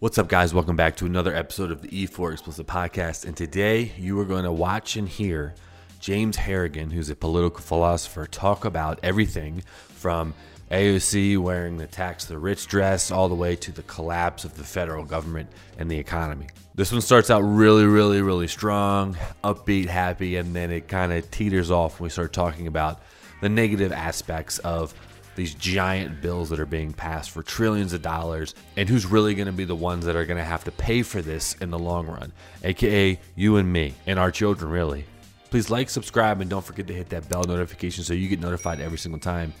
What's 0.00 0.16
up, 0.16 0.28
guys? 0.28 0.54
Welcome 0.54 0.76
back 0.76 0.94
to 0.98 1.06
another 1.06 1.34
episode 1.34 1.72
of 1.72 1.82
the 1.82 1.88
E4 1.88 2.34
Explicit 2.34 2.68
Podcast. 2.68 3.24
And 3.24 3.36
today 3.36 3.90
you 3.98 4.16
are 4.20 4.24
going 4.24 4.44
to 4.44 4.52
watch 4.52 4.94
and 4.94 5.08
hear 5.08 5.56
James 5.98 6.36
Harrigan, 6.36 6.92
who's 6.92 7.10
a 7.10 7.16
political 7.16 7.58
philosopher, 7.58 8.24
talk 8.24 8.64
about 8.64 9.00
everything 9.02 9.64
from 9.88 10.34
AOC 10.70 11.38
wearing 11.38 11.78
the 11.78 11.88
tax 11.88 12.26
the 12.26 12.38
rich 12.38 12.68
dress 12.68 13.10
all 13.10 13.28
the 13.28 13.34
way 13.34 13.56
to 13.56 13.72
the 13.72 13.82
collapse 13.82 14.44
of 14.44 14.56
the 14.56 14.62
federal 14.62 15.04
government 15.04 15.50
and 15.78 15.90
the 15.90 15.98
economy. 15.98 16.46
This 16.76 16.92
one 16.92 17.00
starts 17.00 17.28
out 17.28 17.40
really, 17.40 17.84
really, 17.84 18.22
really 18.22 18.46
strong, 18.46 19.16
upbeat, 19.42 19.86
happy, 19.86 20.36
and 20.36 20.54
then 20.54 20.70
it 20.70 20.86
kind 20.86 21.12
of 21.12 21.28
teeters 21.32 21.72
off 21.72 21.98
when 21.98 22.04
we 22.04 22.10
start 22.10 22.32
talking 22.32 22.68
about 22.68 23.02
the 23.40 23.48
negative 23.48 23.90
aspects 23.90 24.60
of 24.60 24.94
these 25.38 25.54
giant 25.54 26.20
bills 26.20 26.50
that 26.50 26.58
are 26.58 26.66
being 26.66 26.92
passed 26.92 27.30
for 27.30 27.44
trillions 27.44 27.92
of 27.92 28.02
dollars 28.02 28.56
and 28.76 28.88
who's 28.88 29.06
really 29.06 29.36
going 29.36 29.46
to 29.46 29.52
be 29.52 29.64
the 29.64 29.74
ones 29.74 30.04
that 30.04 30.16
are 30.16 30.24
going 30.24 30.36
to 30.36 30.42
have 30.42 30.64
to 30.64 30.72
pay 30.72 31.00
for 31.00 31.22
this 31.22 31.54
in 31.60 31.70
the 31.70 31.78
long 31.78 32.08
run 32.08 32.32
aka 32.64 33.16
you 33.36 33.56
and 33.56 33.72
me 33.72 33.94
and 34.08 34.18
our 34.18 34.32
children 34.32 34.68
really. 34.68 35.04
Please 35.48 35.70
like 35.70 35.88
subscribe 35.88 36.40
and 36.40 36.50
don't 36.50 36.64
forget 36.64 36.88
to 36.88 36.92
hit 36.92 37.08
that 37.10 37.28
bell 37.28 37.44
notification 37.44 38.02
so 38.02 38.14
you 38.14 38.28
get 38.28 38.40
notified 38.40 38.80
every 38.80 38.98
single 38.98 39.20
time 39.20 39.54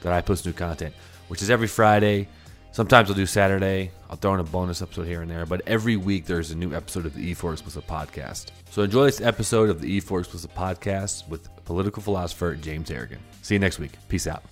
that 0.00 0.14
i 0.14 0.20
post 0.22 0.46
new 0.46 0.52
content 0.52 0.94
which 1.28 1.42
is 1.42 1.50
every 1.50 1.68
friday. 1.68 2.26
Sometimes 2.72 3.10
i'll 3.10 3.14
do 3.14 3.26
saturday. 3.26 3.90
I'll 4.08 4.16
throw 4.16 4.32
in 4.32 4.40
a 4.40 4.44
bonus 4.44 4.80
episode 4.80 5.06
here 5.06 5.20
and 5.20 5.30
there 5.30 5.44
but 5.44 5.60
every 5.66 5.96
week 5.96 6.24
there's 6.24 6.52
a 6.52 6.56
new 6.56 6.74
episode 6.74 7.04
of 7.04 7.14
the 7.14 7.34
e4 7.34 7.52
explicit 7.52 7.86
podcast. 7.86 8.46
So 8.70 8.80
enjoy 8.80 9.04
this 9.04 9.20
episode 9.20 9.68
of 9.68 9.82
the 9.82 10.00
e4 10.00 10.20
explicit 10.20 10.54
podcast 10.54 11.28
with 11.28 11.54
political 11.66 12.02
philosopher 12.02 12.54
james 12.54 12.88
harrigan 12.88 13.18
see 13.42 13.56
you 13.56 13.58
next 13.58 13.78
week. 13.78 13.92
Peace 14.08 14.26
out 14.26 14.42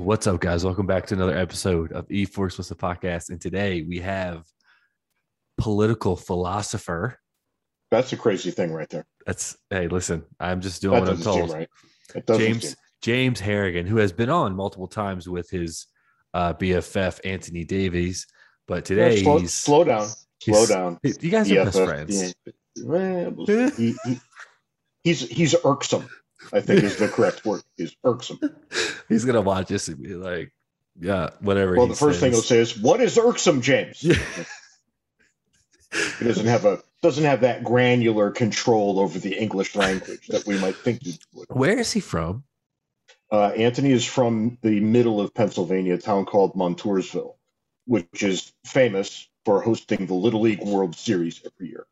What's 0.00 0.26
up, 0.26 0.40
guys? 0.40 0.64
Welcome 0.64 0.86
back 0.86 1.06
to 1.08 1.14
another 1.14 1.36
episode 1.36 1.92
of 1.92 2.10
E 2.10 2.24
Force 2.24 2.56
with 2.56 2.68
the 2.68 2.74
podcast. 2.74 3.28
And 3.28 3.38
today 3.38 3.82
we 3.82 3.98
have 4.00 4.44
political 5.58 6.16
philosopher. 6.16 7.18
That's 7.90 8.10
a 8.12 8.16
crazy 8.16 8.50
thing 8.50 8.72
right 8.72 8.88
there. 8.88 9.04
That's 9.26 9.58
hey, 9.68 9.88
listen, 9.88 10.24
I'm 10.40 10.62
just 10.62 10.80
doing 10.80 11.04
That 11.04 11.10
what 11.10 11.16
I'm 11.18 11.22
told. 11.22 11.52
right. 11.52 11.68
James 12.38 12.68
seem- 12.68 12.76
James 13.02 13.40
Harrigan, 13.40 13.86
who 13.86 13.96
has 13.98 14.10
been 14.12 14.30
on 14.30 14.56
multiple 14.56 14.86
times 14.88 15.28
with 15.28 15.50
his 15.50 15.86
uh, 16.34 16.54
BFF 16.54 17.20
Anthony 17.24 17.64
Davies, 17.64 18.26
but 18.66 18.84
today 18.86 19.16
Yeah, 19.18 19.22
slow, 19.22 19.38
he's 19.38 19.54
slow 19.54 19.84
down. 19.84 20.08
Slow 20.42 20.66
down. 20.66 20.98
You 21.02 21.30
guys 21.30 21.50
are 21.50 21.54
Yeah, 21.54 21.64
best 21.64 21.78
friends. 21.84 22.34
yeah, 22.76 23.30
he- 23.76 23.94
he- 24.06 24.20
he's 25.04 25.20
he's 25.28 25.54
irksome. 25.64 26.08
I 26.52 26.60
think 26.60 26.82
is 26.82 26.96
the 26.96 27.08
correct 27.08 27.44
word. 27.44 27.62
He's 27.76 27.94
irksome. 28.04 28.40
He's 29.08 29.24
gonna 29.24 29.40
watch 29.40 29.68
this 29.68 29.88
and 29.88 30.02
be 30.02 30.14
like, 30.14 30.52
yeah, 30.98 31.30
whatever. 31.40 31.74
Well, 31.76 31.86
he 31.86 31.92
the 31.92 31.96
first 31.98 32.20
thing 32.20 32.32
he'll 32.32 32.42
say 32.42 32.58
is, 32.58 32.78
"What 32.78 33.00
is 33.00 33.18
irksome, 33.18 33.60
James?" 33.62 34.02
Yeah. 34.02 34.16
He 36.18 36.24
doesn't 36.24 36.46
have 36.46 36.64
a 36.66 36.82
doesn't 37.02 37.24
have 37.24 37.40
that 37.40 37.64
granular 37.64 38.30
control 38.30 39.00
over 39.00 39.18
the 39.18 39.36
English 39.36 39.74
language 39.74 40.26
that 40.28 40.46
we 40.46 40.58
might 40.58 40.76
think 40.76 41.02
he 41.02 41.18
would. 41.34 41.48
Where 41.48 41.78
is 41.78 41.92
he 41.92 42.00
from? 42.00 42.44
Uh, 43.32 43.48
Anthony 43.56 43.92
is 43.92 44.04
from 44.04 44.58
the 44.62 44.80
middle 44.80 45.20
of 45.20 45.34
Pennsylvania, 45.34 45.94
a 45.94 45.98
town 45.98 46.26
called 46.26 46.54
Montoursville, 46.54 47.36
which 47.86 48.22
is 48.22 48.52
famous 48.64 49.28
for 49.44 49.60
hosting 49.62 50.06
the 50.06 50.14
Little 50.14 50.42
League 50.42 50.62
World 50.62 50.94
Series 50.96 51.40
every 51.44 51.70
year. 51.70 51.86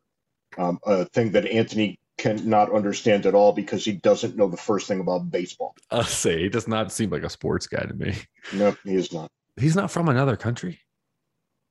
Um, 0.56 0.78
a 0.84 1.04
thing 1.06 1.32
that 1.32 1.46
Anthony 1.46 1.98
cannot 2.18 2.72
understand 2.72 3.24
at 3.24 3.34
all 3.34 3.52
because 3.52 3.84
he 3.84 3.92
doesn't 3.92 4.36
know 4.36 4.48
the 4.48 4.56
first 4.56 4.86
thing 4.86 5.00
about 5.00 5.30
baseball. 5.30 5.74
I'll 5.90 6.04
say 6.04 6.42
he 6.42 6.48
does 6.48 6.68
not 6.68 6.92
seem 6.92 7.10
like 7.10 7.22
a 7.22 7.30
sports 7.30 7.66
guy 7.66 7.84
to 7.84 7.94
me. 7.94 8.14
No, 8.52 8.76
he 8.84 8.94
is 8.94 9.12
not. 9.12 9.30
He's 9.56 9.76
not 9.76 9.90
from 9.90 10.08
another 10.08 10.36
country. 10.36 10.80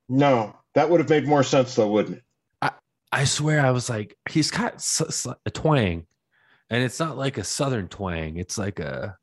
No, 0.09 0.55
that 0.73 0.89
would 0.89 0.99
have 0.99 1.09
made 1.09 1.27
more 1.27 1.43
sense, 1.43 1.75
though, 1.75 1.89
wouldn't 1.89 2.17
it? 2.17 2.23
I 3.09 3.23
swear, 3.23 3.65
I 3.65 3.71
was 3.71 3.89
like, 3.89 4.17
he's 4.29 4.51
got 4.51 4.85
a 5.45 5.51
twang, 5.51 6.05
and 6.69 6.83
it's 6.83 6.99
not 6.99 7.17
like 7.17 7.37
a 7.37 7.43
southern 7.43 7.87
twang. 7.87 8.37
It's 8.37 8.57
like 8.57 8.79
a, 8.79 9.15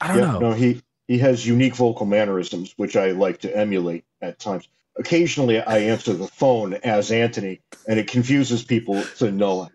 I 0.00 0.08
don't 0.08 0.18
know. 0.18 0.38
No, 0.40 0.52
he 0.52 0.82
he 1.06 1.18
has 1.18 1.46
unique 1.46 1.76
vocal 1.76 2.04
mannerisms, 2.04 2.74
which 2.76 2.96
I 2.96 3.12
like 3.12 3.38
to 3.40 3.56
emulate 3.56 4.04
at 4.20 4.40
times. 4.40 4.68
Occasionally, 4.96 5.62
I 5.62 5.78
answer 5.78 6.14
the 6.14 6.26
phone 6.26 6.74
as 6.74 7.12
Anthony, 7.12 7.60
and 7.86 7.98
it 7.98 8.08
confuses 8.08 8.64
people 8.64 9.02
to 9.18 9.30
no 9.30 9.62
end. 9.62 9.70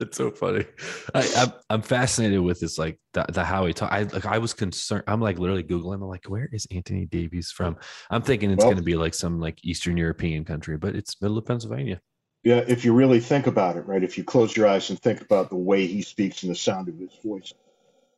It's 0.00 0.16
so 0.16 0.32
funny. 0.32 0.64
I, 1.14 1.32
I'm 1.36 1.52
I'm 1.70 1.82
fascinated 1.82 2.40
with 2.40 2.58
this, 2.58 2.78
like 2.78 2.98
the, 3.12 3.24
the 3.32 3.44
how 3.44 3.64
he 3.64 3.72
talk. 3.72 3.92
I 3.92 4.02
like 4.02 4.26
I 4.26 4.38
was 4.38 4.52
concerned. 4.52 5.04
I'm 5.06 5.20
like 5.20 5.38
literally 5.38 5.62
googling. 5.62 5.94
I'm 5.94 6.00
like, 6.02 6.24
where 6.28 6.48
is 6.52 6.66
Anthony 6.72 7.06
Davies 7.06 7.52
from? 7.52 7.76
I'm 8.10 8.20
thinking 8.22 8.50
it's 8.50 8.58
Well- 8.58 8.72
going 8.72 8.78
to 8.78 8.82
be 8.82 8.96
like 8.96 9.14
some 9.14 9.38
like 9.38 9.64
Eastern 9.64 9.96
European 9.96 10.44
country, 10.44 10.76
but 10.76 10.96
it's 10.96 11.22
middle 11.22 11.38
of 11.38 11.46
Pennsylvania. 11.46 12.00
Yeah, 12.42 12.64
if 12.66 12.84
you 12.84 12.92
really 12.92 13.20
think 13.20 13.46
about 13.46 13.76
it, 13.76 13.86
right? 13.86 14.02
If 14.02 14.18
you 14.18 14.24
close 14.24 14.54
your 14.56 14.66
eyes 14.66 14.90
and 14.90 15.00
think 15.00 15.22
about 15.22 15.48
the 15.48 15.56
way 15.56 15.86
he 15.86 16.02
speaks 16.02 16.42
and 16.42 16.50
the 16.50 16.56
sound 16.56 16.88
of 16.88 16.98
his 16.98 17.12
voice, 17.24 17.54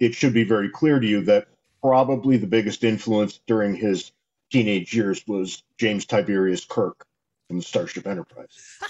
it 0.00 0.14
should 0.14 0.32
be 0.32 0.44
very 0.44 0.70
clear 0.70 0.98
to 0.98 1.06
you 1.06 1.20
that 1.26 1.46
probably 1.82 2.36
the 2.38 2.46
biggest 2.48 2.82
influence 2.84 3.38
during 3.46 3.74
his 3.76 4.10
teenage 4.50 4.94
years 4.96 5.22
was 5.28 5.62
James 5.78 6.06
Tiberius 6.06 6.64
Kirk 6.64 7.06
from 7.46 7.58
the 7.58 7.62
Starship 7.62 8.08
Enterprise, 8.08 8.48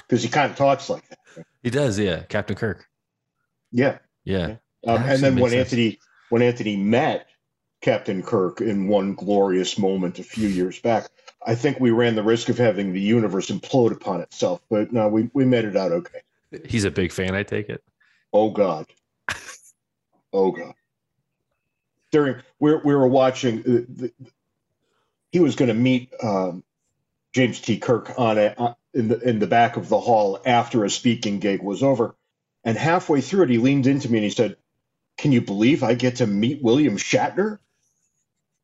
because 0.09 0.23
he 0.23 0.31
kind 0.31 0.51
of 0.51 0.57
talks 0.57 0.89
like 0.89 1.07
that. 1.11 1.19
right? 1.37 1.47
He 1.67 1.71
does, 1.71 1.99
yeah. 1.99 2.23
Captain 2.29 2.55
Kirk, 2.55 2.87
Yeah, 3.73 3.99
yeah. 4.23 4.59
um, 4.87 5.03
and 5.03 5.21
then 5.21 5.35
when 5.35 5.51
sense. 5.51 5.73
Anthony 5.73 5.99
when 6.29 6.41
Anthony 6.41 6.77
met 6.77 7.27
Captain 7.81 8.23
Kirk 8.23 8.61
in 8.61 8.87
one 8.87 9.15
glorious 9.15 9.77
moment 9.77 10.21
a 10.21 10.23
few 10.23 10.47
years 10.47 10.79
back, 10.79 11.09
I 11.45 11.57
think 11.57 11.81
we 11.81 11.91
ran 11.91 12.15
the 12.15 12.23
risk 12.23 12.51
of 12.51 12.57
having 12.57 12.93
the 12.93 13.01
universe 13.01 13.51
implode 13.51 13.91
upon 13.91 14.21
itself. 14.21 14.61
But 14.71 14.93
no, 14.93 15.09
we 15.09 15.29
we 15.33 15.45
made 15.45 15.65
it 15.65 15.75
out 15.75 15.91
okay. 15.91 16.21
He's 16.67 16.85
a 16.85 16.91
big 16.93 17.11
fan. 17.11 17.35
I 17.35 17.43
take 17.43 17.69
it. 17.69 17.83
Oh 18.33 18.51
God. 18.51 18.87
Oh 20.33 20.53
God. 20.53 20.75
During 22.13 22.43
we 22.61 22.77
we 22.77 22.95
were 22.95 23.09
watching. 23.09 23.59
Uh, 23.59 23.85
the, 23.89 24.13
he 25.33 25.41
was 25.41 25.57
going 25.57 25.67
to 25.67 25.75
meet 25.75 26.15
um, 26.23 26.63
James 27.35 27.61
T. 27.61 27.79
Kirk 27.79 28.13
on 28.17 28.39
a 28.39 28.55
uh, 28.57 28.75
in 28.97 29.09
the 29.09 29.19
in 29.21 29.39
the 29.39 29.47
back 29.47 29.77
of 29.77 29.89
the 29.89 30.01
hall 30.01 30.41
after 30.45 30.85
a 30.85 30.91
speaking 30.91 31.39
gig 31.39 31.63
was 31.63 31.83
over, 31.83 32.17
and 32.65 32.77
halfway 32.77 33.21
through 33.21 33.45
it, 33.45 33.51
he 33.51 33.59
leaned 33.59 33.87
into 33.87 34.11
me 34.11 34.19
and 34.19 34.25
he 34.25 34.31
said, 34.31 34.57
"Can 35.19 35.33
you 35.33 35.41
believe 35.41 35.83
I 35.83 35.95
get 35.95 36.17
to 36.17 36.27
meet 36.27 36.63
William 36.63 36.97
Shatner?" 36.97 37.59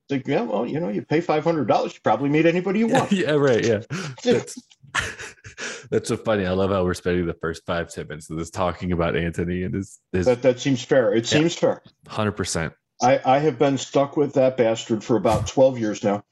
It's 0.09 0.11
like, 0.11 0.27
yeah, 0.27 0.43
well, 0.43 0.67
you 0.67 0.81
know, 0.81 0.89
you 0.89 1.03
pay 1.03 1.21
five 1.21 1.45
hundred 1.45 1.69
dollars, 1.69 1.95
you 1.95 2.01
probably 2.03 2.29
meet 2.29 2.47
anybody 2.47 2.81
you 2.81 2.89
want. 2.89 3.13
yeah, 3.13 3.33
right. 3.33 3.65
Yeah. 3.65 3.83
That's, 4.25 4.59
that's 5.91 6.09
so 6.09 6.17
funny. 6.17 6.45
I 6.47 6.51
love 6.51 6.71
how 6.71 6.85
we're 6.85 6.95
spending 6.95 7.27
the 7.27 7.35
first 7.35 7.65
five, 7.67 7.93
ten 7.93 8.09
minutes 8.09 8.29
of 8.31 8.37
this 8.37 8.51
talking 8.51 8.93
about 8.93 9.17
Anthony 9.17 9.63
and 9.63 9.75
his 9.75 10.01
his 10.13 10.27
that 10.27 10.43
that 10.43 10.61
seems 10.61 10.83
fair. 10.83 11.13
It 11.15 11.31
Yeah. 11.31 11.39
seems 11.39 11.55
fair. 11.55 11.83
hundred 12.09 12.33
percent. 12.33 12.73
I, 13.01 13.21
I 13.25 13.39
have 13.41 13.59
been 13.59 13.79
stuck 13.79 14.17
with 14.17 14.35
that 14.35 14.57
bastard 14.57 15.03
for 15.03 15.17
about 15.17 15.49
12 15.49 15.79
years 15.79 16.05
now. 16.05 16.23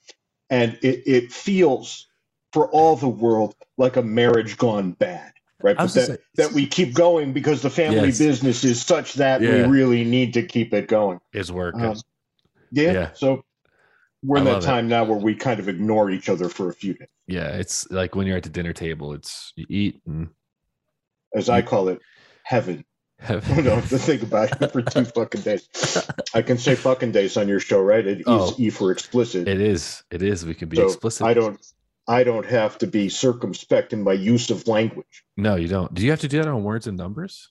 And 0.51 0.79
it, 0.83 1.03
it 1.07 1.33
feels 1.33 2.07
for 2.53 2.69
all 2.71 2.97
the 2.97 3.09
world 3.09 3.55
like 3.79 3.97
a 3.97 4.03
marriage 4.03 4.57
gone 4.59 4.93
bad, 4.93 5.33
right? 5.63 5.77
But 5.77 5.93
that, 5.95 6.07
say- 6.07 6.19
that 6.37 6.53
we 6.53 6.67
keep 6.67 6.95
going 6.95 7.33
because 7.33 7.63
the 7.63 7.71
family 7.71 8.07
Yes. 8.09 8.19
business 8.19 8.65
is 8.65 8.83
such 8.83 9.15
that 9.15 9.41
Yeah. 9.41 9.67
we 9.67 9.69
really 9.69 10.05
need 10.05 10.35
to 10.35 10.43
keep 10.43 10.75
it 10.75 10.89
going. 10.89 11.21
Is 11.33 11.53
working. 11.53 11.83
Um, 11.85 11.97
yeah, 12.73 12.93
Yeah. 12.93 13.11
So 13.15 13.45
we're 14.23 14.39
in 14.39 14.45
that 14.45 14.53
love 14.55 14.63
it. 14.65 14.67
time 14.67 14.89
now 14.89 15.05
where 15.05 15.19
we 15.19 15.35
kind 15.35 15.61
of 15.61 15.69
ignore 15.69 16.11
each 16.11 16.29
other 16.29 16.49
for 16.49 16.69
a 16.69 16.75
few 16.75 16.95
days. 16.95 17.09
yeah, 17.27 17.49
it's 17.57 17.91
like 17.91 18.15
when 18.15 18.27
you're 18.27 18.37
at 18.37 18.43
the 18.43 18.49
dinner 18.51 18.73
table, 18.73 19.13
it's 19.15 19.53
you 19.57 19.67
eat 19.69 20.01
and 20.07 20.29
As 21.35 21.49
I 21.49 21.63
call 21.63 21.89
it, 21.89 22.01
heaven. 22.43 22.85
have 23.21 23.49
I 23.53 23.57
don't 23.63 23.67
have 23.67 23.89
to 23.91 23.99
think 23.99 24.23
about 24.23 24.61
it 24.61 24.73
for 24.73 24.83
two 24.83 25.05
fucking 25.17 25.43
days. 25.43 25.69
I 26.35 26.43
can 26.43 26.59
say 26.59 26.75
fucking 26.75 27.13
days 27.13 27.37
on 27.37 27.47
your 27.49 27.61
show, 27.61 27.81
right? 27.81 28.05
It 28.07 28.19
is 28.21 28.25
Oh. 28.27 28.55
E 28.59 28.71
for 28.71 28.91
explicit. 28.91 29.47
it 29.47 29.61
is. 29.61 30.03
It 30.11 30.23
is. 30.23 30.45
We 30.45 30.55
can 30.55 30.69
be 30.69 30.77
so 30.79 30.87
explicit. 30.87 31.27
I 31.27 31.35
don't 31.35 31.61
I 32.11 32.25
don't 32.25 32.47
have 32.47 32.77
to 32.79 32.89
be 32.89 33.09
circumspect 33.09 33.93
in 33.93 34.03
my 34.03 34.15
use 34.15 34.51
of 34.51 34.67
language. 34.67 35.25
No, 35.37 35.55
you 35.55 35.69
don't. 35.69 35.95
Do 35.95 36.03
you 36.03 36.11
have 36.11 36.21
to 36.21 36.29
do 36.29 36.39
that 36.39 36.49
on 36.49 36.65
words 36.65 36.89
and 36.89 36.99
numbers? 36.99 37.51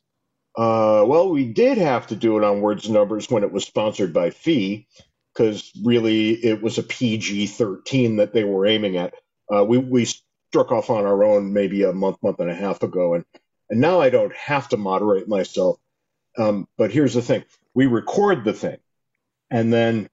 Uh, 0.58 1.06
well, 1.08 1.30
we 1.30 1.46
did 1.46 1.78
have 1.78 2.08
to 2.08 2.16
do 2.18 2.38
it 2.38 2.44
on 2.44 2.60
Words 2.60 2.84
and 2.84 2.94
Numbers 2.94 3.30
when 3.30 3.44
it 3.44 3.52
was 3.54 3.64
sponsored 3.64 4.12
by 4.12 4.30
FEE, 4.30 4.86
because 5.34 5.72
really 5.86 6.32
it 6.32 6.62
was 6.62 6.78
a 6.78 6.84
PG 6.84 7.48
13 7.48 8.18
that 8.18 8.34
they 8.34 8.44
were 8.44 8.68
aiming 8.68 8.98
at. 8.98 9.14
Uh, 9.50 9.64
we, 9.64 9.78
we 9.78 10.06
struck 10.50 10.74
off 10.74 10.90
on 10.90 11.06
our 11.06 11.24
own 11.24 11.54
maybe 11.54 11.84
a 11.84 11.94
month, 11.94 12.18
month 12.22 12.42
and 12.42 12.50
a 12.50 12.56
half 12.56 12.84
ago, 12.84 13.14
and, 13.14 13.24
and 13.70 13.80
now 13.80 14.02
I 14.02 14.10
don't 14.10 14.36
have 14.36 14.68
to 14.70 14.78
moderate 14.78 15.30
myself. 15.30 15.80
Um, 16.38 16.68
but 16.78 16.92
here's 16.92 17.14
the 17.14 17.22
thing 17.22 17.46
we 17.74 17.86
record 17.86 18.44
the 18.44 18.52
thing, 18.52 18.80
and 19.50 19.72
then 19.72 20.10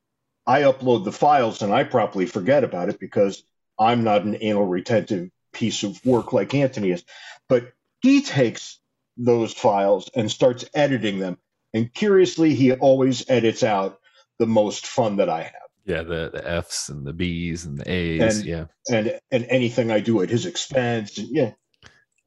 I 0.47 0.63
upload 0.63 1.05
the 1.05 1.11
files, 1.11 1.63
and 1.63 1.73
I 1.73 1.83
probably 1.83 2.27
forget 2.27 2.63
about 2.63 2.89
it 2.89 3.01
because 3.01 3.43
I'm 3.79 4.05
not 4.05 4.25
an 4.25 4.37
anal 4.41 4.67
retentive 4.67 5.31
piece 5.53 5.83
of 5.83 6.05
work 6.05 6.33
like 6.33 6.55
Anthony 6.55 6.91
is. 6.91 7.05
But 7.49 7.73
he 8.01 8.23
takes 8.23 8.79
those 9.17 9.53
files 9.53 10.11
and 10.15 10.31
starts 10.31 10.65
editing 10.75 11.19
them. 11.19 11.39
And 11.75 11.93
curiously, 11.93 12.55
he 12.55 12.73
always 12.73 13.29
edits 13.29 13.63
out 13.63 13.99
the 14.39 14.47
most 14.47 14.87
fun 14.87 15.17
that 15.17 15.29
I 15.29 15.43
have. 15.43 15.53
Yeah, 15.85 16.03
the, 16.03 16.31
the 16.33 16.49
F's 16.51 16.89
and 16.89 17.07
the 17.07 17.13
B's 17.13 17.65
and 17.65 17.79
the 17.79 17.91
A's. 17.91 18.39
And- 18.39 18.47
yeah. 18.47 18.65
and 18.91 19.21
and 19.31 19.47
anything 19.49 19.91
I 19.91 20.01
do 20.01 20.21
at 20.23 20.31
his 20.31 20.45
expense. 20.47 21.17
And 21.19 21.29
yeah, 21.29 21.53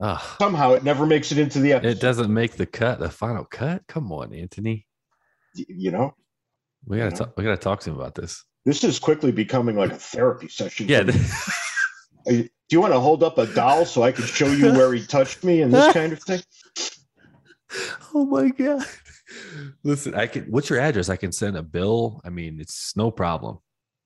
Ah, 0.01 0.36
somehow 0.40 0.74
it 0.74 0.84
never 0.84 1.06
makes 1.06 1.31
it 1.34 1.38
into 1.40 1.60
the 1.60 1.74
episode. 1.74 1.90
it 1.92 2.00
doesn't 2.00 2.34
make 2.34 2.54
the 2.54 2.66
cut, 2.66 3.00
the 3.00 3.10
final 3.10 3.44
cut. 3.44 3.86
Come 3.88 4.12
on, 4.13 4.34
Anthony. 4.34 4.88
y- 5.57 5.66
You 5.68 5.92
know, 5.92 6.16
We 6.86 6.98
gotta 7.00 7.10
Yeah. 7.12 7.16
talk. 7.18 7.38
We 7.38 7.44
gotta 7.44 7.57
talk 7.57 7.81
to 7.81 7.90
him 7.90 7.98
about 7.98 8.16
this. 8.16 8.46
This 8.69 8.83
is 8.83 9.00
quickly 9.00 9.31
becoming 9.31 9.75
like 9.75 9.92
a 9.92 9.98
therapy 9.98 10.48
session. 10.48 10.88
Yeah. 10.88 11.04
do 12.25 12.50
you 12.69 12.80
want 12.80 12.94
to 12.94 13.00
hold 13.00 13.24
up 13.24 13.38
a 13.38 13.48
doll 13.48 13.86
so 13.86 14.04
I 14.04 14.12
can 14.12 14.25
show 14.25 14.48
you 14.48 14.71
where 14.74 14.94
he 14.94 15.06
touched 15.06 15.44
me 15.44 15.62
and 15.62 15.74
this 15.74 15.92
kind 15.94 16.13
of 16.13 16.21
thing? 16.21 16.42
oh 18.13 18.25
my 18.25 18.50
god. 18.50 18.86
Listen, 19.83 20.16
I 20.16 20.27
can. 20.27 20.45
What's 20.45 20.69
your 20.69 20.80
address? 20.80 21.10
I 21.10 21.16
can 21.16 21.31
send 21.31 21.57
a 21.57 21.63
bill. 21.63 22.21
I 22.24 22.30
mean, 22.30 22.60
it's 22.60 22.95
no 22.95 23.12
problem. 23.12 23.60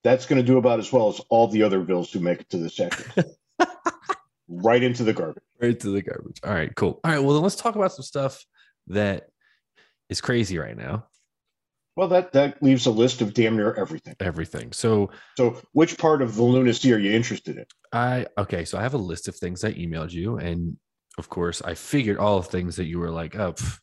That's 0.03 0.25
going 0.25 0.41
to 0.41 0.45
do 0.45 0.57
about 0.57 0.79
as 0.79 0.91
well 0.91 1.09
as 1.09 1.21
all 1.29 1.47
the 1.47 1.63
other 1.63 1.81
bills 1.81 2.11
who 2.11 2.19
make 2.19 2.41
it 2.41 2.49
to 2.49 2.57
the 2.57 2.69
section. 2.69 3.23
right 4.47 4.83
into 4.83 5.03
the 5.03 5.13
garbage. 5.13 5.43
Right 5.61 5.79
to 5.79 5.89
the 5.89 6.01
garbage. 6.01 6.39
All 6.43 6.53
right, 6.53 6.73
cool. 6.75 6.99
All 7.03 7.11
right, 7.11 7.19
well 7.19 7.33
then 7.33 7.43
let's 7.43 7.55
talk 7.55 7.75
about 7.75 7.93
some 7.93 8.03
stuff 8.03 8.45
that 8.87 9.27
is 10.09 10.19
crazy 10.21 10.57
right 10.57 10.77
now. 10.77 11.07
Well, 11.95 12.07
that 12.07 12.31
that 12.33 12.61
leaves 12.63 12.85
a 12.85 12.91
list 12.91 13.21
of 13.21 13.33
damn 13.33 13.55
near 13.55 13.73
everything. 13.73 14.15
Everything. 14.19 14.71
So 14.71 15.11
So, 15.37 15.61
which 15.73 15.97
part 15.97 16.21
of 16.21 16.35
the 16.35 16.43
lunacy 16.43 16.91
are 16.93 16.97
you 16.97 17.11
interested 17.11 17.57
in? 17.57 17.65
I 17.91 18.25
okay, 18.37 18.65
so 18.65 18.77
I 18.77 18.81
have 18.81 18.95
a 18.95 18.97
list 18.99 19.27
of 19.27 19.35
things 19.35 19.63
I 19.63 19.73
emailed 19.73 20.11
you, 20.11 20.37
and 20.37 20.77
of 21.17 21.29
course 21.29 21.61
I 21.61 21.75
figured 21.75 22.17
all 22.17 22.41
the 22.41 22.49
things 22.49 22.77
that 22.77 22.85
you 22.85 22.99
were 22.99 23.11
like, 23.11 23.35
oh, 23.35 23.53
pff, 23.53 23.79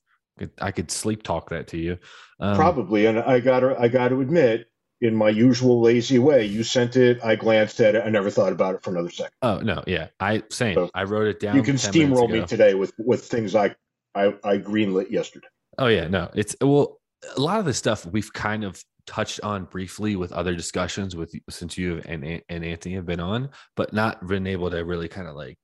I 0.60 0.72
could 0.72 0.90
sleep 0.90 1.22
talk 1.22 1.50
that 1.50 1.68
to 1.68 1.78
you. 1.78 1.98
Um, 2.40 2.56
Probably, 2.56 3.06
and 3.06 3.18
I 3.18 3.40
got 3.40 3.60
to 3.60 3.76
I 3.78 3.88
got 3.88 4.08
to 4.08 4.20
admit, 4.20 4.66
in 5.00 5.14
my 5.14 5.28
usual 5.28 5.80
lazy 5.80 6.18
way, 6.18 6.44
you 6.44 6.64
sent 6.64 6.96
it. 6.96 7.24
I 7.24 7.36
glanced 7.36 7.80
at 7.80 7.94
it. 7.94 8.02
I 8.04 8.10
never 8.10 8.30
thought 8.30 8.52
about 8.52 8.74
it 8.74 8.82
for 8.82 8.90
another 8.90 9.10
second. 9.10 9.32
Oh 9.42 9.60
no, 9.60 9.84
yeah, 9.86 10.08
I 10.18 10.42
same. 10.50 10.74
So, 10.74 10.90
I 10.94 11.04
wrote 11.04 11.28
it 11.28 11.40
down. 11.40 11.56
you 11.56 11.62
can 11.62 11.76
10 11.76 11.92
minutes 11.96 12.20
steamroll 12.20 12.30
me 12.30 12.44
today 12.44 12.74
with 12.74 12.92
with 12.98 13.24
things 13.24 13.54
I 13.54 13.76
I, 14.14 14.34
I 14.42 14.58
greenlit 14.58 15.10
yesterday. 15.10 15.46
Oh 15.78 15.86
yeah, 15.86 16.08
no, 16.08 16.30
it's 16.34 16.56
well, 16.60 16.99
a 17.36 17.40
lot 17.40 17.58
of 17.58 17.64
the 17.64 17.74
stuff 17.74 18.06
we've 18.06 18.32
kind 18.32 18.64
of 18.64 18.82
touched 19.06 19.40
on 19.42 19.64
briefly 19.64 20.16
with 20.16 20.32
other 20.32 20.54
discussions 20.54 21.16
with 21.16 21.34
since 21.48 21.76
you 21.76 22.00
and 22.06 22.42
and 22.48 22.64
Anthony 22.64 22.94
have 22.94 23.06
been 23.06 23.20
on, 23.20 23.50
but 23.76 23.92
not 23.92 24.26
been 24.26 24.46
able 24.46 24.70
to 24.70 24.84
really 24.84 25.08
kind 25.08 25.26
of 25.26 25.34
like 25.34 25.58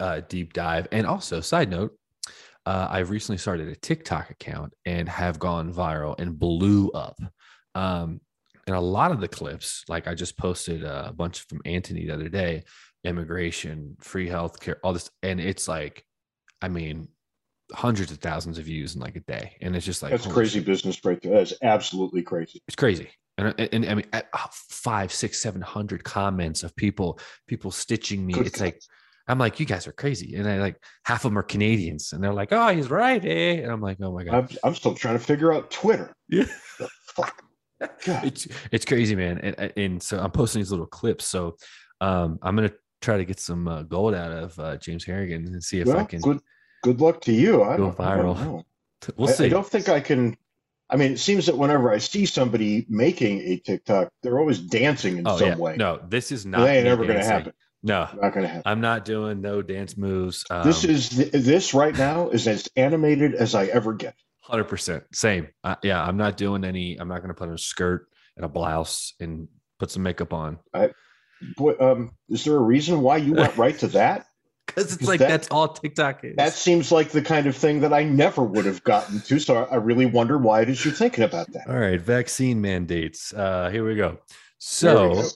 uh, 0.00 0.20
deep 0.28 0.52
dive. 0.52 0.86
And 0.92 1.06
also, 1.06 1.40
side 1.40 1.70
note, 1.70 1.92
uh, 2.66 2.88
I've 2.90 3.10
recently 3.10 3.38
started 3.38 3.68
a 3.68 3.76
TikTok 3.76 4.30
account 4.30 4.72
and 4.84 5.08
have 5.08 5.38
gone 5.38 5.72
viral 5.72 6.18
and 6.18 6.38
blew 6.38 6.90
up. 6.90 7.18
Um, 7.74 8.20
and 8.66 8.74
a 8.74 8.80
lot 8.80 9.12
of 9.12 9.20
the 9.20 9.28
clips, 9.28 9.84
like 9.88 10.08
I 10.08 10.14
just 10.14 10.36
posted 10.36 10.82
a 10.82 11.12
bunch 11.14 11.46
from 11.46 11.60
Anthony 11.64 12.06
the 12.06 12.14
other 12.14 12.28
day, 12.28 12.64
immigration, 13.04 13.96
free 14.00 14.28
healthcare, 14.28 14.76
all 14.82 14.92
this, 14.92 15.08
and 15.22 15.40
it's 15.40 15.68
like, 15.68 16.04
I 16.60 16.68
mean, 16.68 17.08
hundreds 17.72 18.12
of 18.12 18.18
thousands 18.18 18.58
of 18.58 18.64
views 18.64 18.94
in 18.94 19.00
like 19.00 19.16
a 19.16 19.20
day, 19.20 19.56
and 19.60 19.74
it's 19.74 19.86
just 19.86 20.02
like 20.02 20.12
That's 20.12 20.26
crazy 20.26 20.60
shit, 20.60 20.66
business 20.66 21.04
right 21.04 21.20
there. 21.20 21.38
That's 21.38 21.54
absolutely 21.62 22.22
crazy. 22.22 22.62
It's 22.66 22.76
crazy. 22.76 23.10
And, 23.38 23.54
and, 23.58 23.74
and 23.74 23.86
I 23.86 23.94
mean, 23.94 24.06
uh, 24.12 24.22
five, 24.50 25.12
six, 25.12 25.38
seven 25.40 25.60
hundred 25.60 26.04
comments 26.04 26.62
of 26.62 26.74
people, 26.76 27.18
people 27.46 27.70
stitching 27.70 28.24
me. 28.24 28.34
Good 28.34 28.46
it's 28.46 28.58
God. 28.58 28.64
like, 28.66 28.80
I'm 29.28 29.38
like, 29.38 29.60
you 29.60 29.66
guys 29.66 29.86
are 29.86 29.92
crazy. 29.92 30.36
And 30.36 30.48
I 30.48 30.58
like 30.58 30.76
half 31.04 31.24
of 31.24 31.30
them 31.30 31.38
are 31.38 31.42
Canadians, 31.42 32.12
and 32.12 32.22
they're 32.22 32.32
like, 32.32 32.52
oh, 32.52 32.68
he's 32.68 32.88
right, 32.90 33.24
eh? 33.24 33.54
And 33.54 33.70
I'm 33.70 33.80
like, 33.80 33.98
oh 34.00 34.12
my 34.12 34.24
god, 34.24 34.34
I'm, 34.34 34.48
I'm 34.64 34.74
still 34.74 34.94
trying 34.94 35.18
to 35.18 35.24
figure 35.24 35.52
out 35.52 35.70
Twitter. 35.70 36.14
yeah. 36.28 36.44
Fuck? 37.14 37.42
God. 37.80 37.90
it's 38.24 38.48
it's 38.70 38.84
crazy, 38.84 39.16
man. 39.16 39.38
And, 39.38 39.72
and 39.76 40.02
so 40.02 40.18
I'm 40.18 40.30
posting 40.30 40.60
these 40.60 40.70
little 40.70 40.86
clips. 40.86 41.26
So 41.26 41.56
um, 42.00 42.38
I'm 42.42 42.54
gonna 42.56 42.72
try 43.02 43.18
to 43.18 43.24
get 43.24 43.40
some 43.40 43.68
uh, 43.68 43.82
gold 43.82 44.14
out 44.14 44.32
of 44.32 44.58
uh, 44.58 44.76
James 44.76 45.04
Harrigan 45.04 45.46
and 45.46 45.62
see 45.62 45.80
if 45.80 45.88
I 45.88 46.04
can. 46.04 46.20
good 46.20 46.40
good 46.86 47.00
luck 47.00 47.20
to 47.22 47.32
you. 47.32 47.62
I 47.64 47.76
go 47.76 47.88
I 47.88 47.92
viral. 47.92 48.36
know. 48.36 48.64
We'll 49.16 49.28
I, 49.28 49.32
see. 49.32 49.46
I 49.46 49.48
don't 49.48 49.66
think 49.66 49.88
I 49.88 50.00
can. 50.00 50.36
I 50.88 50.96
mean, 50.96 51.12
it 51.12 51.18
seems 51.18 51.46
that 51.46 51.58
whenever 51.58 51.92
I 51.92 51.98
see 51.98 52.26
somebody 52.26 52.86
making 52.88 53.40
a 53.40 53.56
TikTok, 53.56 54.08
they're 54.22 54.38
always 54.38 54.60
dancing 54.60 55.18
in 55.18 55.26
oh 55.26 55.36
some 55.36 55.48
yeah, 55.48 55.56
way. 55.56 55.76
no, 55.76 56.00
this 56.08 56.30
is 56.30 56.46
not. 56.46 56.60
that 56.60 56.68
ain't 56.68 56.84
me 56.84 56.90
never 56.90 57.04
going 57.04 57.18
to 57.18 57.24
happen. 57.24 57.52
No, 57.82 58.08
Not 58.20 58.32
going 58.32 58.42
to 58.42 58.48
happen. 58.48 58.62
I'm 58.64 58.80
not 58.80 59.04
doing 59.04 59.40
no 59.40 59.62
dance 59.62 59.96
moves. 59.96 60.44
Um, 60.50 60.64
this 60.64 60.84
is 60.84 61.10
this 61.30 61.74
right 61.74 61.96
now 61.96 62.30
is 62.30 62.48
as 62.48 62.68
animated 62.76 63.34
as 63.34 63.54
I 63.54 63.66
ever 63.66 63.92
get. 63.94 64.14
Hundred 64.40 64.64
percent, 64.64 65.04
same. 65.12 65.48
Uh, 65.64 65.76
yeah, 65.82 66.02
I'm 66.02 66.16
not 66.16 66.36
doing 66.36 66.64
any. 66.64 66.96
I'm 66.96 67.08
not 67.08 67.18
going 67.18 67.28
to 67.28 67.34
put 67.34 67.48
on 67.48 67.54
a 67.54 67.58
skirt 67.58 68.08
and 68.36 68.44
a 68.44 68.48
blouse 68.48 69.12
and 69.20 69.48
put 69.78 69.90
some 69.90 70.02
makeup 70.02 70.32
on 70.32 70.58
Boy, 71.56 71.74
um, 71.78 72.12
is 72.28 72.44
there 72.44 72.56
a 72.56 72.60
reason 72.60 73.02
why 73.02 73.18
you 73.18 73.34
went 73.34 73.56
right 73.56 73.78
to 73.80 73.88
that? 73.88 74.26
Because 74.76 74.92
it's 74.92 75.08
like 75.08 75.18
that- 75.20 75.28
that's 75.28 75.48
all 75.48 75.68
TikTok 75.68 76.22
is. 76.24 76.36
That 76.36 76.52
seems 76.52 76.92
like 76.92 77.10
the 77.10 77.22
kind 77.22 77.46
of 77.46 77.56
thing 77.56 77.80
that 77.80 77.92
I 77.92 78.04
never 78.04 78.42
would 78.42 78.66
have 78.66 78.84
gotten 78.84 79.20
to. 79.22 79.38
So 79.38 79.64
I 79.64 79.76
really 79.76 80.06
wonder 80.06 80.38
why 80.38 80.60
it 80.62 80.68
is 80.68 80.84
you're 80.84 80.94
thinking 80.94 81.24
about 81.24 81.50
that. 81.52 81.68
all 81.68 81.78
right. 81.78 82.00
Vaccine 82.00 82.60
mandates. 82.60 83.32
Uh, 83.32 83.70
here 83.70 83.84
we 83.86 83.94
go. 83.96 84.18
So 84.58 85.08
we 85.08 85.14
go. 85.16 85.28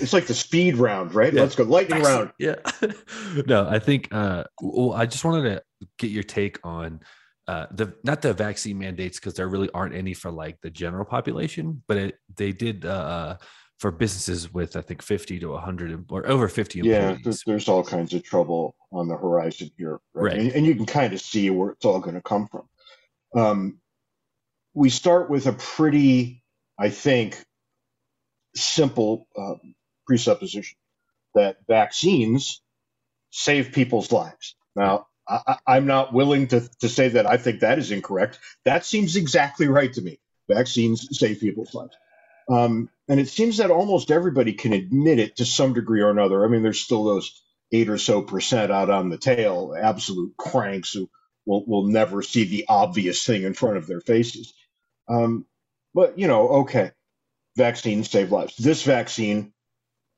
It's 0.00 0.12
like 0.12 0.26
the 0.26 0.34
speed 0.34 0.76
round, 0.76 1.14
right? 1.14 1.32
Yeah. 1.32 1.42
Let's 1.42 1.56
go 1.56 1.64
lightning 1.64 2.02
round. 2.02 2.30
Yeah. 2.38 2.56
no, 3.46 3.66
I 3.68 3.78
think. 3.78 4.08
Uh, 4.12 4.44
well, 4.60 4.92
I 4.92 5.06
just 5.06 5.24
wanted 5.24 5.48
to 5.50 5.62
get 5.98 6.10
your 6.10 6.22
take 6.22 6.58
on 6.64 7.00
uh, 7.48 7.66
the 7.72 7.94
not 8.04 8.22
the 8.22 8.32
vaccine 8.32 8.78
mandates 8.78 9.18
because 9.18 9.34
there 9.34 9.48
really 9.48 9.70
aren't 9.74 9.94
any 9.94 10.14
for 10.14 10.30
like 10.30 10.60
the 10.62 10.70
general 10.70 11.04
population, 11.04 11.82
but 11.88 11.96
it, 11.96 12.18
they 12.36 12.52
did 12.52 12.84
uh, 12.84 13.36
for 13.78 13.90
businesses 13.90 14.52
with 14.52 14.76
I 14.76 14.80
think 14.80 15.02
50 15.02 15.40
to 15.40 15.50
100 15.50 16.04
or 16.10 16.26
over 16.26 16.48
50 16.48 16.80
Yeah, 16.80 17.10
employees. 17.10 17.20
there's, 17.24 17.42
there's 17.44 17.68
all 17.68 17.84
kinds 17.84 18.14
of 18.14 18.22
trouble 18.22 18.76
on 18.92 19.08
the 19.08 19.16
horizon 19.16 19.70
here, 19.76 20.00
right? 20.14 20.32
Right. 20.32 20.38
And, 20.38 20.52
and 20.52 20.66
you 20.66 20.74
can 20.74 20.86
kind 20.86 21.12
of 21.12 21.20
see 21.20 21.50
where 21.50 21.70
it's 21.70 21.84
all 21.84 22.00
going 22.00 22.14
to 22.14 22.22
come 22.22 22.46
from. 22.46 22.68
Um, 23.36 23.78
we 24.74 24.90
start 24.90 25.28
with 25.30 25.46
a 25.46 25.52
pretty, 25.52 26.42
I 26.78 26.90
think, 26.90 27.42
simple 28.54 29.26
uh, 29.36 29.54
presupposition 30.06 30.76
that 31.34 31.56
vaccines 31.66 32.60
save 33.30 33.72
people's 33.72 34.12
lives. 34.12 34.54
Now, 34.76 35.06
I, 35.28 35.56
I'm 35.66 35.86
not 35.86 36.12
willing 36.12 36.46
to, 36.48 36.68
to 36.80 36.88
say 36.88 37.08
that 37.08 37.26
I 37.26 37.36
think 37.36 37.60
that 37.60 37.78
is 37.78 37.90
incorrect. 37.90 38.38
That 38.64 38.84
seems 38.84 39.16
exactly 39.16 39.66
right 39.68 39.92
to 39.94 40.02
me. 40.02 40.20
Vaccines 40.48 41.18
save 41.18 41.40
people's 41.40 41.74
lives. 41.74 41.96
Um, 42.48 42.90
and 43.08 43.20
it 43.20 43.28
seems 43.28 43.58
that 43.58 43.70
almost 43.70 44.10
everybody 44.10 44.52
can 44.54 44.72
admit 44.72 45.18
it 45.18 45.36
to 45.36 45.44
some 45.44 45.72
degree 45.72 46.00
or 46.00 46.10
another. 46.10 46.44
I 46.44 46.48
mean, 46.48 46.62
there's 46.62 46.80
still 46.80 47.04
those 47.04 47.42
eight 47.72 47.88
or 47.88 47.98
so 47.98 48.22
percent 48.22 48.72
out 48.72 48.90
on 48.90 49.08
the 49.08 49.18
tail, 49.18 49.74
absolute 49.80 50.36
cranks 50.36 50.92
who 50.92 51.10
will, 51.46 51.64
will 51.66 51.86
never 51.86 52.22
see 52.22 52.44
the 52.44 52.66
obvious 52.68 53.24
thing 53.24 53.42
in 53.42 53.54
front 53.54 53.76
of 53.76 53.86
their 53.86 54.00
faces. 54.00 54.54
Um, 55.08 55.46
but, 55.94 56.18
you 56.18 56.28
know, 56.28 56.48
okay, 56.48 56.92
vaccines 57.56 58.10
save 58.10 58.32
lives. 58.32 58.56
This 58.56 58.82
vaccine 58.82 59.52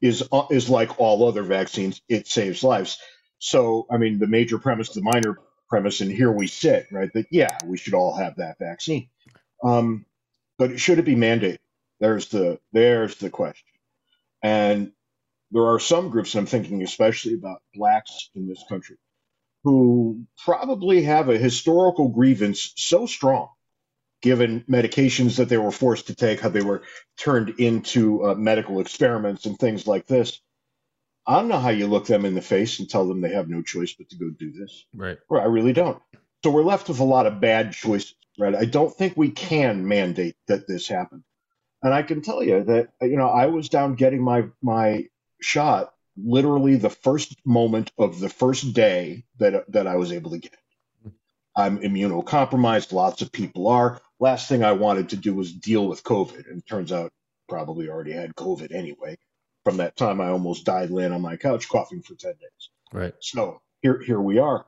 is, 0.00 0.26
uh, 0.32 0.46
is 0.50 0.70
like 0.70 1.00
all 1.00 1.26
other 1.26 1.42
vaccines, 1.42 2.02
it 2.08 2.28
saves 2.28 2.62
lives. 2.64 2.98
So, 3.38 3.86
I 3.90 3.98
mean, 3.98 4.18
the 4.18 4.26
major 4.26 4.58
premise, 4.58 4.90
the 4.90 5.02
minor 5.02 5.38
premise, 5.68 6.00
and 6.00 6.10
here 6.10 6.32
we 6.32 6.46
sit, 6.46 6.86
right? 6.92 7.12
That, 7.14 7.26
yeah, 7.30 7.58
we 7.64 7.78
should 7.78 7.94
all 7.94 8.16
have 8.16 8.36
that 8.36 8.58
vaccine. 8.58 9.08
Um, 9.64 10.06
but 10.58 10.80
should 10.80 10.98
it 10.98 11.04
be 11.04 11.16
mandated? 11.16 11.58
There's 12.00 12.28
the 12.28 12.58
there's 12.72 13.16
the 13.16 13.30
question. 13.30 13.66
And 14.42 14.92
there 15.50 15.66
are 15.66 15.80
some 15.80 16.10
groups, 16.10 16.34
I'm 16.34 16.46
thinking 16.46 16.82
especially 16.82 17.34
about 17.34 17.62
blacks 17.74 18.30
in 18.34 18.48
this 18.48 18.64
country, 18.68 18.96
who 19.64 20.26
probably 20.44 21.02
have 21.02 21.28
a 21.28 21.38
historical 21.38 22.08
grievance 22.08 22.72
so 22.76 23.06
strong, 23.06 23.48
given 24.22 24.64
medications 24.68 25.36
that 25.36 25.48
they 25.48 25.56
were 25.56 25.70
forced 25.70 26.08
to 26.08 26.14
take, 26.14 26.40
how 26.40 26.48
they 26.48 26.62
were 26.62 26.82
turned 27.16 27.60
into 27.60 28.24
uh, 28.24 28.34
medical 28.34 28.80
experiments 28.80 29.46
and 29.46 29.58
things 29.58 29.86
like 29.86 30.06
this. 30.06 30.40
I 31.26 31.36
don't 31.36 31.48
know 31.48 31.58
how 31.58 31.70
you 31.70 31.86
look 31.86 32.06
them 32.06 32.24
in 32.24 32.34
the 32.34 32.42
face 32.42 32.78
and 32.78 32.88
tell 32.88 33.06
them 33.06 33.20
they 33.20 33.32
have 33.32 33.48
no 33.48 33.62
choice 33.62 33.92
but 33.92 34.08
to 34.10 34.16
go 34.16 34.30
do 34.30 34.52
this. 34.52 34.84
Right. 34.94 35.18
Right, 35.28 35.42
I 35.42 35.46
really 35.46 35.72
don't. 35.72 36.00
So 36.44 36.50
we're 36.50 36.62
left 36.62 36.88
with 36.88 37.00
a 37.00 37.04
lot 37.04 37.26
of 37.26 37.40
bad 37.40 37.72
choices, 37.72 38.14
right? 38.38 38.54
I 38.54 38.64
don't 38.64 38.94
think 38.94 39.16
we 39.16 39.30
can 39.30 39.88
mandate 39.88 40.36
that 40.46 40.68
this 40.68 40.86
happen. 40.86 41.24
And 41.86 41.94
I 41.94 42.02
can 42.02 42.20
tell 42.20 42.42
you 42.42 42.64
that 42.64 42.88
you 43.00 43.16
know 43.16 43.28
I 43.28 43.46
was 43.46 43.68
down 43.68 43.94
getting 43.94 44.20
my 44.20 44.48
my 44.60 45.04
shot 45.40 45.94
literally 46.16 46.74
the 46.74 46.90
first 46.90 47.36
moment 47.46 47.92
of 47.96 48.18
the 48.18 48.28
first 48.28 48.72
day 48.74 49.22
that 49.38 49.70
that 49.70 49.86
I 49.86 49.94
was 49.94 50.10
able 50.10 50.32
to 50.32 50.38
get. 50.38 50.56
I'm 51.54 51.78
immunocompromised. 51.78 52.90
Lots 52.90 53.22
of 53.22 53.30
people 53.30 53.68
are. 53.68 54.00
Last 54.18 54.48
thing 54.48 54.64
I 54.64 54.72
wanted 54.72 55.10
to 55.10 55.16
do 55.16 55.32
was 55.32 55.52
deal 55.52 55.86
with 55.86 56.02
COVID, 56.02 56.50
and 56.50 56.58
it 56.58 56.66
turns 56.66 56.90
out 56.90 57.12
probably 57.48 57.88
already 57.88 58.12
had 58.12 58.34
COVID 58.34 58.74
anyway. 58.74 59.16
From 59.62 59.76
that 59.76 59.94
time, 59.94 60.20
I 60.20 60.30
almost 60.30 60.66
died 60.66 60.90
laying 60.90 61.12
on 61.12 61.22
my 61.22 61.36
couch 61.36 61.68
coughing 61.68 62.02
for 62.02 62.16
ten 62.16 62.32
days. 62.32 62.70
Right. 62.92 63.14
So 63.20 63.62
here, 63.80 64.02
here 64.04 64.20
we 64.20 64.38
are. 64.38 64.66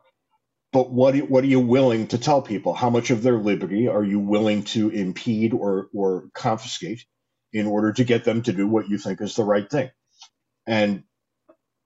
But 0.73 0.91
what, 0.91 1.17
what 1.31 1.45
are 1.45 1.49
you 1.49 1.61
willing 1.61 2.09
to 2.09 2.19
tell 2.19 2.43
people? 2.43 2.75
How 2.75 2.91
much 2.91 3.11
of 3.11 3.23
their 3.23 3.39
liberty 3.39 3.89
are 3.89 4.05
you 4.05 4.19
willing 4.19 4.65
to 4.65 4.91
impede 4.91 5.55
or, 5.55 5.89
or 5.95 6.29
confiscate 6.35 7.05
in 7.53 7.67
order 7.67 7.93
to 7.93 8.05
get 8.05 8.25
them 8.25 8.43
to 8.43 8.53
do 8.53 8.67
what 8.69 8.89
you 8.89 8.99
think 8.99 9.21
is 9.21 9.37
the 9.37 9.45
right 9.45 9.69
thing. 9.69 9.91
And 10.67 11.05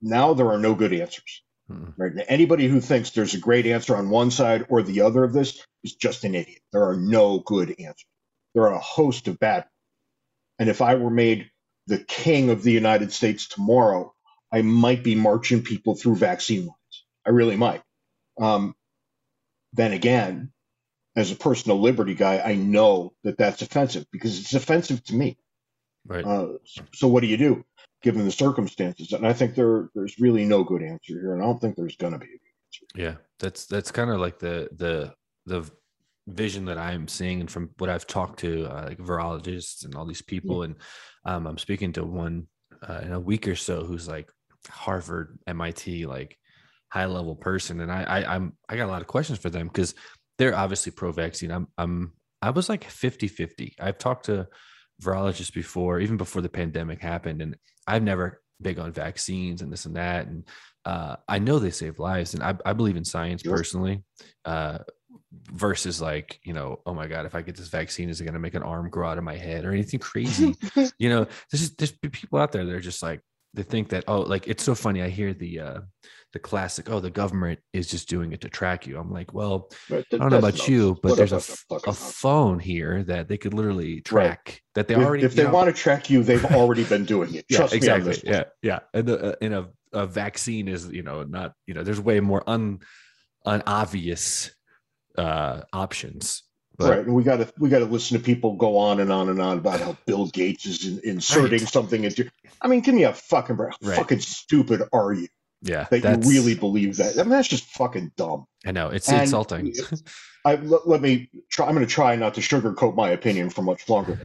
now 0.01 0.35
there 0.35 0.49
are 0.49 0.59
no 0.59 0.75
good 0.75 0.93
answers. 0.93 1.43
Mm. 1.71 1.95
Right? 1.97 2.15
Now, 2.15 2.25
anybody 2.29 2.67
who 2.67 2.81
thinks 2.81 3.11
there's 3.11 3.35
a 3.35 3.39
great 3.39 3.67
answer 3.67 3.97
on 3.97 4.11
one 4.11 4.31
side 4.31 4.67
or 4.69 4.83
the 4.83 5.03
other 5.03 5.23
of 5.23 5.33
this 5.33 5.65
is 5.85 5.95
just 5.95 6.25
an 6.25 6.35
idiot. 6.35 6.61
There 6.73 6.89
are 6.89 6.97
no 6.97 7.39
good 7.39 7.71
answers. 7.79 8.07
There 8.55 8.65
are 8.65 8.75
a 8.75 8.81
host 8.81 9.29
of 9.29 9.39
bad. 9.39 9.67
And 10.59 10.69
if 10.69 10.83
I 10.83 10.97
were 10.97 11.11
made 11.11 11.51
the 11.87 11.99
king 11.99 12.51
of 12.51 12.62
the 12.62 12.73
United 12.73 13.12
States 13.12 13.49
tomorrow, 13.49 14.15
I 14.53 14.62
might 14.62 15.03
be 15.03 15.15
marching 15.15 15.62
people 15.62 15.95
through 15.95 16.17
vaccine 16.17 16.62
lines. 16.62 17.05
I 17.27 17.31
really 17.31 17.57
might. 17.57 17.83
Um, 18.41 18.75
then 19.73 19.93
again, 19.93 20.53
as 21.17 21.31
a 21.31 21.37
personal 21.37 21.81
liberty 21.81 22.15
guy, 22.15 22.41
I 22.41 22.55
know 22.55 23.12
that 23.25 23.37
that's 23.37 23.62
offensive 23.62 24.07
because 24.11 24.39
it's 24.39 24.55
offensive 24.55 25.05
to 25.05 25.15
me. 25.15 25.39
Right. 26.07 26.25
Uh, 26.25 26.55
so 26.95 27.07
what 27.09 27.21
do 27.21 27.27
you 27.27 27.37
do 27.37 27.65
given 28.03 28.25
the 28.25 28.33
circumstances? 28.33 29.12
And 29.12 29.27
I 29.27 29.33
think 29.33 29.55
there 29.55 29.91
there's 29.95 30.19
really 30.19 30.45
no 30.45 30.65
good 30.65 30.83
answer 30.83 31.21
here, 31.21 31.35
and 31.35 31.43
I 31.43 31.47
don't 31.47 31.61
think 31.61 31.77
there's 31.77 31.97
going 31.97 32.15
to 32.15 32.19
be. 32.19 32.27
Yeah, 32.95 33.17
that's 33.39 33.67
that's 33.67 33.93
kind 33.93 34.11
of 34.11 34.19
like 34.19 34.39
the 34.39 34.69
the 34.73 35.15
the 35.47 35.71
vision 36.27 36.65
that 36.67 36.79
I'm 36.79 37.07
seeing, 37.09 37.41
and 37.41 37.51
from 37.51 37.71
what 37.79 37.91
I've 37.91 38.07
talked 38.07 38.41
to 38.41 38.67
uh, 38.67 38.87
like 38.89 38.99
virologists 38.99 39.85
and 39.85 39.95
all 39.95 40.07
these 40.07 40.23
people, 40.23 40.62
and 40.62 40.77
um, 41.25 41.47
I'm 41.47 41.59
speaking 41.59 41.93
to 41.95 42.05
one 42.05 42.49
uh, 42.89 43.01
in 43.03 43.12
a 43.12 43.21
week 43.21 43.47
or 43.47 43.57
so 43.57 43.85
who's 43.85 44.09
like 44.09 44.31
Harvard, 44.69 45.39
MIT, 45.47 46.07
like 46.07 46.39
high 46.92 47.06
level 47.06 47.34
person, 47.34 47.80
and 47.80 47.90
I, 47.90 48.02
I 48.02 48.34
I'm 48.34 48.52
I 48.68 48.76
got 48.76 48.87
a 48.87 48.92
lot 48.92 49.00
of 49.00 49.08
questions 49.08 49.38
for 49.38 49.49
them 49.49 49.66
because 49.66 49.94
they're 50.38 50.54
obviously 50.54 50.92
pro 50.92 51.11
vaccine. 51.11 51.50
I'm 51.50 51.68
I'm 51.78 52.12
I 52.42 52.50
was 52.50 52.68
like 52.68 52.84
50 52.84 53.28
50. 53.28 53.76
I've 53.80 53.96
talked 53.99 54.26
to 54.26 54.46
virologists 55.02 55.54
before, 55.54 56.00
even 56.00 56.18
before 56.18 56.42
the 56.42 56.49
pandemic 56.50 57.00
happened, 57.00 57.40
and 57.40 57.56
I've 57.87 58.02
never 58.02 58.42
big 58.61 58.78
on 58.78 58.92
vaccines 58.92 59.62
and 59.62 59.72
this 59.72 59.87
and 59.87 59.96
that. 59.96 60.26
And 60.26 60.46
uh, 60.84 61.16
I 61.28 61.38
know 61.38 61.58
they 61.58 61.70
save 61.70 61.99
lives, 61.99 62.34
and 62.34 62.42
I, 62.42 62.56
I 62.66 62.75
believe 62.75 62.96
in 62.96 63.04
science 63.04 63.42
Yep. 63.44 63.54
personally. 63.54 64.04
Uh, 64.44 64.78
versus 65.52 66.00
like 66.00 66.40
you 66.44 66.52
know, 66.52 66.80
oh 66.84 66.92
my 66.94 67.06
god, 67.06 67.25
if 67.25 67.34
I 67.34 67.40
get 67.42 67.56
this 67.56 67.68
vaccine, 67.68 68.11
is 68.11 68.20
it 68.20 68.25
going 68.25 68.34
to 68.34 68.40
make 68.40 68.54
an 68.54 68.62
arm 68.62 68.90
grow 68.90 69.08
out 69.08 69.18
of 69.18 69.25
my 69.25 69.37
head 69.37 69.64
or 69.64 69.72
anything 69.72 70.00
crazy? 70.00 70.54
you 70.99 71.08
know, 71.08 71.25
there's 71.50 71.62
just, 71.62 71.78
there's 71.78 71.92
people 71.92 72.38
out 72.38 72.52
there 72.52 72.64
that 72.64 72.75
are 72.75 72.80
just 72.80 73.02
like 73.02 73.20
they 73.54 73.62
think 73.62 73.90
that 73.90 74.04
oh, 74.08 74.20
like 74.20 74.46
it's 74.49 74.62
so 74.62 74.75
funny. 74.75 75.02
I 75.02 75.08
hear 75.08 75.32
the 75.34 75.61
uh, 75.61 75.80
the 76.33 76.39
classic, 76.39 76.91
oh, 76.91 76.99
the 77.01 77.11
government 77.11 77.61
is 77.73 77.87
just 77.89 78.09
doing 78.09 78.33
it 78.33 78.41
to 78.41 78.49
track 78.49 78.87
you. 78.87 78.99
I'm 78.99 79.11
like, 79.12 79.35
well, 79.35 79.71
But 79.91 80.07
I 80.12 80.17
don't 80.17 80.31
know 80.31 80.39
about 80.39 80.67
you, 80.67 80.99
but 81.03 81.17
there's 81.17 81.33
a, 81.33 81.43
a 81.87 81.93
phone 81.93 82.59
here 82.59 83.03
that 83.05 83.29
they 83.29 83.37
could 83.37 83.53
literally 83.53 84.01
track 84.01 84.62
that 84.75 84.89
they 84.89 84.95
if, 84.95 85.01
already. 85.01 85.25
if 85.25 85.35
they 85.35 85.45
know- 85.45 85.51
want 85.53 85.67
to 85.75 85.79
track 85.79 86.09
you, 86.09 86.23
they've 86.23 86.45
already 86.55 86.85
been 86.85 87.05
doing 87.05 87.35
it. 87.35 87.45
yeah, 87.51 87.59
Trust 87.59 87.75
me 87.75 87.79
on 87.81 88.01
exactly. 88.01 88.12
this. 88.12 88.23
one. 88.25 88.33
Yeah, 88.35 88.45
yeah. 88.62 88.79
And 88.95 89.07
the, 89.09 89.33
uh, 89.33 89.35
in 89.43 89.53
a, 89.53 89.69
a 89.93 90.07
vaccine 90.07 90.69
is, 90.69 90.89
you 90.89 91.03
know, 91.03 91.23
not, 91.23 91.53
you 91.67 91.75
know, 91.75 91.83
there's 91.83 92.01
way 92.01 92.21
more 92.21 92.43
un 92.49 92.81
unobvious 93.47 94.51
uh 95.19 95.62
options. 95.73 96.43
But 96.79 96.91
right, 96.91 96.99
and 97.07 97.15
we 97.15 97.23
got 97.23 97.37
to 97.37 97.53
we 97.59 97.69
got 97.69 97.81
to 97.81 97.85
listen 97.85 98.17
to 98.17 98.25
people 98.25 98.57
go 98.57 98.79
on 98.79 99.01
and 99.01 99.12
on 99.12 99.29
and 99.29 99.41
on 99.43 99.59
about 99.59 99.81
how 99.81 99.97
Bill 100.07 100.27
Gates 100.29 100.65
is 100.65 100.87
in, 100.87 101.01
inserting 101.05 101.59
Right. 101.61 101.69
something 101.69 102.05
into. 102.05 102.31
I 102.62 102.69
mean, 102.69 102.81
give 102.81 102.95
me 102.95 103.03
a 103.05 103.12
fucking 103.12 103.57
break. 103.57 103.73
How 103.83 103.89
Right. 103.89 103.99
fucking 103.99 104.21
stupid 104.21 104.83
are 104.93 105.12
you 105.12 105.29
yeah, 105.62 105.87
that 105.90 106.02
that's 106.02 106.26
you 106.26 106.33
really 106.33 106.54
believe 106.54 106.97
that? 106.97 107.19
I 107.19 107.23
mean, 107.23 107.31
that's 107.31 107.49
just 107.49 107.64
fucking 107.64 108.12
dumb. 108.16 108.47
I 108.66 108.73
know 108.73 108.88
it's 108.88 109.09
And 109.09 109.23
insulting. 109.23 109.73
I 110.45 110.57
let, 110.57 110.88
let 110.88 111.00
me 111.00 111.31
try. 111.49 111.66
I'm 111.66 111.75
going 111.75 111.87
to 111.87 111.92
try 111.92 112.16
not 112.16 112.35
to 112.35 112.40
sugarcoat 112.40 112.97
my 112.97 113.11
opinion 113.11 113.50
for 113.50 113.62
much 113.62 113.88
longer. 113.88 114.21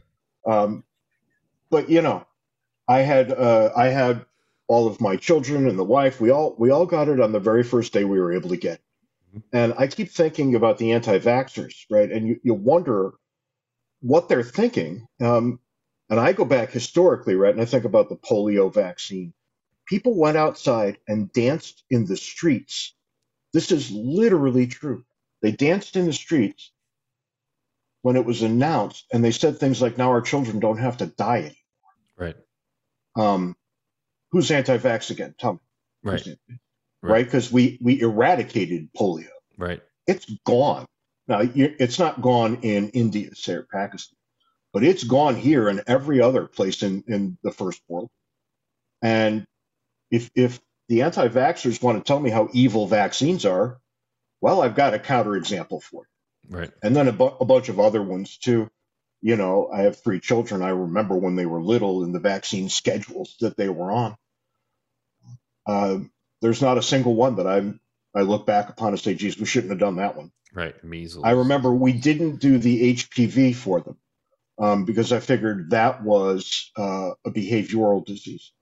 Um, 0.46 0.84
but 1.70 1.88
you 1.88 2.02
know, 2.02 2.26
I 2.88 3.00
had 3.00 3.32
uh, 3.32 3.70
I 3.76 3.88
had 3.88 4.24
all 4.66 4.86
of 4.86 5.00
my 5.00 5.16
children 5.16 5.68
and 5.68 5.78
the 5.78 5.84
wife. 5.84 6.20
We 6.20 6.30
all 6.30 6.56
we 6.58 6.70
all 6.70 6.86
got 6.86 7.08
it 7.08 7.20
on 7.20 7.32
the 7.32 7.40
very 7.40 7.62
first 7.62 7.92
day 7.92 8.04
we 8.04 8.20
were 8.20 8.32
able 8.32 8.50
to 8.50 8.56
get. 8.56 8.80
it. 9.34 9.42
And 9.52 9.74
I 9.78 9.86
keep 9.86 10.10
thinking 10.10 10.54
about 10.54 10.78
the 10.78 10.92
anti-vaxxers, 10.92 11.84
right? 11.90 12.10
And 12.10 12.26
you, 12.26 12.40
you 12.42 12.54
wonder 12.54 13.12
what 14.00 14.28
they're 14.28 14.42
thinking. 14.42 15.06
Um, 15.20 15.60
and 16.08 16.18
I 16.18 16.32
go 16.32 16.46
back 16.46 16.70
historically, 16.70 17.34
right? 17.34 17.52
And 17.52 17.60
I 17.60 17.66
think 17.66 17.84
about 17.84 18.08
the 18.08 18.16
polio 18.16 18.72
vaccine. 18.72 19.34
People 19.88 20.14
went 20.14 20.36
outside 20.36 20.98
and 21.08 21.32
danced 21.32 21.82
in 21.90 22.04
the 22.04 22.16
streets. 22.16 22.94
This 23.52 23.72
is 23.72 23.90
literally 23.90 24.66
true. 24.66 25.04
They 25.40 25.52
danced 25.52 25.96
in 25.96 26.06
the 26.06 26.12
streets 26.12 26.70
when 28.02 28.16
it 28.16 28.24
was 28.24 28.42
announced, 28.42 29.06
and 29.12 29.24
they 29.24 29.30
said 29.30 29.58
things 29.58 29.80
like, 29.80 29.96
"Now 29.96 30.10
our 30.10 30.20
children 30.20 30.60
don't 30.60 30.78
have 30.78 30.98
to 30.98 31.06
die." 31.06 31.38
anymore." 31.38 31.54
right. 32.16 32.36
Um, 33.16 33.56
who's 34.30 34.50
anti-vax 34.50 35.10
again? 35.10 35.34
Tell 35.38 35.54
me. 35.54 35.60
Right. 36.02 36.26
Right. 36.26 36.58
Right? 37.02 37.24
Because 37.24 37.50
we 37.50 37.78
we 37.80 38.00
eradicated 38.00 38.90
polio. 38.92 39.28
Right. 39.56 39.80
It's 40.06 40.26
gone. 40.44 40.86
Now 41.26 41.40
it's 41.42 41.98
not 41.98 42.20
gone 42.22 42.58
in 42.62 42.90
India, 42.90 43.34
say, 43.34 43.54
or 43.54 43.66
Pakistan, 43.70 44.16
but 44.72 44.84
it's 44.84 45.04
gone 45.04 45.36
here 45.36 45.68
and 45.68 45.82
every 45.86 46.20
other 46.20 46.46
place 46.46 46.82
in 46.82 47.04
in 47.06 47.38
the 47.42 47.52
first 47.52 47.80
world. 47.88 48.10
And 49.02 49.46
if 50.10 50.30
if 50.34 50.60
the 50.88 51.02
anti-vaxxers 51.02 51.82
want 51.82 51.98
to 51.98 52.06
tell 52.06 52.18
me 52.18 52.30
how 52.30 52.48
evil 52.52 52.86
vaccines 52.86 53.44
are, 53.44 53.78
well, 54.40 54.62
I've 54.62 54.74
got 54.74 54.94
a 54.94 54.98
counterexample 54.98 55.82
for 55.82 56.04
it. 56.04 56.08
Right. 56.50 56.70
and 56.82 56.96
then 56.96 57.08
a, 57.08 57.12
bu- 57.12 57.36
a 57.40 57.44
bunch 57.44 57.68
of 57.68 57.78
other 57.78 58.02
ones 58.02 58.38
too. 58.38 58.70
You 59.20 59.36
know, 59.36 59.68
I 59.70 59.82
have 59.82 60.02
three 60.02 60.18
children. 60.20 60.62
I 60.62 60.70
remember 60.70 61.14
when 61.16 61.36
they 61.36 61.44
were 61.44 61.62
little 61.62 62.04
and 62.04 62.14
the 62.14 62.20
vaccine 62.20 62.70
schedules 62.70 63.36
that 63.40 63.56
they 63.56 63.68
were 63.68 63.90
on. 63.90 64.16
Uh, 65.66 65.98
there's 66.40 66.62
not 66.62 66.78
a 66.78 66.82
single 66.82 67.14
one 67.14 67.36
that 67.36 67.46
I'm 67.46 67.80
I 68.14 68.22
look 68.22 68.46
back 68.46 68.70
upon 68.70 68.90
and 68.90 69.00
say, 69.00 69.14
"Geez, 69.14 69.38
we 69.38 69.44
shouldn't 69.44 69.72
have 69.72 69.80
done 69.80 69.96
that 69.96 70.16
one." 70.16 70.32
Right. 70.54 70.82
Measles. 70.82 71.24
I 71.24 71.32
remember 71.32 71.72
we 71.72 71.92
didn't 71.92 72.36
do 72.36 72.56
the 72.58 72.94
HPV 72.94 73.54
for 73.54 73.80
them 73.80 73.98
um, 74.58 74.84
because 74.86 75.12
I 75.12 75.20
figured 75.20 75.70
that 75.70 76.02
was 76.02 76.70
uh, 76.76 77.10
a 77.26 77.30
behavioral 77.30 78.04
disease, 78.06 78.52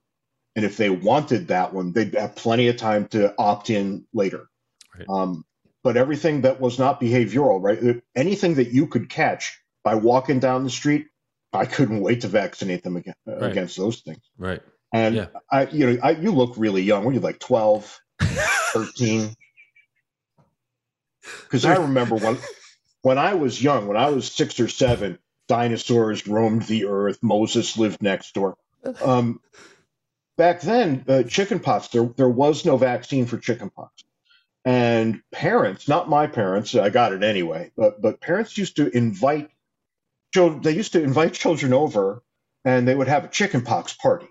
and 0.56 0.64
if 0.64 0.76
they 0.78 0.90
wanted 0.90 1.48
that 1.48 1.72
one, 1.74 1.92
they'd 1.92 2.14
have 2.14 2.34
plenty 2.34 2.66
of 2.68 2.76
time 2.78 3.06
to 3.08 3.34
opt 3.38 3.70
in 3.70 4.06
later. 4.12 4.48
Right. 4.96 5.06
Um, 5.08 5.44
but 5.84 5.96
everything 5.96 6.40
that 6.40 6.60
was 6.60 6.78
not 6.78 7.00
behavioral, 7.00 7.62
right? 7.62 8.02
Anything 8.16 8.54
that 8.54 8.72
you 8.72 8.88
could 8.88 9.08
catch 9.08 9.60
by 9.84 9.94
walking 9.94 10.40
down 10.40 10.64
the 10.64 10.70
street, 10.70 11.06
I 11.52 11.66
couldn't 11.66 12.00
wait 12.00 12.22
to 12.22 12.28
vaccinate 12.28 12.82
them 12.82 12.96
against, 12.96 13.18
Right. 13.26 13.50
against 13.52 13.76
those 13.76 14.00
things. 14.00 14.22
Right. 14.36 14.62
And 14.92 15.14
Yeah. 15.14 15.26
I, 15.52 15.66
you 15.66 15.86
know, 15.86 15.98
I, 16.02 16.10
you 16.12 16.32
look 16.32 16.54
really 16.56 16.82
young. 16.82 17.04
Were 17.04 17.12
you 17.12 17.20
like 17.20 17.38
12, 17.38 18.00
13? 18.20 19.36
Because 21.42 21.64
I 21.64 21.76
remember 21.76 22.16
when, 22.16 22.38
when 23.02 23.18
I 23.18 23.34
was 23.34 23.62
young, 23.62 23.86
when 23.86 23.96
I 23.96 24.10
was 24.10 24.30
six 24.30 24.58
or 24.58 24.68
seven, 24.68 25.18
dinosaurs 25.48 26.26
roamed 26.26 26.62
the 26.62 26.86
earth. 26.86 27.18
Moses 27.22 27.76
lived 27.76 28.02
next 28.02 28.34
door. 28.34 28.56
Um, 29.04 29.40
back 30.36 30.60
then, 30.60 31.04
uh, 31.08 31.22
chickenpox, 31.22 31.88
there, 31.88 32.04
there 32.16 32.28
was 32.28 32.64
no 32.64 32.76
vaccine 32.76 33.26
for 33.26 33.38
chickenpox. 33.38 34.04
And 34.64 35.22
parents, 35.32 35.88
not 35.88 36.08
my 36.08 36.26
parents, 36.26 36.74
I 36.74 36.90
got 36.90 37.12
it 37.12 37.22
anyway, 37.22 37.70
but, 37.76 38.02
but 38.02 38.20
parents 38.20 38.58
used 38.58 38.76
to 38.76 38.94
invite 38.96 39.50
children, 40.34 40.62
they 40.62 40.72
used 40.72 40.92
to 40.92 41.02
invite 41.02 41.34
children 41.34 41.72
over 41.72 42.22
and 42.64 42.86
they 42.86 42.94
would 42.94 43.08
have 43.08 43.24
a 43.24 43.28
chickenpox 43.28 43.94
party. 43.94 44.26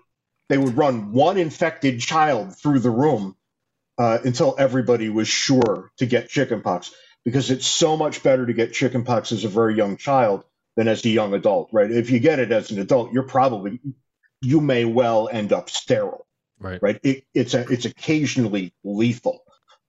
They 0.48 0.58
would 0.58 0.76
run 0.76 1.12
one 1.12 1.38
infected 1.38 2.00
child 2.00 2.56
through 2.56 2.80
the 2.80 2.90
room 2.90 3.34
uh, 3.98 4.18
until 4.24 4.54
everybody 4.58 5.08
was 5.08 5.26
sure 5.26 5.90
to 5.96 6.06
get 6.06 6.28
chickenpox 6.28 6.92
because 7.24 7.50
it's 7.50 7.66
so 7.66 7.96
much 7.96 8.22
better 8.22 8.46
to 8.46 8.52
get 8.52 8.72
chickenpox 8.72 9.32
as 9.32 9.44
a 9.44 9.48
very 9.48 9.74
young 9.74 9.96
child 9.96 10.44
than 10.76 10.86
as 10.86 11.04
a 11.04 11.08
young 11.08 11.32
adult, 11.34 11.70
right? 11.72 11.90
If 11.90 12.10
you 12.10 12.20
get 12.20 12.38
it 12.38 12.52
as 12.52 12.70
an 12.70 12.78
adult, 12.78 13.12
you're 13.12 13.22
probably 13.22 13.80
you 14.42 14.60
may 14.60 14.84
well 14.84 15.28
end 15.30 15.52
up 15.52 15.70
sterile, 15.70 16.26
Right. 16.58 16.80
right? 16.82 17.00
It, 17.02 17.24
it's 17.34 17.54
a, 17.54 17.66
it's 17.68 17.84
occasionally 17.84 18.72
lethal, 18.84 19.40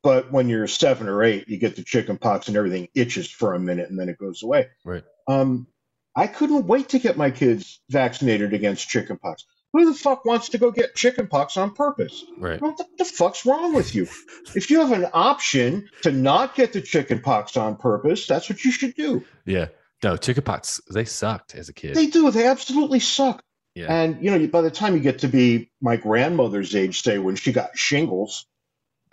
but 0.03 0.31
when 0.31 0.49
you're 0.49 0.67
seven 0.67 1.07
or 1.07 1.23
eight, 1.23 1.47
you 1.47 1.57
get 1.57 1.75
the 1.75 1.83
chickenpox 1.83 2.47
and 2.47 2.57
everything 2.57 2.87
itches 2.95 3.29
for 3.29 3.53
a 3.53 3.59
minute 3.59 3.89
and 3.89 3.99
then 3.99 4.09
it 4.09 4.17
goes 4.17 4.43
away. 4.43 4.67
Right. 4.85 5.03
Um, 5.27 5.67
I 6.15 6.27
couldn't 6.27 6.65
wait 6.65 6.89
to 6.89 6.99
get 6.99 7.17
my 7.17 7.29
kids 7.31 7.79
vaccinated 7.89 8.53
against 8.53 8.89
chickenpox. 8.89 9.45
Who 9.73 9.85
the 9.85 9.93
fuck 9.93 10.23
wants 10.25 10.49
to 10.49 10.57
go 10.57 10.71
get 10.71 10.95
chickenpox 10.95 11.57
on 11.57 11.75
purpose? 11.75 12.23
Right. 12.39 12.59
What 12.59 12.77
the, 12.77 12.85
the 12.97 13.05
fuck's 13.05 13.45
wrong 13.45 13.73
with 13.75 13.93
you? 13.93 14.07
If 14.55 14.71
you 14.71 14.79
have 14.79 14.93
an 14.93 15.07
option 15.13 15.89
to 16.03 16.11
not 16.11 16.55
get 16.55 16.73
the 16.73 16.81
chickenpox 16.81 17.57
on 17.57 17.75
purpose, 17.75 18.25
that's 18.25 18.49
what 18.49 18.63
you 18.63 18.71
should 18.71 18.95
do. 18.95 19.23
Yeah. 19.45 19.67
No, 20.03 20.15
chickenpox, 20.15 20.79
they 20.91 21.05
sucked 21.05 21.53
as 21.53 21.69
a 21.69 21.73
kid. 21.73 21.95
They 21.95 22.07
do. 22.07 22.31
They 22.31 22.47
absolutely 22.47 22.99
suck. 22.99 23.43
Yeah. 23.77 23.93
And 23.93 24.23
you 24.23 24.31
know, 24.31 24.47
by 24.47 24.61
the 24.61 24.71
time 24.71 24.95
you 24.95 24.99
get 24.99 25.19
to 25.19 25.27
be 25.27 25.71
my 25.81 25.95
grandmother's 25.97 26.75
age, 26.75 27.01
say 27.01 27.17
when 27.19 27.35
she 27.35 27.51
got 27.51 27.77
shingles, 27.77 28.45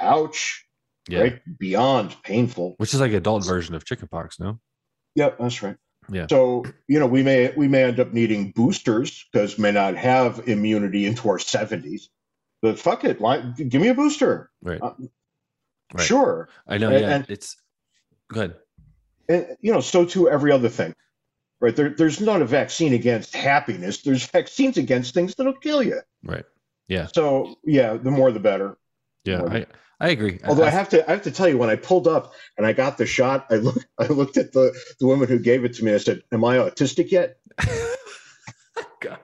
ouch, 0.00 0.64
yeah. 1.08 1.20
right? 1.20 1.40
Beyond 1.58 2.16
painful. 2.22 2.74
Which 2.78 2.94
is 2.94 3.00
like 3.00 3.12
adult 3.12 3.44
version 3.46 3.74
of 3.74 3.84
chickenpox, 3.84 4.40
no? 4.40 4.58
Yep, 5.16 5.38
that's 5.38 5.62
right. 5.62 5.76
Yeah. 6.10 6.26
So 6.28 6.64
you 6.88 6.98
know 6.98 7.06
we 7.06 7.22
may 7.22 7.52
we 7.56 7.68
may 7.68 7.84
end 7.84 8.00
up 8.00 8.12
needing 8.12 8.52
boosters 8.52 9.24
because 9.32 9.58
may 9.58 9.72
not 9.72 9.96
have 9.96 10.48
immunity 10.48 11.06
into 11.06 11.28
our 11.28 11.38
seventies. 11.38 12.10
But 12.62 12.78
fuck 12.78 13.04
it, 13.04 13.20
why, 13.20 13.40
give 13.40 13.82
me 13.82 13.88
a 13.88 13.94
booster. 13.94 14.50
Right. 14.62 14.80
Uh, 14.80 14.94
Right. 15.92 16.06
Sure. 16.06 16.48
I 16.66 16.78
know. 16.78 16.90
And- 16.90 17.00
Yeah. 17.00 17.14
and- 17.14 17.26
it's 17.28 17.56
good. 18.28 18.56
And, 19.28 19.56
you 19.60 19.72
know, 19.72 19.80
so 19.80 20.04
too 20.04 20.28
every 20.28 20.50
other 20.50 20.68
thing. 20.68 20.94
Right. 21.64 21.74
There, 21.74 21.88
there's 21.88 22.20
not 22.20 22.42
a 22.42 22.44
vaccine 22.44 22.92
against 22.92 23.34
happiness. 23.34 24.02
There's 24.02 24.26
vaccines 24.30 24.76
against 24.76 25.14
things 25.14 25.34
that'll 25.34 25.54
kill 25.54 25.82
you. 25.82 26.02
Right. 26.22 26.44
Yeah. 26.88 27.06
So 27.14 27.56
yeah, 27.64 27.94
the 27.94 28.10
more 28.10 28.30
the 28.32 28.40
better. 28.40 28.76
Yeah. 29.24 29.38
More 29.38 29.50
I, 29.50 29.66
I 29.98 30.10
agree. 30.10 30.40
Although 30.44 30.64
I 30.64 30.70
have 30.70 30.90
to, 30.90 31.08
I 31.08 31.12
have 31.12 31.22
to 31.22 31.30
tell 31.30 31.48
you, 31.48 31.56
when 31.56 31.70
I 31.70 31.76
pulled 31.76 32.06
up 32.06 32.34
and 32.58 32.66
I 32.66 32.74
got 32.74 32.98
the 32.98 33.06
shot, 33.06 33.46
I 33.48 33.54
looked, 33.54 33.86
I 33.98 34.08
looked 34.08 34.36
at 34.36 34.52
the 34.52 34.78
the 35.00 35.06
woman 35.06 35.26
who 35.26 35.38
gave 35.38 35.64
it 35.64 35.72
to 35.76 35.84
me. 35.86 35.94
I 35.94 35.96
said, 35.96 36.20
"Am 36.32 36.44
I 36.44 36.58
autistic 36.58 37.10
yet?" 37.10 37.38
God. 39.04 39.18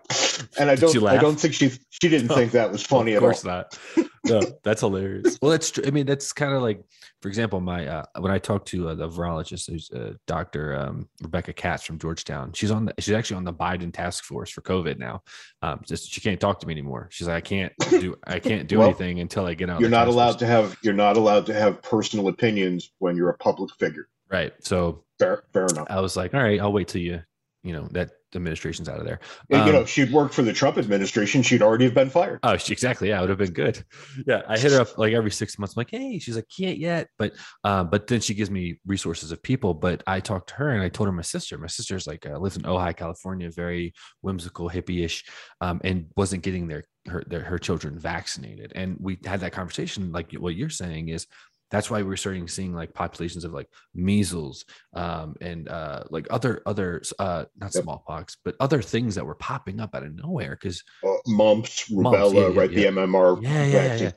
And 0.59 0.71
I 0.71 0.75
don't, 0.75 1.07
I 1.07 1.17
don't 1.19 1.37
think 1.39 1.55
she 1.55 1.71
she 1.91 2.09
didn't 2.09 2.29
No. 2.29 2.35
think 2.35 2.53
that 2.53 2.71
was 2.73 2.83
funny 2.85 3.13
of 3.15 3.23
at 3.23 3.27
all. 3.27 3.31
course 3.33 3.45
not. 3.45 3.79
No, 4.27 4.41
that's 4.63 4.81
hilarious. 4.83 5.39
Well, 5.41 5.51
that's 5.51 5.71
true. 5.71 5.85
I 5.87 5.91
mean, 5.91 6.05
that's 6.07 6.33
kind 6.33 6.53
of 6.53 6.61
like, 6.63 6.83
for 7.23 7.29
example, 7.29 7.61
my 7.61 7.87
uh, 7.87 8.05
when 8.19 8.31
I 8.31 8.39
talked 8.39 8.69
to 8.69 8.91
uh, 8.91 8.95
the 8.95 9.09
virologist, 9.09 9.71
who's 9.71 9.91
uh, 9.91 10.13
Dr. 10.27 10.77
Um, 10.77 11.09
Rebecca 11.23 11.53
Katz 11.55 11.85
from 11.85 11.99
Georgetown. 11.99 12.53
She's 12.53 12.71
on 12.71 12.85
the 12.87 12.95
she's 12.99 13.15
actually 13.15 13.39
on 13.39 13.45
the 13.45 13.53
Biden 13.55 13.93
task 13.93 14.25
force 14.25 14.51
for 14.51 14.61
COVID 14.61 14.99
now. 14.99 15.23
Um, 15.63 15.81
just 15.87 16.11
she 16.13 16.21
can't 16.21 16.39
talk 16.41 16.61
to 16.61 16.67
me 16.67 16.73
anymore. 16.73 17.09
She's 17.11 17.27
like, 17.29 17.37
I 17.37 17.41
can't 17.41 17.73
do 17.91 18.15
I 18.27 18.39
can't 18.41 18.69
do 18.69 18.79
Well, 18.79 18.89
anything 18.89 19.21
until 19.21 19.47
I 19.47 19.55
get 19.55 19.71
out. 19.71 19.81
You're 19.81 19.89
not 19.91 20.09
allowed 20.09 20.33
force. 20.33 20.41
to 20.41 20.47
have 20.47 20.77
you're 20.83 20.95
not 20.95 21.17
allowed 21.17 21.47
to 21.47 21.55
have 21.55 21.81
personal 21.83 22.29
opinions 22.29 22.91
when 22.99 23.17
you're 23.17 23.31
a 23.31 23.39
public 23.39 23.71
figure. 23.79 24.09
Right. 24.31 24.53
So 24.61 25.05
Fair, 25.19 25.43
fair 25.53 25.67
enough. 25.67 25.87
I 25.91 26.01
was 26.01 26.17
like, 26.17 26.35
all 26.35 26.43
right, 26.43 26.61
I'll 26.61 26.73
wait 26.73 26.89
till 26.89 27.03
you, 27.03 27.21
you 27.63 27.73
know, 27.75 27.89
that 27.93 28.11
administration's 28.35 28.89
out 28.89 28.99
of 28.99 29.05
there. 29.05 29.21
And, 29.51 29.67
you 29.67 29.73
Um, 29.73 29.81
know, 29.81 29.85
she'd 29.85 30.13
worked 30.13 30.35
for 30.35 30.43
the 30.43 30.53
Trump 30.53 30.79
administration, 30.79 31.43
she'd 31.43 31.63
already 31.63 31.85
have 31.85 31.95
been 31.95 32.11
fired. 32.11 32.41
Oh, 32.43 32.57
she, 32.57 32.73
exactly. 32.73 33.09
Yeah, 33.09 33.19
it 33.19 33.21
would 33.23 33.31
have 33.31 33.39
been 33.39 33.53
good. 33.53 33.85
Yeah, 34.27 34.43
I 34.49 34.59
hit 34.59 34.73
her 34.73 34.81
up 34.81 34.99
like 34.99 35.13
every 35.13 35.31
six 35.31 35.59
months. 35.59 35.77
I'm 35.77 35.81
like, 35.81 35.91
hey, 35.91 36.19
she's 36.19 36.37
like, 36.37 36.49
can't 36.55 36.79
yet, 36.79 37.09
but 37.19 37.33
uh, 37.65 37.85
but 37.85 38.07
then 38.07 38.21
she 38.21 38.35
gives 38.35 38.51
me 38.51 38.81
resources 38.87 39.33
of 39.33 39.43
people. 39.43 39.75
But 39.75 40.03
I 40.07 40.21
talked 40.21 40.51
to 40.51 40.55
her 40.57 40.71
and 40.71 40.83
I 40.83 40.89
told 40.89 41.09
her 41.09 41.13
my 41.13 41.23
sister. 41.23 41.59
My 41.59 41.67
sister's 41.67 42.07
like 42.07 42.27
uh, 42.27 42.39
lives 42.39 42.57
in 42.57 42.63
Ojai, 42.63 42.97
California, 42.97 43.51
very 43.51 43.95
whimsical, 44.21 44.71
hippie-ish, 44.71 45.25
um, 45.61 45.81
and 45.85 46.07
wasn't 46.17 46.43
getting 46.43 46.69
their 46.69 46.85
her 47.09 47.23
their, 47.27 47.41
her 47.41 47.59
children 47.59 47.99
vaccinated. 47.99 48.73
And 48.75 48.97
we 49.01 49.19
had 49.25 49.41
that 49.41 49.53
conversation. 49.53 50.13
Like 50.13 50.33
what 50.33 50.55
you're 50.55 50.71
saying 50.71 51.09
is. 51.09 51.27
That's 51.71 51.91
why 51.91 52.03
we're 52.03 52.17
starting 52.17 52.49
seeing 52.49 52.75
like 52.75 52.93
populations 52.95 53.45
of 53.45 53.53
like 53.53 53.69
measles 53.95 54.65
um, 54.95 55.37
and 55.41 55.69
uh, 55.69 56.05
like 56.11 56.27
other 56.31 56.63
other 56.67 57.03
uh, 57.19 57.45
not 57.57 57.75
Yep. 57.75 57.85
smallpox, 57.85 58.37
but 58.45 58.57
other 58.61 58.83
things 58.83 59.15
that 59.15 59.25
were 59.25 59.37
popping 59.37 59.81
up 59.81 59.95
out 59.95 60.03
of 60.03 60.15
nowhere 60.15 60.59
because 60.61 60.83
Uh, 61.05 61.15
mumps, 61.27 61.89
rubella, 61.89 62.03
Mumps, 62.03 62.33
yeah, 62.35 62.49
yeah, 62.49 62.59
right? 62.59 62.71
yeah. 62.71 62.91
The 62.91 63.01
MMR 63.01 63.43
yeah, 63.43 63.51
yeah, 63.51 63.65
yeah, 63.67 63.89
vaccine. 63.89 64.13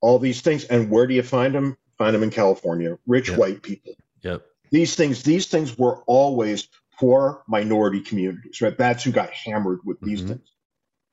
All 0.00 0.18
these 0.18 0.40
things. 0.40 0.64
And 0.64 0.90
where 0.90 1.06
do 1.06 1.14
you 1.14 1.22
find 1.22 1.54
them? 1.54 1.76
Find 1.98 2.14
them 2.14 2.22
in 2.22 2.30
California. 2.30 2.96
Rich 3.06 3.30
Yep. 3.30 3.38
white 3.38 3.62
people. 3.62 3.94
Yep. 4.22 4.42
These 4.70 4.94
things, 4.96 5.22
these 5.22 5.46
things 5.46 5.76
were 5.76 6.02
always 6.06 6.68
for 6.98 7.42
minority 7.48 8.00
communities, 8.00 8.60
right? 8.60 8.76
That's 8.78 9.02
who 9.02 9.10
got 9.12 9.30
hammered 9.30 9.80
with 9.84 10.00
these 10.00 10.22
Mhm. 10.22 10.28
things. 10.28 10.52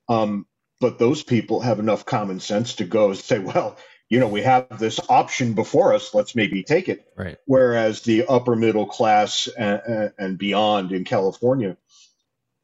Um, 0.10 0.46
but 0.80 1.00
those 1.00 1.24
people 1.24 1.60
have 1.62 1.80
enough 1.80 2.06
common 2.06 2.40
sense 2.40 2.76
to 2.76 2.86
go 2.86 3.10
and 3.10 3.18
say, 3.18 3.40
well, 3.40 3.78
you 4.12 4.20
know, 4.20 4.28
we 4.28 4.42
have 4.42 4.78
this 4.78 5.00
option 5.08 5.54
before 5.54 5.94
us. 5.94 6.14
Let's 6.14 6.36
maybe 6.36 6.64
take 6.64 6.90
it. 6.90 7.08
Right. 7.16 7.38
Whereas 7.46 8.02
the 8.02 8.26
upper 8.28 8.58
middle 8.58 8.86
class 8.86 9.48
and, 9.48 10.12
and 10.18 10.38
beyond 10.38 10.92
in 10.92 11.06
California, 11.06 11.78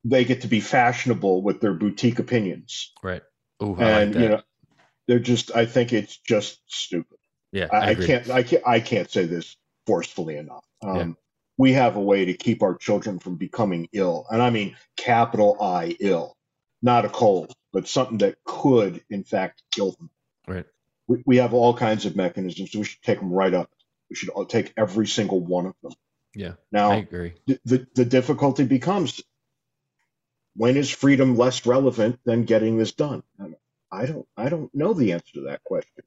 they 0.03 0.25
get 0.25 0.41
to 0.41 0.47
be 0.47 0.59
fashionable 0.59 1.41
with 1.41 1.61
their 1.61 1.73
boutique 1.73 2.19
opinions. 2.19 2.91
Right. 3.01 3.23
Oh, 3.61 3.75
I 3.75 3.79
like 3.79 4.01
and 4.01 4.15
you 4.15 4.29
know, 4.29 4.41
they're 5.07 5.19
just. 5.19 5.55
I 5.55 5.65
think 5.65 5.93
it's 5.93 6.17
just 6.17 6.59
stupid. 6.67 7.17
yeah, 7.53 7.69
I, 7.71 7.77
I, 7.77 7.87
I 7.87 7.95
can't. 7.95 8.29
I 8.29 8.43
can't. 8.43 8.63
I 8.67 8.79
can't 8.81 9.09
say 9.09 9.25
this 9.25 9.55
forcefully 9.85 10.35
enough. 10.35 10.65
Um, 10.83 10.95
Yeah. 10.95 11.07
We 11.60 11.73
have 11.73 11.95
a 11.95 12.01
way 12.01 12.25
to 12.25 12.33
keep 12.33 12.62
our 12.62 12.75
children 12.75 13.19
from 13.19 13.38
becoming 13.38 13.88
ill, 13.93 14.27
and 14.29 14.41
I 14.41 14.49
mean 14.49 14.75
capital 14.97 15.57
I 15.62 15.95
ill, 15.99 16.36
not 16.81 17.05
a 17.05 17.10
cold, 17.10 17.53
but 17.71 17.88
something 17.88 18.17
that 18.19 18.36
could, 18.43 19.01
in 19.10 19.23
fact, 19.23 19.63
kill 19.71 19.93
them. 19.93 20.10
Right. 20.45 20.65
We, 21.08 21.24
we 21.26 21.38
have 21.38 21.54
all 21.54 21.74
kinds 21.76 22.06
of 22.06 22.15
mechanisms. 22.15 22.76
We 22.76 22.84
should 22.84 23.02
take 23.02 23.20
them 23.20 23.32
right 23.32 23.54
up. 23.54 23.72
We 24.10 24.15
should 24.15 24.30
all 24.30 24.46
take 24.46 24.74
every 24.78 25.08
single 25.08 25.39
one 25.39 25.65
of 25.65 25.76
them. 25.82 25.93
Yeah, 26.36 26.54
Now, 26.72 26.91
I 26.91 26.96
agree. 26.98 27.34
the, 27.48 27.60
the, 27.65 27.88
the 27.96 28.06
difficulty 28.06 28.63
becomes 28.65 29.22
when 30.56 30.76
is 30.76 30.89
freedom 30.89 31.36
less 31.36 31.65
relevant 31.65 32.20
than 32.26 32.46
getting 32.46 32.78
this 32.78 32.91
done? 32.91 33.24
I 33.91 34.06
don't 34.06 34.28
I 34.36 34.50
don't 34.50 34.74
know 34.76 34.93
the 34.93 35.13
answer 35.13 35.34
to 35.36 35.41
that 35.48 35.63
question, 35.63 36.04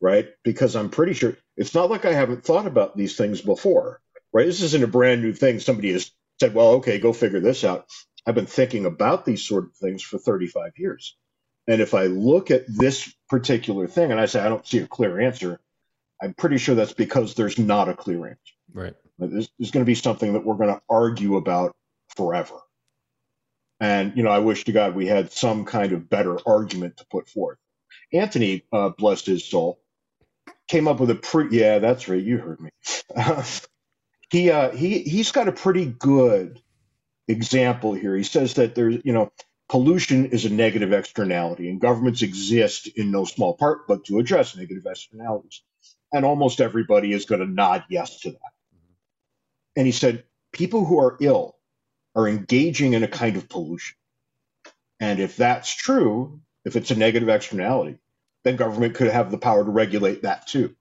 right? 0.00 0.28
Because 0.44 0.76
I'm 0.76 0.90
pretty 0.90 1.14
sure 1.14 1.36
it's 1.56 1.74
not 1.74 1.90
like 1.90 2.04
I 2.04 2.12
haven't 2.12 2.44
thought 2.44 2.66
about 2.66 2.96
these 2.96 3.16
things 3.16 3.40
before, 3.40 4.00
right? 4.32 4.46
This 4.46 4.62
isn't 4.62 4.84
a 4.84 4.88
brand 4.88 5.22
new 5.22 5.32
thing. 5.32 5.58
Somebody 5.58 5.92
has 5.92 6.12
said, 6.38 6.54
well, 6.54 6.74
okay, 6.74 6.98
go 6.98 7.12
figure 7.12 7.40
this 7.40 7.64
out. 7.64 7.86
I've 8.26 8.34
been 8.34 8.46
thinking 8.46 8.86
about 8.86 9.24
these 9.24 9.44
sort 9.44 9.64
of 9.64 9.74
things 9.74 10.02
for 10.02 10.18
35 10.18 10.72
years. 10.76 11.16
And 11.66 11.80
if 11.80 11.94
I 11.94 12.04
look 12.04 12.50
at 12.50 12.64
this 12.68 13.12
particular 13.28 13.86
thing 13.86 14.10
and 14.10 14.20
I 14.20 14.26
say, 14.26 14.40
I 14.40 14.48
don't 14.48 14.66
see 14.66 14.78
a 14.78 14.86
clear 14.86 15.20
answer, 15.20 15.60
I'm 16.22 16.34
pretty 16.34 16.58
sure 16.58 16.74
that's 16.74 16.92
because 16.92 17.34
there's 17.34 17.58
not 17.58 17.88
a 17.88 17.94
clear 17.94 18.26
answer. 18.26 18.54
Right. 18.72 18.94
This 19.18 19.48
is 19.58 19.70
going 19.70 19.84
to 19.84 19.88
be 19.88 19.94
something 19.94 20.32
that 20.32 20.44
we're 20.44 20.56
going 20.56 20.74
to 20.74 20.82
argue 20.88 21.36
about 21.36 21.76
forever. 22.16 22.56
And, 23.80 24.16
you 24.16 24.22
know, 24.22 24.30
I 24.30 24.38
wish 24.38 24.64
to 24.64 24.72
God 24.72 24.94
we 24.94 25.06
had 25.06 25.32
some 25.32 25.64
kind 25.64 25.92
of 25.92 26.08
better 26.08 26.38
argument 26.46 26.98
to 26.98 27.06
put 27.10 27.28
forth. 27.28 27.58
Anthony, 28.12 28.64
uh, 28.72 28.90
bless 28.90 29.24
his 29.24 29.44
soul, 29.44 29.80
came 30.68 30.88
up 30.88 31.00
with 31.00 31.10
a 31.10 31.14
pretty, 31.14 31.56
yeah, 31.56 31.78
that's 31.78 32.08
right. 32.08 32.22
You 32.22 32.38
heard 32.38 32.60
me. 32.60 32.70
he, 34.30 34.50
uh, 34.50 34.70
he, 34.70 35.00
he's 35.00 35.32
got 35.32 35.48
a 35.48 35.52
pretty 35.52 35.86
good 35.86 36.60
example 37.28 37.94
here. 37.94 38.16
He 38.16 38.22
says 38.22 38.54
that 38.54 38.74
there's, 38.74 38.96
you 39.04 39.12
know, 39.12 39.32
pollution 39.68 40.26
is 40.26 40.44
a 40.44 40.50
negative 40.50 40.92
externality 40.92 41.68
and 41.68 41.80
governments 41.80 42.22
exist 42.22 42.88
in 42.88 43.10
no 43.10 43.24
small 43.24 43.54
part, 43.54 43.86
but 43.86 44.04
to 44.06 44.18
address 44.18 44.56
negative 44.56 44.84
externalities. 44.86 45.62
And 46.12 46.24
almost 46.24 46.60
everybody 46.60 47.12
is 47.12 47.24
going 47.24 47.40
to 47.40 47.46
nod 47.46 47.84
yes 47.88 48.20
to 48.20 48.30
that. 48.30 48.38
Mm-hmm. 48.38 48.92
And 49.76 49.86
he 49.86 49.92
said, 49.92 50.24
people 50.52 50.84
who 50.84 51.00
are 51.00 51.16
ill 51.20 51.56
are 52.14 52.28
engaging 52.28 52.92
in 52.92 53.02
a 53.02 53.08
kind 53.08 53.36
of 53.36 53.48
pollution. 53.48 53.96
And 55.00 55.18
if 55.18 55.36
that's 55.36 55.74
true, 55.74 56.40
if 56.64 56.76
it's 56.76 56.90
a 56.90 56.96
negative 56.96 57.28
externality, 57.28 57.98
then 58.44 58.56
government 58.56 58.94
could 58.94 59.10
have 59.10 59.30
the 59.30 59.38
power 59.38 59.64
to 59.64 59.70
regulate 59.70 60.22
that 60.22 60.46
too. 60.46 60.76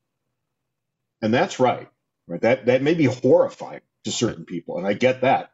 And 1.21 1.33
that's 1.33 1.59
right. 1.59 1.89
Right. 2.27 2.41
That 2.41 2.67
that 2.67 2.81
may 2.81 2.93
be 2.93 3.05
horrifying 3.05 3.81
to 4.05 4.11
certain 4.11 4.45
people, 4.45 4.77
and 4.77 4.87
I 4.87 4.93
get 4.93 5.21
that. 5.21 5.51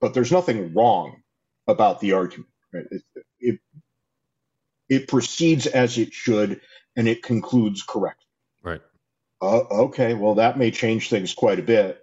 But 0.00 0.14
there's 0.14 0.30
nothing 0.30 0.72
wrong 0.72 1.22
about 1.66 2.00
the 2.00 2.12
argument. 2.12 2.50
Right? 2.72 2.86
It, 2.90 3.02
it, 3.38 3.60
it 4.88 5.08
proceeds 5.08 5.66
as 5.66 5.98
it 5.98 6.12
should, 6.12 6.60
and 6.96 7.08
it 7.08 7.22
concludes 7.22 7.82
correctly. 7.82 8.26
Right. 8.62 8.82
Uh, 9.42 9.60
okay, 9.84 10.14
well, 10.14 10.36
that 10.36 10.58
may 10.58 10.70
change 10.70 11.08
things 11.10 11.34
quite 11.34 11.58
a 11.58 11.62
bit. 11.62 12.02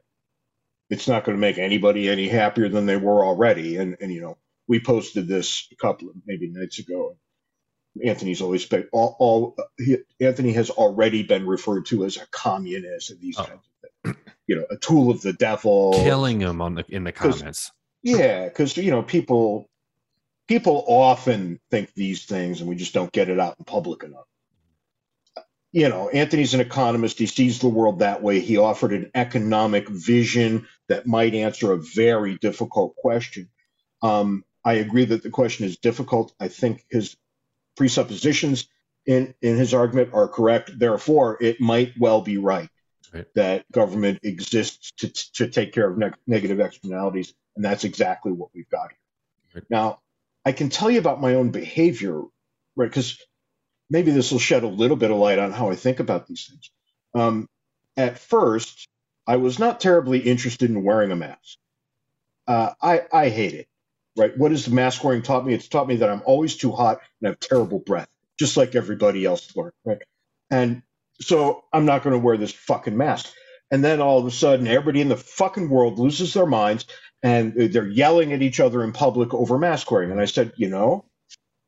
It's 0.89 1.07
not 1.07 1.23
going 1.23 1.35
to 1.37 1.41
make 1.41 1.57
anybody 1.57 2.09
any 2.09 2.27
happier 2.27 2.69
than 2.69 2.85
they 2.85 2.97
were 2.97 3.25
already. 3.25 3.77
And, 3.77 3.97
and 3.99 4.11
you 4.13 4.21
know, 4.21 4.37
we 4.67 4.79
posted 4.79 5.27
this 5.27 5.67
a 5.71 5.75
couple 5.75 6.09
of 6.09 6.15
maybe 6.25 6.49
nights 6.49 6.79
ago. 6.79 7.17
Anthony's 8.05 8.41
always 8.41 8.65
been 8.65 8.87
all, 8.91 9.15
all 9.19 9.55
he, 9.77 9.97
Anthony 10.19 10.53
has 10.53 10.69
already 10.69 11.23
been 11.23 11.45
referred 11.45 11.85
to 11.87 12.05
as 12.05 12.17
a 12.17 12.25
communist 12.31 13.11
and 13.11 13.19
these 13.19 13.37
Oh. 13.37 13.45
kinds 13.45 13.59
of 14.05 14.13
things. 14.15 14.17
You 14.47 14.55
know, 14.57 14.65
a 14.69 14.77
tool 14.77 15.09
of 15.11 15.21
the 15.21 15.33
devil. 15.33 15.93
Killing 15.93 16.41
him 16.41 16.61
on 16.61 16.75
the 16.75 16.83
in 16.89 17.03
the 17.03 17.11
comments. 17.11 17.71
Yeah, 18.01 18.49
because 18.49 18.75
you 18.75 18.91
know 18.91 19.03
people 19.03 19.69
people 20.47 20.83
often 20.87 21.59
think 21.71 21.93
these 21.93 22.25
things, 22.25 22.59
and 22.59 22.69
we 22.69 22.75
just 22.75 22.93
don't 22.93 23.11
get 23.11 23.29
it 23.29 23.39
out 23.39 23.55
in 23.59 23.65
public 23.65 24.03
enough. 24.03 24.25
You 25.71 25.89
know, 25.89 26.07
Anthony's 26.09 26.53
an 26.53 26.59
economist. 26.61 27.17
He 27.17 27.25
sees 27.25 27.59
the 27.59 27.67
world 27.67 27.99
that 27.99 28.21
way. 28.21 28.39
He 28.39 28.57
offered 28.57 28.93
an 28.93 29.09
economic 29.15 29.89
vision 29.89 30.67
that 30.87 31.07
might 31.07 31.33
answer 31.33 31.71
a 31.71 31.77
very 31.77 32.37
difficult 32.37 32.95
question. 32.95 33.49
Um, 34.03 34.45
I 34.63 34.73
agree 34.73 35.05
that 35.05 35.23
the 35.23 35.31
question 35.31 35.65
is 35.65 35.77
difficult. 35.77 36.33
I 36.39 36.47
think 36.47 36.85
his 36.91 37.17
presuppositions 37.75 38.67
in 39.05 39.33
in 39.41 39.57
his 39.57 39.73
argument 39.73 40.13
are 40.13 40.27
correct. 40.27 40.77
Therefore, 40.77 41.37
it 41.41 41.59
might 41.59 41.93
well 41.99 42.21
be 42.21 42.37
right 42.37 42.69
Right. 43.11 43.27
that 43.35 43.69
government 43.71 44.19
exists 44.23 44.91
to 44.97 45.09
to 45.33 45.47
take 45.47 45.73
care 45.73 45.89
of 45.89 45.97
neg- 45.97 46.17
negative 46.27 46.59
externalities, 46.59 47.33
and 47.55 47.65
that's 47.65 47.83
exactly 47.83 48.31
what 48.31 48.49
we've 48.53 48.69
got 48.69 48.91
here. 48.91 49.55
Right. 49.55 49.69
Now, 49.69 49.99
I 50.45 50.53
can 50.53 50.69
tell 50.69 50.91
you 50.91 50.99
about 50.99 51.21
my 51.21 51.35
own 51.35 51.51
behavior, 51.51 52.19
right? 52.75 52.89
Because 52.89 53.19
maybe 53.89 54.11
this 54.11 54.31
will 54.31 54.39
shed 54.39 54.63
a 54.63 54.67
little 54.69 54.97
bit 54.97 55.11
of 55.11 55.17
light 55.17 55.39
on 55.39 55.51
how 55.53 55.69
I 55.71 55.75
think 55.75 55.99
about 56.01 56.27
these 56.27 56.47
things. 56.47 56.71
Um, 57.15 57.47
at 57.97 58.19
first, 58.19 58.87
I 59.27 59.37
was 59.37 59.59
not 59.59 59.81
terribly 59.81 60.19
interested 60.19 60.69
in 60.69 60.83
wearing 60.83 61.11
a 61.11 61.17
mask. 61.17 61.57
uh, 62.47 62.71
I 62.81 63.01
I 63.11 63.29
hate 63.29 63.53
it. 63.53 63.67
Right? 64.17 64.37
What 64.37 64.51
has 64.51 64.65
the 64.65 64.71
mask 64.75 65.03
wearing 65.03 65.23
taught 65.23 65.45
me? 65.45 65.53
It's 65.53 65.67
taught 65.67 65.87
me 65.87 65.97
that 65.97 66.09
I'm 66.09 66.21
always 66.25 66.55
too 66.55 66.71
hot 66.71 66.99
and 67.21 67.27
have 67.27 67.39
terrible 67.39 67.79
breath, 67.79 68.09
just 68.39 68.57
like 68.57 68.75
everybody 68.75 69.25
else 69.25 69.55
learned. 69.55 69.73
Right? 69.85 70.01
And 70.51 70.83
so 71.21 71.63
I'm 71.73 71.85
not 71.85 72.03
going 72.03 72.13
to 72.13 72.19
wear 72.19 72.37
this 72.37 72.51
fucking 72.53 72.97
mask. 72.97 73.31
And 73.71 73.83
then 73.83 74.01
all 74.01 74.19
of 74.19 74.25
a 74.25 74.31
sudden, 74.31 74.67
everybody 74.67 75.01
in 75.01 75.09
the 75.09 75.17
fucking 75.17 75.69
world 75.69 75.97
loses 75.97 76.33
their 76.33 76.45
minds 76.45 76.85
and 77.23 77.53
they're 77.55 77.87
yelling 77.87 78.33
at 78.33 78.41
each 78.41 78.59
other 78.59 78.83
in 78.83 78.91
public 78.91 79.33
over 79.33 79.57
mask 79.57 79.89
wearing. 79.89 80.11
And 80.11 80.21
I 80.21 80.25
said, 80.25 80.53
you 80.57 80.69
know, 80.69 81.05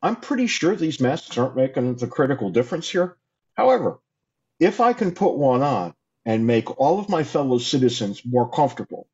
I'm 0.01 0.17
pretty 0.17 0.47
sure 0.47 0.75
these 0.75 0.99
masks 0.99 1.37
aren't 1.37 1.55
making 1.55 1.95
the 1.95 2.07
critical 2.07 2.49
difference 2.49 2.89
here. 2.89 3.17
However, 3.55 3.99
if 4.59 4.79
I 4.79 4.93
can 4.93 5.13
put 5.13 5.35
one 5.35 5.63
on 5.63 5.93
and 6.25 6.45
make 6.45 6.79
all 6.79 6.99
of 6.99 7.09
my 7.09 7.23
fellow 7.23 7.57
citizens 7.57 8.21
more 8.25 8.49
comfortable, 8.49 9.07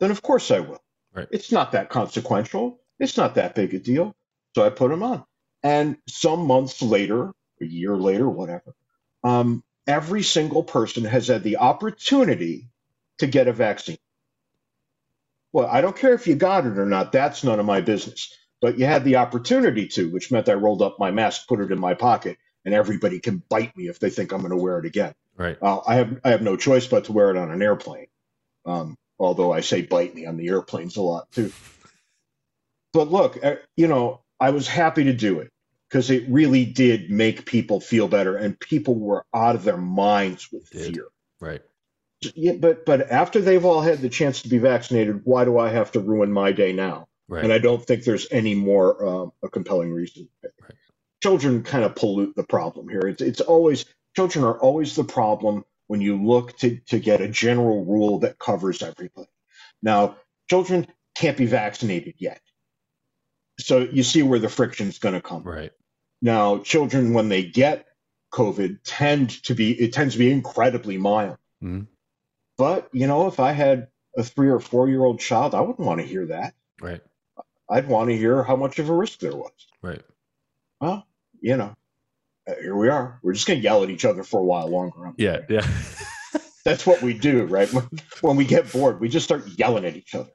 then 0.00 0.10
of 0.10 0.22
course 0.22 0.50
I 0.50 0.60
will. 0.60 0.82
Right. 1.14 1.28
It's 1.30 1.52
not 1.52 1.72
that 1.72 1.88
consequential. 1.88 2.80
It's 2.98 3.16
not 3.16 3.36
that 3.36 3.54
big 3.54 3.74
a 3.74 3.78
deal. 3.78 4.16
So 4.54 4.64
I 4.64 4.70
put 4.70 4.90
them 4.90 5.02
on. 5.02 5.24
And 5.62 5.98
some 6.08 6.46
months 6.46 6.82
later, 6.82 7.32
a 7.60 7.64
year 7.64 7.96
later, 7.96 8.28
whatever, 8.28 8.74
um, 9.24 9.62
every 9.88 10.22
single 10.22 10.62
person 10.62 11.04
has 11.04 11.26
had 11.26 11.42
the 11.42 11.56
opportunity 11.56 12.68
to 13.18 13.26
get 13.26 13.48
a 13.48 13.52
vaccine. 13.52 13.98
Well, 15.52 15.66
I 15.66 15.80
don't 15.80 15.96
care 15.96 16.12
if 16.12 16.26
you 16.26 16.36
got 16.36 16.66
it 16.66 16.78
or 16.78 16.86
not. 16.86 17.10
That's 17.10 17.42
none 17.42 17.58
of 17.58 17.66
my 17.66 17.80
business. 17.80 18.32
But 18.60 18.78
you 18.78 18.84
had 18.84 19.04
the 19.04 19.16
opportunity 19.16 19.88
to, 19.88 20.10
which 20.10 20.30
meant 20.30 20.48
I 20.48 20.54
rolled 20.54 20.82
up 20.82 20.98
my 20.98 21.10
mask, 21.10 21.48
put 21.48 21.60
it 21.60 21.72
in 21.72 21.78
my 21.80 21.94
pocket, 21.94 22.36
and 22.64 22.74
everybody 22.74 23.18
can 23.18 23.42
bite 23.48 23.76
me 23.76 23.88
if 23.88 23.98
they 23.98 24.10
think 24.10 24.30
I'm 24.30 24.40
going 24.40 24.50
to 24.50 24.56
wear 24.56 24.78
it 24.78 24.84
again. 24.84 25.14
Right. 25.36 25.56
Uh, 25.62 25.80
I 25.86 25.94
have 25.94 26.20
I 26.24 26.30
have 26.30 26.42
no 26.42 26.56
choice 26.56 26.86
but 26.86 27.04
to 27.04 27.12
wear 27.12 27.30
it 27.30 27.36
on 27.36 27.50
an 27.50 27.62
airplane. 27.62 28.08
Um, 28.66 28.98
although 29.18 29.52
I 29.52 29.60
say 29.60 29.82
bite 29.82 30.14
me 30.14 30.26
on 30.26 30.36
the 30.36 30.48
airplanes 30.48 30.96
a 30.96 31.02
lot 31.02 31.30
too. 31.32 31.52
But 32.92 33.10
look, 33.10 33.42
uh, 33.42 33.56
you 33.76 33.86
know, 33.86 34.20
I 34.40 34.50
was 34.50 34.66
happy 34.66 35.04
to 35.04 35.12
do 35.12 35.38
it 35.40 35.50
because 35.88 36.10
it 36.10 36.24
really 36.28 36.64
did 36.64 37.10
make 37.10 37.46
people 37.46 37.80
feel 37.80 38.08
better, 38.08 38.36
and 38.36 38.58
people 38.58 38.94
were 38.96 39.24
out 39.34 39.56
of 39.56 39.64
their 39.64 39.76
minds 39.78 40.50
with 40.52 40.68
Did. 40.70 40.94
fear. 40.94 41.06
Right. 41.40 41.62
Yeah, 42.34 42.52
but 42.54 42.84
but 42.84 43.10
after 43.10 43.40
they've 43.40 43.64
all 43.64 43.80
had 43.80 44.00
the 44.00 44.08
chance 44.08 44.42
to 44.42 44.48
be 44.48 44.58
vaccinated, 44.58 45.22
why 45.24 45.44
do 45.44 45.58
I 45.58 45.70
have 45.70 45.92
to 45.92 46.00
ruin 46.00 46.32
my 46.32 46.52
day 46.52 46.72
now? 46.72 47.08
Right. 47.28 47.44
And 47.44 47.52
I 47.52 47.58
don't 47.58 47.84
think 47.84 48.04
there's 48.04 48.26
any 48.30 48.54
more 48.54 49.06
um, 49.06 49.32
a 49.42 49.48
compelling 49.48 49.92
reason. 49.92 50.28
Right. 50.42 50.74
Children 51.22 51.62
kind 51.62 51.84
of 51.84 51.94
pollute 51.94 52.34
the 52.36 52.44
problem 52.44 52.88
here. 52.88 53.02
It's 53.02 53.22
it's 53.22 53.40
always 53.40 53.84
children 54.16 54.44
are 54.44 54.58
always 54.58 54.96
the 54.96 55.04
problem 55.04 55.64
when 55.86 56.00
you 56.00 56.22
look 56.22 56.56
to 56.58 56.78
to 56.88 56.98
get 56.98 57.20
a 57.20 57.28
general 57.28 57.84
rule 57.84 58.20
that 58.20 58.38
covers 58.38 58.82
everybody. 58.82 59.28
Now, 59.82 60.16
children 60.50 60.86
can't 61.14 61.36
be 61.36 61.46
vaccinated 61.46 62.14
yet, 62.18 62.40
so 63.58 63.80
you 63.80 64.02
see 64.02 64.22
where 64.22 64.38
the 64.38 64.48
friction's 64.48 64.98
going 64.98 65.14
to 65.14 65.20
come. 65.20 65.42
right. 65.42 65.72
Now, 66.20 66.58
children 66.58 67.12
when 67.14 67.28
they 67.28 67.44
get 67.44 67.86
COVID 68.32 68.78
tend 68.84 69.30
to 69.44 69.54
be 69.54 69.72
it 69.72 69.92
tends 69.92 70.14
to 70.14 70.18
be 70.18 70.30
incredibly 70.32 70.98
mild. 70.98 71.38
Mhm. 71.62 71.86
But 72.56 72.88
you 72.92 73.06
know, 73.06 73.26
if 73.28 73.38
I 73.40 73.52
had 73.52 73.88
a 74.16 74.22
three 74.24 74.50
or 74.50 74.58
four 74.60 74.88
year 74.88 75.04
old 75.04 75.20
child, 75.20 75.54
I 75.54 75.60
wouldn't 75.60 75.86
want 75.86 76.00
to 76.00 76.06
hear 76.06 76.26
that. 76.26 76.54
Right. 76.80 77.00
I'd 77.70 77.88
want 77.88 78.10
to 78.10 78.16
hear 78.16 78.42
how 78.42 78.56
much 78.56 78.78
of 78.78 78.88
a 78.88 78.94
risk 78.94 79.20
there 79.20 79.36
was. 79.36 79.52
Right. 79.82 80.02
Well, 80.80 81.06
you 81.40 81.56
know, 81.56 81.76
uh, 82.48 82.54
here 82.60 82.74
we 82.74 82.88
are. 82.88 83.20
We're 83.22 83.34
just 83.34 83.46
going 83.46 83.60
to 83.60 83.62
yell 83.62 83.82
at 83.84 83.90
each 83.90 84.04
other 84.04 84.24
for 84.24 84.40
a 84.40 84.44
while 84.44 84.68
longer. 84.68 85.12
Yeah. 85.18 85.40
Yeah. 85.48 85.66
That's 86.64 86.86
what 86.86 87.00
we 87.02 87.14
do, 87.14 87.44
right? 87.44 87.70
When 88.20 88.36
we 88.36 88.44
get 88.44 88.72
bored, 88.72 89.00
we 89.00 89.08
just 89.08 89.24
start 89.24 89.46
yelling 89.46 89.84
at 89.84 89.96
each 89.96 90.14
other. 90.14 90.30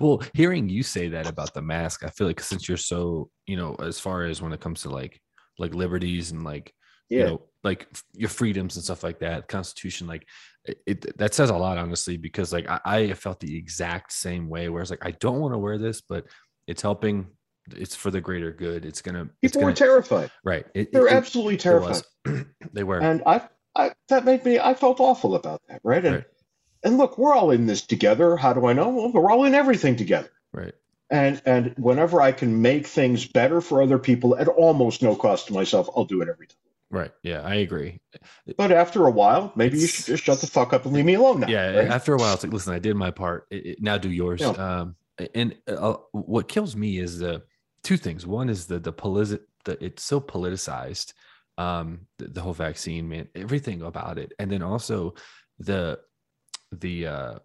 Well, 0.00 0.22
hearing 0.34 0.68
you 0.68 0.82
say 0.82 1.08
that 1.08 1.28
about 1.28 1.54
the 1.54 1.62
mask, 1.62 2.04
I 2.04 2.08
feel 2.10 2.26
like 2.26 2.40
since 2.40 2.68
you're 2.68 2.76
so, 2.76 3.30
you 3.46 3.56
know, 3.56 3.74
as 3.76 3.98
far 4.00 4.24
as 4.24 4.40
when 4.42 4.52
it 4.52 4.60
comes 4.60 4.82
to 4.82 4.90
like 4.90 5.20
like 5.58 5.74
liberties 5.74 6.30
and 6.30 6.42
like 6.44 6.72
Yeah. 7.10 7.18
you 7.18 7.24
know 7.26 7.42
like 7.62 7.86
your 8.14 8.30
freedoms 8.30 8.76
and 8.76 8.84
stuff 8.84 9.02
like 9.04 9.18
that 9.18 9.46
constitution 9.48 10.06
like 10.06 10.26
it, 10.64 10.78
it 10.86 11.18
that 11.18 11.34
says 11.34 11.50
a 11.50 11.56
lot 11.56 11.76
honestly 11.76 12.16
because 12.16 12.50
like 12.52 12.66
I, 12.70 12.80
I 12.86 13.12
felt 13.12 13.40
the 13.40 13.54
exact 13.58 14.12
same 14.12 14.48
way 14.48 14.70
where 14.70 14.80
it's 14.80 14.90
like 14.90 15.04
i 15.04 15.10
don't 15.10 15.38
want 15.40 15.52
to 15.52 15.58
wear 15.58 15.76
this 15.76 16.00
but 16.00 16.24
it's 16.66 16.80
helping 16.80 17.26
it's 17.76 17.94
for 17.94 18.10
the 18.10 18.22
greater 18.22 18.52
good 18.52 18.86
it's 18.86 19.02
gonna 19.02 19.28
it's 19.42 19.52
People 19.52 19.60
gonna 19.62 19.72
were 19.72 19.76
terrified. 19.76 20.30
right 20.44 20.64
it, 20.74 20.92
They 20.92 21.00
were 21.00 21.08
it- 21.08 21.12
it- 21.12 21.16
absolutely 21.16 21.58
terrified. 21.58 22.02
they 22.72 22.84
were 22.84 23.00
And 23.00 23.22
I, 23.26 23.42
I, 23.76 23.92
that 24.08 24.24
made 24.24 24.42
me, 24.46 24.58
I 24.58 24.72
felt 24.72 24.98
awful 25.00 25.34
about 25.34 25.60
that, 25.68 25.80
right? 25.84 26.02
And, 26.04 26.14
Right. 26.16 26.24
And 26.82 26.96
look, 26.98 27.18
we're 27.18 27.34
all 27.34 27.50
in 27.50 27.66
this 27.66 27.82
together. 27.82 28.36
How 28.36 28.52
do 28.52 28.66
I 28.66 28.72
know? 28.72 28.88
Well, 28.88 29.12
we're 29.12 29.30
all 29.30 29.44
in 29.44 29.54
everything 29.54 29.96
together. 29.96 30.30
right 30.52 30.74
And 31.10 31.40
and 31.46 31.74
whenever 31.76 32.20
I 32.22 32.32
can 32.32 32.62
make 32.62 32.86
things 32.86 33.26
better 33.26 33.60
for 33.60 33.82
other 33.82 33.98
people 33.98 34.36
at 34.36 34.48
almost 34.48 35.02
no 35.02 35.14
cost 35.16 35.48
to 35.48 35.52
myself, 35.52 35.88
I'll 35.96 36.04
do 36.04 36.22
it 36.22 36.28
every 36.28 36.46
time. 36.46 36.56
right 36.90 37.12
yeah 37.22 37.40
i 37.42 37.54
agree 37.56 38.00
But 38.56 38.72
after 38.72 39.06
a 39.06 39.10
while, 39.10 39.52
maybe 39.54 39.78
you 39.78 39.86
should 39.86 40.06
just 40.06 40.24
shut 40.24 40.40
the 40.40 40.46
fuck 40.46 40.72
up 40.72 40.84
and 40.84 40.92
leave 40.94 41.04
me 41.04 41.14
alone 41.14 41.40
now. 41.40 41.48
yeah 41.48 41.76
right? 41.78 41.88
after 41.88 42.14
a 42.14 42.18
while 42.18 42.34
it's 42.34 42.42
like 42.44 42.52
listen 42.52 42.74
i 42.74 42.78
did 42.80 42.96
my 42.96 43.10
part 43.12 43.46
it, 43.50 43.66
it- 43.66 43.78
now 43.82 43.96
do 43.98 44.10
yours 44.10 44.40
Yeah. 44.40 44.50
um 44.80 44.96
and 45.34 45.54
uh, 45.68 45.94
what 46.12 46.48
kills 46.48 46.74
me 46.74 46.98
is 46.98 47.18
the 47.18 47.42
two 47.82 47.96
things 47.96 48.26
one 48.26 48.48
is 48.48 48.66
the 48.66 48.78
the 48.80 48.92
politic 48.92 49.42
the 49.66 49.74
it's 49.84 50.02
so 50.02 50.20
politicized 50.20 51.12
um 51.58 52.06
the, 52.18 52.26
the 52.28 52.40
whole 52.40 52.54
vaccine 52.54 53.08
man 53.08 53.28
everything 53.34 53.82
about 53.82 54.16
it 54.18 54.32
and 54.38 54.50
then 54.50 54.62
also 54.62 55.14
the 55.58 55.98
the 56.72 57.06
uh 57.06 57.38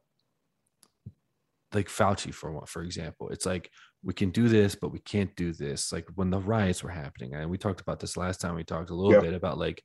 like 1.73 1.87
fauci 1.87 2.33
for 2.33 2.51
one 2.51 2.65
for 2.65 2.83
example 2.83 3.29
it's 3.29 3.45
like 3.45 3.69
we 4.03 4.13
can 4.13 4.29
do 4.29 4.47
this 4.47 4.75
but 4.75 4.91
we 4.91 4.99
can't 4.99 5.35
do 5.35 5.51
this 5.51 5.91
like 5.91 6.07
when 6.15 6.29
the 6.29 6.39
riots 6.39 6.83
were 6.83 6.89
happening 6.89 7.33
and 7.33 7.49
we 7.49 7.57
talked 7.57 7.81
about 7.81 7.99
this 7.99 8.15
last 8.15 8.39
time 8.39 8.55
we 8.55 8.63
talked 8.63 8.91
a 8.91 8.95
little 8.95 9.13
Yeah. 9.13 9.19
bit 9.19 9.33
about 9.33 9.57
like 9.57 9.83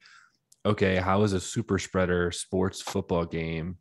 okay 0.64 0.96
how 0.96 1.22
is 1.22 1.32
a 1.32 1.40
super 1.40 1.78
spreader 1.78 2.30
sports 2.30 2.80
football 2.80 3.24
game 3.24 3.78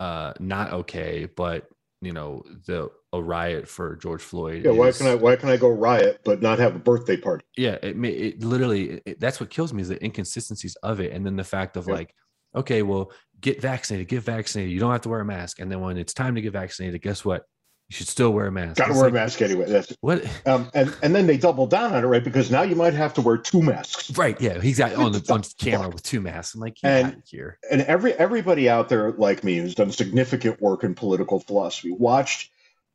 uh 0.00 0.32
not 0.40 0.72
okay 0.72 1.28
but 1.36 1.68
you 2.00 2.12
know 2.12 2.42
the 2.66 2.88
a 3.12 3.22
riot 3.22 3.68
for 3.68 3.94
george 3.96 4.22
floyd 4.22 4.64
Yeah, 4.64 4.72
why 4.72 4.90
can 4.92 5.06
I 5.06 5.14
why 5.14 5.36
can 5.36 5.48
I 5.48 5.56
go 5.56 5.68
riot 5.68 6.20
but 6.24 6.40
not 6.42 6.58
have 6.58 6.74
a 6.74 6.78
birthday 6.78 7.16
party? 7.16 7.44
yeah 7.56 7.76
it 7.82 7.96
may 7.96 8.10
it 8.10 8.42
literally 8.42 8.90
it- 8.90 9.02
it, 9.06 9.20
that's 9.20 9.38
what 9.38 9.50
kills 9.50 9.72
me 9.72 9.82
is 9.82 9.88
the 9.88 10.02
inconsistencies 10.04 10.76
of 10.82 10.98
it 11.00 11.12
and 11.12 11.24
then 11.24 11.36
the 11.36 11.44
fact 11.44 11.76
of 11.76 11.86
Yeah. 11.86 11.94
like 11.94 12.14
okay 12.58 12.82
well 12.82 13.10
get 13.40 13.60
vaccinated 13.60 14.08
get 14.08 14.22
vaccinated. 14.22 14.72
You 14.72 14.80
don't 14.80 14.92
have 14.92 15.02
to 15.02 15.08
wear 15.08 15.20
a 15.20 15.24
mask. 15.24 15.60
And 15.60 15.70
then 15.70 15.80
when 15.80 15.96
it's 15.96 16.12
time 16.14 16.34
to 16.34 16.40
get 16.40 16.52
vaccinated 16.52 17.00
guess 17.02 17.24
what? 17.24 17.44
You 17.90 17.94
should 17.96 18.08
still 18.08 18.34
wear 18.34 18.46
a 18.48 18.52
mask. 18.52 18.76
Got 18.76 18.88
to 18.88 18.92
wear 18.92 19.06
a 19.08 19.10
mask 19.10 19.40
anyway. 19.40 19.64
That's 19.64 19.96
what? 20.02 20.22
Um, 20.44 20.68
and 20.74 20.94
and 21.02 21.14
then 21.14 21.26
they 21.26 21.38
double 21.38 21.66
down 21.66 21.94
on 21.94 22.04
it, 22.04 22.06
right? 22.06 22.22
Because 22.22 22.50
now 22.50 22.60
you 22.60 22.76
might 22.76 22.92
have 22.92 23.14
to 23.14 23.22
wear 23.22 23.38
two 23.38 23.62
masks. 23.62 24.10
right 24.18 24.38
yeah 24.40 24.60
he's 24.60 24.76
got 24.76 24.92
on 24.94 25.12
the 25.12 25.24
on 25.32 25.40
the 25.40 25.54
camera 25.58 25.88
with 25.88 26.02
two 26.02 26.20
masks. 26.20 26.54
I'm 26.54 26.60
like 26.60 26.76
And- 26.82 27.22
here. 27.26 27.58
and 27.70 27.80
every 27.82 28.12
everybody 28.12 28.68
out 28.68 28.90
there 28.90 29.12
like 29.12 29.42
me 29.42 29.56
who's 29.56 29.74
done 29.74 29.90
significant 29.90 30.60
work 30.60 30.84
in 30.84 30.94
political 30.94 31.40
philosophy 31.40 31.90
watched 31.92 32.50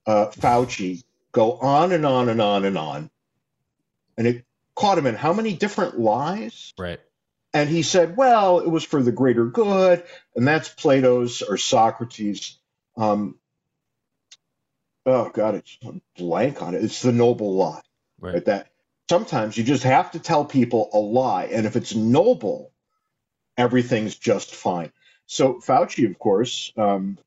uh, 0.06 0.28
Fauci 0.28 1.04
go 1.32 1.54
on 1.54 1.92
and 1.92 2.06
on 2.06 2.30
and 2.30 2.40
on 2.40 2.64
and 2.66 2.78
on, 2.78 3.10
and 4.18 4.28
it 4.28 4.46
caught 4.76 4.98
him 5.00 5.08
in 5.08 5.16
how 5.16 5.34
many 5.34 5.54
different 5.54 6.00
lies? 6.00 6.74
right 6.78 7.00
And 7.54 7.70
he 7.70 7.84
said, 7.84 8.18
"Well, 8.18 8.60
it 8.60 8.70
was 8.70 8.84
for 8.84 9.04
the 9.04 9.12
greater 9.12 9.46
good," 9.46 10.04
and 10.36 10.48
that's 10.48 10.70
Plato's 10.70 11.42
or 11.42 11.58
Socrates. 11.58 12.58
Um, 12.98 13.38
oh 15.06 15.30
God, 15.30 15.56
it's 15.56 15.78
I'm 15.86 16.02
blank 16.18 16.62
on 16.62 16.76
it. 16.76 16.84
It's 16.84 17.02
the 17.02 17.12
noble 17.12 17.56
lie 17.56 17.82
right 18.24 18.34
right? 18.34 18.46
That 18.46 18.70
sometimes 19.10 19.58
you 19.58 19.64
just 19.64 19.84
have 19.84 20.12
to 20.12 20.20
tell 20.20 20.46
people 20.46 20.90
a 20.94 20.98
lie, 20.98 21.46
and 21.46 21.66
if 21.66 21.76
it's 21.76 21.94
noble, 21.94 22.72
everything's 23.58 24.16
just 24.16 24.56
fine. 24.56 24.92
So 25.26 25.56
Fauci, 25.56 26.10
of 26.10 26.18
course, 26.18 26.72
um, 26.78 27.18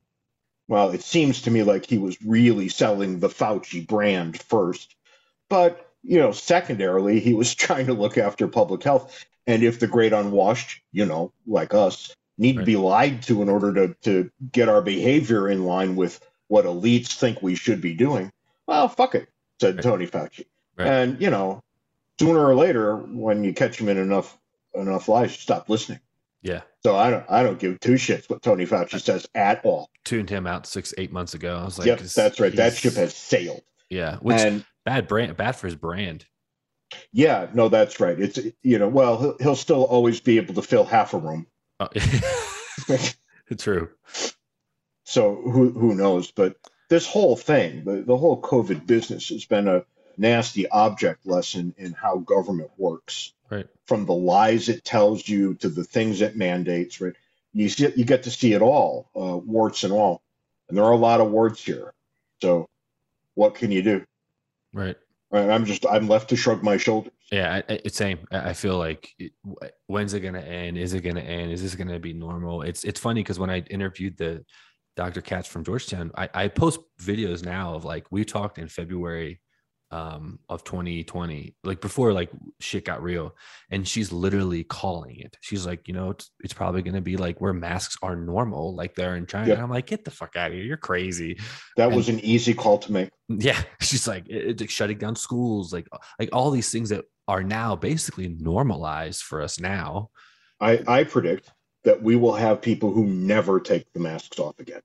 well, 0.69 0.91
it 0.91 1.03
seems 1.03 1.43
to 1.43 1.51
me 1.51 1.63
like 1.63 1.87
he 1.87 1.99
was 1.99 2.21
really 2.23 2.69
selling 2.69 3.21
the 3.21 3.29
Fauci 3.29 3.87
brand 3.87 4.41
first, 4.41 4.95
but 5.49 5.83
you 6.03 6.19
know, 6.19 6.33
secondarily, 6.33 7.21
he 7.21 7.35
was 7.35 7.55
trying 7.67 7.87
to 7.87 7.95
look 7.95 8.19
after 8.19 8.49
public 8.49 8.83
health. 8.83 9.25
And 9.47 9.63
if 9.63 9.79
the 9.81 9.87
great 9.87 10.13
unwashed, 10.13 10.81
you 10.93 11.07
know, 11.07 11.33
like 11.47 11.73
us, 11.75 12.15
need 12.39 12.57
to 12.57 12.65
be 12.65 12.77
lied 12.77 13.23
to 13.23 13.43
in 13.43 13.49
order 13.49 13.73
to 13.75 13.95
to 14.03 14.31
get 14.53 14.69
our 14.69 14.83
behavior 14.83 15.49
in 15.49 15.65
line 15.65 15.97
with 15.97 16.21
what 16.49 16.65
elites 16.65 17.15
think 17.15 17.43
we 17.43 17.55
should 17.55 17.81
be 17.81 17.95
doing, 17.95 18.31
well, 18.67 18.89
fuck 18.89 19.15
it, 19.15 19.29
said 19.61 19.77
Right. 19.77 19.83
Tony 19.83 20.07
Fauci. 20.07 20.45
Right. 20.77 20.89
And 20.89 21.21
you 21.21 21.31
know, 21.31 21.63
sooner 22.21 22.45
or 22.45 22.55
later, 22.55 22.97
when 22.97 23.43
you 23.45 23.55
catch 23.55 23.81
him 23.81 23.89
in 23.89 23.97
enough 23.99 24.37
enough 24.75 25.09
lies, 25.09 25.31
you 25.31 25.39
stop 25.39 25.69
listening. 25.71 26.01
yeah 26.43 26.61
So 26.83 26.97
I 26.97 27.11
don't 27.11 27.25
I 27.31 27.43
don't 27.43 27.59
give 27.59 27.81
two 27.81 27.95
shits 27.95 28.29
what 28.29 28.43
Tony 28.43 28.67
Fauci 28.67 29.01
says 29.01 29.27
at 29.35 29.65
all. 29.65 29.89
tuned 30.05 30.29
him 30.29 30.47
out 30.47 30.67
six 30.67 30.93
eight 30.99 31.11
months 31.13 31.35
ago 31.35 31.57
i 31.57 31.65
was 31.65 31.79
like 31.79 31.87
yep, 31.87 31.99
that's 32.01 32.39
right. 32.39 32.55
That 32.55 32.75
ship 32.75 32.95
has 32.95 33.15
sailed. 33.15 33.63
yeah 33.91 34.17
which 34.17 34.39
and 34.41 34.65
bad 34.85 35.09
brand 35.09 35.37
bad 35.37 35.57
for 35.57 35.67
his 35.67 35.75
brand 35.77 36.27
yeah, 37.13 37.49
no, 37.55 37.69
that's 37.69 38.01
right. 38.01 38.19
It's 38.19 38.39
you 38.63 38.79
know, 38.79 38.89
well, 38.89 39.19
he'll, 39.19 39.37
he'll 39.39 39.57
still 39.57 39.85
always 39.85 40.21
be 40.21 40.39
able 40.39 40.55
to 40.55 40.63
fill 40.63 40.85
half 40.85 41.15
a 41.15 41.19
room. 41.19 41.47
Oh, 41.81 41.89
true 43.59 43.91
so 45.07 45.37
who 45.37 45.71
who 45.71 45.95
knows? 45.95 46.31
But 46.31 46.57
this 46.91 47.07
whole 47.07 47.37
thing, 47.37 47.85
the, 47.85 48.03
the 48.03 48.17
whole 48.17 48.41
COVID 48.41 48.87
business 48.87 49.29
has 49.31 49.45
been 49.45 49.69
a 49.69 49.85
nasty 50.19 50.69
object 50.69 51.25
lesson 51.27 51.75
in 51.79 51.93
how 51.93 52.19
government 52.19 52.71
works. 52.77 53.33
Right. 53.49 53.67
From 53.87 54.05
the 54.05 54.15
lies 54.15 54.69
it 54.69 54.85
tells 54.85 55.27
you 55.27 55.55
to 55.55 55.69
the 55.69 55.85
things 55.85 56.21
it 56.21 56.37
mandates, 56.37 57.01
right? 57.01 57.15
You 57.55 57.69
see, 57.69 57.89
you 57.97 58.05
get 58.05 58.25
to 58.25 58.31
see 58.31 58.53
it 58.53 58.63
all, 58.63 59.09
uh, 59.17 59.37
warts 59.37 59.85
and 59.85 59.93
all, 59.93 60.21
and 60.69 60.77
there 60.77 60.85
are 60.85 60.93
a 60.93 60.97
lot 60.97 61.21
of 61.21 61.31
warts 61.31 61.65
here. 61.65 61.95
So, 62.43 62.69
what 63.35 63.55
can 63.55 63.71
you 63.71 63.83
do? 63.83 64.05
Right. 64.73 64.97
I'm 65.33 65.65
just 65.65 65.85
I'm 65.87 66.09
left 66.09 66.29
to 66.31 66.37
shrug 66.37 66.63
my 66.63 66.77
shoulders. 66.77 67.13
Yeah, 67.33 67.63
it's 67.69 67.97
same. 67.97 68.21
I 68.31 68.53
feel 68.53 68.79
like 68.79 69.11
when's 69.87 70.15
it 70.15 70.21
gonna 70.21 70.41
end? 70.41 70.79
Is 70.79 70.95
it 70.95 71.01
gonna 71.01 71.21
end? 71.21 71.51
Is 71.51 71.63
this 71.63 71.75
gonna 71.75 71.99
be 71.99 72.13
normal? 72.13 72.63
It's 72.63 72.85
it's 72.85 73.01
funny 73.01 73.23
because 73.23 73.39
when 73.39 73.51
I 73.51 73.61
interviewed 73.71 74.17
the 74.17 74.45
Dr. 74.95 75.21
Katz 75.21 75.49
from 75.49 75.65
Georgetown, 75.65 76.11
I, 76.17 76.29
I 76.33 76.49
post 76.49 76.81
videos 77.01 77.45
now 77.45 77.75
of 77.75 77.85
like 77.85 78.07
we 78.11 78.25
talked 78.25 78.59
in 78.59 78.69
February 78.69 79.41
um 79.93 80.41
of 80.49 80.65
2020 80.65 81.55
like 81.63 81.81
before 81.81 82.13
like 82.13 82.31
shit 82.61 82.85
got 82.85 83.03
real. 83.03 83.35
And 83.71 83.87
she's 83.87 84.11
literally 84.11 84.65
calling 84.65 85.17
it. 85.21 85.37
She's 85.41 85.67
like 85.67 85.87
you 85.87 85.95
know 85.95 86.11
it's, 86.11 86.31
it's 86.41 86.53
probably 86.53 86.83
going 86.83 86.95
to 86.95 87.01
be 87.01 87.17
like 87.17 87.41
where 87.41 87.53
masks 87.53 87.97
are 88.03 88.17
normal 88.17 88.75
like 88.75 88.95
they're 88.95 89.17
in 89.17 89.27
china. 89.27 89.49
Yep. 89.49 89.59
i'm 89.59 89.71
like 89.71 89.87
get 89.87 90.05
the 90.05 90.11
fuck 90.11 90.37
out 90.37 90.49
of 90.49 90.55
here. 90.55 90.65
You're 90.65 90.77
crazy. 90.77 91.39
That 91.77 91.89
and, 91.89 91.97
was 91.97 92.09
an 92.09 92.21
easy 92.21 92.55
call 92.55 92.79
to 92.79 92.93
make. 92.93 93.11
Yeah. 93.29 93.61
She's 93.81 94.07
like 94.07 94.25
it's 94.29 94.61
like 94.61 94.71
shutting 94.71 94.99
down 94.99 95.17
schools 95.17 95.73
like 95.73 95.89
like 96.19 96.31
all 96.33 96.51
these 96.51 96.71
things 96.71 96.91
that 96.91 97.05
are 97.29 97.43
now 97.43 97.75
basically 97.77 98.29
normalized 98.29 99.23
for 99.23 99.43
us 99.43 99.61
now. 99.61 100.11
I 100.61 100.83
i 100.87 101.05
predict 101.05 101.53
that 101.85 102.03
we 102.03 102.17
will 102.17 102.35
have 102.35 102.61
people 102.61 102.93
who 102.93 103.05
never 103.05 103.61
take 103.61 103.93
the 103.93 104.01
masks 104.01 104.39
off 104.39 104.59
again. 104.59 104.81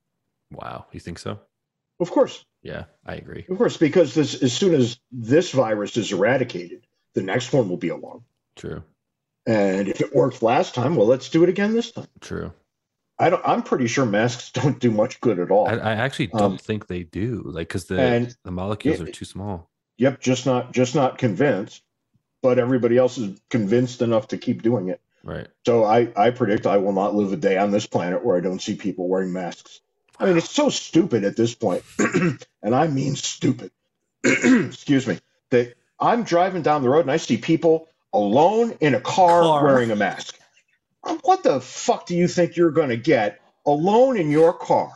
Wow. 0.52 0.86
You 0.92 1.00
think 1.00 1.18
so 1.18 1.40
of 2.00 2.10
course 2.10 2.44
yeah, 2.62 2.84
I 3.04 3.16
agree. 3.16 3.44
Of 3.48 3.58
course, 3.58 3.76
because 3.76 4.14
this, 4.14 4.40
as 4.40 4.52
soon 4.52 4.74
as 4.74 4.98
this 5.10 5.50
virus 5.50 5.96
is 5.96 6.12
eradicated, 6.12 6.86
the 7.14 7.22
next 7.22 7.52
one 7.52 7.68
will 7.68 7.76
be 7.76 7.88
along. 7.88 8.24
True. 8.56 8.84
And 9.46 9.88
if 9.88 10.00
it 10.00 10.14
worked 10.14 10.42
last 10.42 10.74
time, 10.74 10.94
well, 10.94 11.08
let's 11.08 11.28
do 11.28 11.42
it 11.42 11.48
again 11.48 11.74
this 11.74 11.90
time. 11.90 12.06
True. 12.20 12.52
I 13.18 13.30
don't, 13.30 13.42
I'm 13.44 13.64
pretty 13.64 13.88
sure 13.88 14.06
masks 14.06 14.50
don't 14.52 14.78
do 14.78 14.90
much 14.92 15.20
good 15.20 15.40
at 15.40 15.50
all. 15.50 15.68
I, 15.68 15.74
I 15.74 15.92
actually 15.94 16.28
don't 16.28 16.42
um, 16.42 16.58
think 16.58 16.86
they 16.86 17.02
do, 17.02 17.42
like 17.46 17.68
because 17.68 17.86
the 17.86 18.34
the 18.44 18.50
molecules 18.52 19.00
are 19.00 19.10
too 19.10 19.24
small. 19.24 19.68
Yep, 19.98 20.20
just 20.20 20.46
not 20.46 20.72
just 20.72 20.94
not 20.94 21.18
convinced, 21.18 21.82
but 22.40 22.58
everybody 22.58 22.96
else 22.96 23.18
is 23.18 23.40
convinced 23.50 24.02
enough 24.02 24.28
to 24.28 24.38
keep 24.38 24.62
doing 24.62 24.88
it. 24.88 25.00
Right. 25.24 25.48
So 25.66 25.84
I 25.84 26.08
I 26.16 26.30
predict 26.30 26.66
I 26.66 26.78
will 26.78 26.92
not 26.92 27.14
live 27.14 27.32
a 27.32 27.36
day 27.36 27.58
on 27.58 27.70
this 27.70 27.86
planet 27.86 28.24
where 28.24 28.36
I 28.36 28.40
don't 28.40 28.62
see 28.62 28.76
people 28.76 29.08
wearing 29.08 29.32
masks. 29.32 29.80
I 30.18 30.26
mean, 30.26 30.36
it's 30.36 30.50
so 30.50 30.68
stupid 30.68 31.24
at 31.24 31.36
this 31.36 31.54
point, 31.54 31.82
and 32.62 32.74
I 32.74 32.86
mean 32.86 33.16
stupid. 33.16 33.70
Excuse 34.24 35.06
me. 35.06 35.18
That 35.50 35.74
I'm 35.98 36.24
driving 36.24 36.62
down 36.62 36.82
the 36.82 36.88
road 36.88 37.00
and 37.00 37.10
I 37.10 37.16
see 37.16 37.36
people 37.36 37.88
alone 38.12 38.76
in 38.80 38.94
a 38.94 39.00
car, 39.00 39.42
car. 39.42 39.64
wearing 39.64 39.90
a 39.90 39.96
mask. 39.96 40.38
Um, 41.04 41.18
what 41.24 41.42
the 41.42 41.60
fuck 41.60 42.06
do 42.06 42.16
you 42.16 42.28
think 42.28 42.56
you're 42.56 42.70
going 42.70 42.90
to 42.90 42.96
get 42.96 43.40
alone 43.66 44.16
in 44.16 44.30
your 44.30 44.52
car? 44.52 44.92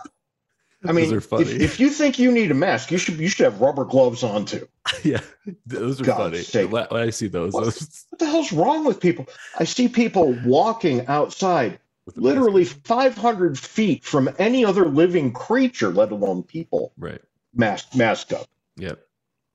I 0.85 0.93
mean, 0.93 1.13
if, 1.13 1.33
if, 1.33 1.81
you 1.81 1.91
think 1.91 2.19
you 2.19 2.31
need 2.31 2.51
a 2.51 2.55
mask, 2.55 2.93
you 2.93 2.99
should 2.99 3.17
you 3.19 3.29
should 3.29 3.45
have 3.45 3.61
rubber 3.61 3.85
gloves 3.85 4.23
on 4.23 4.45
too. 4.45 4.69
Yeah, 5.03 5.21
those 5.67 6.01
are 6.01 6.05
funny. 6.05 6.39
Sake. 6.39 6.71
When 6.71 6.87
I 6.91 7.11
see 7.11 7.27
those, 7.27 7.53
what, 7.53 7.65
those... 7.65 8.07
what 8.11 8.19
the 8.19 8.27
hell's 8.27 8.53
wrong 8.53 8.85
with 8.85 9.01
people? 9.01 9.27
I 9.59 9.65
see 9.65 9.89
people 9.89 10.39
walking 10.45 11.07
outside 11.07 11.81
literally 12.15 12.65
500 12.65 13.59
feet 13.59 14.05
from 14.05 14.29
any 14.39 14.65
other 14.65 14.87
living 14.87 15.33
creature, 15.33 15.91
let 15.91 16.13
alone 16.13 16.43
people. 16.43 16.93
Right. 16.97 17.21
Mask, 17.55 17.95
mask 17.95 18.33
up. 18.33 18.47
Yep. 18.77 19.01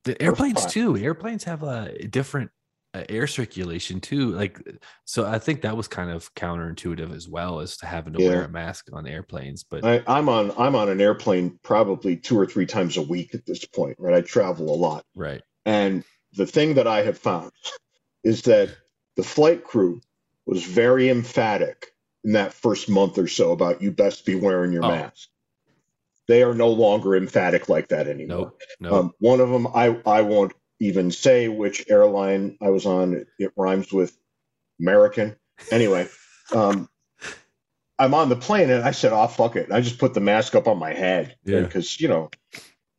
The 0.03 0.21
airplanes 0.21 0.65
too. 0.65 0.97
Airplanes 0.97 1.43
have 1.43 1.63
a 1.63 2.07
different 2.07 2.51
uh, 2.93 3.03
air 3.07 3.27
circulation 3.27 4.01
too. 4.01 4.31
Like, 4.31 4.59
so 5.05 5.25
I 5.25 5.39
think 5.39 5.61
that 5.61 5.77
was 5.77 5.87
kind 5.87 6.09
of 6.09 6.33
counterintuitive 6.33 7.15
as 7.15 7.29
well 7.29 7.59
as 7.59 7.77
to 7.77 7.85
having 7.85 8.13
to 8.13 8.21
yeah. 8.21 8.29
wear 8.29 8.43
a 8.45 8.49
mask 8.49 8.87
on 8.91 9.07
airplanes. 9.07 9.63
But 9.63 9.85
I, 9.85 10.03
I'm 10.07 10.27
on 10.27 10.51
I'm 10.57 10.75
on 10.75 10.89
an 10.89 10.99
airplane 10.99 11.59
probably 11.63 12.17
two 12.17 12.37
or 12.37 12.45
three 12.45 12.65
times 12.65 12.97
a 12.97 13.01
week 13.01 13.33
at 13.35 13.45
this 13.45 13.63
point. 13.63 13.95
Right. 13.99 14.15
I 14.15 14.21
travel 14.21 14.73
a 14.73 14.75
lot. 14.75 15.05
Right. 15.15 15.41
And 15.65 16.03
the 16.33 16.47
thing 16.47 16.73
that 16.73 16.87
I 16.87 17.03
have 17.03 17.17
found 17.17 17.51
is 18.23 18.41
that 18.43 18.75
the 19.15 19.23
flight 19.23 19.63
crew 19.63 20.01
was 20.45 20.63
very 20.63 21.09
emphatic 21.09 21.91
in 22.23 22.33
that 22.33 22.53
first 22.53 22.89
month 22.89 23.17
or 23.17 23.27
so 23.27 23.51
about 23.51 23.81
you 23.81 23.91
best 23.91 24.25
be 24.25 24.35
wearing 24.35 24.71
your 24.71 24.85
oh. 24.85 24.89
mask. 24.89 25.29
They 26.27 26.43
are 26.43 26.53
no 26.53 26.69
longer 26.69 27.15
emphatic 27.15 27.67
like 27.67 27.89
that 27.89 28.07
anymore. 28.07 28.37
Nope, 28.37 28.61
nope. 28.79 28.93
Um, 28.93 29.13
one 29.19 29.39
of 29.41 29.49
them, 29.49 29.67
I, 29.67 29.99
I 30.05 30.21
won't 30.21 30.53
even 30.79 31.11
say 31.11 31.47
which 31.47 31.85
airline 31.89 32.57
I 32.61 32.69
was 32.69 32.85
on. 32.85 33.25
It, 33.37 33.51
rhymes 33.57 33.91
with 33.91 34.15
American. 34.79 35.35
Anyway, 35.71 36.07
um, 36.53 36.89
I'm 37.99 38.13
on 38.13 38.29
the 38.29 38.35
plane 38.35 38.69
and 38.69 38.83
I 38.83 38.91
said, 38.91 39.13
"Oh 39.13 39.27
fuck 39.27 39.55
it!" 39.55 39.65
And 39.65 39.73
I 39.73 39.81
just 39.81 39.99
put 39.99 40.13
the 40.13 40.19
mask 40.19 40.55
up 40.55 40.67
on 40.67 40.79
my 40.79 40.93
head 40.93 41.35
because 41.43 41.99
yeah. 41.99 42.05
you 42.05 42.13
know 42.13 42.29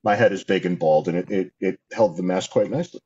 my 0.04 0.14
head 0.14 0.32
is 0.32 0.44
big 0.44 0.66
and 0.66 0.78
bald, 0.78 1.08
and 1.08 1.18
it, 1.18 1.30
it 1.30 1.52
it 1.60 1.80
held 1.92 2.16
the 2.16 2.22
mask 2.22 2.50
quite 2.50 2.70
nicely. 2.70 3.00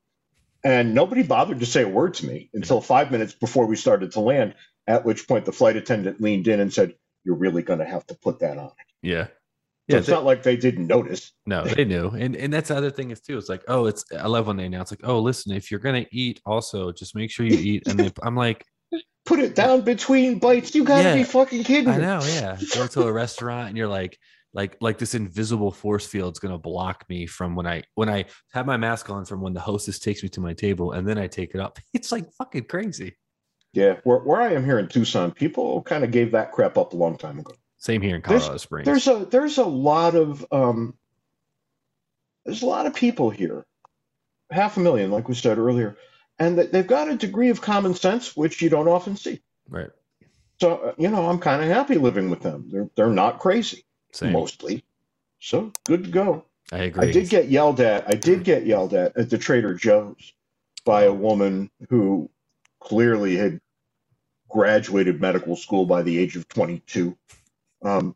And 0.63 0.93
nobody 0.93 1.23
bothered 1.23 1.59
to 1.59 1.65
say 1.65 1.83
a 1.83 1.87
word 1.87 2.15
to 2.15 2.27
me 2.27 2.49
until 2.53 2.81
five 2.81 3.11
minutes 3.11 3.33
before 3.33 3.65
we 3.67 3.75
started 3.75 4.11
to 4.13 4.19
land. 4.19 4.55
At 4.87 5.05
which 5.05 5.27
point 5.27 5.45
the 5.45 5.51
flight 5.51 5.75
attendant 5.75 6.21
leaned 6.21 6.47
in 6.47 6.59
and 6.59 6.73
said, 6.73 6.95
You're 7.23 7.35
really 7.35 7.61
going 7.61 7.79
to 7.79 7.85
have 7.85 8.05
to 8.07 8.15
put 8.15 8.39
that 8.39 8.57
on. 8.57 8.71
Yeah. 9.01 9.27
So 9.89 9.95
yeah, 9.95 9.99
it's 9.99 10.07
they, 10.07 10.13
not 10.13 10.25
like 10.25 10.43
they 10.43 10.57
didn't 10.57 10.87
notice. 10.87 11.31
No, 11.45 11.63
they 11.63 11.85
knew. 11.85 12.09
And 12.09 12.35
and 12.35 12.51
that's 12.51 12.67
the 12.67 12.75
other 12.75 12.91
thing 12.91 13.11
is 13.11 13.21
too. 13.21 13.37
It's 13.37 13.47
like, 13.47 13.63
oh, 13.69 13.85
it's 13.85 14.03
I 14.17 14.27
love 14.27 14.47
when 14.47 14.57
they 14.57 14.65
announce 14.65 14.91
like, 14.91 14.99
oh, 15.03 15.19
listen, 15.19 15.53
if 15.53 15.71
you're 15.71 15.79
gonna 15.79 16.05
eat, 16.11 16.41
also 16.45 16.91
just 16.91 17.15
make 17.15 17.31
sure 17.31 17.45
you 17.45 17.57
eat. 17.57 17.87
And 17.87 17.97
they, 17.97 18.11
I'm 18.21 18.35
like, 18.35 18.65
put 19.25 19.39
it 19.39 19.55
down 19.55 19.81
between 19.81 20.39
bites. 20.39 20.75
You 20.75 20.83
gotta 20.83 21.09
yeah, 21.09 21.15
be 21.15 21.23
fucking 21.23 21.63
kidding. 21.63 21.89
Me. 21.89 21.95
I 21.95 21.97
know, 21.99 22.19
yeah. 22.25 22.57
Go 22.73 22.85
to 22.87 23.03
a 23.03 23.13
restaurant 23.13 23.69
and 23.69 23.77
you're 23.77 23.87
like, 23.87 24.17
like 24.53 24.75
like 24.81 24.97
this 24.97 25.15
invisible 25.15 25.71
force 25.71 26.05
field's 26.05 26.39
gonna 26.39 26.57
block 26.57 27.05
me 27.07 27.25
from 27.25 27.55
when 27.55 27.65
I 27.65 27.83
when 27.95 28.09
I 28.09 28.25
have 28.51 28.65
my 28.65 28.75
mask 28.75 29.09
on 29.09 29.23
from 29.23 29.39
when 29.39 29.53
the 29.53 29.61
hostess 29.61 29.99
takes 29.99 30.21
me 30.21 30.27
to 30.29 30.41
my 30.41 30.53
table 30.53 30.91
and 30.91 31.07
then 31.07 31.17
I 31.17 31.27
take 31.27 31.55
it 31.55 31.61
up. 31.61 31.79
It's 31.93 32.11
like 32.11 32.25
fucking 32.33 32.65
crazy. 32.65 33.15
Yeah, 33.77 33.97
where, 34.05 34.17
where 34.17 34.41
I 34.41 34.53
am 34.53 34.65
here 34.65 34.79
in 34.79 34.87
Tucson, 34.87 35.29
people 35.29 35.83
kind 35.83 36.03
of 36.03 36.09
gave 36.09 36.31
that 36.31 36.51
crap 36.51 36.79
up 36.79 36.93
a 36.93 36.95
long 36.95 37.15
time 37.15 37.37
ago. 37.37 37.53
Same 37.77 38.01
here 38.01 38.15
in 38.15 38.23
Colorado 38.23 38.47
there's, 38.47 38.61
Springs. 38.63 38.85
There's 38.87 39.07
a 39.07 39.25
there's 39.25 39.59
a 39.59 39.65
lot 39.65 40.15
of 40.15 40.43
um, 40.51 40.95
there's 42.43 42.63
a 42.63 42.65
lot 42.65 42.87
of 42.87 42.95
people 42.95 43.29
here, 43.29 43.67
half 44.49 44.77
a 44.77 44.79
million, 44.79 45.11
like 45.11 45.29
we 45.29 45.35
said 45.35 45.59
earlier, 45.59 45.95
and 46.39 46.57
they've 46.57 46.87
got 46.87 47.07
a 47.07 47.15
degree 47.15 47.49
of 47.49 47.61
common 47.61 47.93
sense 47.93 48.35
which 48.35 48.63
you 48.63 48.69
don't 48.71 48.87
often 48.87 49.15
see. 49.15 49.41
Right. 49.69 49.91
So 50.59 50.77
uh, 50.77 50.93
you 50.97 51.09
know, 51.09 51.29
I'm 51.29 51.37
kind 51.37 51.61
of 51.61 51.69
happy 51.69 51.99
living 51.99 52.31
with 52.31 52.41
them. 52.41 52.69
They're 52.71 52.89
they're 52.95 53.09
not 53.11 53.37
crazy, 53.37 53.85
Same. 54.11 54.33
mostly. 54.33 54.85
So 55.39 55.71
good 55.85 56.05
to 56.05 56.09
go. 56.09 56.45
I 56.71 56.85
agree. 56.85 57.09
I 57.09 57.11
did 57.11 57.29
get 57.29 57.49
yelled 57.49 57.79
at. 57.79 58.09
I 58.09 58.15
did 58.15 58.43
get 58.43 58.65
yelled 58.65 58.95
at 58.95 59.15
at 59.15 59.29
the 59.29 59.37
Trader 59.37 59.75
Joe's 59.75 60.33
by 60.83 61.03
a 61.03 61.13
woman 61.13 61.69
who 61.89 62.31
clearly 62.79 63.35
had 63.35 63.59
graduated 64.49 65.21
medical 65.21 65.55
school 65.55 65.85
by 65.85 66.01
the 66.01 66.17
age 66.17 66.35
of 66.35 66.47
22. 66.47 67.17
Um, 67.81 68.15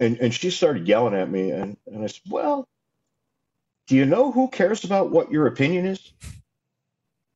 and, 0.00 0.18
and 0.18 0.34
she 0.34 0.50
started 0.50 0.88
yelling 0.88 1.14
at 1.14 1.30
me, 1.30 1.50
and, 1.50 1.76
and 1.86 2.04
I 2.04 2.06
said, 2.08 2.22
Well, 2.28 2.68
do 3.86 3.96
you 3.96 4.06
know 4.06 4.32
who 4.32 4.48
cares 4.48 4.84
about 4.84 5.10
what 5.10 5.30
your 5.30 5.46
opinion 5.46 5.86
is? 5.86 6.12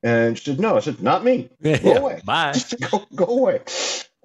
And 0.02 0.38
she 0.38 0.44
said, 0.44 0.60
No. 0.60 0.76
I 0.76 0.80
said, 0.80 1.02
Not 1.02 1.24
me. 1.24 1.50
Go 1.62 1.70
yeah, 1.70 1.98
away. 1.98 2.20
Bye. 2.24 2.54
go, 2.90 3.06
go 3.14 3.24
away. 3.26 3.60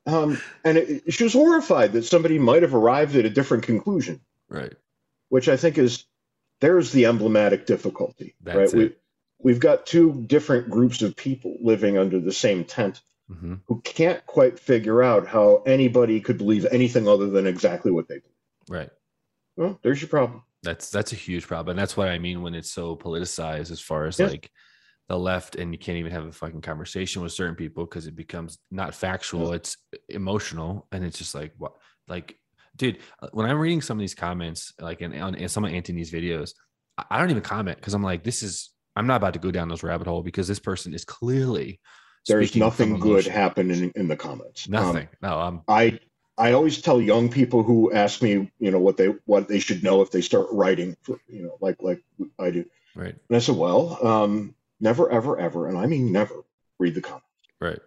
Um, 0.06 0.41
and 0.63 0.78
it, 0.78 1.13
she 1.13 1.23
was 1.23 1.34
horrified 1.34 1.93
that 1.93 2.06
somebody 2.06 2.39
might 2.39 2.63
have 2.63 2.76
arrived 2.76 3.15
at 3.15 3.26
a 3.26 3.30
different 3.30 3.63
conclusion. 3.63 4.19
Right. 4.49 4.73
Which 5.30 5.47
I 5.47 5.58
think 5.58 5.78
is 5.78 6.06
there's 6.60 6.91
the 6.91 7.06
emblematic 7.06 7.65
difficulty. 7.65 8.36
That's 8.41 8.73
right. 8.73 8.84
It. 8.84 8.97
We, 9.39 9.52
we've 9.52 9.60
got 9.60 9.86
two 9.86 10.23
different 10.28 10.69
groups 10.69 11.02
of 11.02 11.15
people 11.15 11.58
living 11.62 11.97
under 11.97 12.19
the 12.19 12.32
same 12.32 12.65
tent 12.65 13.02
mm-hmm. 13.34 13.56
who 13.67 13.82
can't 13.82 14.26
quite 14.26 14.60
figure 14.60 15.04
out 15.04 15.28
how 15.28 15.63
anybody 15.65 16.19
could 16.19 16.38
believe 16.38 16.65
anything 16.72 17.08
other 17.08 17.30
than 17.30 17.48
exactly 17.48 17.91
what 17.91 18.08
they 18.08 18.19
believe. 18.19 18.34
Right. 18.69 18.89
Well, 19.56 19.80
there's 19.84 20.02
your 20.02 20.10
problem. 20.10 20.43
That's 20.63 20.89
that's 20.89 21.12
a 21.12 21.17
huge 21.17 21.48
problem. 21.48 21.72
And 21.72 21.80
that's 21.80 21.98
what 21.98 22.08
I 22.08 22.19
mean 22.19 22.41
when 22.41 22.56
it's 22.56 22.72
so 22.72 22.96
politicized 22.96 23.72
as 23.72 23.82
far 23.82 24.06
as 24.06 24.19
like 24.19 24.50
the 25.10 25.19
left 25.19 25.56
and 25.56 25.74
you 25.74 25.78
can't 25.78 25.98
even 25.98 26.12
have 26.12 26.26
a 26.26 26.32
fucking 26.32 26.62
conversation 26.62 27.22
with 27.22 27.34
certain 27.34 27.56
people 27.56 27.86
because 27.86 28.08
it 28.08 28.15
becomes 28.15 28.58
not 28.72 28.96
factual, 28.96 29.52
it's 29.52 29.78
emotional. 30.10 30.88
And 30.91 31.04
it's 31.04 31.17
just 31.17 31.36
like 31.36 31.54
what 31.58 31.74
like 32.08 32.38
dude, 32.76 33.00
uh, 33.22 33.28
when 33.34 33.46
I'm 33.46 33.60
reading 33.60 33.82
some 33.82 33.98
of 33.98 34.02
these 34.02 34.15
comments, 34.15 34.74
like 34.80 35.02
in, 35.02 35.19
on 35.19 35.36
in 35.36 35.50
some 35.50 35.65
of 35.65 35.74
Anthony's 35.74 36.12
videos, 36.12 36.54
I- 36.98 37.06
I 37.12 37.19
don't 37.19 37.30
even 37.30 37.43
comment 37.43 37.78
because 37.78 37.93
I'm 37.93 38.04
like, 38.04 38.24
this 38.24 38.41
is 38.41 38.72
I'm 38.96 39.08
not 39.08 39.17
about 39.17 39.34
to 39.34 39.39
go 39.39 39.52
down 39.52 39.69
this 39.69 39.84
rabbit 39.84 40.08
hole 40.08 40.24
because 40.24 40.48
this 40.48 40.60
person 40.60 40.93
is 40.93 41.04
clearly 41.04 41.80
There's 42.28 42.56
nothing 42.56 43.00
good 43.00 43.26
happening 43.26 43.84
in, 43.84 43.92
in 43.96 44.08
the 44.08 44.16
comments. 44.16 44.68
Um, 44.68 44.72
Nothing. 44.72 45.10
no, 45.22 45.40
I'm 45.40 45.62
I 45.68 46.00
I 46.38 46.54
always 46.54 46.82
tell 46.82 47.00
young 47.02 47.30
people 47.30 47.64
who 47.64 47.94
ask 47.94 48.22
me, 48.22 48.52
you 48.60 48.72
know, 48.72 48.80
what 48.80 48.98
they 48.98 49.08
what 49.26 49.48
they 49.48 49.60
should 49.60 49.84
know 49.84 50.02
if 50.02 50.12
they 50.12 50.22
start 50.22 50.48
writing, 50.52 50.96
for, 51.04 51.20
you 51.28 51.44
know, 51.44 51.58
like 51.62 51.82
like 51.82 52.04
I 52.40 52.52
do. 52.52 52.66
Right. 52.96 53.16
And 53.30 53.36
I 53.36 53.40
said, 53.40 53.56
well, 53.56 54.06
um, 54.06 54.56
never, 54.80 55.10
ever, 55.10 55.40
ever, 55.40 55.68
and 55.68 55.78
I 55.78 55.86
mean 55.88 56.12
never, 56.12 56.36
read 56.80 56.96
the 56.96 57.02
comments. 57.02 57.26
Right. 57.60 57.80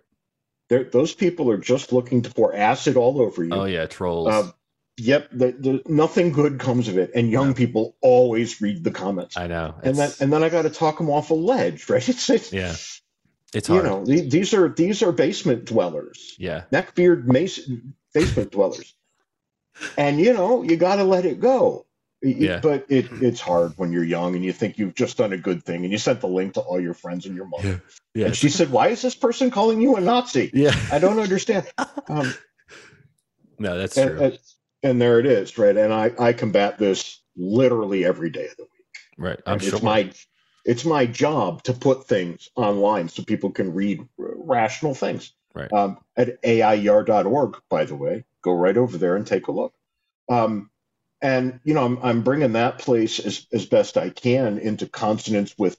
They're, 0.68 0.84
those 0.84 1.14
people 1.14 1.50
are 1.50 1.58
just 1.58 1.92
looking 1.92 2.22
to 2.22 2.30
pour 2.30 2.54
acid 2.54 2.96
all 2.96 3.20
over 3.20 3.44
you. 3.44 3.52
Oh 3.52 3.64
yeah, 3.64 3.86
trolls. 3.86 4.28
Uh, 4.28 4.50
yep, 4.96 5.28
the, 5.30 5.52
the, 5.52 5.82
nothing 5.86 6.32
good 6.32 6.58
comes 6.58 6.88
of 6.88 6.98
it, 6.98 7.12
and 7.14 7.30
young 7.30 7.48
No. 7.48 7.54
people 7.54 7.96
always 8.00 8.60
read 8.60 8.82
the 8.82 8.90
comments. 8.90 9.36
I 9.36 9.46
know. 9.46 9.74
and 9.82 9.96
then 9.96 10.10
and 10.20 10.32
then 10.32 10.42
I 10.42 10.48
got 10.48 10.62
to 10.62 10.70
talk 10.70 10.98
them 10.98 11.08
off 11.08 11.30
a 11.30 11.34
ledge, 11.34 11.88
right? 11.90 12.06
It's, 12.08 12.28
it's 12.30 12.52
yeah, 12.52 12.74
it's 13.54 13.68
you 13.68 13.82
know 13.82 14.04
the- 14.04 14.28
these 14.28 14.54
are 14.54 14.68
these 14.68 15.02
are 15.02 15.12
basement 15.12 15.64
dwellers, 15.66 16.34
yeah. 16.38 16.64
neckbeard 16.72 17.24
mason 17.26 17.94
basement 18.14 18.50
dwellers, 18.52 18.94
and 19.96 20.18
you 20.20 20.32
know 20.32 20.62
you 20.62 20.76
got 20.76 20.96
to 20.96 21.04
let 21.04 21.24
it 21.24 21.40
go. 21.40 21.84
Yeah. 22.22 22.60
But 22.62 22.86
it 22.88 23.06
it's 23.22 23.40
hard 23.40 23.74
when 23.76 23.92
you're 23.92 24.02
young 24.02 24.34
and 24.34 24.44
you 24.44 24.52
think 24.52 24.78
you've 24.78 24.94
just 24.94 25.16
done 25.18 25.32
a 25.32 25.36
good 25.38 25.62
thing, 25.64 25.82
and 25.84 25.92
you 25.92 25.98
sent 25.98 26.20
the 26.22 26.28
link 26.28 26.54
to 26.54 26.60
all 26.60 26.80
your 26.80 26.94
friends 26.94 27.26
and 27.26 27.36
your 27.36 27.46
mother, 27.46 27.68
Yeah. 28.14 28.20
Yeah. 28.22 28.26
and 28.26 28.36
she 28.36 28.48
said, 28.48 28.70
"Why 28.70 28.88
is 28.88 29.02
this 29.02 29.14
person 29.14 29.50
calling 29.50 29.80
you 29.80 29.96
a 29.96 30.00
Nazi?" 30.00 30.50
yeah. 30.54 30.74
I 30.90 30.98
don't 30.98 31.20
understand. 31.20 31.66
Um, 32.08 32.32
No, 33.58 33.78
that's 33.78 33.96
and, 33.96 34.10
true. 34.10 34.20
and, 34.24 34.38
and 34.82 35.00
there 35.00 35.18
it 35.20 35.26
is, 35.26 35.56
right? 35.58 35.76
And 35.76 35.92
I 35.92 36.10
I 36.18 36.32
combat 36.32 36.78
this 36.78 37.20
literally 37.36 38.04
every 38.04 38.30
day 38.30 38.46
of 38.48 38.56
the 38.56 38.64
week. 38.64 38.96
right. 39.18 39.40
I'm 39.46 39.54
And 39.54 39.62
sure. 39.62 39.74
it's 39.74 39.82
my 39.82 40.10
it's 40.66 40.84
my 40.84 41.06
job 41.06 41.62
to 41.62 41.72
put 41.72 42.06
things 42.06 42.50
online 42.56 43.08
so 43.08 43.22
people 43.22 43.50
can 43.50 43.72
read 43.72 44.00
r- 44.18 44.34
rational 44.36 44.94
things. 44.94 45.32
Right. 45.54 45.72
Um, 45.72 45.98
at 46.16 46.42
AIER.org, 46.42 47.56
by 47.70 47.84
the 47.84 47.94
way, 47.94 48.24
go 48.42 48.52
right 48.52 48.76
over 48.76 48.98
there 48.98 49.16
and 49.16 49.26
take 49.26 49.46
a 49.46 49.52
look. 49.52 49.72
Um, 50.28 50.70
and 51.22 51.60
you 51.64 51.72
know, 51.72 51.84
I'm 51.84 51.98
I'm 52.02 52.22
bringing 52.22 52.52
that 52.52 52.78
place 52.78 53.18
as 53.20 53.46
as 53.52 53.64
best 53.64 53.96
I 53.96 54.10
can 54.10 54.58
into 54.58 54.86
consonance 54.86 55.56
with, 55.56 55.78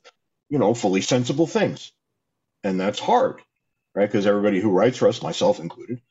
you 0.50 0.58
know, 0.58 0.73
fully 0.73 1.02
sensible 1.02 1.45
things, 1.45 1.91
and 2.63 2.80
that's 2.80 3.00
hard, 3.00 3.41
right? 3.93 4.08
Because 4.10 4.26
everybody 4.26 4.60
who 4.60 4.71
writes 4.71 4.97
for 4.97 5.08
us, 5.08 5.21
myself 5.21 5.60
included, 5.60 6.02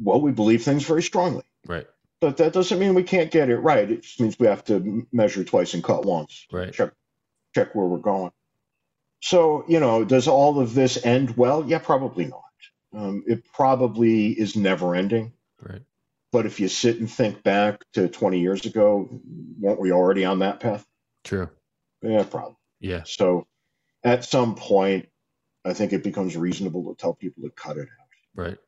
well, 0.00 0.20
we 0.20 0.32
believe 0.32 0.62
things 0.62 0.84
very 0.86 1.02
strongly. 1.02 1.44
right. 1.66 1.86
But 2.20 2.38
that 2.38 2.54
doesn't 2.54 2.78
mean 2.78 2.94
we 2.94 3.02
can't 3.02 3.30
get 3.30 3.50
it 3.50 3.58
right. 3.58 3.90
It 3.90 4.02
just 4.02 4.18
means 4.18 4.38
we 4.38 4.46
have 4.46 4.64
to 4.64 5.06
measure 5.12 5.44
twice 5.44 5.74
and 5.74 5.84
cut 5.84 6.06
once 6.06 6.46
Right. 6.50 6.72
check 6.72 6.92
check 7.54 7.74
where 7.74 7.86
we're 7.86 7.98
going. 7.98 8.32
So, 9.20 9.64
you 9.68 9.80
know, 9.80 10.04
does 10.04 10.28
all 10.28 10.60
of 10.60 10.74
this 10.74 11.04
end 11.04 11.36
well? 11.36 11.64
Yeah, 11.66 11.78
probably 11.78 12.26
not. 12.26 12.40
Um, 12.94 13.24
it 13.26 13.44
probably 13.52 14.28
is 14.28 14.54
never 14.56 14.94
ending. 14.94 15.32
Right. 15.60 15.82
But 16.30 16.46
if 16.46 16.60
you 16.60 16.68
sit 16.68 16.98
and 16.98 17.10
think 17.10 17.42
back 17.42 17.80
to 17.94 18.08
20 18.08 18.40
years 18.40 18.66
ago, 18.66 19.08
weren't 19.58 19.80
we 19.80 19.92
already 19.92 20.24
on 20.24 20.40
that 20.40 20.60
path? 20.60 20.84
True. 21.22 21.48
Yeah, 22.02 22.24
probably. 22.24 22.56
Yeah. 22.80 23.02
So 23.06 23.46
at 24.02 24.24
some 24.24 24.56
point, 24.56 25.08
I 25.64 25.72
think 25.72 25.92
it 25.92 26.02
becomes 26.02 26.36
reasonable 26.36 26.92
to 26.92 27.00
tell 27.00 27.14
people 27.14 27.44
to 27.44 27.50
cut 27.50 27.78
it 27.78 27.88
out. 27.88 28.08
Right. 28.34 28.58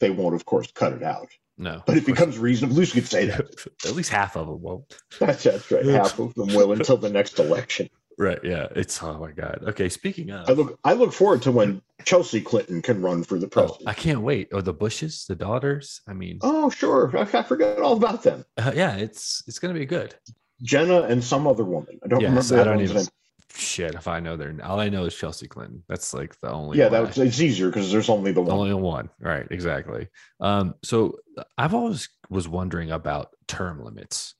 They 0.00 0.10
won't, 0.10 0.34
of 0.34 0.46
course, 0.46 0.70
cut 0.72 0.92
it 0.92 1.02
out, 1.02 1.28
No. 1.58 1.82
but 1.84 1.96
it 1.96 2.04
course. 2.06 2.16
becomes 2.16 2.38
reasonable. 2.38 2.76
At 2.76 2.78
least 2.78 2.94
you 2.94 3.02
could 3.02 3.10
say 3.10 3.26
that. 3.26 3.66
At 3.84 3.94
least 3.94 4.10
half 4.10 4.36
of 4.36 4.46
them 4.46 4.62
won't. 4.62 4.96
That's, 5.18 5.42
that's 5.42 5.70
right. 5.70 5.84
Half 5.84 6.18
of 6.20 6.34
them 6.34 6.54
will 6.54 6.72
until 6.72 6.96
the 6.96 7.10
next 7.10 7.38
election. 7.38 7.90
Right. 8.18 8.38
Yeah. 8.42 8.66
It's 8.74 9.00
oh 9.02 9.18
my 9.18 9.30
god. 9.30 9.60
Okay. 9.68 9.88
Speaking 9.88 10.30
of, 10.30 10.48
I 10.50 10.52
look 10.52 10.78
I 10.84 10.92
look 10.94 11.12
forward 11.12 11.42
to 11.42 11.52
when 11.52 11.80
Chelsea 12.04 12.40
Clinton 12.40 12.82
can 12.82 13.00
run 13.00 13.22
for 13.22 13.38
the 13.38 13.46
oh, 13.46 13.50
president. 13.50 13.88
I 13.88 13.94
can't 13.94 14.22
wait. 14.22 14.48
Or 14.52 14.60
the 14.60 14.72
Bushes, 14.72 15.24
the 15.26 15.36
daughters. 15.36 16.00
I 16.08 16.14
mean, 16.14 16.38
Oh, 16.42 16.68
sure. 16.68 17.16
I, 17.16 17.22
I 17.22 17.42
forget 17.44 17.78
all 17.78 17.96
about 17.96 18.22
them. 18.24 18.44
uh, 18.56 18.72
yeah. 18.74 18.96
It's 18.96 19.44
it's 19.46 19.58
gonna 19.60 19.74
be 19.74 19.86
good. 19.86 20.14
Jenna 20.62 21.02
and 21.02 21.22
some 21.22 21.46
other 21.46 21.62
woman. 21.64 22.00
I 22.04 22.08
don't 22.08 22.20
Yes, 22.20 22.30
remember 22.30 22.54
I 22.54 22.58
that 22.58 22.64
don't 22.64 22.80
even- 22.82 22.96
name. 22.96 23.06
Shit. 23.54 23.94
If 23.94 24.06
I 24.08 24.20
know 24.20 24.36
their, 24.36 24.54
all 24.62 24.78
I 24.78 24.88
know 24.88 25.04
is 25.04 25.14
Chelsea 25.14 25.46
Clinton. 25.48 25.82
That's 25.88 26.12
like 26.12 26.38
the 26.40 26.50
only. 26.52 26.76
Yeah, 26.78 26.88
one 26.90 27.04
that 27.04 27.18
I- 27.18 27.22
it's 27.24 27.40
easier 27.40 27.68
because 27.68 27.90
there's 27.90 28.08
only 28.08 28.30
the 28.32 28.42
one. 28.42 28.50
Only 28.50 28.74
one. 28.74 29.08
Right. 29.20 29.46
Exactly. 29.50 30.08
Um, 30.40 30.74
so 30.84 31.18
I've 31.56 31.72
always 31.74 32.08
was 32.28 32.46
wondering 32.48 32.90
about 32.90 33.30
term 33.46 33.82
limits 33.84 34.34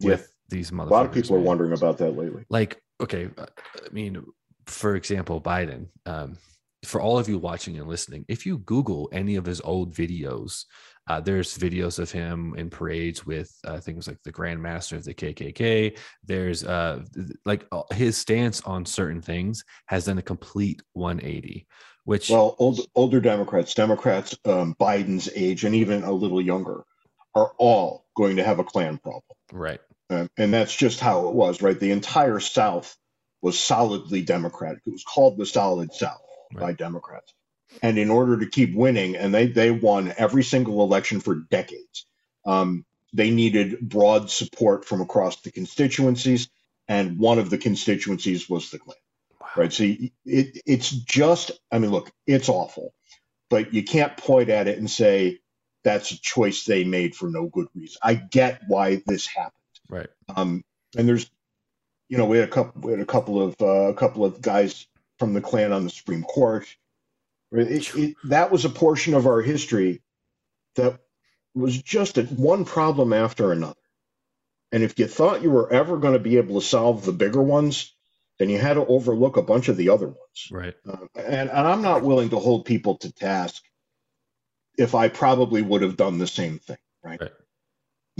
Yeah. 0.00 0.10
with 0.10 0.32
these 0.48 0.70
motherfuckers. 0.70 0.86
a 0.90 0.92
lot 0.92 1.06
of 1.06 1.12
people 1.12 1.36
are 1.36 1.40
wondering 1.40 1.72
about 1.72 1.98
that 1.98 2.10
lately. 2.16 2.44
Like, 2.50 2.82
okay, 3.02 3.28
uh, 3.36 3.46
I 3.76 3.92
mean, 3.92 4.24
for 4.66 4.96
example, 4.96 5.40
Biden. 5.40 5.88
Um, 6.06 6.38
for 6.84 7.00
all 7.00 7.18
of 7.18 7.28
you 7.28 7.38
watching 7.38 7.78
and 7.78 7.86
listening, 7.86 8.24
if 8.28 8.44
you 8.44 8.58
Google 8.58 9.08
any 9.12 9.36
of 9.36 9.44
his 9.44 9.60
old 9.60 9.94
videos, 9.94 10.64
uh, 11.08 11.20
there's 11.20 11.56
videos 11.56 11.98
of 11.98 12.10
him 12.10 12.54
in 12.56 12.70
parades 12.70 13.24
with 13.26 13.52
uh, 13.64 13.78
things 13.78 14.06
like 14.06 14.18
the 14.24 14.32
Grand 14.32 14.60
Master 14.60 14.96
of 14.96 15.04
the 15.04 15.14
KKK. 15.14 15.96
There's 16.24 16.64
uh, 16.64 17.02
like 17.44 17.66
uh, 17.72 17.82
his 17.92 18.16
stance 18.16 18.60
on 18.62 18.84
certain 18.84 19.20
things 19.20 19.64
has 19.86 20.06
done 20.06 20.18
a 20.18 20.22
complete 20.22 20.82
180, 20.92 21.66
which 22.04 22.30
Well, 22.30 22.56
old, 22.58 22.80
older 22.94 23.20
Democrats, 23.20 23.74
Democrats 23.74 24.36
um, 24.44 24.74
Biden's 24.80 25.28
age 25.34 25.64
and 25.64 25.74
even 25.74 26.02
a 26.02 26.12
little 26.12 26.40
younger, 26.40 26.84
are 27.34 27.52
all 27.58 28.06
going 28.16 28.36
to 28.36 28.44
have 28.44 28.58
a 28.58 28.64
Klan 28.64 28.98
problem. 28.98 29.22
right, 29.52 29.80
and 30.36 30.54
that's 30.54 30.74
just 30.74 31.00
how 31.00 31.28
it 31.28 31.34
was, 31.34 31.62
right? 31.62 31.78
The 31.78 31.90
entire 31.90 32.40
South 32.40 32.96
was 33.40 33.58
solidly 33.58 34.22
Democratic. 34.22 34.82
It 34.86 34.92
was 34.92 35.04
called 35.04 35.36
the 35.38 35.46
Solid 35.46 35.92
South 35.92 36.20
by 36.54 36.72
Democrats. 36.72 37.32
And 37.82 37.98
in 37.98 38.10
order 38.10 38.38
to 38.38 38.46
keep 38.46 38.74
winning, 38.74 39.16
and 39.16 39.34
they, 39.34 39.46
they 39.46 39.70
won 39.70 40.12
every 40.16 40.44
single 40.44 40.82
election 40.82 41.20
for 41.20 41.34
decades, 41.34 42.06
um, 42.44 42.84
they 43.12 43.30
needed 43.30 43.80
broad 43.80 44.30
support 44.30 44.84
from 44.84 45.00
across 45.00 45.40
the 45.40 45.50
constituencies. 45.50 46.48
And 46.88 47.18
one 47.18 47.38
of 47.38 47.50
the 47.50 47.58
constituencies 47.58 48.48
was 48.48 48.70
the 48.70 48.78
Klan, 48.78 48.96
wow. 49.40 49.46
right? 49.56 49.72
So 49.72 49.84
it, 49.84 50.10
it's 50.66 50.90
just, 50.90 51.52
I 51.70 51.78
mean, 51.78 51.90
look, 51.90 52.10
it's 52.26 52.48
awful, 52.48 52.92
but 53.48 53.72
you 53.72 53.84
can't 53.84 54.16
point 54.16 54.50
at 54.50 54.68
it 54.68 54.78
and 54.78 54.90
say 54.90 55.38
that's 55.84 56.10
a 56.10 56.20
choice 56.20 56.64
they 56.64 56.84
made 56.84 57.14
for 57.14 57.28
no 57.30 57.46
good 57.46 57.68
reason. 57.74 57.98
I 58.02 58.14
get 58.14 58.62
why 58.68 59.02
this 59.06 59.26
happened. 59.26 59.61
Right, 59.92 60.08
Um, 60.34 60.64
and 60.96 61.08
there's, 61.08 61.30
you 62.08 62.18
know, 62.18 62.26
we 62.26 62.38
had 62.38 62.48
a 62.48 62.52
couple, 62.52 62.80
we 62.82 62.92
had 62.92 63.00
a 63.00 63.06
couple 63.06 63.40
of 63.42 63.54
uh, 63.60 63.90
a 63.90 63.94
couple 63.94 64.24
of 64.24 64.40
guys 64.40 64.86
from 65.18 65.34
the 65.34 65.40
Klan 65.40 65.72
on 65.72 65.84
the 65.84 65.90
Supreme 65.90 66.22
Court. 66.22 66.66
It, 67.52 67.94
it, 67.94 68.16
that 68.24 68.50
was 68.50 68.64
a 68.64 68.70
portion 68.70 69.14
of 69.14 69.26
our 69.26 69.42
history 69.42 70.02
that 70.76 70.98
was 71.54 71.80
just 71.80 72.18
a, 72.18 72.22
one 72.24 72.64
problem 72.64 73.12
after 73.12 73.52
another. 73.52 73.76
And 74.72 74.82
if 74.82 74.98
you 74.98 75.06
thought 75.06 75.42
you 75.42 75.50
were 75.50 75.70
ever 75.70 75.98
going 75.98 76.14
to 76.14 76.18
be 76.18 76.38
able 76.38 76.60
to 76.60 76.66
solve 76.66 77.04
the 77.04 77.12
bigger 77.12 77.42
ones, 77.42 77.94
then 78.38 78.48
you 78.48 78.58
had 78.58 78.74
to 78.74 78.86
overlook 78.86 79.36
a 79.36 79.42
bunch 79.42 79.68
of 79.68 79.76
the 79.76 79.90
other 79.90 80.06
ones. 80.06 80.48
right, 80.50 80.74
Uh, 80.88 81.06
and, 81.14 81.50
and 81.50 81.68
I'm 81.68 81.82
not 81.82 82.02
willing 82.02 82.30
to 82.30 82.38
hold 82.38 82.64
people 82.64 82.96
to 82.98 83.12
task 83.12 83.62
if 84.78 84.94
I 84.94 85.08
probably 85.08 85.60
would 85.60 85.82
have 85.82 85.98
done 85.98 86.18
the 86.18 86.26
same 86.26 86.58
thing, 86.58 86.78
right? 87.04 87.20
Right. 87.20 87.32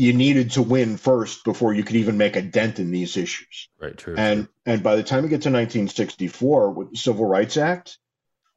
You 0.03 0.13
needed 0.13 0.51
to 0.53 0.63
win 0.63 0.97
first 0.97 1.45
before 1.45 1.73
you 1.73 1.85
could 1.85 1.95
even 1.95 2.17
make 2.17 2.35
a 2.35 2.43
dent 2.43 2.81
in 2.81 2.91
these 2.91 3.17
issues. 3.17 3.69
right, 3.81 3.97
true. 3.97 4.17
And 4.19 4.49
and 4.67 4.83
by 4.83 4.97
the 4.97 5.05
time 5.05 5.23
you 5.23 5.31
get 5.31 5.43
to 5.43 5.51
1964 5.51 6.73
with 6.73 6.91
the 6.91 6.97
Civil 6.97 7.25
Rights 7.25 7.57
Act, 7.57 7.99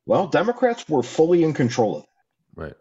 well, 0.07 0.25
Democrats 0.25 0.89
were 0.89 1.03
fully 1.03 1.43
in 1.43 1.53
control 1.53 1.97
of 1.97 2.01
that, 2.01 2.61
right, 2.63 2.73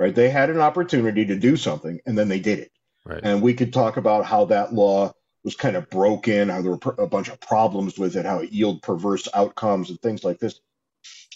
right? 0.00 0.12
They 0.12 0.30
had 0.30 0.50
an 0.50 0.58
opportunity 0.58 1.26
to 1.26 1.38
do 1.38 1.56
something, 1.56 2.00
and 2.06 2.18
then 2.18 2.28
they 2.28 2.40
did 2.40 2.58
it. 2.58 2.72
right, 3.06 3.20
And 3.22 3.40
we 3.40 3.54
could 3.54 3.72
talk 3.72 3.98
about 3.98 4.24
how 4.24 4.46
that 4.46 4.74
law 4.74 5.12
was 5.44 5.54
kind 5.54 5.76
of 5.76 5.88
broken, 5.88 6.48
how 6.48 6.60
there 6.60 6.72
were 6.72 6.78
pr- 6.78 7.00
a 7.00 7.06
bunch 7.06 7.28
of 7.28 7.40
problems 7.40 8.00
with 8.00 8.16
it, 8.16 8.26
how 8.26 8.40
it 8.40 8.50
yielded 8.50 8.82
perverse 8.82 9.28
outcomes 9.32 9.90
and 9.90 10.00
things 10.00 10.24
like 10.24 10.40
this. 10.40 10.58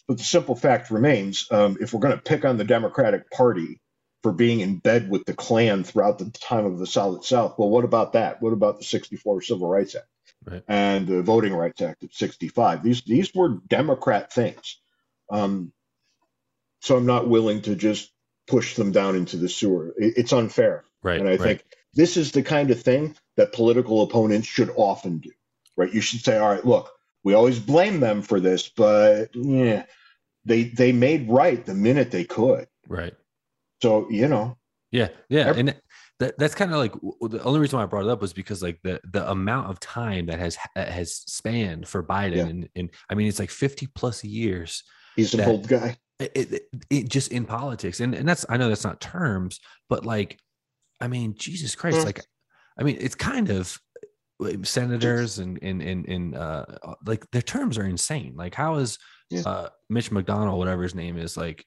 But 0.08 0.18
the 0.18 0.24
simple 0.24 0.56
fact 0.56 0.90
remains 0.90 1.46
um, 1.52 1.76
if 1.80 1.94
we're 1.94 2.00
going 2.00 2.16
to 2.16 2.22
pick 2.22 2.44
on 2.44 2.56
the 2.56 2.64
Democratic 2.64 3.30
Party 3.30 3.80
for 4.22 4.32
being 4.32 4.60
in 4.60 4.78
bed 4.78 5.10
with 5.10 5.24
the 5.26 5.34
Klan 5.34 5.84
throughout 5.84 6.18
the 6.18 6.30
time 6.30 6.64
of 6.64 6.78
the 6.78 6.86
Solid 6.86 7.24
South, 7.24 7.56
well, 7.58 7.70
what 7.70 7.84
about 7.84 8.12
that? 8.14 8.40
What 8.42 8.52
about 8.52 8.78
the 8.78 8.84
64 8.84 9.42
Civil 9.42 9.68
Rights 9.68 9.94
Act 9.94 10.06
Right. 10.44 10.62
and 10.68 11.06
the 11.06 11.22
Voting 11.22 11.54
Rights 11.54 11.82
Act 11.82 12.02
of 12.04 12.12
65? 12.12 12.82
These, 12.82 13.02
these 13.02 13.34
were 13.34 13.58
Democrat 13.68 14.32
things. 14.32 14.78
Um, 15.30 15.72
so 16.80 16.96
I'm 16.96 17.06
not 17.06 17.28
willing 17.28 17.62
to 17.62 17.74
just 17.76 18.10
push 18.48 18.74
them 18.74 18.92
down 18.92 19.16
into 19.16 19.36
the 19.36 19.48
sewer. 19.48 19.94
It, 19.96 20.14
it's 20.16 20.32
unfair. 20.32 20.84
right, 21.02 21.18
And 21.20 21.28
I 21.28 21.32
right. 21.32 21.40
think 21.40 21.64
this 21.94 22.16
is 22.16 22.32
the 22.32 22.42
kind 22.42 22.70
of 22.70 22.82
thing 22.82 23.14
that 23.36 23.52
political 23.52 24.02
opponents 24.02 24.48
should 24.48 24.70
often 24.76 25.18
do, 25.18 25.30
right? 25.76 25.92
You 25.92 26.00
should 26.00 26.20
say, 26.24 26.38
all 26.38 26.50
right, 26.50 26.64
look, 26.64 26.90
we 27.24 27.34
always 27.34 27.58
blame 27.58 28.00
them 28.00 28.22
for 28.22 28.40
this, 28.40 28.68
but 28.68 29.28
yeah, 29.34 29.84
they 30.44 30.64
they 30.64 30.90
made 30.90 31.28
right 31.30 31.64
the 31.64 31.74
minute 31.74 32.10
they 32.10 32.24
could. 32.24 32.66
right. 32.88 33.14
So 33.82 34.08
you 34.10 34.28
know, 34.28 34.56
Yeah, 34.92 35.08
yeah, 35.28 35.48
Ev- 35.48 35.58
and 35.58 35.74
that 36.20 36.38
that's 36.38 36.54
kind 36.54 36.72
of 36.72 36.78
like 36.78 36.92
the 37.20 37.42
only 37.42 37.60
reason 37.60 37.78
why 37.78 37.82
I 37.82 37.86
brought 37.86 38.04
it 38.04 38.10
up 38.10 38.20
was 38.20 38.32
because 38.32 38.62
like 38.62 38.78
the 38.82 39.00
the 39.12 39.28
amount 39.30 39.70
of 39.70 39.80
time 39.80 40.26
that 40.26 40.38
has 40.38 40.56
has 40.76 41.16
spanned 41.16 41.88
for 41.88 42.02
Biden, 42.02 42.36
Yeah. 42.36 42.46
and, 42.46 42.68
and 42.76 42.90
I 43.10 43.14
mean 43.14 43.26
it's 43.26 43.40
like 43.40 43.50
fifty 43.50 43.88
plus 43.94 44.22
years. 44.24 44.84
he's 45.16 45.34
an 45.34 45.40
old 45.42 45.68
guy. 45.68 45.96
it, 46.20 46.32
it, 46.34 46.62
it, 46.88 47.08
just 47.08 47.32
in 47.32 47.44
politics 47.44 47.98
and, 48.00 48.14
and 48.14 48.28
that's 48.28 48.46
i 48.48 48.56
know 48.56 48.68
that's 48.68 48.84
not 48.84 49.00
terms 49.00 49.58
but 49.88 50.06
like 50.06 50.38
i 51.00 51.08
mean 51.08 51.34
jesus 51.36 51.74
christ 51.74 51.98
mm. 51.98 52.04
like 52.04 52.24
i 52.78 52.82
mean 52.84 52.96
it's 53.00 53.16
kind 53.16 53.50
of 53.50 53.76
senators 54.62 55.38
and 55.38 55.58
and 55.62 55.82
and, 55.82 56.08
and 56.08 56.36
uh 56.36 56.64
like 57.06 57.28
their 57.32 57.42
terms 57.42 57.76
are 57.76 57.86
insane 57.86 58.34
like 58.36 58.54
how 58.54 58.76
is 58.76 58.98
yeah. 59.30 59.42
uh 59.44 59.68
mitch 59.90 60.10
mcconnell 60.10 60.56
whatever 60.56 60.82
his 60.82 60.94
name 60.94 61.18
is 61.18 61.36
like 61.36 61.66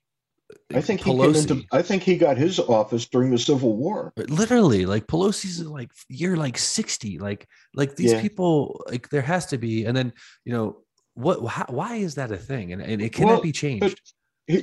I 0.73 0.81
think 0.81 1.01
he 1.01 1.11
Pelosi, 1.11 1.47
came 1.47 1.57
into. 1.57 1.67
I 1.71 1.81
think 1.81 2.03
he 2.03 2.17
got 2.17 2.37
his 2.37 2.59
office 2.59 3.07
during 3.07 3.31
the 3.31 3.37
Civil 3.37 3.75
War. 3.75 4.13
Literally, 4.15 4.85
like 4.85 5.07
Pelosi's 5.07 5.65
like 5.65 5.91
you're 6.07 6.37
like 6.37 6.57
sixty. 6.57 7.17
Like 7.17 7.47
like 7.73 7.95
these 7.95 8.13
yeah. 8.13 8.21
people. 8.21 8.83
Like 8.87 9.09
there 9.09 9.21
has 9.21 9.47
to 9.47 9.57
be, 9.57 9.85
and 9.85 9.97
then 9.97 10.13
you 10.43 10.53
know 10.53 10.77
what? 11.15 11.45
How, 11.47 11.65
why 11.69 11.95
is 11.95 12.15
that 12.15 12.31
a 12.31 12.37
thing? 12.37 12.73
And, 12.73 12.81
and 12.81 13.01
it 13.01 13.13
cannot 13.13 13.33
well, 13.33 13.41
be 13.41 13.51
changed. 13.51 13.99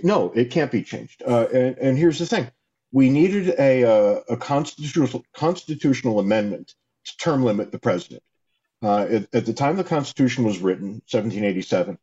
no, 0.05 0.30
it 0.35 0.51
can't 0.51 0.70
be 0.70 0.83
changed. 0.83 1.22
Uh, 1.26 1.47
and, 1.53 1.76
and 1.78 1.99
here's 1.99 2.18
the 2.18 2.26
thing: 2.26 2.51
we 2.93 3.11
needed 3.11 3.55
a 3.59 3.85
uh, 3.85 4.20
a 4.28 4.37
constitutional 4.37 5.24
constitutional 5.35 6.20
amendment 6.20 6.74
to 7.07 7.16
term 7.16 7.43
limit 7.43 7.72
the 7.72 7.78
president. 7.78 8.22
Uh, 8.83 9.07
at, 9.09 9.28
at, 9.33 9.47
the 9.47 9.53
time 9.53 9.76
the 9.76 9.85
Constitution 9.85 10.45
was 10.45 10.59
written, 10.59 10.95
1787, 11.09 11.97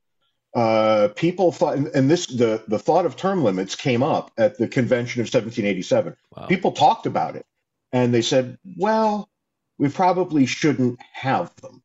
uh, 0.56 1.10
people 1.16 1.52
thought, 1.52 1.78
and 1.78 2.10
this 2.10 2.26
the 2.26 2.64
the 2.68 2.80
thought 2.80 3.06
of 3.06 3.16
term 3.16 3.44
limits 3.44 3.76
came 3.76 4.02
up 4.02 4.32
at 4.38 4.58
the 4.58 4.68
convention 4.68 5.22
of 5.22 5.26
1787. 5.26 6.16
Wow. 6.36 6.48
People 6.48 6.72
talked 6.72 7.06
about 7.06 7.36
it, 7.36 7.46
and 7.92 8.14
they 8.14 8.24
said, 8.24 8.58
"Well, 8.78 9.30
we 9.78 9.90
probably 9.90 10.48
shouldn't 10.48 11.00
have 11.14 11.56
them 11.58 11.84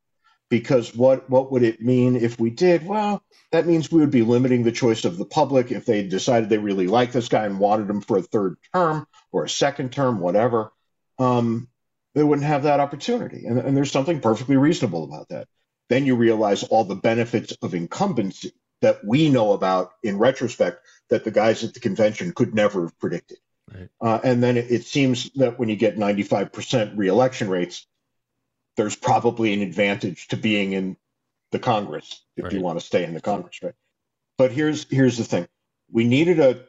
because 0.48 0.94
what 0.94 1.28
what 1.28 1.52
would 1.52 1.62
it 1.62 1.82
mean 1.82 2.16
if 2.16 2.40
we 2.40 2.48
did? 2.48 2.86
Well, 2.86 3.22
that 3.52 3.66
means 3.66 3.92
we 3.92 4.00
would 4.00 4.10
be 4.10 4.22
limiting 4.22 4.62
the 4.62 4.72
choice 4.72 5.04
of 5.04 5.18
the 5.18 5.26
public 5.26 5.70
if 5.70 5.84
they 5.84 6.02
decided 6.06 6.48
they 6.48 6.58
really 6.58 6.86
liked 6.86 7.12
this 7.12 7.28
guy 7.28 7.44
and 7.44 7.58
wanted 7.58 7.90
him 7.90 8.00
for 8.00 8.16
a 8.16 8.22
third 8.22 8.56
term 8.72 9.06
or 9.30 9.44
a 9.44 9.48
second 9.48 9.92
term, 9.92 10.20
whatever. 10.20 10.72
Um, 11.18 11.68
they 12.14 12.22
wouldn't 12.22 12.46
have 12.46 12.62
that 12.62 12.80
opportunity, 12.80 13.44
and, 13.46 13.58
and 13.58 13.76
there's 13.76 13.92
something 13.92 14.20
perfectly 14.20 14.56
reasonable 14.56 15.04
about 15.04 15.28
that." 15.28 15.48
Then 15.89 16.07
you 16.07 16.16
realize 16.16 16.62
all 16.62 16.85
the 16.85 16.95
benefits 16.95 17.53
of 17.62 17.74
incumbency 17.74 18.53
that 18.80 19.05
we 19.05 19.30
know 19.30 19.53
about 19.53 19.93
in 20.03 20.18
retrospect 20.18 20.85
that 21.09 21.24
the 21.24 21.30
guys 21.30 21.64
at 21.64 21.74
the 21.74 21.80
convention 21.80 22.32
could 22.32 22.55
never 22.55 22.82
have 22.82 22.99
predicted. 22.99 23.39
Right. 23.72 23.89
Uh, 24.01 24.20
and 24.22 24.43
then 24.43 24.57
it, 24.57 24.70
it, 24.70 24.85
seems 24.85 25.30
that 25.37 25.59
when 25.59 25.68
you 25.68 25.76
get 25.76 25.97
95% 25.97 26.97
reelection 26.97 27.49
rates, 27.49 27.87
there's 28.76 28.97
probably 28.97 29.55
an 29.55 29.62
advantage 29.62 30.28
to 30.28 30.37
being 30.37 30.72
in 30.72 30.97
the 31.51 31.59
Congress 31.59 32.22
if 32.37 32.45
right. 32.45 32.53
you 32.53 32.61
want 32.61 32.78
to 32.78 32.85
stay 32.85 33.05
in 33.05 33.14
the 33.14 33.20
Congress, 33.20 33.62
right? 33.62 33.74
But 34.37 34.51
here's 34.51 34.87
here's 34.91 35.16
the 35.16 35.24
thing: 35.24 35.47
we 35.91 36.05
needed 36.05 36.41
a 36.41 36.64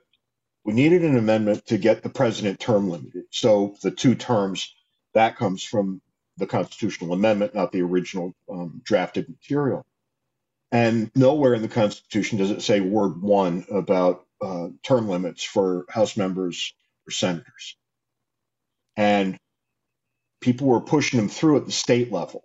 we 0.63 0.73
needed 0.73 1.03
an 1.03 1.17
amendment 1.17 1.65
to 1.67 1.77
get 1.77 2.03
the 2.03 2.09
president 2.09 2.59
term 2.59 2.89
limited. 2.89 3.25
So 3.31 3.75
the 3.81 3.91
two 3.91 4.15
terms 4.15 4.73
that 5.15 5.37
comes 5.37 5.63
from 5.63 6.01
the 6.37 6.47
constitutional 6.47 7.13
amendment, 7.13 7.55
not 7.55 7.71
the 7.71 7.81
original 7.81 8.33
um, 8.51 8.81
drafted 8.83 9.29
material. 9.29 9.85
And 10.71 11.11
nowhere 11.15 11.53
in 11.53 11.61
the 11.61 11.67
Constitution 11.67 12.37
does 12.37 12.51
it 12.51 12.61
say 12.61 12.81
word 12.81 13.21
one 13.21 13.65
about 13.71 14.25
uh, 14.41 14.67
term 14.83 15.07
limits 15.07 15.43
for 15.43 15.85
House 15.89 16.17
members 16.17 16.73
or 17.07 17.11
senators. 17.11 17.77
And 18.97 19.37
people 20.41 20.67
were 20.67 20.81
pushing 20.81 21.19
them 21.19 21.29
through 21.29 21.57
at 21.57 21.65
the 21.65 21.71
state 21.71 22.11
level, 22.11 22.43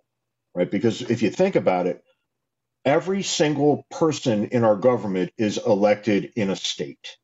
right? 0.55 0.69
Because 0.69 1.01
if 1.01 1.21
you 1.21 1.29
think 1.29 1.55
about 1.55 1.87
it, 1.87 2.03
every 2.85 3.23
single 3.23 3.85
person 3.91 4.45
in 4.47 4.63
our 4.63 4.75
government 4.75 5.31
is 5.37 5.57
elected 5.57 6.33
in 6.35 6.49
a 6.49 6.55
state. 6.55 7.17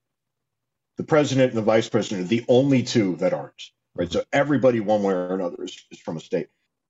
The 0.97 1.03
president 1.03 1.51
and 1.51 1.57
the 1.57 1.63
vice 1.63 1.89
president 1.89 2.25
are 2.25 2.29
the 2.29 2.45
only 2.47 2.83
two 2.83 3.15
that 3.17 3.33
aren't, 3.33 3.63
right? 3.95 4.11
So 4.11 4.23
everybody, 4.33 4.79
one 4.79 5.03
way 5.03 5.13
or 5.13 5.33
another, 5.33 5.63
is, 5.63 5.77
is 5.91 5.99
from 5.99 6.17
a 6.17 6.21
state. 6.21 6.47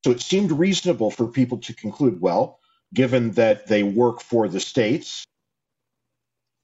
So 0.08 0.12
it 0.12 0.22
seemed 0.22 0.54
reasonable 0.54 1.12
for 1.12 1.28
people 1.28 1.58
to 1.58 1.74
conclude, 1.74 2.22
well, 2.22 2.62
given 2.94 3.32
that 3.32 3.68
they 3.68 3.84
work 3.84 4.22
for 4.22 4.48
the 4.48 4.62
states 4.62 5.28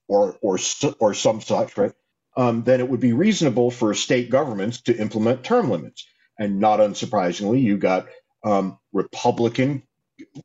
or 0.07 0.37
or 0.41 0.57
or 1.01 1.13
some 1.13 1.41
such, 1.41 1.75
right? 1.75 1.91
Um, 2.37 2.63
then 2.63 2.79
it 2.79 2.87
would 2.87 3.01
be 3.01 3.11
reasonable 3.11 3.69
for 3.69 3.93
state 3.95 4.29
governments 4.29 4.83
to 4.83 4.97
implement 4.97 5.43
term 5.43 5.69
limits. 5.69 6.07
And 6.39 6.61
not 6.61 6.79
unsurprisingly, 6.79 7.61
you 7.61 7.77
got 7.77 8.07
um, 8.45 8.79
Republican 8.93 9.83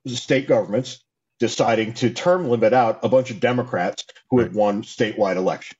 state 0.08 0.48
governments 0.48 0.98
deciding 1.38 1.94
to 1.94 2.10
term 2.10 2.48
limit 2.48 2.72
out 2.72 3.04
a 3.04 3.08
bunch 3.08 3.30
of 3.30 3.38
Democrats 3.38 4.06
who 4.30 4.40
had 4.40 4.52
won 4.52 4.82
statewide 4.82 5.36
election. 5.36 5.76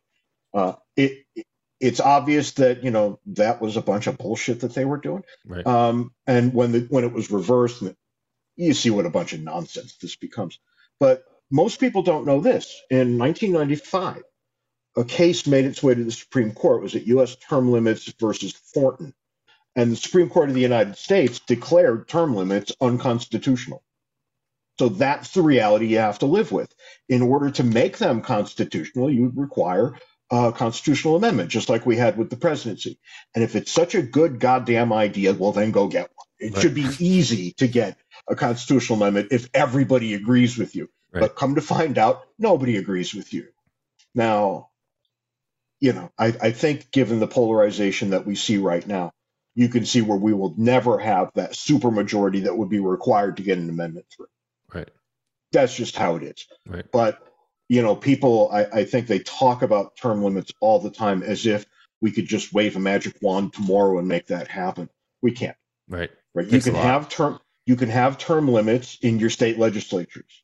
Uh, 0.55 0.75
it, 0.97 1.25
it's 1.81 2.01
obvious 2.01 2.53
that 2.53 2.83
you 2.83 2.91
know 2.91 3.21
that 3.27 3.61
was 3.61 3.77
a 3.77 3.83
bunch 3.83 4.07
of 4.07 4.19
bullshit 4.19 4.61
that 4.61 4.75
they 4.75 4.85
were 4.85 4.97
doing. 4.97 5.25
Right. 5.47 5.67
Um, 5.67 6.13
and 6.27 6.53
when 6.53 6.73
the 6.73 6.81
when 6.91 7.05
it 7.05 7.13
was 7.13 7.31
reversed, 7.31 7.83
you 8.57 8.75
see 8.75 8.91
what 8.91 9.07
a 9.07 9.11
bunch 9.11 9.33
of 9.33 9.41
nonsense 9.41 9.97
this 9.97 10.17
becomes. 10.17 10.59
But 10.99 11.25
most 11.51 11.81
people 11.81 12.03
don't 12.03 12.27
know 12.27 12.41
this. 12.41 12.75
In 12.91 13.19
1995, 13.19 14.23
a 14.97 15.05
case 15.05 15.47
made 15.47 15.65
its 15.65 15.83
way 15.83 15.95
to 15.95 16.05
the 16.05 16.13
Supreme 16.13 16.53
Court. 16.53 16.81
It 16.81 16.83
was 16.83 16.97
at 16.97 17.07
U.S. 17.07 17.37
term 17.37 17.71
limits 17.71 18.13
versus 18.21 18.53
Thornton, 18.53 19.15
and 19.77 19.93
the 19.93 19.97
Supreme 19.97 20.29
Court 20.29 20.49
of 20.49 20.55
the 20.55 20.61
United 20.61 20.97
States 20.97 21.39
declared 21.41 22.09
term 22.09 22.35
limits 22.35 22.73
unconstitutional. 22.81 23.83
So 24.79 24.89
that's 24.89 25.33
the 25.33 25.43
reality 25.43 25.87
you 25.87 25.99
have 25.99 26.21
to 26.21 26.27
live 26.27 26.53
with. 26.53 26.73
In 27.09 27.23
order 27.23 27.51
to 27.51 27.65
make 27.65 27.99
them 27.99 28.21
constitutional, 28.21 29.11
you 29.11 29.25
would 29.25 29.37
require 29.37 29.95
uh, 30.31 30.53
constitutional 30.53 31.17
amendment, 31.17 31.51
just 31.51 31.69
like 31.69 31.87
we 31.87 31.97
had 31.97 32.17
with 32.17 32.31
the 32.31 32.37
presidency. 32.37 32.99
And 33.35 33.43
if 33.43 33.57
it's 33.57 33.73
such 33.73 33.95
a 33.95 34.03
good 34.03 34.41
goddamn 34.41 34.93
idea, 34.93 35.33
well, 35.33 35.53
then 35.53 35.71
go 35.71 35.89
get 35.89 36.11
one. 36.15 36.27
It 36.39 36.55
right. 36.55 36.63
should 36.63 36.75
be 36.75 36.87
easy 36.99 37.53
to 37.53 37.67
get 37.67 37.97
a 38.29 38.37
constitutional 38.37 39.01
amendment 39.01 39.29
if 39.33 39.49
everybody 39.55 40.15
agrees 40.15 40.57
with 40.57 40.77
you. 40.77 40.89
Right. 41.13 41.23
But 41.23 41.37
come 41.37 41.55
to 41.55 41.61
find 41.61 41.97
out, 41.97 42.23
nobody 42.39 42.77
agrees 42.77 43.15
with 43.15 43.33
you. 43.33 43.49
Now, 44.15 44.69
you 45.81 45.93
know, 45.93 46.11
I, 46.19 46.27
I 46.41 46.51
think 46.51 46.91
given 46.91 47.21
the 47.21 47.27
polarization 47.27 48.11
that 48.11 48.27
we 48.27 48.35
see 48.35 48.59
right 48.59 48.87
now, 48.87 49.13
you 49.55 49.69
can 49.69 49.87
see 49.87 50.03
where 50.03 50.19
we 50.19 50.33
will 50.33 50.55
never 50.57 50.99
have 50.99 51.33
that 51.35 51.57
super 51.57 51.91
majority 51.91 52.41
that 52.41 52.57
would 52.57 52.69
be 52.69 52.79
required 52.79 53.39
to 53.39 53.43
get 53.43 53.59
an 53.59 53.69
amendment 53.69 54.07
through. 54.15 54.29
Right. 54.73 54.91
That's 55.53 55.75
just 55.75 55.97
how 55.97 56.17
it 56.17 56.23
is. 56.23 56.47
Right. 56.67 56.85
But 56.93 57.21
you 57.69 57.83
know, 57.83 57.95
people, 57.95 58.51
I, 58.53 58.65
I 58.65 58.85
think 58.85 59.07
they 59.07 59.19
talk 59.21 59.63
about 59.63 59.97
term 59.97 60.23
limits 60.23 60.53
all 60.61 60.79
the 60.79 60.91
time 60.91 61.23
as 61.23 61.47
if 61.47 61.67
we 62.01 62.13
could 62.13 62.27
just 62.27 62.53
wave 62.53 62.77
a 62.77 62.81
magic 62.81 63.17
wand 63.21 63.53
tomorrow 63.53 63.99
and 63.99 64.09
make 64.09 64.29
that 64.29 64.49
happen. 64.49 64.89
We 65.23 65.33
can't. 65.33 65.57
Right. 65.89 66.11
Right. 66.35 66.47
You 66.47 66.61
can 66.61 66.75
have 66.75 67.09
term 67.09 67.41
you 67.67 67.77
can 67.77 67.91
have 67.91 68.17
term 68.17 68.49
limits 68.49 68.99
in 69.03 69.19
your 69.19 69.31
state 69.31 69.59
legislatures. 69.59 70.43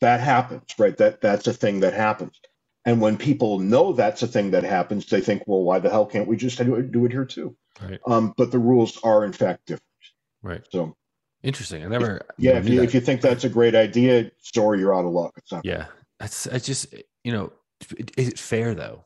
That 0.00 0.20
happens, 0.20 0.64
right? 0.78 0.96
That 0.96 1.20
that's 1.20 1.46
a 1.46 1.52
thing 1.52 1.80
that 1.80 1.92
happens. 1.92 2.40
And 2.84 3.00
when 3.00 3.16
people 3.16 3.60
know 3.60 3.92
that's 3.92 4.22
a 4.22 4.26
thing 4.26 4.50
that 4.50 4.64
happens, 4.64 5.06
they 5.06 5.20
think, 5.20 5.44
well, 5.46 5.62
why 5.62 5.78
the 5.78 5.88
hell 5.88 6.04
can't 6.04 6.28
we 6.28 6.36
just 6.36 6.58
do 6.58 6.74
it, 6.74 6.92
do 6.92 7.04
it 7.06 7.12
here 7.12 7.24
too? 7.24 7.56
Right. 7.80 8.00
Um, 8.06 8.34
but 8.36 8.50
the 8.50 8.58
rules 8.58 8.98
are 9.02 9.24
in 9.24 9.32
fact 9.32 9.66
different. 9.66 9.82
Right. 10.42 10.62
So 10.70 10.96
interesting. 11.42 11.84
I 11.84 11.88
never. 11.88 12.16
If, 12.16 12.22
yeah. 12.38 12.58
If 12.58 12.68
you, 12.68 12.82
if 12.82 12.94
you 12.94 13.00
think 13.00 13.20
that's 13.20 13.44
a 13.44 13.48
great 13.48 13.74
idea, 13.74 14.30
sorry, 14.40 14.80
you're 14.80 14.94
out 14.94 15.04
of 15.04 15.12
luck. 15.12 15.34
It's 15.36 15.52
not. 15.52 15.64
That's 16.20 16.46
I 16.46 16.58
just 16.58 16.94
you 17.24 17.32
know, 17.32 17.52
is 18.16 18.28
it 18.28 18.38
fair 18.38 18.74
though? 18.74 19.04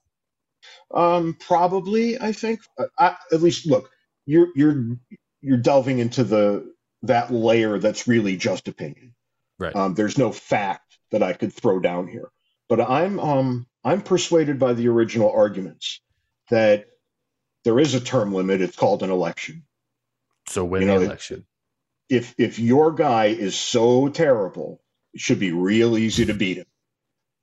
Um, 0.94 1.36
probably. 1.38 2.20
I 2.20 2.32
think. 2.32 2.60
Uh, 2.78 2.86
I, 2.98 3.16
at 3.32 3.42
least, 3.42 3.66
look, 3.66 3.90
you're 4.26 4.48
you're 4.54 4.96
you're 5.40 5.58
delving 5.58 5.98
into 5.98 6.24
the 6.24 6.72
that 7.02 7.32
layer 7.32 7.78
that's 7.78 8.08
really 8.08 8.36
just 8.36 8.68
opinion. 8.68 9.14
Right. 9.58 9.74
Um, 9.74 9.94
there's 9.94 10.18
no 10.18 10.32
fact 10.32 10.98
that 11.10 11.22
I 11.22 11.32
could 11.32 11.52
throw 11.52 11.80
down 11.80 12.08
here, 12.08 12.28
but 12.68 12.80
I'm 12.80 13.18
um 13.20 13.66
I'm 13.84 14.02
persuaded 14.02 14.58
by 14.58 14.74
the 14.74 14.88
original 14.88 15.30
arguments 15.30 16.00
that 16.50 16.86
there 17.64 17.78
is 17.78 17.94
a 17.94 18.00
term 18.00 18.32
limit. 18.32 18.60
It's 18.60 18.76
called 18.76 19.02
an 19.02 19.10
election. 19.10 19.64
So 20.48 20.64
win 20.64 20.82
you 20.82 20.88
know, 20.88 20.98
the 20.98 21.06
election. 21.06 21.46
If 22.08 22.34
if 22.38 22.58
your 22.58 22.92
guy 22.92 23.26
is 23.26 23.58
so 23.58 24.08
terrible, 24.08 24.82
it 25.12 25.20
should 25.20 25.38
be 25.38 25.52
real 25.52 25.96
easy 25.96 26.26
to 26.26 26.34
beat 26.34 26.58
him 26.58 26.66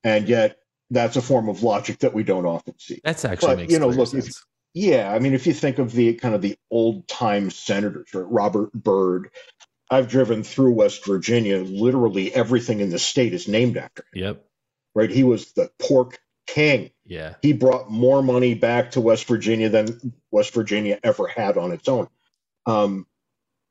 and 0.06 0.30
yet 0.30 0.60
that's 0.92 1.18
a 1.18 1.22
form 1.22 1.50
of 1.50 1.64
logic 1.64 2.00
that 2.00 2.14
we 2.14 2.24
don't 2.24 2.46
often 2.46 2.76
see. 2.80 3.02
That's 3.04 3.26
actually 3.26 3.56
but, 3.56 3.72
you 3.72 3.80
know 3.80 3.90
look 3.90 4.14
if, 4.14 4.30
yeah 4.74 5.12
I 5.12 5.20
mean 5.20 5.34
if 5.34 5.46
you 5.46 5.54
think 5.54 5.80
of 5.80 5.92
the 5.92 6.14
kind 6.14 6.34
of 6.34 6.42
the 6.42 6.58
old 6.72 7.08
time 7.10 7.50
senators 7.50 8.14
right? 8.14 8.26
Robert 8.30 8.72
Byrd 8.72 9.32
I've 9.92 10.08
driven 10.08 10.44
through 10.44 10.74
West 10.74 11.06
Virginia 11.06 11.58
literally 11.58 12.34
everything 12.34 12.80
in 12.80 12.92
the 12.92 13.00
state 13.00 13.34
is 13.34 13.48
named 13.48 13.76
after 13.76 14.06
him. 14.14 14.24
Yep. 14.24 14.46
Right 14.94 15.10
he 15.10 15.26
was 15.26 15.52
the 15.54 15.70
pork 15.80 16.20
king. 16.48 16.92
Yeah. 17.06 17.36
He 17.42 17.54
brought 17.54 17.90
more 17.90 18.22
money 18.22 18.54
back 18.54 18.92
to 18.92 19.02
West 19.02 19.26
Virginia 19.26 19.70
than 19.70 20.14
West 20.32 20.54
Virginia 20.54 21.00
ever 21.04 21.28
had 21.28 21.58
on 21.58 21.72
its 21.72 21.90
own. 21.90 22.08
Um, 22.68 23.08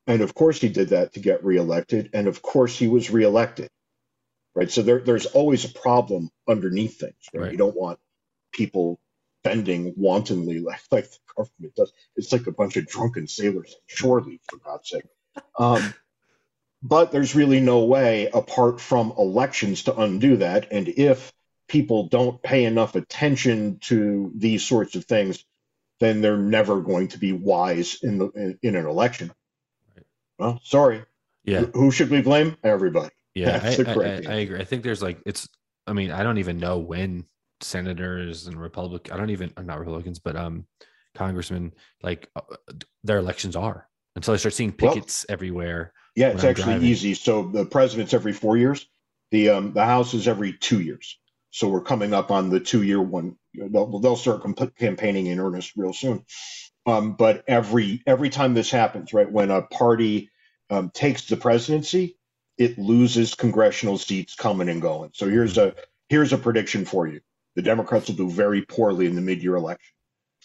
and 0.07 0.21
of 0.21 0.35
course 0.35 0.59
he 0.59 0.67
did 0.67 0.89
that 0.89 1.13
to 1.13 1.21
get 1.21 1.43
reelected 1.43 2.09
and 2.13 2.27
of 2.27 2.41
course 2.41 2.77
he 2.77 2.87
was 2.87 3.09
reelected 3.09 3.69
right? 4.55 4.71
So 4.71 4.81
there, 4.81 4.99
there's 4.99 5.25
always 5.27 5.65
a 5.65 5.69
problem 5.69 6.31
underneath 6.47 6.99
things. 6.99 7.15
Right? 7.33 7.43
right? 7.43 7.51
You 7.51 7.57
don't 7.57 7.75
want 7.75 7.99
people 8.51 8.99
bending 9.43 9.93
wantonly 9.95 10.59
like 10.59 10.81
like 10.91 11.11
the 11.11 11.17
government 11.35 11.75
does. 11.75 11.93
It's 12.15 12.31
like 12.31 12.47
a 12.47 12.51
bunch 12.51 12.77
of 12.77 12.87
drunken 12.87 13.27
sailors 13.27 13.75
shore 13.85 14.21
leave, 14.21 14.39
for 14.49 14.57
God's 14.57 14.89
sake. 14.89 15.03
Um, 15.59 15.93
but 16.81 17.11
there's 17.11 17.35
really 17.35 17.59
no 17.59 17.85
way 17.85 18.29
apart 18.33 18.79
from 18.79 19.13
elections 19.17 19.83
to 19.83 19.97
undo 19.97 20.37
that. 20.37 20.71
And 20.71 20.87
if 20.87 21.33
people 21.67 22.07
don't 22.07 22.41
pay 22.41 22.65
enough 22.65 22.95
attention 22.95 23.79
to 23.81 24.31
these 24.35 24.63
sorts 24.63 24.95
of 24.95 25.05
things, 25.05 25.43
then 25.99 26.21
they're 26.21 26.37
never 26.37 26.81
going 26.81 27.09
to 27.09 27.17
be 27.17 27.31
wise 27.31 27.97
in 28.03 28.17
the 28.17 28.29
in, 28.29 28.59
in 28.61 28.75
an 28.75 28.85
election. 28.85 29.31
Right. 29.95 30.05
Well, 30.37 30.61
sorry. 30.63 31.03
Yeah. 31.43 31.61
Who 31.73 31.91
should 31.91 32.09
we 32.09 32.21
blame? 32.21 32.57
Everybody. 32.63 33.11
Yeah, 33.35 33.59
I, 33.63 33.91
I- 33.91 34.33
I- 34.33 34.39
agree. 34.39 34.59
I 34.59 34.63
think 34.63 34.83
there's 34.83 35.01
like 35.03 35.19
it's. 35.25 35.47
I 35.87 35.93
mean, 35.93 36.09
I 36.11 36.23
don't 36.23 36.39
even 36.39 36.57
know 36.57 36.79
when 36.79 37.25
senators 37.61 38.47
and 38.47 38.59
Republic. 38.59 39.09
I 39.11 39.17
don't 39.17 39.29
even 39.29 39.53
uh, 39.57 39.61
not 39.61 39.79
Republicans, 39.79 40.19
but 40.19 40.35
um, 40.35 40.65
congressmen 41.13 41.73
like 42.01 42.29
uh, 42.35 42.41
their 43.03 43.17
elections 43.17 43.55
are 43.55 43.87
until 44.15 44.33
I 44.33 44.37
start 44.37 44.53
seeing 44.53 44.73
Well- 44.79 44.93
pickets 44.93 45.25
everywhere. 45.29 45.93
Yeah, 46.15 46.29
it's 46.29 46.43
I'm 46.45 46.51
actually 46.51 46.63
driving. 46.65 46.87
easy. 46.87 47.13
So 47.13 47.43
the 47.43 47.65
president's 47.65 48.13
every 48.13 48.31
four 48.33 48.55
years. 48.57 48.87
The 49.31 49.49
um, 49.49 49.73
the 49.73 49.83
House 49.85 50.13
is 50.13 50.27
every 50.29 50.53
two 50.53 50.79
years. 50.81 51.19
So 51.51 51.67
we're 51.67 51.81
coming 51.81 52.13
up 52.13 52.31
on 52.31 52.49
the 52.49 52.59
two 52.59 52.83
year 52.83 53.01
one. 53.01 53.35
They'll, 53.53 53.99
they'll 53.99 54.15
start 54.17 54.41
comp- 54.41 54.77
campaigning 54.77 55.27
in 55.27 55.39
earnest 55.39 55.73
real 55.77 55.93
soon. 55.93 56.25
Um, 56.85 57.13
but 57.15 57.43
every 57.47 58.01
every 58.07 58.29
time 58.29 58.53
this 58.53 58.69
happens, 58.71 59.13
right, 59.13 59.29
when 59.29 59.51
a 59.51 59.63
party 59.63 60.29
um, 60.69 60.89
takes 60.93 61.27
the 61.27 61.35
presidency, 61.37 62.17
it 62.57 62.77
loses 62.77 63.35
congressional 63.35 63.97
seats 63.97 64.35
coming 64.35 64.69
and 64.69 64.81
going. 64.81 65.11
So 65.13 65.29
here's 65.29 65.57
a 65.57 65.75
here's 66.09 66.33
a 66.33 66.37
prediction 66.37 66.85
for 66.85 67.07
you: 67.07 67.21
the 67.55 67.61
Democrats 67.61 68.07
will 68.07 68.15
do 68.15 68.29
very 68.29 68.61
poorly 68.61 69.05
in 69.05 69.15
the 69.15 69.21
mid 69.21 69.43
year 69.43 69.55
election. 69.55 69.93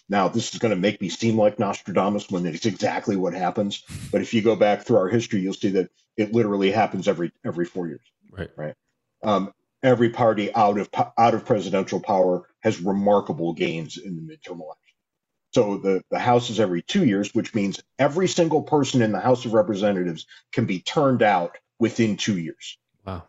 Now, 0.08 0.26
this 0.26 0.52
is 0.52 0.58
going 0.58 0.70
to 0.70 0.80
make 0.80 1.00
me 1.00 1.08
seem 1.08 1.38
like 1.38 1.60
Nostradamus 1.60 2.28
when 2.30 2.44
it's 2.44 2.66
exactly 2.66 3.14
what 3.14 3.32
happens. 3.32 3.84
But 4.10 4.22
if 4.22 4.34
you 4.34 4.42
go 4.42 4.56
back 4.56 4.82
through 4.82 4.96
our 4.96 5.08
history, 5.08 5.40
you'll 5.40 5.54
see 5.54 5.70
that 5.70 5.90
it 6.16 6.32
literally 6.32 6.72
happens 6.72 7.06
every 7.06 7.32
every 7.44 7.64
four 7.64 7.86
years. 7.86 8.00
Right. 8.56 8.74
Um, 9.22 9.52
every 9.82 10.10
party 10.10 10.52
out 10.54 10.78
of 10.78 10.88
out 11.16 11.34
of 11.34 11.44
presidential 11.44 12.00
power 12.00 12.48
has 12.60 12.80
remarkable 12.80 13.52
gains 13.52 13.98
in 13.98 14.16
the 14.16 14.22
midterm 14.22 14.60
election. 14.60 14.76
So 15.52 15.78
the 15.78 16.02
the 16.10 16.18
House 16.18 16.50
is 16.50 16.58
every 16.58 16.82
two 16.82 17.04
years, 17.04 17.32
which 17.32 17.54
means 17.54 17.80
every 17.98 18.26
single 18.26 18.62
person 18.62 19.02
in 19.02 19.12
the 19.12 19.20
House 19.20 19.44
of 19.44 19.54
Representatives 19.54 20.26
can 20.52 20.66
be 20.66 20.80
turned 20.80 21.22
out 21.22 21.56
within 21.80 22.16
two 22.16 22.38
years. 22.38 22.78
Wow. 23.04 23.24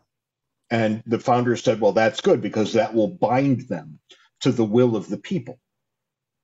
And 0.70 1.02
the 1.08 1.20
founders 1.20 1.64
said, 1.64 1.82
well, 1.82 1.94
that's 1.94 2.22
good 2.22 2.42
because 2.42 2.74
that 2.74 2.94
will 2.94 3.08
bind 3.08 3.62
them 3.68 4.00
to 4.42 4.52
the 4.52 4.66
will 4.66 4.96
of 4.96 5.10
the 5.10 5.18
people. 5.18 5.60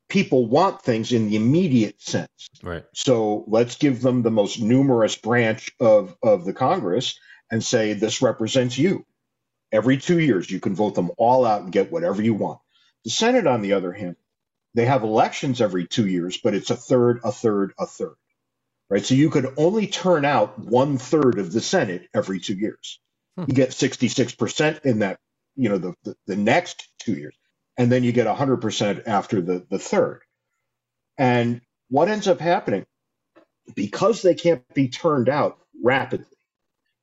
People 0.10 0.47
want 0.47 0.82
things 0.82 1.12
in 1.12 1.30
the 1.30 1.36
immediate 1.36 2.01
sense. 2.01 2.49
Right. 2.64 2.86
So 2.93 3.43
let's 3.47 3.76
give 3.76 4.01
them 4.01 4.24
the 4.24 4.32
most 4.32 4.60
numerous 4.62 5.16
branch 5.16 5.72
of, 5.80 6.16
of 6.24 6.45
the 6.45 6.53
Congress 6.53 7.20
and 7.51 7.64
say, 7.64 7.93
this 7.93 8.22
represents 8.22 8.78
you. 8.78 9.05
Every 9.72 9.97
two 9.97 10.20
years, 10.20 10.49
you 10.49 10.62
can 10.62 10.76
vote 10.76 10.95
them 10.95 11.12
all 11.18 11.45
out 11.45 11.62
and 11.62 11.72
get 11.72 11.91
whatever 11.91 12.22
you 12.22 12.34
want. 12.34 12.60
The 13.03 13.10
Senate, 13.10 13.47
on 13.47 13.62
the 13.62 13.74
other 13.74 13.91
hand, 13.91 14.16
they 14.76 14.86
have 14.86 15.03
elections 15.03 15.60
every 15.60 15.88
two 15.88 16.08
years, 16.08 16.38
but 16.41 16.53
it's 16.53 16.70
a 16.70 16.76
third, 16.76 17.20
a 17.24 17.32
third, 17.32 17.74
a 17.78 17.86
third. 17.86 18.16
Right. 18.90 19.06
So 19.06 19.16
you 19.16 19.30
could 19.30 19.54
only 19.58 19.88
turn 19.88 20.26
out 20.26 20.60
one 20.60 20.98
third 20.98 21.40
of 21.40 21.52
the 21.52 21.62
Senate 21.62 22.08
every 22.14 22.40
two 22.40 22.56
years. 22.56 23.00
Hmm. 23.38 23.46
You 23.48 23.54
get 23.54 23.72
66% 23.72 24.86
in 24.86 25.00
that, 25.00 25.20
you 25.56 25.70
know, 25.70 25.78
the, 25.78 25.94
the, 26.04 26.16
the 26.28 26.36
next 26.38 26.88
two 27.00 27.14
years. 27.14 27.36
And 27.78 27.92
then 27.92 28.04
you 28.04 28.12
get 28.14 28.28
100% 28.28 29.08
after 29.08 29.42
the, 29.42 29.66
the 29.70 29.80
third. 29.80 30.22
And 31.18 31.62
what 31.90 32.10
ends 32.10 32.28
up 32.28 32.40
happening, 32.40 32.86
because 33.76 34.22
they 34.22 34.36
can't 34.36 34.64
be 34.74 34.90
turned 34.90 35.30
out 35.30 35.60
rapidly, 35.84 36.26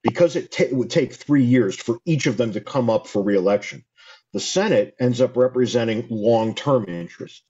because 0.03 0.37
it, 0.37 0.53
ta- 0.53 0.65
it 0.65 0.75
would 0.77 0.91
take 0.91 1.15
three 1.15 1.45
years 1.45 1.77
for 1.77 1.99
each 2.07 2.27
of 2.27 2.37
them 2.37 2.53
to 2.53 2.61
come 2.61 2.91
up 2.91 3.07
for 3.07 3.23
reelection, 3.23 3.85
the 4.33 4.41
Senate 4.41 4.95
ends 5.01 5.21
up 5.21 5.37
representing 5.37 6.07
long 6.11 6.55
term 6.55 6.87
interests. 6.89 7.43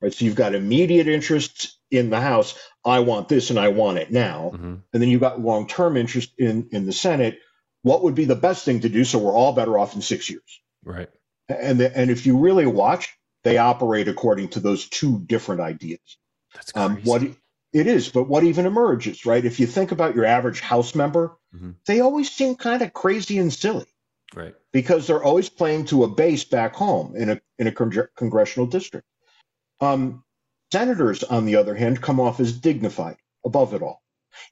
Right. 0.00 0.14
So 0.14 0.24
you've 0.24 0.34
got 0.36 0.54
immediate 0.54 1.08
interests 1.08 1.78
in 1.90 2.10
the 2.10 2.20
House. 2.20 2.58
I 2.84 3.00
want 3.00 3.28
this 3.28 3.50
and 3.50 3.58
I 3.58 3.68
want 3.68 3.98
it 3.98 4.10
now. 4.12 4.50
hmm 4.54 4.74
And 4.92 5.02
then 5.02 5.08
you've 5.08 5.20
got 5.20 5.40
long 5.40 5.66
term 5.66 5.96
interest 5.96 6.32
in, 6.38 6.68
in 6.72 6.86
the 6.86 6.92
Senate. 6.92 7.40
What 7.82 8.02
would 8.02 8.14
be 8.14 8.24
the 8.24 8.36
best 8.36 8.64
thing 8.64 8.80
to 8.80 8.88
do 8.88 9.04
so 9.04 9.18
we're 9.18 9.32
all 9.32 9.52
better 9.52 9.78
off 9.78 9.94
in 9.94 10.02
six 10.02 10.28
years? 10.30 10.60
Right. 10.84 11.08
And, 11.48 11.80
the, 11.80 11.96
and 11.96 12.10
if 12.10 12.26
you 12.26 12.38
really 12.38 12.66
watch, 12.66 13.16
they 13.44 13.58
operate 13.58 14.08
according 14.08 14.48
to 14.50 14.60
those 14.60 14.88
two 14.88 15.20
different 15.20 15.60
ideas. 15.60 16.00
That's 16.54 16.72
crazy. 16.72 16.86
Um, 16.86 17.00
what 17.04 17.22
it 17.22 17.86
is, 17.86 18.08
but 18.08 18.24
what 18.24 18.44
even 18.44 18.66
emerges, 18.66 19.26
right? 19.26 19.44
If 19.44 19.60
you 19.60 19.66
think 19.66 19.92
about 19.92 20.14
your 20.14 20.24
average 20.24 20.60
House 20.60 20.94
member, 20.94 21.36
Mhm. 21.54 21.76
they 21.86 22.00
always 22.00 22.30
seem 22.30 22.56
kind 22.56 22.82
of 22.82 22.92
crazy 22.92 23.38
and 23.38 23.52
silly 23.52 23.86
right. 24.34 24.54
because 24.72 25.06
they're 25.06 25.22
always 25.22 25.48
playing 25.48 25.86
to 25.86 26.04
a 26.04 26.08
base 26.08 26.44
back 26.44 26.74
home 26.74 27.14
in 27.16 27.30
a 27.30 27.40
in 27.58 27.66
a 27.66 27.72
con- 27.72 28.08
congressional 28.16 28.66
district. 28.66 29.06
Um, 29.80 30.24
senators, 30.72 31.22
on 31.24 31.46
the 31.46 31.56
other 31.56 31.74
hand, 31.74 32.00
come 32.02 32.20
off 32.20 32.40
as 32.40 32.52
dignified 32.52 33.16
above 33.44 33.74
it 33.74 33.82
all. 33.82 34.02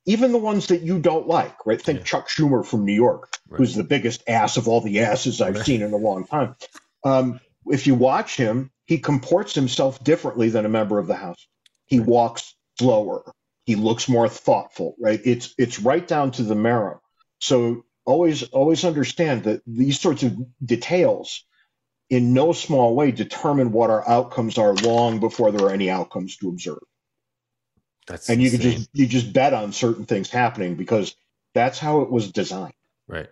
Even 0.07 0.33
the 0.33 0.39
ones 0.39 0.69
that 0.69 0.83
you 0.83 0.99
don't 0.99 1.29
like, 1.29 1.65
right? 1.67 1.81
Think 1.81 1.99
Yeah. 2.01 2.05
Chuck 2.05 2.29
Schumer 2.29 2.65
from 2.65 2.85
New 2.85 2.95
York, 2.95 3.29
Right. 3.49 3.59
who's 3.59 3.75
the 3.75 3.85
biggest 3.85 4.23
ass 4.29 4.57
of 4.57 4.69
all 4.69 4.81
the 4.81 5.01
asses 5.01 5.41
I've 5.41 5.57
Right. 5.57 5.65
seen 5.65 5.83
in 5.83 5.93
a 5.93 5.97
long 5.97 6.27
time. 6.27 6.57
Um, 7.05 7.41
if 7.67 7.87
you 7.87 7.95
watch 7.95 8.37
him, 8.37 8.71
he 8.87 8.99
comports 8.99 9.55
himself 9.55 10.03
differently 10.03 10.49
than 10.49 10.65
a 10.65 10.69
member 10.71 10.99
of 10.99 11.07
the 11.07 11.17
House. 11.17 11.47
He 11.87 11.99
Right. 11.99 12.09
walks 12.09 12.55
slower. 12.79 13.33
He 13.65 13.75
looks 13.75 14.09
more 14.09 14.29
thoughtful, 14.29 14.95
right? 15.01 15.21
It's 15.25 15.55
it's 15.59 15.81
right 15.81 16.07
down 16.07 16.31
to 16.33 16.43
the 16.45 16.55
marrow. 16.55 17.01
So 17.41 17.85
always 18.05 18.45
always 18.45 18.85
understand 18.85 19.45
that 19.45 19.63
these 19.67 20.01
sorts 20.01 20.23
of 20.23 20.37
details 20.65 21.45
in 22.11 22.33
no 22.33 22.53
small 22.53 22.95
way 22.95 23.11
determine 23.11 23.73
what 23.73 23.91
our 23.91 24.09
outcomes 24.09 24.59
are 24.59 24.75
long 24.75 25.19
before 25.19 25.51
there 25.51 25.67
are 25.67 25.73
any 25.73 25.91
outcomes 25.91 26.37
to 26.37 26.49
observe. 26.49 26.79
That's 28.07 28.29
And 28.29 28.41
you 28.41 28.51
can 28.51 28.61
just 28.61 28.89
you 28.93 29.07
just 29.07 29.33
bet 29.33 29.53
on 29.53 29.73
certain 29.73 30.07
things 30.07 30.31
happening 30.31 30.77
because 30.77 31.17
that's 31.55 31.79
how 31.79 32.03
it 32.03 32.11
was 32.11 32.31
designed. 32.31 32.75
Right. 33.09 33.29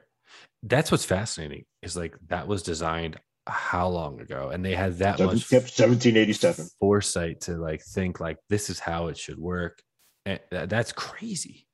That's 0.63 0.91
what's 0.91 1.05
fascinating 1.05 1.65
is 1.83 1.97
like 1.97 2.17
that 2.29 2.49
was 2.49 2.63
designed 2.63 3.19
how 3.47 3.89
long 3.89 4.21
ago, 4.21 4.49
and 4.49 4.65
they 4.65 4.75
had 4.75 4.99
that 4.99 5.19
much 5.21 5.53
yep, 5.53 5.65
1787. 5.65 6.67
foresight 6.81 7.43
to 7.43 7.57
like 7.57 7.83
think 7.83 8.19
like 8.19 8.39
this 8.49 8.71
is 8.71 8.81
how 8.81 9.09
it 9.09 9.19
should 9.19 9.39
work. 9.39 9.83
And 10.25 10.41
that- 10.51 10.71
that's 10.71 10.93
crazy. 10.93 11.67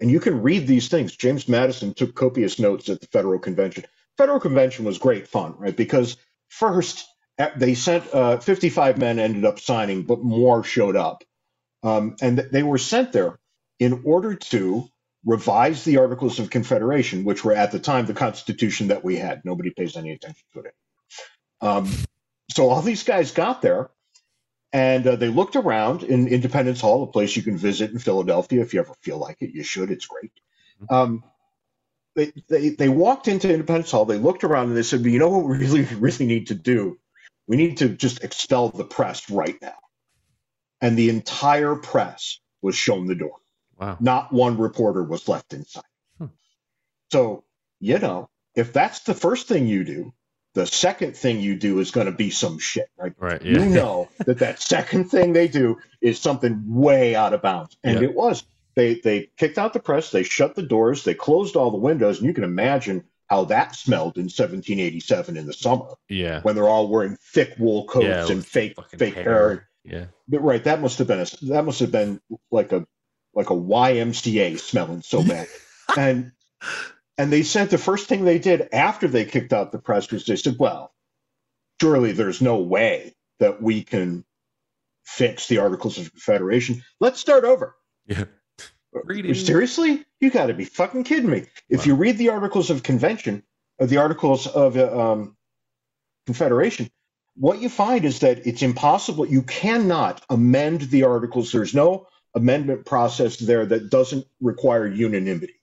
And 0.00 0.10
you 0.10 0.18
can 0.18 0.40
read 0.40 0.66
these 0.66 0.88
things. 0.88 1.14
James 1.14 1.46
Madison 1.46 1.92
took 1.92 2.14
copious 2.14 2.58
notes 2.58 2.88
at 2.88 3.02
the 3.02 3.06
Federal 3.08 3.38
Convention. 3.38 3.84
Federal 4.16 4.40
Convention 4.40 4.86
was 4.86 4.96
great 4.96 5.28
fun, 5.28 5.54
right? 5.58 5.76
Because 5.76 6.16
first 6.50 7.06
eh, 7.38 7.50
they 7.56 7.74
sent 7.74 8.12
uh, 8.12 8.38
55 8.38 8.98
men 8.98 9.18
ended 9.18 9.46
up 9.46 9.58
signing, 9.58 10.02
but 10.02 10.22
more 10.22 10.62
showed 10.62 10.96
up, 10.96 11.24
um, 11.82 12.16
and 12.20 12.38
th- 12.38 12.50
they 12.50 12.62
were 12.62 12.78
sent 12.78 13.12
there 13.12 13.38
in 13.78 14.02
order 14.04 14.34
to 14.34 14.86
revise 15.24 15.84
the 15.84 15.98
Articles 15.98 16.38
of 16.38 16.50
Confederation, 16.50 17.24
which 17.24 17.44
were 17.44 17.54
at 17.54 17.72
the 17.72 17.78
time 17.78 18.06
the 18.06 18.14
Constitution 18.14 18.88
that 18.88 19.04
we 19.04 19.16
had. 19.16 19.42
Nobody 19.44 19.70
pays 19.70 19.96
any 19.96 20.12
attention 20.12 20.44
to 20.54 20.60
it. 20.60 20.74
Um, 21.62 21.90
so 22.50 22.68
all 22.68 22.82
these 22.82 23.04
guys 23.04 23.32
got 23.32 23.62
there, 23.62 23.90
and 24.72 25.06
uh, 25.06 25.16
they 25.16 25.28
looked 25.28 25.56
around 25.56 26.02
in 26.02 26.28
Independence 26.28 26.80
Hall, 26.80 27.02
a 27.02 27.06
place 27.06 27.36
you 27.36 27.42
can 27.42 27.56
visit 27.56 27.90
in 27.90 27.98
Philadelphia 27.98 28.62
if 28.62 28.74
you 28.74 28.80
ever 28.80 28.94
feel 29.02 29.18
like 29.18 29.38
it. 29.40 29.50
You 29.54 29.62
should; 29.62 29.90
it's 29.90 30.06
great. 30.06 30.32
Um, 30.88 31.22
they, 32.16 32.32
they 32.48 32.68
they 32.70 32.88
walked 32.88 33.28
into 33.28 33.52
Independence 33.52 33.90
Hall. 33.90 34.04
They 34.04 34.18
looked 34.18 34.44
around 34.44 34.68
and 34.68 34.76
they 34.76 34.82
said, 34.82 35.04
"You 35.04 35.18
know 35.18 35.28
what 35.28 35.46
we 35.46 35.58
really 35.58 35.82
really 35.98 36.26
need 36.26 36.48
to 36.48 36.54
do? 36.54 36.98
We 37.46 37.56
need 37.56 37.78
to 37.78 37.88
just 37.88 38.22
expel 38.24 38.68
the 38.68 38.84
press 38.84 39.30
right 39.30 39.56
now." 39.62 39.74
And 40.80 40.96
the 40.96 41.10
entire 41.10 41.76
press 41.76 42.40
was 42.62 42.74
shown 42.74 43.06
the 43.06 43.14
door. 43.14 43.36
Wow. 43.78 43.96
Not 44.00 44.32
one 44.32 44.58
reporter 44.58 45.02
was 45.02 45.28
left 45.28 45.52
inside. 45.54 45.82
Hmm. 46.18 46.26
So 47.12 47.44
you 47.80 47.98
know, 47.98 48.28
if 48.54 48.72
that's 48.72 49.00
the 49.00 49.14
first 49.14 49.46
thing 49.48 49.66
you 49.66 49.84
do, 49.84 50.12
the 50.54 50.66
second 50.66 51.16
thing 51.16 51.40
you 51.40 51.56
do 51.56 51.78
is 51.78 51.90
going 51.92 52.06
to 52.06 52.12
be 52.12 52.30
some 52.30 52.58
shit, 52.58 52.88
right? 52.98 53.12
Right. 53.18 53.40
Yeah. 53.42 53.60
you 53.60 53.66
know 53.66 54.08
that 54.18 54.40
that 54.40 54.60
second 54.60 55.04
thing 55.10 55.32
they 55.32 55.48
do 55.48 55.78
is 56.00 56.18
something 56.18 56.64
way 56.66 57.14
out 57.14 57.32
of 57.34 57.42
bounds 57.42 57.76
and 57.84 58.00
Yeah. 58.00 58.08
it 58.08 58.14
was 58.14 58.44
they 58.74 58.94
they 58.94 59.30
kicked 59.36 59.58
out 59.58 59.72
the 59.72 59.80
press 59.80 60.10
they 60.10 60.22
shut 60.22 60.54
the 60.54 60.62
doors 60.62 61.04
they 61.04 61.14
closed 61.14 61.56
all 61.56 61.70
the 61.70 61.76
windows 61.76 62.18
and 62.18 62.26
you 62.26 62.34
can 62.34 62.44
imagine 62.44 63.04
how 63.28 63.44
that 63.44 63.76
smelled 63.76 64.16
in 64.16 64.24
1787 64.24 65.36
in 65.36 65.46
the 65.46 65.52
summer 65.52 65.94
yeah. 66.08 66.40
when 66.42 66.54
they're 66.54 66.68
all 66.68 66.88
wearing 66.88 67.16
thick 67.32 67.54
wool 67.58 67.86
coats 67.86 68.06
Yeah, 68.06 68.28
and 68.30 68.44
fake 68.44 68.76
fake 68.98 69.14
hair. 69.14 69.24
hair. 69.24 69.68
Yeah. 69.84 70.04
But 70.28 70.40
right 70.42 70.62
that 70.64 70.80
must 70.80 70.98
have 70.98 71.06
been 71.06 71.20
a 71.20 71.26
that 71.46 71.64
must 71.64 71.80
have 71.80 71.92
been 71.92 72.20
like 72.50 72.72
a 72.72 72.86
like 73.34 73.50
a 73.50 73.54
YMCA 73.54 74.58
smelling 74.58 75.02
so 75.02 75.22
bad 75.22 75.46
and 75.96 76.32
and 77.18 77.32
they 77.32 77.42
said 77.42 77.70
the 77.70 77.78
first 77.78 78.08
thing 78.08 78.24
they 78.24 78.38
did 78.38 78.68
after 78.72 79.08
they 79.08 79.24
kicked 79.24 79.52
out 79.52 79.72
the 79.72 79.78
press 79.78 80.10
was 80.10 80.26
they 80.26 80.36
said 80.36 80.56
well 80.58 80.92
surely 81.80 82.12
there's 82.12 82.40
no 82.42 82.58
way 82.58 83.14
that 83.38 83.62
we 83.62 83.82
can 83.82 84.24
fix 85.04 85.48
the 85.48 85.58
Articles 85.58 85.98
of 85.98 86.10
Confederation. 86.10 86.84
Let's 87.00 87.20
start 87.20 87.44
over. 87.44 87.74
Yeah. 88.06 88.24
Reading. 88.92 89.34
Seriously? 89.34 90.04
You 90.20 90.30
got 90.30 90.46
to 90.46 90.54
be 90.54 90.64
fucking 90.64 91.04
kidding 91.04 91.30
me. 91.30 91.46
If 91.68 91.80
wow. 91.80 91.84
you 91.86 91.94
read 91.94 92.18
the 92.18 92.30
Articles 92.30 92.70
of 92.70 92.82
Convention, 92.82 93.42
or 93.78 93.86
the 93.86 93.98
Articles 93.98 94.46
of 94.46 94.76
uh, 94.76 95.12
um, 95.12 95.36
Confederation, 96.26 96.90
what 97.36 97.60
you 97.60 97.68
find 97.68 98.04
is 98.04 98.20
that 98.20 98.46
it's 98.46 98.62
impossible. 98.62 99.26
You 99.26 99.42
cannot 99.42 100.22
amend 100.28 100.82
the 100.82 101.04
Articles. 101.04 101.52
There's 101.52 101.74
no 101.74 102.08
amendment 102.34 102.84
process 102.84 103.36
there 103.36 103.64
that 103.66 103.90
doesn't 103.90 104.26
require 104.40 104.86
unanimity. 104.86 105.54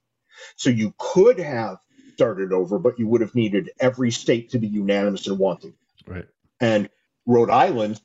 So 0.56 0.70
you 0.70 0.94
could 0.98 1.38
have 1.38 1.78
started 2.14 2.52
over, 2.52 2.78
but 2.78 2.98
you 2.98 3.06
would 3.06 3.20
have 3.20 3.34
needed 3.34 3.70
every 3.78 4.10
state 4.10 4.50
to 4.50 4.58
be 4.58 4.66
unanimous 4.66 5.26
and 5.26 5.38
wanting. 5.38 5.74
Right. 6.06 6.26
And 6.60 6.88
Rhode 7.28 7.50
Island, 7.50 8.00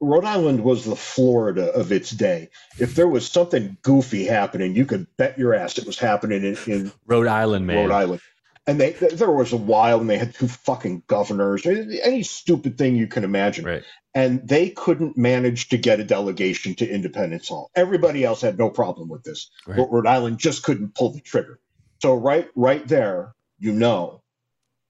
Rhode 0.00 0.26
Island 0.26 0.62
was 0.62 0.84
the 0.84 0.94
Florida 0.94 1.72
of 1.72 1.90
its 1.92 2.10
day. 2.10 2.50
If 2.78 2.94
there 2.94 3.08
was 3.08 3.26
something 3.26 3.78
goofy 3.80 4.26
happening, 4.26 4.76
you 4.76 4.84
could 4.84 5.06
bet 5.16 5.38
your 5.38 5.54
ass 5.54 5.78
it 5.78 5.86
was 5.86 5.98
happening 5.98 6.44
in, 6.44 6.56
in 6.66 6.92
Rhode 7.06 7.26
Island, 7.26 7.66
man. 7.66 7.76
Rhode 7.78 7.90
Island. 7.94 8.20
And 8.66 8.78
they 8.78 8.90
there 8.92 9.30
was 9.30 9.52
a 9.52 9.56
while 9.56 10.00
and 10.00 10.10
they 10.10 10.18
had 10.18 10.34
two 10.34 10.48
fucking 10.48 11.04
governors, 11.06 11.64
any 11.64 12.22
stupid 12.22 12.76
thing 12.76 12.96
you 12.96 13.06
can 13.06 13.24
imagine. 13.24 13.64
Right. 13.64 13.82
And 14.14 14.46
they 14.46 14.70
couldn't 14.70 15.16
manage 15.16 15.68
to 15.70 15.78
get 15.78 16.00
a 16.00 16.04
delegation 16.04 16.74
to 16.76 16.88
Independence 16.88 17.48
Hall. 17.48 17.70
Everybody 17.74 18.24
else 18.24 18.42
had 18.42 18.58
no 18.58 18.68
problem 18.68 19.08
with 19.08 19.22
this. 19.22 19.50
Right. 19.66 19.76
But 19.76 19.90
Rhode 19.90 20.06
Island 20.06 20.38
just 20.38 20.62
couldn't 20.62 20.94
pull 20.94 21.12
the 21.12 21.20
trigger. 21.20 21.60
So 22.02 22.14
right 22.14 22.48
right 22.54 22.86
there, 22.86 23.34
you 23.58 23.72
know 23.72 24.22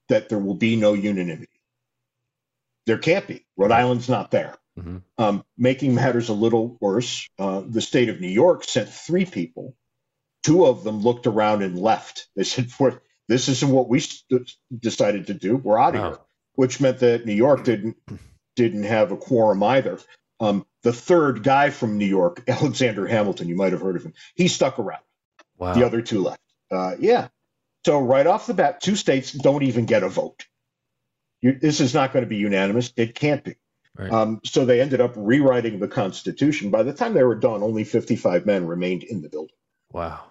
that 0.09 0.29
there 0.29 0.39
will 0.39 0.55
be 0.55 0.75
no 0.75 0.95
unanimity. 0.95 1.56
There 2.87 2.99
can't 2.99 3.27
be. 3.27 3.45
Rhode 3.57 3.73
Island's 3.73 4.09
not 4.09 4.31
there. 4.31 4.57
Mm-hmm. 4.79 4.99
Um, 5.19 5.45
making 5.57 5.95
matters 5.95 6.29
a 6.29 6.35
little 6.35 6.77
worse, 6.81 7.29
uh, 7.39 7.63
the 7.67 7.81
state 7.81 8.09
of 8.09 8.21
New 8.21 8.29
York 8.29 8.65
sent 8.65 8.89
three 8.89 9.25
people. 9.25 9.75
Two 10.43 10.67
of 10.67 10.85
them 10.85 11.01
looked 11.01 11.27
around 11.27 11.63
and 11.63 11.79
left. 11.79 12.29
They 12.37 12.45
said, 12.45 12.71
"This 13.27 13.49
isn't 13.49 13.71
what 13.71 13.89
we 13.89 14.01
st- 14.01 14.53
decided 14.79 15.29
to 15.29 15.35
do. 15.35 15.57
We're 15.57 15.79
out 15.79 15.97
of 15.97 16.01
wow. 16.01 16.09
here." 16.11 16.19
Which 16.55 16.81
meant 16.81 17.01
that 17.01 17.27
New 17.27 17.35
York 17.35 17.65
didn't 17.65 17.97
didn't 18.55 18.85
have 18.85 19.13
a 19.13 19.17
quorum 19.17 19.63
either. 19.63 19.99
Um, 20.39 20.67
the 20.83 20.93
third 20.93 21.43
guy 21.43 21.71
from 21.71 21.99
New 21.99 22.07
York, 22.07 22.45
Alexander 22.49 23.07
Hamilton, 23.07 23.49
you 23.49 23.57
might 23.57 23.73
have 23.73 23.81
heard 23.81 23.97
of 23.97 24.05
him. 24.05 24.15
He 24.35 24.49
stuck 24.49 24.79
around. 24.79 25.03
Wow. 25.57 25.73
The 25.73 25.87
other 25.87 26.03
two 26.03 26.23
left. 26.23 26.41
Uh, 26.71 26.97
yeah. 26.99 27.29
So 27.87 28.01
right 28.01 28.27
off 28.27 28.47
the 28.47 28.55
bat, 28.55 28.81
two 28.81 28.97
states 28.97 29.33
don't 29.33 29.63
even 29.63 29.87
get 29.87 30.03
a 30.03 30.09
vote. 30.09 30.45
You, 31.43 31.59
this 31.59 31.81
is 31.81 31.95
not 31.95 32.13
going 32.13 32.25
to 32.25 32.29
be 32.29 32.37
unanimous. 32.37 32.93
It 32.97 33.15
can't 33.15 33.45
be. 33.45 33.57
Right. 33.97 34.11
Um, 34.11 34.41
so 34.45 34.65
they 34.65 34.81
ended 34.81 35.01
up 35.01 35.15
rewriting 35.17 35.79
the 35.79 35.89
Constitution. 35.89 36.71
By 36.71 36.83
the 36.83 36.93
time 36.93 37.15
they 37.15 37.23
were 37.23 37.35
done, 37.35 37.63
only 37.63 37.85
55 37.85 38.45
men 38.45 38.67
remained 38.67 39.05
in 39.05 39.23
the 39.23 39.29
building. 39.29 39.57
Wow. 39.93 40.25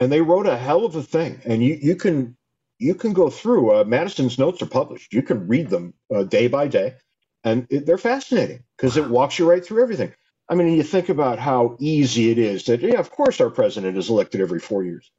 And 0.00 0.10
they 0.10 0.20
wrote 0.20 0.46
a 0.46 0.56
hell 0.56 0.84
of 0.84 0.96
a 0.96 1.02
thing. 1.02 1.40
And 1.44 1.62
you, 1.62 1.78
you 1.80 1.96
can 1.96 2.36
you 2.78 2.94
can 2.94 3.12
go 3.12 3.30
through 3.30 3.74
uh, 3.74 3.84
Madison's 3.84 4.38
notes 4.38 4.60
are 4.62 4.66
published. 4.66 5.12
You 5.12 5.22
can 5.22 5.46
read 5.46 5.70
them 5.70 5.94
uh, 6.14 6.24
day 6.24 6.48
by 6.48 6.68
day, 6.68 6.96
and 7.44 7.66
it, 7.70 7.86
they're 7.86 7.98
fascinating 7.98 8.64
because 8.76 8.98
wow. 8.98 9.04
it 9.04 9.10
walks 9.10 9.38
you 9.38 9.48
right 9.48 9.64
through 9.64 9.82
everything. 9.82 10.12
I 10.48 10.54
mean, 10.54 10.74
you 10.74 10.82
think 10.82 11.08
about 11.08 11.38
how 11.38 11.76
easy 11.80 12.30
it 12.30 12.38
is 12.38 12.64
that 12.64 12.80
yeah, 12.80 12.98
of 12.98 13.10
course 13.10 13.40
our 13.40 13.50
president 13.50 13.96
is 13.96 14.10
elected 14.10 14.40
every 14.40 14.60
four 14.60 14.84
years. 14.84 15.10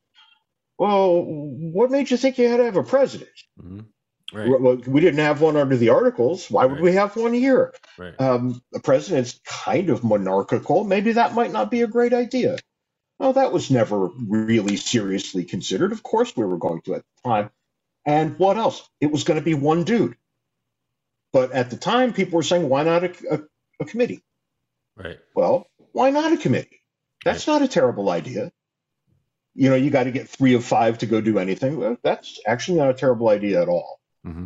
Well, 0.77 1.23
what 1.23 1.89
made 1.89 2.11
you 2.11 2.17
think 2.17 2.37
you 2.37 2.49
had 2.49 2.57
to 2.57 2.65
have 2.65 2.75
a 2.75 2.83
president? 2.83 3.29
Mm-hmm. 3.59 3.79
Right. 4.33 4.49
Well, 4.49 4.77
we 4.87 5.01
didn't 5.01 5.19
have 5.19 5.41
one 5.41 5.55
under 5.55 5.77
the 5.77 5.89
articles. 5.89 6.49
Why 6.49 6.65
would 6.65 6.75
right. 6.75 6.83
we 6.83 6.93
have 6.93 7.15
one 7.15 7.33
here? 7.33 7.73
Right. 7.97 8.19
Um, 8.19 8.61
the 8.71 8.79
president's 8.79 9.39
kind 9.45 9.89
of 9.89 10.03
monarchical. 10.03 10.83
Maybe 10.83 11.13
that 11.13 11.35
might 11.35 11.51
not 11.51 11.69
be 11.69 11.81
a 11.81 11.87
great 11.87 12.13
idea. 12.13 12.57
Well, 13.19 13.33
that 13.33 13.53
was 13.53 13.71
never 13.71 14.07
really 14.07 14.77
seriously 14.77 15.45
considered. 15.45 15.91
Of 15.91 16.03
course, 16.03 16.35
we 16.35 16.43
were 16.43 16.57
going 16.57 16.81
to 16.81 16.95
at 16.95 17.03
the 17.03 17.29
time. 17.29 17.49
And 18.05 18.37
what 18.37 18.57
else? 18.57 18.87
It 18.99 19.11
was 19.11 19.23
going 19.23 19.39
to 19.39 19.45
be 19.45 19.53
one 19.53 19.83
dude. 19.83 20.17
But 21.31 21.51
at 21.51 21.69
the 21.69 21.77
time, 21.77 22.13
people 22.13 22.37
were 22.37 22.43
saying, 22.43 22.67
why 22.67 22.83
not 22.83 23.03
a, 23.03 23.13
a, 23.31 23.39
a 23.81 23.85
committee? 23.85 24.23
Right. 24.95 25.19
Well, 25.35 25.67
why 25.91 26.09
not 26.09 26.33
a 26.33 26.37
committee? 26.37 26.81
That's 27.23 27.47
not 27.47 27.61
a 27.61 27.67
terrible 27.67 28.09
idea 28.09 28.51
you 29.55 29.69
know, 29.69 29.75
you 29.75 29.89
got 29.89 30.03
to 30.03 30.11
get 30.11 30.27
three 30.27 30.53
of 30.53 30.63
five 30.63 30.97
to 30.99 31.05
go 31.05 31.21
do 31.21 31.39
anything. 31.39 31.77
Well, 31.77 31.97
that's 32.03 32.39
actually 32.45 32.77
not 32.77 32.89
a 32.89 32.93
terrible 32.93 33.29
idea 33.29 33.61
at 33.61 33.69
all. 33.69 33.99
Mm-hmm. 34.25 34.45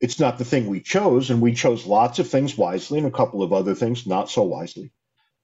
It's 0.00 0.20
not 0.20 0.38
the 0.38 0.44
thing 0.44 0.66
we 0.66 0.80
chose, 0.80 1.30
and 1.30 1.40
we 1.40 1.54
chose 1.54 1.84
lots 1.84 2.18
of 2.18 2.28
things 2.28 2.56
wisely 2.56 2.98
and 2.98 3.06
a 3.06 3.12
couple 3.12 3.42
of 3.42 3.52
other 3.52 3.74
things 3.74 4.06
not 4.06 4.30
so 4.30 4.42
wisely. 4.42 4.92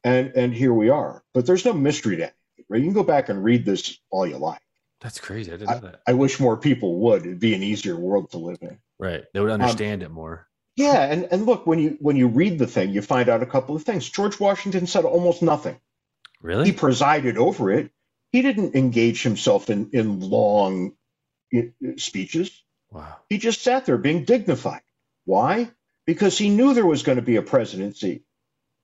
And 0.05 0.33
and 0.37 0.55
here 0.55 0.73
we 0.73 0.91
are. 0.91 1.25
But 1.33 1.47
there's 1.47 1.65
no 1.65 1.73
mystery 1.73 2.17
to 2.17 2.25
it, 2.25 2.35
right? 2.69 2.79
You 2.79 2.87
can 2.87 2.95
go 2.95 3.03
back 3.03 3.29
and 3.29 3.43
read 3.43 3.65
this 3.65 3.99
all 4.11 4.27
you 4.27 4.37
like. 4.37 4.61
That's 5.01 5.19
crazy. 5.19 5.53
I 5.53 5.57
didn't 5.57 5.71
know 5.71 5.91
that. 5.91 6.01
I, 6.07 6.13
I 6.13 6.15
wish 6.15 6.39
more 6.41 6.57
people 6.57 7.01
would. 7.01 7.27
It'd 7.27 7.41
be 7.41 7.55
an 7.55 7.63
easier 7.63 7.97
world 7.97 8.31
to 8.31 8.39
live 8.39 8.59
in. 8.63 8.79
Right. 8.99 9.25
They 9.35 9.41
would 9.41 9.51
understand 9.51 10.03
um, 10.03 10.07
it 10.07 10.13
more. 10.13 10.47
Yeah, 10.77 11.05
and, 11.05 11.29
and 11.31 11.47
look, 11.47 11.67
when 11.67 11.79
you 11.79 11.97
when 12.01 12.17
you 12.17 12.29
read 12.29 12.59
the 12.59 12.67
thing, 12.67 12.91
you 12.91 13.03
find 13.03 13.29
out 13.29 13.43
a 13.43 13.47
couple 13.47 13.77
of 13.77 13.83
things. 13.83 14.09
George 14.09 14.39
Washington 14.39 14.87
said 14.87 15.05
almost 15.05 15.43
nothing. 15.43 15.79
Really? 16.43 16.67
He 16.67 16.73
presided 16.73 17.39
over 17.39 17.73
it 17.73 17.91
he 18.35 18.43
didn't 18.43 18.75
engage 18.75 19.23
himself 19.23 19.71
in, 19.71 19.91
in 19.93 20.19
long 20.19 20.95
speeches. 21.99 22.64
Wow. 22.95 23.17
He 23.29 23.39
just 23.39 23.63
sat 23.63 23.87
there 23.87 23.99
being 23.99 24.25
dignified. 24.25 24.83
Why? 25.25 25.71
Because 26.07 26.39
he 26.39 26.49
knew 26.49 26.75
there 26.75 26.87
was 26.87 27.03
going 27.03 27.17
to 27.17 27.23
be 27.23 27.37
a 27.37 27.43
presidency 27.43 28.23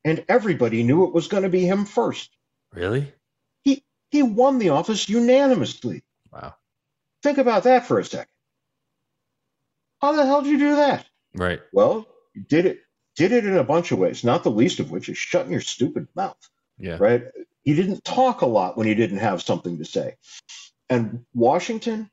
and 0.05 0.25
everybody 0.29 0.83
knew 0.83 1.05
it 1.05 1.15
was 1.15 1.29
going 1.29 1.45
to 1.45 1.49
be 1.49 1.65
him 1.65 1.85
first. 1.85 2.29
Really? 2.75 3.13
He 3.63 3.85
he 4.11 4.23
won 4.23 4.59
the 4.59 4.71
office 4.71 5.09
unanimously. 5.09 6.03
Wow. 6.33 6.55
Think 7.23 7.39
about 7.39 7.65
that 7.65 7.87
for 7.87 8.01
a 8.01 8.05
second. 8.05 8.27
How 10.01 10.13
the 10.13 10.27
hell 10.27 10.43
did 10.43 10.51
you 10.51 10.59
do 10.59 10.77
that? 10.77 11.07
Right. 11.35 11.61
Well, 11.73 12.09
you 12.35 12.43
did 12.43 12.67
it 12.67 12.81
did 13.15 13.33
it 13.33 13.45
in 13.45 13.57
a 13.57 13.65
bunch 13.65 13.93
of 13.93 13.99
ways, 13.99 14.25
not 14.25 14.43
the 14.43 14.51
least 14.51 14.81
of 14.81 14.91
which 14.91 15.09
is 15.09 15.19
shutting 15.19 15.53
your 15.53 15.61
stupid 15.61 16.09
mouth. 16.17 16.39
Yeah. 16.79 16.97
Right? 16.99 17.25
He 17.63 17.75
didn't 17.75 18.03
talk 18.03 18.41
a 18.41 18.47
lot 18.47 18.77
when 18.77 18.87
he 18.87 18.95
didn't 18.95 19.19
have 19.19 19.43
something 19.43 19.79
to 19.79 19.85
say. 19.85 20.17
And 20.89 21.27
Washington, 21.35 22.11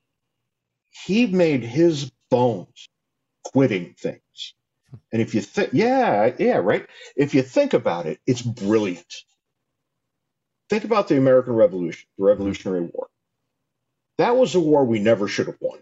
he 1.05 1.27
made 1.27 1.63
his 1.63 2.11
bones 2.29 2.89
quitting 3.45 3.95
things. 3.97 4.53
And 5.11 5.21
if 5.21 5.35
you 5.35 5.41
think, 5.41 5.71
yeah, 5.73 6.31
yeah, 6.39 6.57
right. 6.57 6.87
If 7.15 7.35
you 7.35 7.41
think 7.43 7.73
about 7.73 8.05
it, 8.07 8.19
it's 8.27 8.41
brilliant. 8.41 9.13
Think 10.69 10.85
about 10.85 11.07
the 11.07 11.17
American 11.17 11.53
Revolution, 11.53 12.07
the 12.17 12.25
Revolutionary 12.25 12.81
War. 12.93 13.07
That 14.17 14.35
was 14.37 14.55
a 14.55 14.59
war 14.59 14.85
we 14.85 14.99
never 14.99 15.27
should 15.27 15.47
have 15.47 15.57
won. 15.61 15.79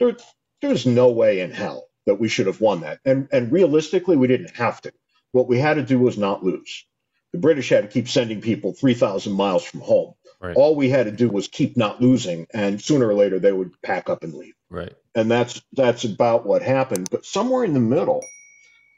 There, 0.00 0.16
there's 0.62 0.86
no 0.86 1.10
way 1.10 1.40
in 1.40 1.50
hell 1.52 1.88
that 2.06 2.16
we 2.16 2.28
should 2.28 2.46
have 2.46 2.60
won 2.60 2.82
that. 2.82 3.00
And, 3.04 3.28
and 3.32 3.52
realistically, 3.52 4.16
we 4.16 4.28
didn't 4.28 4.56
have 4.56 4.80
to. 4.82 4.92
What 5.32 5.48
we 5.48 5.58
had 5.58 5.74
to 5.74 5.84
do 5.84 5.98
was 5.98 6.18
not 6.18 6.44
lose. 6.44 6.86
The 7.34 7.40
British 7.40 7.68
had 7.70 7.82
to 7.82 7.88
keep 7.88 8.08
sending 8.08 8.40
people 8.40 8.74
3,000 8.74 9.32
miles 9.32 9.64
from 9.64 9.80
home. 9.80 10.14
Right. 10.40 10.54
All 10.54 10.76
we 10.76 10.88
had 10.88 11.06
to 11.06 11.10
do 11.10 11.28
was 11.28 11.48
keep 11.48 11.76
not 11.76 12.00
losing, 12.00 12.46
and 12.54 12.80
sooner 12.80 13.08
or 13.08 13.14
later 13.14 13.40
they 13.40 13.50
would 13.50 13.72
pack 13.82 14.08
up 14.08 14.22
and 14.22 14.32
leave. 14.34 14.54
Right. 14.70 14.94
And 15.16 15.28
that's 15.28 15.60
that's 15.72 16.04
about 16.04 16.46
what 16.46 16.62
happened. 16.62 17.08
But 17.10 17.26
somewhere 17.26 17.64
in 17.64 17.74
the 17.74 17.80
middle, 17.80 18.20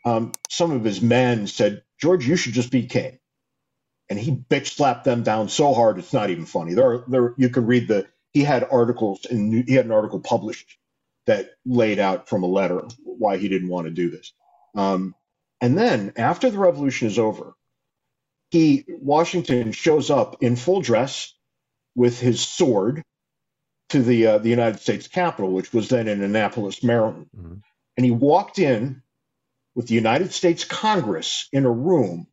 um, 0.04 0.32
some 0.50 0.70
of 0.70 0.84
his 0.84 1.00
men 1.00 1.46
said, 1.46 1.82
"George, 1.98 2.28
you 2.28 2.36
should 2.36 2.52
just 2.52 2.70
be 2.70 2.84
king." 2.84 3.18
And 4.10 4.18
he 4.18 4.32
bitch 4.32 4.66
slapped 4.66 5.04
them 5.06 5.22
down 5.22 5.48
so 5.48 5.72
hard 5.72 5.98
it's 5.98 6.12
not 6.12 6.28
even 6.28 6.44
funny. 6.44 6.74
There, 6.74 6.90
are, 6.90 7.04
there 7.08 7.34
you 7.38 7.48
can 7.48 7.64
read 7.64 7.88
the. 7.88 8.06
He 8.34 8.44
had 8.44 8.68
articles 8.70 9.24
and 9.24 9.66
he 9.66 9.72
had 9.72 9.86
an 9.86 9.92
article 9.92 10.20
published 10.20 10.76
that 11.24 11.52
laid 11.64 12.00
out 12.00 12.28
from 12.28 12.42
a 12.42 12.48
letter 12.48 12.82
why 13.02 13.38
he 13.38 13.48
didn't 13.48 13.70
want 13.70 13.86
to 13.86 13.92
do 13.92 14.10
this. 14.10 14.34
Um, 14.74 15.14
and 15.62 15.78
then 15.78 16.12
after 16.16 16.50
the 16.50 16.58
revolution 16.58 17.08
is 17.08 17.18
over, 17.18 17.54
he 18.50 18.84
Washington 18.88 19.72
shows 19.72 20.10
up 20.10 20.42
in 20.42 20.56
full 20.56 20.80
dress 20.80 21.34
with 21.94 22.20
his 22.20 22.40
sword 22.40 23.02
to 23.90 24.02
the 24.02 24.26
uh, 24.26 24.38
the 24.38 24.50
United 24.50 24.80
States 24.80 25.08
Capitol, 25.08 25.52
which 25.52 25.72
was 25.72 25.88
then 25.88 26.08
in 26.08 26.22
Annapolis, 26.22 26.82
Maryland, 26.82 27.26
mm-hmm. 27.36 27.54
and 27.96 28.04
he 28.04 28.10
walked 28.10 28.58
in 28.58 29.02
with 29.74 29.88
the 29.88 29.94
United 29.94 30.32
States 30.32 30.64
Congress 30.64 31.48
in 31.52 31.66
a 31.66 31.70
room 31.70 32.26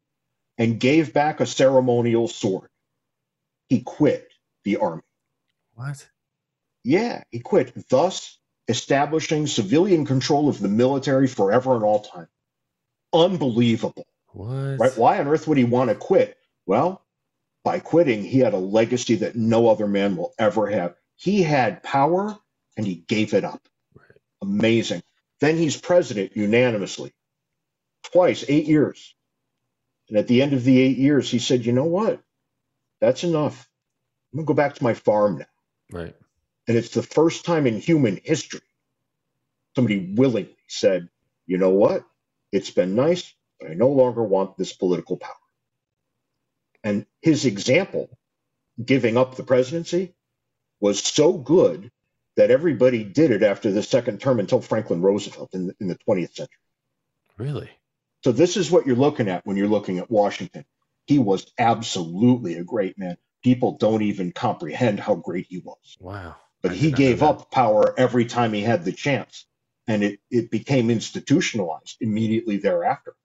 and 0.58 0.80
gave 0.80 1.14
back 1.14 1.40
a 1.40 1.46
ceremonial 1.46 2.28
sword. 2.28 2.70
He 3.70 3.82
quit 3.82 4.28
the 4.64 4.78
army. 4.78 5.02
What? 5.74 6.08
Yeah, 6.84 7.24
he 7.32 7.40
quit, 7.40 7.90
thus 7.90 8.38
establishing 8.68 9.48
civilian 9.48 10.06
control 10.06 10.48
of 10.48 10.60
the 10.60 10.70
military 10.70 11.28
forever 11.28 11.76
and 11.76 11.84
all 11.84 12.02
time. 12.04 12.28
Unbelievable. 13.12 14.06
What? 14.34 14.80
Right? 14.80 14.98
Why 14.98 15.20
on 15.20 15.28
earth 15.30 15.48
would 15.48 15.60
he 15.60 15.66
want 15.66 15.92
to 15.92 15.96
quit? 15.96 16.38
Well, 16.68 17.04
by 17.64 17.80
quitting, 17.80 18.24
he 18.24 18.40
had 18.40 18.54
a 18.54 18.60
legacy 18.60 19.18
that 19.18 19.36
no 19.36 19.70
other 19.70 19.88
man 19.88 20.18
will 20.18 20.34
ever 20.40 20.70
have. 20.70 20.96
He 21.18 21.44
had 21.44 21.84
power 21.84 22.38
and 22.78 22.88
he 22.88 22.96
gave 22.96 23.34
it 23.34 23.46
up. 23.46 23.68
Right. 23.96 24.20
Amazing. 24.42 25.04
Then 25.42 25.58
he's 25.58 25.78
president 25.78 26.38
unanimously. 26.38 27.12
twice, 28.04 28.46
eight 28.48 28.66
years. 28.68 29.16
And 30.10 30.18
at 30.18 30.28
the 30.28 30.42
end 30.42 30.54
of 30.54 30.64
the 30.64 30.80
eight 30.82 30.98
years, 30.98 31.30
he 31.32 31.40
said, 31.40 31.66
you 31.66 31.74
know 31.74 31.86
what? 31.86 32.22
That's 33.02 33.24
enough. 33.24 33.70
I'm 34.34 34.38
going 34.40 34.48
to 34.48 34.50
go 34.50 34.56
back 34.56 34.76
to 34.76 34.84
my 34.84 34.94
farm 34.96 35.40
now. 35.40 35.46
Right. 35.92 36.16
And 36.68 36.78
it's 36.78 36.92
the 36.92 37.04
first 37.04 37.46
time 37.46 37.68
in 37.68 37.80
human 37.80 38.20
history 38.24 38.62
somebody 39.76 40.14
willingly 40.16 40.56
said, 40.68 41.10
you 41.48 41.58
know 41.58 41.72
what? 41.72 42.06
It's 42.52 42.72
been 42.72 42.96
nice, 42.96 43.34
but 43.64 43.72
I 43.72 43.76
no 43.76 43.90
longer 43.90 44.24
want 44.24 44.58
this 44.58 44.74
political 44.74 45.18
power. 45.18 45.32
And 46.84 47.06
his 47.22 47.46
example, 47.46 48.10
giving 48.84 49.16
up 49.16 49.36
the 49.36 49.44
presidency, 49.44 50.14
was 50.82 51.02
so 51.02 51.34
good 51.34 51.90
that 52.36 52.52
everybody 52.52 53.06
did 53.06 53.32
it 53.32 53.42
after 53.42 53.72
the 53.72 53.84
second 53.84 54.20
term 54.20 54.40
until 54.40 54.60
Franklin 54.60 55.02
Roosevelt 55.02 55.54
in 55.54 55.68
the, 55.68 55.76
in 55.80 55.88
the 55.88 55.98
20th 56.08 56.34
century. 56.34 56.58
Really? 57.38 57.70
So 58.24 58.34
this 58.34 58.58
is 58.58 58.70
what 58.70 58.86
you're 58.86 58.98
looking 58.98 59.30
at 59.30 59.46
when 59.46 59.56
you're 59.56 59.68
looking 59.68 60.00
at 60.00 60.12
Washington. 60.12 60.66
He 61.06 61.20
was 61.20 61.50
absolutely 61.58 62.56
a 62.56 62.64
great 62.64 62.98
man. 62.98 63.18
People 63.44 63.78
don't 63.78 64.02
even 64.02 64.34
comprehend 64.34 65.00
how 65.00 65.16
great 65.16 65.48
he 65.50 65.60
was. 65.60 65.98
Wow. 66.00 66.36
But 66.62 66.72
I 66.72 66.76
he 66.76 66.88
did 66.88 66.92
not 66.92 67.00
know 67.00 67.06
gave 67.06 67.24
up 67.24 67.52
power 67.52 67.98
every 67.98 68.26
time 68.26 68.52
he 68.52 68.62
had 68.62 68.84
the 68.84 68.92
chance, 68.92 69.46
and 69.88 70.04
it, 70.04 70.20
it 70.30 70.52
became 70.52 70.90
institutionalized 70.90 71.98
immediately 72.02 72.58
thereafter. 72.58 73.16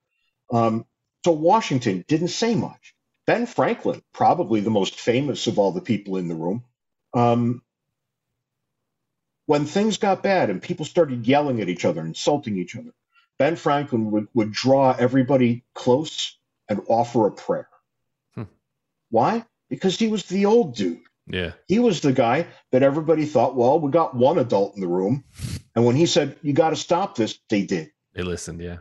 Um, 0.53 0.86
so 1.24 1.32
Washington 1.32 2.05
didn't 2.09 2.28
say 2.28 2.55
much. 2.55 2.94
Ben 3.26 3.46
Franklin, 3.46 4.03
probably 4.12 4.61
the 4.61 4.70
most 4.70 4.99
famous 4.99 5.46
of 5.46 5.59
all 5.59 5.72
the 5.72 5.80
people 5.80 6.16
in 6.16 6.28
the 6.28 6.34
room, 6.34 6.64
um, 7.12 7.62
when 9.46 9.66
things 9.66 9.99
got 9.99 10.22
bad 10.22 10.51
and 10.51 10.62
people 10.62 10.84
started 10.84 11.26
yelling 11.26 11.61
at 11.61 11.68
each 11.68 11.84
other, 11.84 12.01
insulting 12.03 12.57
each 12.57 12.76
other, 12.76 12.92
Ben 13.38 13.57
Franklin 13.57 14.11
would, 14.11 14.28
would 14.34 14.53
draw 14.53 14.94
everybody 14.99 15.64
close 15.74 16.36
and 16.68 16.82
offer 16.88 17.26
a 17.26 17.30
prayer. 17.30 17.68
Hmm. 18.34 18.44
Why? 19.11 19.44
Because 19.68 19.99
he 19.99 20.09
was 20.09 20.24
the 20.24 20.46
old 20.46 20.74
dude. 20.74 21.01
Yeah. 21.26 21.53
He 21.66 21.78
was 21.78 22.01
the 22.01 22.12
guy 22.12 22.46
that 22.72 22.82
everybody 22.82 23.26
thought, 23.26 23.55
well, 23.55 23.78
we 23.78 23.90
got 23.90 24.14
one 24.14 24.38
adult 24.38 24.74
in 24.74 24.80
the 24.80 24.88
room. 24.88 25.24
And 25.74 25.84
when 25.84 25.96
he 25.96 26.07
said, 26.07 26.36
you 26.42 26.53
got 26.53 26.70
to 26.70 26.76
stop 26.76 27.16
this, 27.16 27.38
they 27.49 27.62
did. 27.62 27.90
They 28.14 28.22
listened. 28.22 28.61
Yeah. 28.61 28.78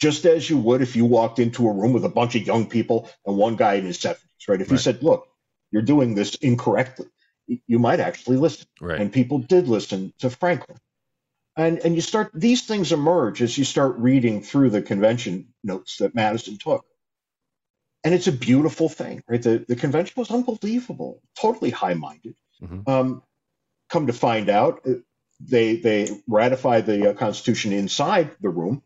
Just 0.00 0.26
as 0.26 0.48
you 0.48 0.58
would 0.58 0.82
if 0.82 0.94
you 0.96 1.04
walked 1.06 1.38
into 1.38 1.66
a 1.68 1.72
room 1.72 1.92
with 1.92 2.04
a 2.04 2.10
bunch 2.10 2.34
of 2.34 2.46
young 2.46 2.68
people 2.68 3.08
and 3.24 3.36
one 3.36 3.56
guy 3.56 3.74
in 3.74 3.84
his 3.86 3.98
70s, 3.98 4.18
right? 4.48 4.60
If 4.60 4.70
Right. 4.70 4.80
said, 4.80 5.02
look, 5.02 5.28
you're 5.70 5.82
doing 5.82 6.14
this 6.14 6.34
incorrectly, 6.36 7.06
you 7.66 7.78
might 7.78 8.00
actually 8.00 8.36
listen. 8.36 8.66
Right. 8.80 9.00
And 9.00 9.12
people 9.12 9.38
did 9.38 9.68
listen 9.68 10.12
to 10.18 10.30
Franklin. 10.30 10.78
And, 11.56 11.78
and 11.78 11.94
you 11.94 12.02
start, 12.02 12.30
these 12.34 12.62
things 12.66 12.92
emerge 12.92 13.40
as 13.40 13.56
you 13.56 13.64
start 13.64 13.96
reading 13.96 14.42
through 14.42 14.70
the 14.70 14.82
convention 14.82 15.54
notes 15.64 15.96
that 15.98 16.14
Madison 16.14 16.58
took. 16.58 16.84
And 18.04 18.14
it's 18.14 18.26
a 18.26 18.32
beautiful 18.32 18.88
thing, 18.90 19.22
right? 19.26 19.42
The, 19.42 19.64
the 19.66 19.76
convention 19.76 20.14
was 20.16 20.30
unbelievable, 20.30 21.22
totally 21.40 21.70
high 21.70 21.94
minded. 21.94 22.36
Mhm. 22.62 22.86
Um, 22.88 23.22
come 23.88 24.06
to 24.08 24.12
find 24.12 24.48
out, 24.50 24.82
uh, 24.86 24.94
they 25.40 25.76
they 25.76 26.22
ratify 26.26 26.80
the 26.82 27.10
uh, 27.10 27.14
Constitution 27.14 27.72
inside 27.72 28.36
the 28.40 28.48
room, 28.48 28.82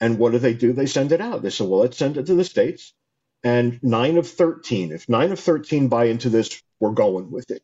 and 0.00 0.18
what 0.18 0.32
do 0.32 0.38
they 0.38 0.54
do? 0.54 0.72
They 0.72 0.86
send 0.86 1.12
it 1.12 1.20
out. 1.20 1.42
They 1.42 1.50
say, 1.50 1.64
"Well, 1.64 1.80
let's 1.80 1.96
send 1.96 2.16
it 2.16 2.26
to 2.26 2.34
the 2.34 2.44
states." 2.44 2.92
And 3.42 3.78
nine 3.82 4.16
of 4.16 4.28
thirteen, 4.28 4.92
if 4.92 5.08
nine 5.08 5.32
of 5.32 5.40
thirteen 5.40 5.88
buy 5.88 6.06
into 6.06 6.30
this, 6.30 6.62
we're 6.80 6.92
going 6.92 7.30
with 7.30 7.50
it. 7.50 7.62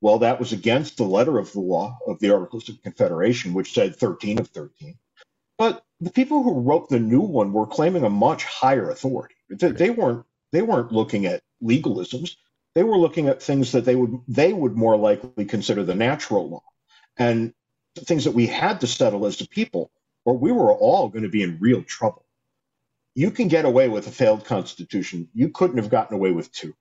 Well, 0.00 0.20
that 0.20 0.38
was 0.38 0.52
against 0.52 0.96
the 0.96 1.04
letter 1.04 1.38
of 1.38 1.52
the 1.52 1.60
law 1.60 1.98
of 2.06 2.18
the 2.20 2.30
Articles 2.30 2.68
of 2.68 2.82
Confederation, 2.82 3.52
which 3.54 3.74
said 3.74 3.96
thirteen 3.96 4.38
of 4.38 4.48
thirteen. 4.48 4.98
But 5.58 5.84
the 6.00 6.10
people 6.10 6.42
who 6.42 6.60
wrote 6.60 6.88
the 6.88 7.00
new 7.00 7.20
one 7.20 7.52
were 7.52 7.66
claiming 7.66 8.04
a 8.04 8.10
much 8.10 8.44
higher 8.44 8.90
authority. 8.90 9.34
They, 9.50 9.72
they 9.72 9.90
weren't 9.90 10.24
they 10.52 10.62
weren't 10.62 10.92
looking 10.92 11.26
at 11.26 11.42
legalisms. 11.62 12.36
They 12.74 12.84
were 12.84 12.96
looking 12.96 13.28
at 13.28 13.42
things 13.42 13.72
that 13.72 13.84
they 13.84 13.96
would 13.96 14.20
they 14.28 14.52
would 14.52 14.76
more 14.76 14.96
likely 14.96 15.44
consider 15.44 15.82
the 15.84 15.94
natural 15.94 16.48
law, 16.48 16.62
and 17.16 17.52
things 17.96 18.24
that 18.24 18.34
we 18.34 18.46
had 18.46 18.80
to 18.80 18.86
settle 18.86 19.26
as 19.26 19.40
a 19.40 19.48
people, 19.48 19.90
or 20.28 20.36
we 20.36 20.52
were 20.52 20.74
all 20.74 21.08
going 21.08 21.22
to 21.22 21.30
be 21.30 21.42
in 21.42 21.56
real 21.58 21.82
trouble. 21.82 22.26
You 23.14 23.30
can 23.30 23.48
get 23.48 23.64
away 23.64 23.88
with 23.88 24.06
a 24.06 24.10
failed 24.10 24.44
constitution. 24.44 25.30
You 25.32 25.48
couldn't 25.48 25.78
have 25.78 25.88
gotten 25.88 26.14
away 26.14 26.32
with 26.32 26.52
two. 26.52 26.74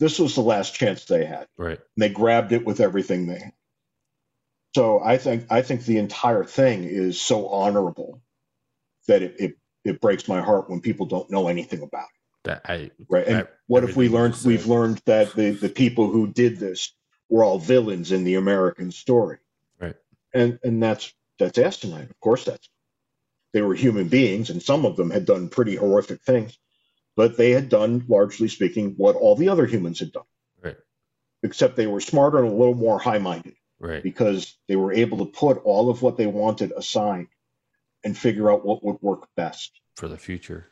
This 0.00 0.18
was 0.18 0.34
the 0.34 0.42
last 0.42 0.74
chance 0.74 1.06
they 1.06 1.24
had. 1.24 1.46
Right. 1.56 1.78
And 1.78 1.96
they 1.96 2.10
grabbed 2.10 2.52
it 2.52 2.66
with 2.66 2.80
everything 2.80 3.26
they 3.26 3.38
had. 3.38 3.52
So 4.74 5.00
I 5.02 5.16
think 5.16 5.46
I 5.48 5.62
think 5.62 5.86
the 5.86 5.96
entire 5.96 6.44
thing 6.44 6.84
is 6.84 7.18
so 7.18 7.48
honorable 7.48 8.20
that 9.08 9.22
it, 9.22 9.36
it, 9.38 9.56
it 9.86 10.00
breaks 10.02 10.28
my 10.28 10.42
heart 10.42 10.68
when 10.68 10.82
people 10.82 11.06
don't 11.06 11.30
know 11.30 11.48
anything 11.48 11.80
about 11.80 12.04
it. 12.04 12.20
That 12.44 12.62
I. 12.66 12.90
Right. 13.08 13.26
And 13.26 13.36
I- 13.38 13.48
what 13.66 13.82
if 13.84 13.96
we 13.96 14.10
learned 14.10 14.36
we've 14.44 14.66
learned 14.66 15.00
that 15.06 15.32
the, 15.32 15.52
the 15.52 15.70
people 15.70 16.10
who 16.10 16.26
did 16.26 16.58
this 16.58 16.92
were 17.30 17.44
all 17.44 17.58
villains 17.58 18.12
in 18.12 18.24
the 18.24 18.34
American 18.34 18.92
story. 18.92 19.38
Right. 19.80 19.96
And 20.34 20.58
and 20.62 20.82
that's 20.82 21.14
that's 21.38 21.56
asinine. 21.56 22.10
Of 22.10 22.20
course 22.20 22.44
that's 22.44 22.68
they 23.54 23.62
were 23.62 23.74
human 23.74 24.08
beings 24.08 24.50
and 24.50 24.60
some 24.62 24.84
of 24.84 24.96
them 24.96 25.10
had 25.10 25.24
done 25.24 25.48
pretty 25.48 25.76
horrific 25.76 26.20
things, 26.22 26.58
but 27.16 27.36
they 27.38 27.52
had 27.52 27.68
done, 27.70 28.04
largely 28.08 28.48
speaking, 28.48 28.94
what 28.96 29.14
all 29.16 29.36
the 29.36 29.48
other 29.48 29.64
humans 29.64 30.00
had 30.00 30.12
done. 30.12 30.24
Right. 30.62 30.76
Except 31.44 31.76
they 31.76 31.86
were 31.86 32.00
smarter 32.00 32.38
and 32.38 32.48
a 32.48 32.56
little 32.56 32.74
more 32.74 32.98
high 32.98 33.18
minded 33.18 33.54
Right. 33.78 34.02
because 34.02 34.56
they 34.68 34.76
were 34.76 34.92
able 34.92 35.18
to 35.18 35.26
put 35.26 35.58
all 35.64 35.88
of 35.88 36.02
what 36.02 36.16
they 36.16 36.26
wanted 36.26 36.72
aside 36.72 37.28
and 38.02 38.18
figure 38.18 38.50
out 38.50 38.66
what 38.66 38.84
would 38.84 39.00
work 39.00 39.28
best. 39.36 39.80
For 39.94 40.08
the 40.08 40.18
future. 40.18 40.66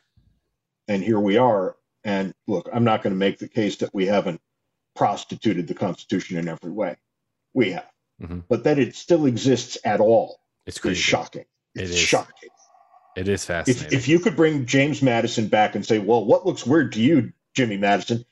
And 0.89 1.01
here 1.01 1.19
we 1.19 1.37
are. 1.37 1.77
And 2.03 2.33
look, 2.47 2.67
I'm 2.73 2.83
not 2.83 3.01
going 3.01 3.13
to 3.13 3.17
make 3.17 3.39
the 3.39 3.47
case 3.47 3.77
that 3.77 3.93
we 3.93 4.05
haven't 4.07 4.41
prostituted 4.93 5.67
the 5.69 5.73
Constitution 5.73 6.37
in 6.37 6.49
every 6.49 6.71
way. 6.71 6.97
We 7.53 7.71
have. 7.71 7.89
Mhm. 8.21 8.43
But 8.49 8.65
that 8.65 8.77
it 8.77 8.93
still 8.95 9.25
exists 9.25 9.77
at 9.85 10.01
all 10.01 10.41
It's 10.65 10.83
is 10.85 10.97
shocking. 10.97 11.45
It 11.75 11.83
It's 11.83 11.95
shocking. 11.95 12.49
It 13.15 13.27
is 13.27 13.45
fascinating. 13.45 13.97
if 13.97 14.07
you 14.07 14.19
could 14.19 14.35
bring 14.35 14.65
James 14.65 15.01
Madison 15.01 15.47
back 15.47 15.75
and 15.75 15.85
say, 15.85 15.99
well, 15.99 16.23
what 16.25 16.45
looks 16.45 16.65
weird 16.65 16.93
to 16.93 17.01
you, 17.01 17.33
Jimmy 17.55 17.77
Madison? 17.77 18.25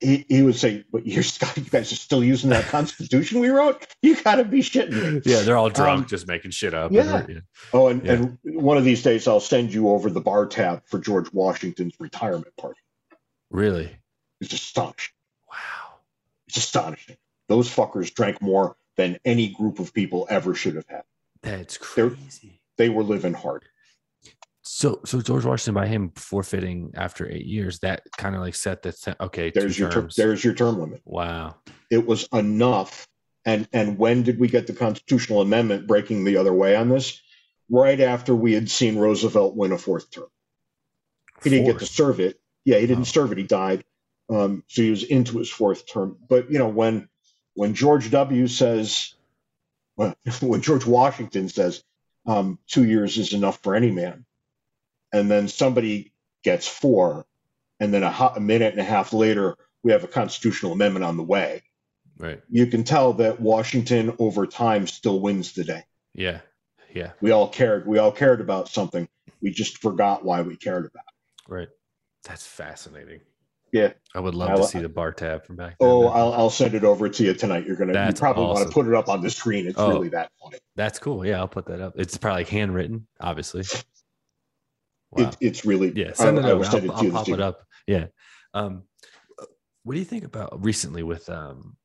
He, 0.00 0.24
he 0.28 0.42
would 0.42 0.56
say, 0.56 0.84
but 0.90 1.06
you're, 1.06 1.22
you 1.56 1.62
guys 1.70 1.92
are 1.92 1.96
still 1.96 2.24
using 2.24 2.50
that 2.50 2.64
Constitution 2.70 3.40
we 3.40 3.48
wrote? 3.50 3.86
You 4.02 4.20
got 4.20 4.36
to 4.36 4.44
be 4.44 4.60
shitting 4.60 5.14
me. 5.14 5.22
yeah, 5.24 5.42
they're 5.42 5.56
all 5.56 5.70
drunk, 5.70 6.00
Um, 6.02 6.06
just 6.08 6.26
making 6.26 6.50
shit 6.50 6.74
up. 6.74 6.90
yeah. 6.90 7.18
And, 7.18 7.28
yeah. 7.28 7.40
Oh, 7.72 7.86
and, 7.88 8.04
Yeah. 8.04 8.12
and 8.12 8.38
one 8.44 8.76
of 8.76 8.84
these 8.84 9.02
days 9.02 9.28
I'll 9.28 9.38
send 9.38 9.72
you 9.72 9.90
over 9.90 10.10
the 10.10 10.20
bar 10.20 10.46
tab 10.46 10.82
for 10.86 10.98
George 10.98 11.32
Washington's 11.32 11.94
retirement 12.00 12.56
party. 12.56 12.80
Really? 13.50 13.96
It's 14.40 14.52
astonishing. 14.54 15.14
Wow. 15.48 15.98
It's 16.48 16.56
astonishing. 16.56 17.16
Those 17.48 17.68
fuckers 17.68 18.12
drank 18.12 18.40
more 18.42 18.76
than 18.96 19.18
any 19.24 19.48
group 19.50 19.78
of 19.78 19.94
people 19.94 20.26
ever 20.30 20.54
should 20.54 20.74
have 20.74 20.86
had. 20.88 21.04
That's 21.42 21.78
They're- 21.94 22.10
crazy. 22.10 22.60
They 22.78 22.88
were 22.88 23.04
living 23.04 23.34
hard. 23.34 23.64
So, 24.74 25.00
so 25.04 25.20
George 25.20 25.44
Washington, 25.44 25.74
by 25.74 25.86
him 25.86 26.12
forfeiting 26.16 26.92
after 26.94 27.30
eight 27.30 27.44
years, 27.44 27.80
that 27.80 28.04
kind 28.16 28.34
of 28.34 28.40
like 28.40 28.54
set 28.54 28.80
the 28.80 29.16
okay. 29.20 29.52
There's 29.54 29.78
your 29.78 29.90
term, 29.90 30.08
there's 30.16 30.42
your 30.42 30.54
term 30.54 30.80
limit. 30.80 31.02
wow. 31.04 31.56
It 31.90 32.06
was 32.06 32.26
enough. 32.32 33.06
And 33.44 33.68
and 33.74 33.98
when 33.98 34.22
did 34.22 34.40
we 34.40 34.48
get 34.48 34.66
the 34.66 34.72
constitutional 34.72 35.42
amendment 35.42 35.86
breaking 35.86 36.24
the 36.24 36.38
other 36.38 36.54
way 36.54 36.74
on 36.74 36.88
this? 36.88 37.20
Right 37.68 38.00
after 38.00 38.34
we 38.34 38.54
had 38.54 38.70
seen 38.70 38.96
Roosevelt 38.96 39.54
win 39.54 39.72
a 39.72 39.78
fourth 39.78 40.10
term. 40.10 40.28
He 41.44 41.50
didn't 41.50 41.66
get 41.66 41.80
to 41.80 41.86
serve 41.86 42.18
it. 42.18 42.40
Yeah, 42.64 42.78
he 42.78 42.86
didn't 42.86 43.02
Oh. 43.02 43.04
serve 43.04 43.30
it. 43.32 43.36
He 43.38 43.44
died. 43.44 43.84
Um, 44.30 44.64
so 44.68 44.80
he 44.80 44.88
was 44.90 45.02
into 45.04 45.36
his 45.36 45.50
fourth 45.50 45.86
term. 45.86 46.16
But 46.30 46.50
you 46.50 46.58
know, 46.58 46.68
when 46.68 47.10
when 47.52 47.74
George 47.74 48.10
W. 48.10 48.46
says, 48.46 49.14
well, 49.98 50.14
when 50.40 50.62
George 50.62 50.86
Washington 50.86 51.50
says, 51.50 51.84
um, 52.24 52.58
two 52.66 52.86
years 52.86 53.18
is 53.18 53.34
enough 53.34 53.62
for 53.62 53.74
any 53.74 53.90
man, 53.90 54.24
and 55.12 55.30
then 55.30 55.48
somebody 55.48 56.12
gets 56.44 56.66
four, 56.66 57.26
and 57.80 57.92
then 57.92 58.02
a, 58.02 58.10
ho- 58.10 58.32
a 58.36 58.40
minute 58.40 58.72
and 58.72 58.80
a 58.80 58.84
half 58.84 59.12
later, 59.12 59.56
we 59.82 59.92
have 59.92 60.04
a 60.04 60.08
constitutional 60.08 60.72
amendment 60.72 61.04
on 61.04 61.16
the 61.16 61.22
way. 61.22 61.62
Right. 62.18 62.40
You 62.50 62.66
can 62.66 62.84
tell 62.84 63.12
that 63.14 63.40
Washington 63.40 64.14
over 64.18 64.46
time 64.46 64.86
still 64.86 65.20
wins 65.20 65.52
the 65.54 65.64
day. 65.64 65.82
Yeah. 66.14 66.40
Yeah. 66.94 67.12
We 67.20 67.30
all 67.30 67.48
cared. 67.48 67.86
We 67.86 67.98
all 67.98 68.12
cared 68.12 68.40
about 68.40 68.68
something. 68.68 69.08
We 69.40 69.50
just 69.50 69.78
forgot 69.78 70.24
why 70.24 70.42
we 70.42 70.56
cared 70.56 70.86
about. 70.86 71.04
it. 71.08 71.52
Right. 71.52 71.68
That's 72.24 72.46
fascinating. 72.46 73.20
Yeah. 73.72 73.94
I 74.14 74.20
would 74.20 74.34
love 74.34 74.50
I 74.50 74.56
to 74.56 74.64
see 74.64 74.78
the 74.80 74.88
bar 74.90 75.10
tab 75.12 75.46
from 75.46 75.56
back 75.56 75.76
then. 75.80 75.88
Oh, 75.88 76.06
I'll, 76.08 76.32
I'll 76.34 76.50
send 76.50 76.74
it 76.74 76.84
over 76.84 77.08
to 77.08 77.24
you 77.24 77.32
tonight. 77.32 77.66
You're 77.66 77.76
gonna. 77.76 77.92
You 77.92 77.94
That's 77.94 78.20
probably 78.20 78.44
want 78.44 78.68
to 78.68 78.72
put 78.72 78.86
it 78.86 78.92
up 78.94 79.08
on 79.08 79.22
the 79.22 79.30
screen. 79.30 79.66
It's 79.66 79.78
Oh. 79.78 79.88
really 79.88 80.10
that 80.10 80.30
funny. 80.40 80.58
That's 80.76 80.98
cool. 80.98 81.24
Yeah, 81.26 81.38
I'll 81.38 81.48
put 81.48 81.64
that 81.66 81.80
up. 81.80 81.94
It's 81.96 82.18
probably 82.18 82.44
handwritten, 82.44 83.06
obviously. 83.18 83.64
Wow. 85.12 85.28
It, 85.28 85.36
it's 85.40 85.64
really. 85.64 85.92
yeah, 85.94 86.12
send 86.14 86.38
I, 86.38 86.42
it 86.42 86.46
I 86.46 86.50
over. 86.52 86.64
I'll, 86.64 86.92
I'll 86.92 87.10
pop 87.10 87.28
it 87.28 87.40
up. 87.40 87.60
Yeah. 87.86 88.06
Um, 88.54 88.84
what 89.84 89.94
do 89.94 89.98
you 89.98 90.04
think 90.04 90.24
about 90.24 90.64
recently 90.64 91.02
with 91.02 91.28
um, 91.28 91.76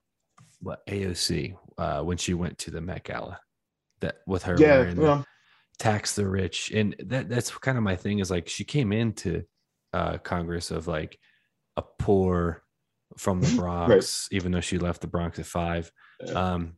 what 0.62 0.86
AOC 0.88 1.56
uh, 1.78 2.02
when 2.02 2.18
she 2.18 2.34
went 2.34 2.58
to 2.60 2.72
the 2.72 2.82
Met 2.82 3.04
Gala? 3.04 3.40
That 4.02 4.18
with 4.28 4.44
her 4.44 4.56
Yeah. 4.58 4.78
wearing 4.80 4.96
the- 4.96 5.26
tax 5.80 6.16
the 6.16 6.28
rich, 6.28 6.72
and 6.72 6.96
that 7.06 7.30
that's 7.30 7.52
kind 7.52 7.78
of 7.78 7.84
my 7.84 7.96
thing. 7.96 8.20
Is 8.20 8.32
like 8.32 8.48
she 8.48 8.64
came 8.64 8.92
into 8.92 9.44
uh, 9.94 10.18
Congress 10.20 10.72
of 10.72 10.88
like 10.88 11.18
a 11.76 11.84
poor 12.00 12.64
from 13.18 13.42
the 13.42 13.56
Bronx, 13.58 14.28
right. 14.32 14.36
even 14.38 14.52
though 14.52 14.62
she 14.62 14.78
left 14.78 15.02
the 15.02 15.08
Bronx 15.08 15.38
at 15.40 15.46
five. 15.46 15.92
Yeah. 16.26 16.32
Um, 16.34 16.77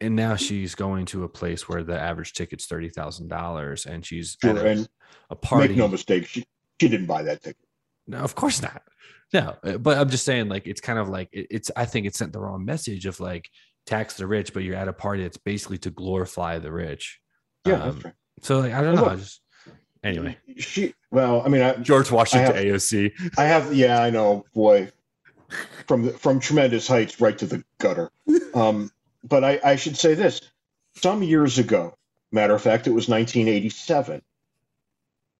and 0.00 0.16
now 0.16 0.36
she's 0.36 0.74
going 0.74 1.06
to 1.06 1.24
a 1.24 1.28
place 1.28 1.68
where 1.68 1.82
the 1.82 1.98
average 1.98 2.32
ticket's 2.32 2.66
thirty 2.66 2.88
thousand 2.88 3.28
dollars, 3.28 3.86
and 3.86 4.04
she's 4.04 4.36
sure, 4.40 4.56
a, 4.56 4.64
and 4.64 4.88
a 5.30 5.36
party. 5.36 5.68
Make 5.68 5.76
no 5.78 5.88
mistake, 5.88 6.26
she 6.26 6.44
she 6.80 6.88
didn't 6.88 7.06
buy 7.06 7.22
that 7.22 7.42
ticket. 7.42 7.64
No, 8.06 8.18
of 8.18 8.34
course 8.34 8.62
not. 8.62 8.82
No, 9.32 9.56
uh, 9.64 9.78
but 9.78 9.98
I'm 9.98 10.10
just 10.10 10.24
saying, 10.24 10.48
like, 10.48 10.66
it's 10.66 10.80
kind 10.80 10.98
of 10.98 11.08
like 11.08 11.28
it's. 11.32 11.70
I 11.76 11.84
think 11.84 12.06
it 12.06 12.14
sent 12.14 12.32
the 12.32 12.40
wrong 12.40 12.64
message 12.64 13.06
of 13.06 13.20
like 13.20 13.48
tax 13.86 14.16
the 14.16 14.26
rich, 14.26 14.52
but 14.52 14.62
you're 14.62 14.76
at 14.76 14.88
a 14.88 14.92
party 14.92 15.22
that's 15.22 15.36
basically 15.36 15.78
to 15.78 15.90
glorify 15.90 16.58
the 16.58 16.72
rich. 16.72 17.20
Yeah, 17.66 17.82
um, 17.82 18.00
right. 18.04 18.14
So 18.42 18.60
like, 18.60 18.72
I 18.72 18.82
don't 18.82 18.94
know. 18.94 19.06
I 19.06 19.16
just 19.16 19.40
anyway. 20.02 20.36
She 20.58 20.94
well, 21.10 21.42
I 21.44 21.48
mean, 21.48 21.62
I, 21.62 21.74
George 21.76 22.10
Washington 22.10 22.52
I 22.52 22.56
have, 22.56 22.64
AOC. 22.64 23.12
I 23.38 23.44
have, 23.44 23.74
yeah, 23.74 24.02
I 24.02 24.10
know, 24.10 24.44
boy, 24.54 24.90
from 25.86 26.02
the, 26.02 26.12
from 26.12 26.40
tremendous 26.40 26.86
heights 26.86 27.20
right 27.20 27.36
to 27.38 27.46
the 27.46 27.64
gutter. 27.78 28.10
Um, 28.54 28.92
but 29.24 29.44
I, 29.44 29.60
I 29.64 29.76
should 29.76 29.98
say 29.98 30.14
this: 30.14 30.40
some 30.96 31.22
years 31.22 31.58
ago, 31.58 31.96
matter 32.32 32.54
of 32.54 32.62
fact, 32.62 32.86
it 32.86 32.92
was 32.92 33.08
1987 33.08 34.22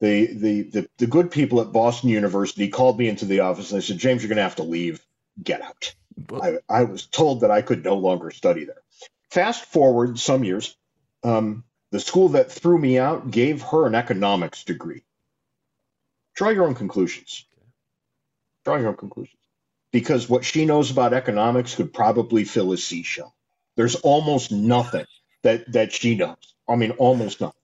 the, 0.00 0.26
the, 0.26 0.62
the, 0.62 0.88
the 0.98 1.06
good 1.06 1.30
people 1.30 1.60
at 1.60 1.72
Boston 1.72 2.10
University 2.10 2.68
called 2.68 2.98
me 2.98 3.08
into 3.08 3.24
the 3.24 3.40
office 3.40 3.72
and 3.72 3.80
they 3.80 3.86
said, 3.86 3.98
James, 3.98 4.22
you're 4.22 4.28
going 4.28 4.36
to 4.36 4.42
have 4.42 4.56
to 4.56 4.62
leave. 4.62 5.04
Get 5.42 5.62
out. 5.62 5.94
I, 6.32 6.58
I 6.68 6.84
was 6.84 7.06
told 7.06 7.40
that 7.40 7.50
I 7.50 7.62
could 7.62 7.84
no 7.84 7.96
longer 7.96 8.30
study 8.30 8.64
there. 8.66 8.82
Fast 9.30 9.64
forward 9.64 10.18
some 10.18 10.44
years, 10.44 10.76
um, 11.24 11.64
the 11.90 12.00
school 12.00 12.30
that 12.30 12.52
threw 12.52 12.78
me 12.78 12.98
out 12.98 13.30
gave 13.30 13.62
her 13.62 13.86
an 13.86 13.94
economics 13.94 14.64
degree. 14.64 15.04
Draw 16.34 16.50
your 16.50 16.66
own 16.66 16.74
conclusions. 16.74 17.46
Draw 18.64 18.76
your 18.76 18.88
own 18.88 18.96
conclusions. 18.96 19.36
Because 19.92 20.28
what 20.28 20.44
she 20.44 20.66
knows 20.66 20.90
about 20.90 21.14
economics 21.14 21.74
could 21.76 21.92
probably 21.92 22.44
fill 22.44 22.72
a 22.72 22.76
seashell. 22.76 23.34
There's 23.76 23.96
almost 23.96 24.52
nothing 24.52 25.06
that, 25.42 25.70
that 25.72 25.92
she 25.92 26.14
knows. 26.14 26.54
I 26.68 26.76
mean, 26.76 26.92
almost 26.92 27.40
nothing. 27.40 27.60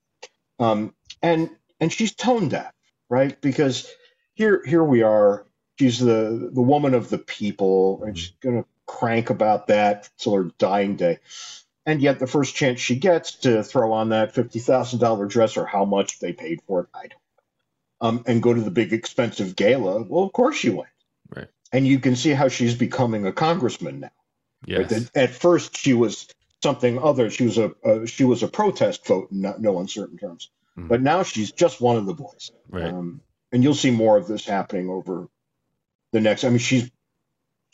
Um, 0.59 0.95
and 1.23 1.51
and 1.81 1.93
she's 1.93 2.15
tone 2.15 2.49
deaf, 2.49 2.73
right? 3.09 3.41
Because 3.41 3.91
here 4.35 4.63
here 4.65 4.85
we 4.85 5.03
are. 5.03 5.47
She's 5.79 5.99
the 5.99 6.51
the 6.53 6.61
woman 6.61 6.95
of 6.95 7.09
the 7.09 7.19
people, 7.19 8.03
and 8.05 8.19
she's 8.19 8.33
gonna 8.43 8.67
crank 8.87 9.31
about 9.31 9.69
that 9.69 10.11
till 10.19 10.35
her 10.35 10.51
dying 10.59 10.97
day. 10.97 11.19
And 11.87 12.03
yet, 12.03 12.19
the 12.19 12.27
first 12.27 12.55
chance 12.55 12.79
she 12.81 12.97
gets 12.97 13.33
to 13.37 13.63
throw 13.63 13.93
on 13.93 14.11
that 14.11 14.35
fifty 14.35 14.59
thousand 14.59 14.99
dollar 14.99 15.27
dress, 15.27 15.57
or 15.57 15.65
how 15.65 15.87
much 15.87 16.21
they 16.21 16.35
paid 16.35 16.61
for 16.67 16.81
it, 16.83 16.87
I 16.95 17.07
don't. 17.07 17.21
Um, 18.03 18.25
and 18.27 18.43
go 18.43 18.53
to 18.53 18.61
the 18.61 18.71
big 18.71 18.93
expensive 18.93 19.57
gala. 19.57 20.03
Well, 20.03 20.25
of 20.25 20.33
course 20.33 20.57
she 20.57 20.71
went. 20.71 20.91
Right. 21.35 21.49
And 21.73 21.87
you 21.87 21.99
can 22.01 22.17
see 22.17 22.31
how 22.31 22.49
she's 22.49 22.75
becoming 22.75 23.27
a 23.27 23.33
congressman 23.33 24.01
now. 24.01 24.11
Yes. 24.65 24.93
Right? 24.93 25.11
At 25.15 25.31
first, 25.31 25.77
she 25.77 25.95
was 25.95 26.29
something 26.63 26.99
other. 26.99 27.31
She 27.31 27.45
was 27.45 27.59
a, 27.59 28.07
she 28.07 28.25
was 28.25 28.43
a 28.43 28.49
protest 28.49 29.07
vote 29.07 29.31
in 29.31 29.55
no 29.59 29.79
uncertain 29.79 30.19
terms. 30.19 30.51
Mm-hmm. 30.77 30.89
But 30.89 31.03
now 31.03 31.23
she's 31.23 31.53
just 31.53 31.81
one 31.81 31.97
of 31.97 32.07
the 32.07 32.15
boys. 32.15 32.53
Right. 32.69 32.93
Um, 32.93 33.21
and 33.53 33.63
you'll 33.63 33.75
see 33.75 33.91
more 33.91 34.17
of 34.17 34.27
this 34.27 34.45
happening 34.45 34.89
over 34.89 35.29
the 36.13 36.21
next. 36.21 36.45
I 36.45 36.49
mean, 36.51 36.59
she's 36.59 36.91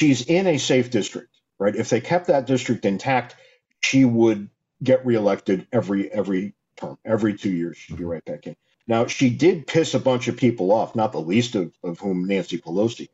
she's 0.01 0.22
in 0.22 0.47
a 0.47 0.59
safe 0.59 0.91
district, 0.91 1.37
right? 1.59 1.74
If 1.74 1.91
they 1.91 2.01
kept 2.01 2.28
that 2.28 2.47
district 2.47 2.84
intact, 2.84 3.37
she 3.80 4.05
would 4.05 4.49
get 4.82 5.05
reelected 5.05 5.66
every 5.72 6.11
every 6.11 6.55
term, 6.76 6.99
every 7.05 7.37
two 7.37 7.51
years. 7.51 7.76
She'd 7.76 7.97
be 7.97 8.03
mm-hmm. 8.03 8.12
right 8.12 8.24
back 8.24 8.47
in. 8.47 8.57
Now 8.87 9.07
she 9.07 9.30
did 9.30 9.66
piss 9.66 9.95
a 9.95 10.01
bunch 10.01 10.28
of 10.28 10.37
people 10.37 10.72
off, 10.72 10.95
not 10.95 11.12
the 11.12 11.20
least 11.20 11.55
of, 11.55 11.72
of 11.82 11.99
whom 11.99 12.26
Nancy 12.26 12.59
Pelosi. 12.59 13.09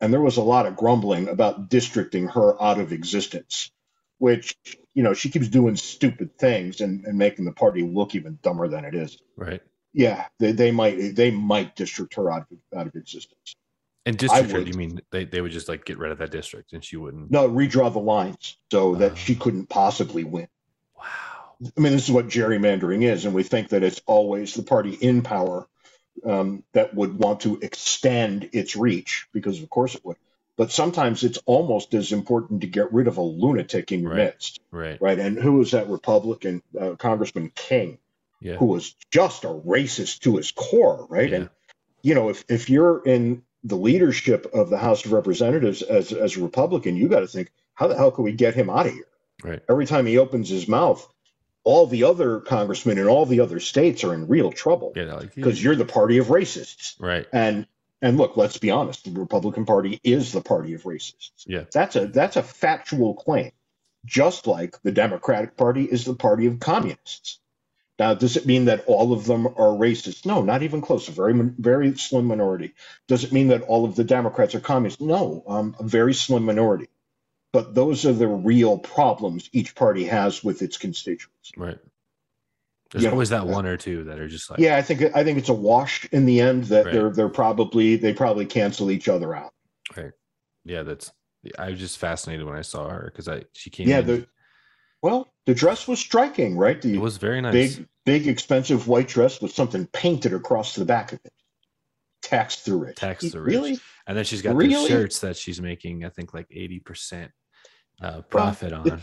And 0.00 0.12
there 0.12 0.20
was 0.20 0.36
a 0.36 0.42
lot 0.42 0.66
of 0.66 0.76
grumbling 0.76 1.28
about 1.28 1.68
districting 1.68 2.28
her 2.28 2.62
out 2.62 2.78
of 2.78 2.92
existence 2.92 3.70
which 4.18 4.56
you 4.94 5.02
know 5.02 5.14
she 5.14 5.30
keeps 5.30 5.48
doing 5.48 5.76
stupid 5.76 6.38
things 6.38 6.80
and, 6.80 7.04
and 7.04 7.18
making 7.18 7.44
the 7.44 7.52
party 7.52 7.82
look 7.82 8.14
even 8.14 8.38
dumber 8.42 8.68
than 8.68 8.84
it 8.84 8.94
is. 8.94 9.18
Right. 9.36 9.62
Yeah, 9.92 10.26
they, 10.38 10.52
they 10.52 10.70
might 10.70 11.14
they 11.14 11.30
might 11.30 11.76
district 11.76 12.14
her 12.14 12.30
out 12.30 12.46
of 12.50 12.78
out 12.78 12.86
of 12.86 12.94
existence. 12.94 13.54
And 14.04 14.16
district 14.16 14.52
her, 14.52 14.60
you 14.60 14.74
mean 14.74 15.00
they, 15.10 15.24
they 15.24 15.40
would 15.40 15.50
just 15.50 15.68
like 15.68 15.84
get 15.84 15.98
rid 15.98 16.12
of 16.12 16.18
that 16.18 16.30
district 16.30 16.72
and 16.72 16.84
she 16.84 16.96
wouldn't 16.96 17.30
No, 17.30 17.48
redraw 17.48 17.92
the 17.92 17.98
lines 17.98 18.56
so 18.70 18.94
that 18.96 19.18
she 19.18 19.34
couldn't 19.34 19.68
possibly 19.68 20.22
win. 20.22 20.46
Wow. 20.96 21.04
I 21.76 21.80
mean, 21.80 21.92
this 21.92 22.04
is 22.04 22.12
what 22.12 22.28
gerrymandering 22.28 23.02
is, 23.02 23.24
and 23.24 23.34
we 23.34 23.42
think 23.42 23.70
that 23.70 23.82
it's 23.82 24.00
always 24.06 24.54
the 24.54 24.62
party 24.62 24.92
in 24.92 25.22
power 25.22 25.66
um, 26.24 26.62
that 26.72 26.94
would 26.94 27.18
want 27.18 27.40
to 27.40 27.58
extend 27.60 28.50
its 28.52 28.76
reach, 28.76 29.28
because 29.32 29.62
of 29.62 29.68
course 29.70 29.94
it 29.94 30.04
would 30.04 30.16
but 30.56 30.72
sometimes 30.72 31.22
it's 31.22 31.38
almost 31.44 31.92
as 31.94 32.12
important 32.12 32.62
to 32.62 32.66
get 32.66 32.92
rid 32.92 33.08
of 33.08 33.18
a 33.18 33.22
lunatic 33.22 33.92
in 33.92 34.00
your 34.00 34.12
right. 34.12 34.24
midst. 34.24 34.60
Right. 34.70 35.00
Right. 35.00 35.18
And 35.18 35.38
who 35.38 35.54
was 35.54 35.72
that 35.72 35.88
Republican 35.88 36.62
uh, 36.78 36.94
Congressman 36.96 37.52
King, 37.54 37.98
yeah. 38.40 38.56
who 38.56 38.66
was 38.66 38.96
just 39.10 39.44
a 39.44 39.48
racist 39.48 40.20
to 40.20 40.36
his 40.36 40.50
core. 40.52 41.06
Right. 41.08 41.30
Yeah. 41.30 41.36
And, 41.36 41.50
you 42.02 42.14
know, 42.14 42.30
if, 42.30 42.44
if 42.48 42.70
you're 42.70 43.02
in 43.04 43.42
the 43.64 43.76
leadership 43.76 44.46
of 44.54 44.70
the 44.70 44.78
House 44.78 45.04
of 45.04 45.12
Representatives 45.12 45.82
as, 45.82 46.12
as 46.12 46.36
a 46.36 46.42
Republican, 46.42 46.96
you 46.96 47.08
got 47.08 47.20
to 47.20 47.26
think, 47.26 47.50
how 47.74 47.88
the 47.88 47.96
hell 47.96 48.10
can 48.10 48.24
we 48.24 48.32
get 48.32 48.54
him 48.54 48.70
out 48.70 48.86
of 48.86 48.92
here? 48.92 49.08
Right. 49.44 49.62
Every 49.68 49.84
time 49.84 50.06
he 50.06 50.16
opens 50.16 50.48
his 50.48 50.66
mouth, 50.66 51.06
all 51.66 51.88
the 51.88 52.04
other 52.04 52.38
congressmen 52.38 52.96
in 52.96 53.08
all 53.08 53.26
the 53.26 53.40
other 53.40 53.58
states 53.58 54.04
are 54.04 54.14
in 54.14 54.28
real 54.28 54.52
trouble 54.52 54.92
because 54.94 55.34
yeah, 55.36 55.44
like, 55.44 55.60
you're 55.60 55.74
the 55.74 55.84
party 55.84 56.18
of 56.18 56.28
racists. 56.28 56.94
Right. 57.00 57.26
And 57.32 57.66
and 58.00 58.16
look, 58.16 58.36
let's 58.36 58.58
be 58.58 58.70
honest, 58.70 59.04
the 59.04 59.18
Republican 59.18 59.66
Party 59.66 59.98
is 60.04 60.30
the 60.30 60.42
party 60.42 60.74
of 60.74 60.84
racists. 60.84 61.44
Yeah. 61.44 61.64
That's 61.72 61.96
a 61.96 62.06
that's 62.06 62.36
a 62.36 62.42
factual 62.42 63.14
claim. 63.14 63.50
Just 64.04 64.46
like 64.46 64.80
the 64.82 64.92
Democratic 64.92 65.56
Party 65.56 65.82
is 65.82 66.04
the 66.04 66.14
party 66.14 66.46
of 66.46 66.60
communists. 66.60 67.40
Now, 67.98 68.14
does 68.14 68.36
it 68.36 68.46
mean 68.46 68.66
that 68.66 68.84
all 68.86 69.12
of 69.12 69.24
them 69.24 69.48
are 69.48 69.76
racist? 69.76 70.24
No, 70.24 70.42
not 70.42 70.62
even 70.62 70.82
close. 70.82 71.08
A 71.08 71.12
very, 71.12 71.32
very 71.58 71.96
slim 71.96 72.26
minority. 72.26 72.74
Does 73.08 73.24
it 73.24 73.32
mean 73.32 73.48
that 73.48 73.62
all 73.62 73.84
of 73.86 73.96
the 73.96 74.04
Democrats 74.04 74.54
are 74.54 74.60
communists? 74.60 75.00
No, 75.00 75.42
um, 75.48 75.74
a 75.80 75.82
very 75.82 76.14
slim 76.14 76.44
minority. 76.44 76.88
But 77.52 77.74
those 77.74 78.04
are 78.04 78.12
the 78.12 78.28
real 78.28 78.78
problems 78.78 79.48
each 79.52 79.74
party 79.74 80.04
has 80.04 80.44
with 80.44 80.62
its 80.62 80.76
constituents. 80.76 81.52
Right. 81.56 81.78
There's 82.90 83.06
always 83.06 83.30
that 83.30 83.46
one 83.46 83.66
or 83.66 83.76
two 83.76 84.04
that 84.04 84.18
are 84.18 84.28
just 84.28 84.48
like 84.48 84.60
yeah. 84.60 84.76
I 84.76 84.82
think 84.82 85.02
I 85.14 85.24
think 85.24 85.38
it's 85.38 85.48
a 85.48 85.54
wash 85.54 86.06
in 86.12 86.24
the 86.24 86.40
end 86.40 86.64
that 86.64 86.84
right. 86.84 86.94
they're 86.94 87.10
they're 87.10 87.28
probably 87.28 87.96
they 87.96 88.12
probably 88.12 88.46
cancel 88.46 88.90
each 88.90 89.08
other 89.08 89.34
out. 89.34 89.52
Right. 89.96 90.12
Yeah, 90.64 90.82
that's. 90.82 91.12
I 91.58 91.70
was 91.70 91.80
just 91.80 91.98
fascinated 91.98 92.46
when 92.46 92.56
I 92.56 92.62
saw 92.62 92.88
her 92.88 93.10
because 93.10 93.28
I 93.28 93.44
she 93.52 93.70
came. 93.70 93.88
Yeah. 93.88 94.00
In, 94.00 94.06
the 94.06 94.26
well, 95.02 95.32
the 95.46 95.54
dress 95.54 95.86
was 95.86 95.98
striking, 95.98 96.56
right? 96.56 96.80
The 96.80 96.94
it 96.94 97.00
was 97.00 97.16
very 97.16 97.40
nice. 97.40 97.76
Big, 97.76 97.88
big, 98.04 98.28
expensive 98.28 98.88
white 98.88 99.08
dress 99.08 99.40
with 99.40 99.52
something 99.52 99.86
painted 99.86 100.32
across 100.32 100.74
the 100.74 100.84
back 100.84 101.12
of 101.12 101.20
it. 101.24 101.32
Tax 102.26 102.64
the 102.64 102.74
rich. 102.74 102.96
Tax 102.96 103.30
the 103.30 103.40
rich. 103.40 103.54
Really? 103.54 103.78
And 104.06 104.16
then 104.16 104.24
she's 104.24 104.42
got 104.42 104.56
really? 104.56 104.74
these 104.74 104.88
shirts 104.88 105.20
that 105.20 105.36
she's 105.36 105.60
making. 105.60 106.04
I 106.04 106.08
think 106.08 106.34
like 106.34 106.48
eighty 106.50 106.80
percent 106.80 107.30
uh, 108.02 108.22
profit 108.22 108.72
well, 108.72 108.92
on. 108.92 109.02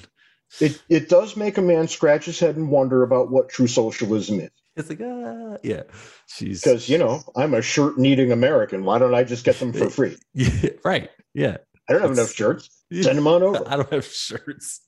It 0.60 0.82
it 0.90 1.08
does 1.08 1.38
make 1.38 1.58
a 1.58 1.62
man 1.62 1.88
scratch 1.88 2.26
his 2.26 2.38
head 2.38 2.58
and 2.58 2.70
wonder 2.70 3.02
about 3.02 3.32
what 3.32 3.48
true 3.48 3.68
socialism 3.68 4.42
is. 4.42 4.50
It's 4.76 4.90
like, 4.90 5.00
ah, 5.02 5.58
yeah, 5.64 5.84
she's 6.28 6.62
because 6.62 6.90
you 6.90 6.98
know 6.98 7.22
I'm 7.34 7.54
a 7.54 7.62
shirt 7.62 7.98
needing 7.98 8.34
American. 8.34 8.84
Why 8.84 9.00
don't 9.00 9.16
I 9.16 9.24
just 9.24 9.46
get 9.46 9.58
them 9.58 9.72
for 9.72 9.90
free? 9.90 10.18
Yeah, 10.34 10.72
right. 10.84 11.10
Yeah, 11.34 11.58
I 11.90 11.94
don't 11.94 12.02
have 12.02 12.12
enough 12.12 12.34
shirts. 12.34 12.70
Send 12.92 13.18
them 13.18 13.28
on 13.28 13.42
over. 13.42 13.64
I 13.68 13.78
don't 13.78 13.92
have 13.94 14.06
shirts. 14.06 14.82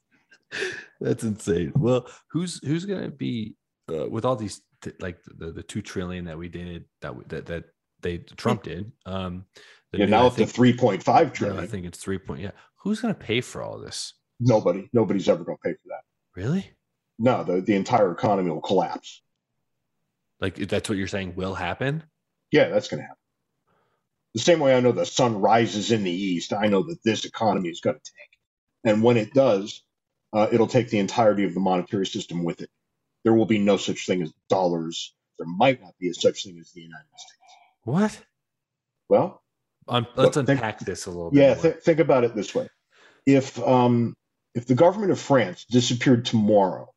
That's 1.00 1.24
insane. 1.24 1.72
Well, 1.74 2.08
who's 2.32 2.60
who's 2.66 2.86
gonna 2.86 3.12
be 3.12 3.56
uh, 3.90 4.10
with 4.10 4.26
all 4.26 4.36
these 4.36 4.62
like 5.00 5.20
the, 5.24 5.52
the 5.52 5.64
two 5.64 5.82
trillion 5.82 6.26
that 6.26 6.38
we 6.38 6.50
did 6.50 6.86
that 7.02 7.30
that 7.30 7.46
that 7.46 7.64
they 8.06 8.20
Trump 8.20 8.64
did. 8.64 8.92
Um, 9.06 9.46
yeah, 9.92 10.06
now 10.06 10.28
up 10.28 10.36
to 10.36 10.46
three 10.46 10.76
point 10.76 11.04
five 11.04 11.34
trillion. 11.34 11.64
I 11.64 11.68
think 11.68 11.86
it's 11.86 11.98
three 11.98 12.18
point. 12.18 12.42
Yeah, 12.42 12.52
who's 12.78 13.02
gonna 13.02 13.14
pay 13.14 13.42
for 13.42 13.62
all 13.62 13.80
this? 13.80 14.14
Nobody. 14.40 14.90
Nobody's 14.94 15.30
ever 15.30 15.44
going 15.44 15.58
to 15.58 15.70
pay 15.70 15.74
for 15.74 15.88
that. 15.90 16.04
Really? 16.36 16.72
No, 17.18 17.44
the, 17.44 17.62
the 17.62 17.76
entire 17.76 18.12
economy 18.12 18.52
will 18.52 18.62
collapse. 18.62 19.22
Like 20.42 20.56
that's 20.56 20.90
what 20.90 20.98
you're 20.98 21.08
saying 21.08 21.36
will 21.36 21.56
happen? 21.56 22.04
Yeah, 22.52 22.70
that's 22.70 22.88
going 22.90 23.00
to 23.00 23.08
happen. 23.08 23.18
The 24.34 24.42
same 24.42 24.60
way 24.60 24.76
I 24.76 24.82
know 24.82 24.92
the 24.92 25.06
sun 25.06 25.40
rises 25.40 25.92
in 25.92 26.04
the 26.04 26.12
east, 26.12 26.52
I 26.52 26.68
know 26.68 26.84
that 26.84 27.02
this 27.04 27.24
economy 27.24 27.70
is 27.70 27.80
going 27.80 27.96
to 27.96 28.02
tank. 28.02 28.32
And 28.84 29.02
when 29.02 29.16
it 29.16 29.34
does, 29.34 29.82
uh, 30.34 30.48
it'll 30.52 30.68
take 30.68 30.90
the 30.90 31.00
entirety 31.00 31.46
of 31.46 31.54
the 31.54 31.62
monetary 31.62 32.06
system 32.06 32.44
with 32.44 32.62
it. 32.62 32.70
There 33.24 33.34
will 33.34 33.46
be 33.46 33.60
no 33.60 33.78
such 33.78 34.06
thing 34.06 34.22
as 34.22 34.34
dollars. 34.50 35.14
There 35.40 35.48
might 35.48 35.82
not 35.82 35.94
be 36.00 36.10
a 36.10 36.14
such 36.14 36.44
thing 36.44 36.60
as 36.60 36.72
the 36.72 36.82
United 36.82 37.08
States. 37.16 37.45
What? 37.86 38.20
Well, 39.08 39.42
um, 39.88 40.08
let's 40.16 40.36
look, 40.36 40.50
unpack 40.50 40.80
think, 40.80 40.88
this 40.88 41.06
a 41.06 41.12
little 41.12 41.32
bit. 41.32 41.40
Yeah, 41.40 41.54
th- 41.54 41.78
think 41.78 42.00
about 42.00 42.24
it 42.24 42.36
this 42.36 42.54
way: 42.54 42.68
if 43.26 43.58
um, 43.60 44.16
if 44.56 44.66
the 44.66 44.76
government 44.76 45.12
of 45.12 45.20
France 45.20 45.66
disappeared 45.70 46.26
tomorrow, 46.26 46.92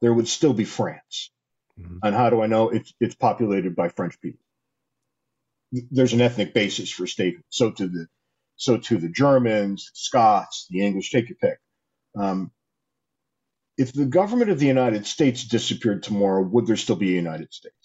there 0.00 0.12
would 0.12 0.28
still 0.28 0.52
be 0.52 0.64
France. 0.64 1.30
Mm-hmm. 1.78 1.98
And 2.02 2.14
how 2.14 2.28
do 2.30 2.42
I 2.42 2.46
know 2.46 2.70
it's 2.70 2.92
it's 3.00 3.14
populated 3.14 3.76
by 3.76 3.88
French 3.88 4.20
people? 4.20 4.44
There's 5.72 6.12
an 6.12 6.20
ethnic 6.20 6.52
basis 6.52 6.90
for 6.90 7.06
statehood. 7.06 7.44
So 7.48 7.70
to 7.70 7.88
the 7.88 8.06
so 8.56 8.78
to 8.78 8.98
the 8.98 9.08
Germans, 9.08 9.90
Scots, 9.94 10.66
the 10.68 10.84
English, 10.84 11.12
take 11.12 11.28
your 11.28 11.38
pick. 11.40 11.58
Um, 12.18 12.50
if 13.78 13.92
the 13.92 14.06
government 14.06 14.50
of 14.50 14.58
the 14.58 14.66
United 14.66 15.06
States 15.06 15.44
disappeared 15.44 16.02
tomorrow, 16.02 16.42
would 16.42 16.66
there 16.66 16.76
still 16.76 16.96
be 16.96 17.12
a 17.12 17.22
United 17.24 17.54
States? 17.54 17.79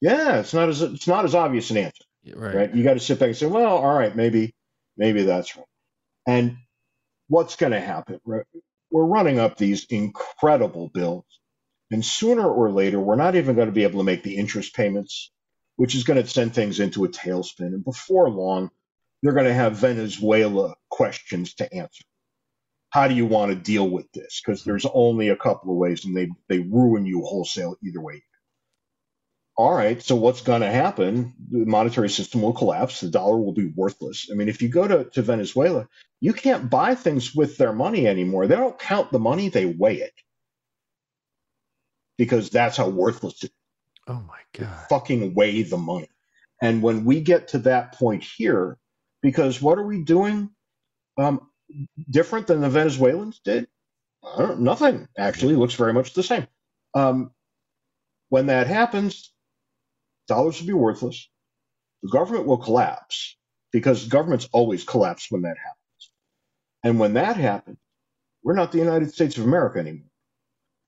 Yeah, 0.00 0.40
it's 0.40 0.54
not 0.54 0.68
as 0.68 0.82
it's 0.82 1.06
not 1.06 1.24
as 1.24 1.34
obvious 1.34 1.70
an 1.70 1.78
answer, 1.78 2.04
right? 2.34 2.54
right? 2.54 2.74
You 2.74 2.84
got 2.84 2.94
to 2.94 3.00
sit 3.00 3.18
back 3.18 3.28
and 3.28 3.36
say, 3.36 3.46
well, 3.46 3.76
all 3.78 3.94
right, 3.94 4.14
maybe 4.14 4.54
maybe 4.96 5.24
that's 5.24 5.56
right. 5.56 5.66
And 6.26 6.58
what's 7.28 7.56
going 7.56 7.72
to 7.72 7.80
happen? 7.80 8.20
Right? 8.24 8.46
We're 8.90 9.04
running 9.04 9.38
up 9.38 9.56
these 9.56 9.84
incredible 9.90 10.88
bills, 10.88 11.24
and 11.90 12.04
sooner 12.04 12.48
or 12.48 12.70
later, 12.70 12.98
we're 13.00 13.16
not 13.16 13.36
even 13.36 13.56
going 13.56 13.68
to 13.68 13.72
be 13.72 13.84
able 13.84 14.00
to 14.00 14.04
make 14.04 14.22
the 14.22 14.36
interest 14.36 14.74
payments, 14.74 15.30
which 15.76 15.94
is 15.94 16.04
going 16.04 16.22
to 16.22 16.28
send 16.28 16.54
things 16.54 16.80
into 16.80 17.04
a 17.04 17.08
tailspin. 17.08 17.66
And 17.66 17.84
before 17.84 18.30
long, 18.30 18.70
they're 19.22 19.34
going 19.34 19.46
to 19.46 19.54
have 19.54 19.76
Venezuela 19.76 20.74
questions 20.90 21.54
to 21.54 21.72
answer 21.74 22.04
how 22.90 23.06
do 23.06 23.14
you 23.14 23.24
want 23.24 23.50
to 23.50 23.56
deal 23.56 23.88
with 23.88 24.10
this? 24.12 24.42
Because 24.44 24.64
there's 24.64 24.86
only 24.92 25.28
a 25.28 25.36
couple 25.36 25.70
of 25.70 25.78
ways, 25.78 26.04
and 26.04 26.16
they 26.16 26.28
they 26.48 26.58
ruin 26.58 27.06
you 27.06 27.22
wholesale 27.22 27.76
either 27.84 28.00
way. 28.00 28.22
All 29.60 29.74
right, 29.74 30.02
so 30.02 30.16
what's 30.16 30.40
going 30.40 30.62
to 30.62 30.72
happen? 30.72 31.34
The 31.50 31.66
monetary 31.66 32.08
system 32.08 32.40
will 32.40 32.54
collapse. 32.54 33.00
The 33.00 33.10
dollar 33.10 33.36
will 33.36 33.52
be 33.52 33.66
worthless. 33.76 34.30
I 34.32 34.34
mean, 34.34 34.48
if 34.48 34.62
you 34.62 34.70
go 34.70 34.88
to, 34.88 35.04
to 35.10 35.20
Venezuela, 35.20 35.86
you 36.18 36.32
can't 36.32 36.70
buy 36.70 36.94
things 36.94 37.34
with 37.34 37.58
their 37.58 37.74
money 37.74 38.06
anymore. 38.06 38.46
They 38.46 38.56
don't 38.56 38.78
count 38.78 39.12
the 39.12 39.18
money; 39.18 39.50
they 39.50 39.66
weigh 39.66 39.98
it 39.98 40.14
because 42.16 42.48
that's 42.48 42.78
how 42.78 42.88
worthless 42.88 43.44
it 43.44 43.48
is. 43.48 43.52
Oh 44.06 44.24
my 44.26 44.40
god! 44.58 44.86
Fucking 44.88 45.34
weigh 45.34 45.60
the 45.60 45.76
money. 45.76 46.08
And 46.62 46.82
when 46.82 47.04
we 47.04 47.20
get 47.20 47.48
to 47.48 47.58
that 47.58 47.92
point 47.92 48.24
here, 48.24 48.78
because 49.20 49.60
what 49.60 49.78
are 49.78 49.86
we 49.86 50.04
doing? 50.04 50.48
Um, 51.18 51.50
different 52.08 52.46
than 52.46 52.62
the 52.62 52.70
Venezuelans 52.70 53.42
did? 53.44 53.68
nothing 54.56 55.06
actually 55.18 55.54
looks 55.54 55.74
very 55.74 55.92
much 55.92 56.14
the 56.14 56.22
same. 56.22 56.46
Um, 56.94 57.32
when 58.30 58.46
that 58.46 58.66
happens, 58.66 59.29
dollars 60.30 60.60
will 60.60 60.68
be 60.68 60.72
worthless. 60.72 61.28
The 62.02 62.08
government 62.08 62.46
will 62.46 62.58
collapse 62.58 63.36
because 63.72 64.06
governments 64.06 64.48
always 64.52 64.84
collapse 64.84 65.26
when 65.30 65.42
that 65.42 65.58
happens. 65.58 66.10
And 66.82 66.98
when 66.98 67.14
that 67.14 67.36
happens, 67.36 67.76
we're 68.42 68.54
not 68.54 68.72
the 68.72 68.78
United 68.78 69.12
States 69.12 69.36
of 69.36 69.44
America 69.44 69.78
anymore 69.78 70.08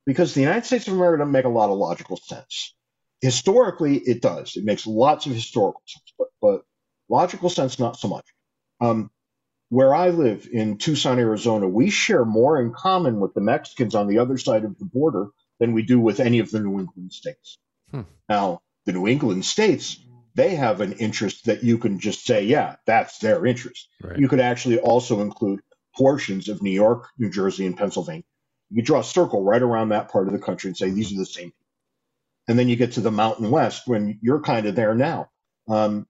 because 0.06 0.32
the 0.32 0.40
United 0.40 0.64
States 0.64 0.88
of 0.88 0.94
America 0.94 1.18
doesn't 1.18 1.32
make 1.32 1.44
a 1.44 1.50
lot 1.50 1.70
of 1.70 1.76
logical 1.76 2.16
sense. 2.16 2.74
Historically, 3.20 3.98
it 3.98 4.22
does. 4.22 4.56
It 4.56 4.64
makes 4.64 4.86
lots 4.86 5.26
of 5.26 5.32
historical 5.32 5.82
sense, 5.86 6.12
but, 6.18 6.28
but 6.40 6.62
logical 7.08 7.50
sense, 7.50 7.78
not 7.78 7.98
so 7.98 8.08
much. 8.08 8.24
Um, 8.80 9.10
where 9.68 9.94
I 9.94 10.10
live 10.10 10.48
in 10.52 10.78
Tucson, 10.78 11.18
Arizona, 11.18 11.68
we 11.68 11.88
share 11.90 12.24
more 12.24 12.60
in 12.60 12.72
common 12.72 13.20
with 13.20 13.32
the 13.34 13.40
Mexicans 13.40 13.94
on 13.94 14.06
the 14.06 14.18
other 14.18 14.38
side 14.38 14.64
of 14.64 14.78
the 14.78 14.84
border 14.84 15.28
than 15.60 15.72
we 15.72 15.82
do 15.82 16.00
with 16.00 16.20
any 16.20 16.40
of 16.40 16.50
the 16.50 16.60
New 16.60 16.80
England 16.80 17.12
states. 17.12 17.58
Hmm. 17.90 18.02
Now, 18.28 18.60
the 18.86 18.92
New 18.92 19.06
England 19.06 19.44
states, 19.44 19.98
they 20.34 20.54
have 20.54 20.80
an 20.80 20.92
interest 20.94 21.46
that 21.46 21.62
you 21.62 21.78
can 21.78 21.98
just 21.98 22.24
say, 22.24 22.44
yeah, 22.44 22.76
that's 22.86 23.18
their 23.18 23.44
interest. 23.44 23.88
Right. 24.02 24.18
You 24.18 24.28
could 24.28 24.40
actually 24.40 24.78
also 24.78 25.20
include 25.20 25.60
portions 25.96 26.48
of 26.48 26.62
New 26.62 26.70
York, 26.70 27.08
New 27.18 27.30
Jersey, 27.30 27.66
and 27.66 27.76
Pennsylvania. 27.76 28.24
You 28.70 28.82
draw 28.82 29.00
a 29.00 29.04
circle 29.04 29.44
right 29.44 29.60
around 29.60 29.90
that 29.90 30.10
part 30.10 30.26
of 30.26 30.32
the 30.32 30.38
country 30.38 30.68
and 30.68 30.76
say, 30.76 30.90
these 30.90 31.12
are 31.12 31.18
the 31.18 31.26
same. 31.26 31.52
And 32.48 32.58
then 32.58 32.68
you 32.68 32.76
get 32.76 32.92
to 32.92 33.00
the 33.00 33.10
Mountain 33.10 33.50
West 33.50 33.82
when 33.86 34.18
you're 34.22 34.40
kind 34.40 34.66
of 34.66 34.74
there 34.74 34.94
now. 34.94 35.28
Um, 35.68 36.06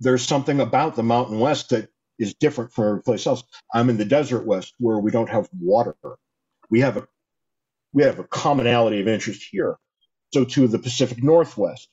there's 0.00 0.26
something 0.26 0.60
about 0.60 0.96
the 0.96 1.02
Mountain 1.02 1.38
West 1.38 1.70
that 1.70 1.88
is 2.18 2.34
different 2.34 2.72
from 2.72 2.86
every 2.86 3.02
place 3.02 3.26
else. 3.26 3.44
I'm 3.72 3.90
in 3.90 3.96
the 3.96 4.04
desert 4.04 4.46
west 4.46 4.74
where 4.78 4.98
we 4.98 5.10
don't 5.10 5.28
have 5.28 5.48
water. 5.58 5.96
We 6.70 6.80
have 6.80 6.96
a 6.96 7.06
we 7.92 8.02
have 8.02 8.18
a 8.18 8.24
commonality 8.24 9.00
of 9.00 9.08
interest 9.08 9.44
here. 9.50 9.76
So 10.34 10.44
to 10.44 10.66
the 10.66 10.80
Pacific 10.80 11.22
Northwest, 11.22 11.88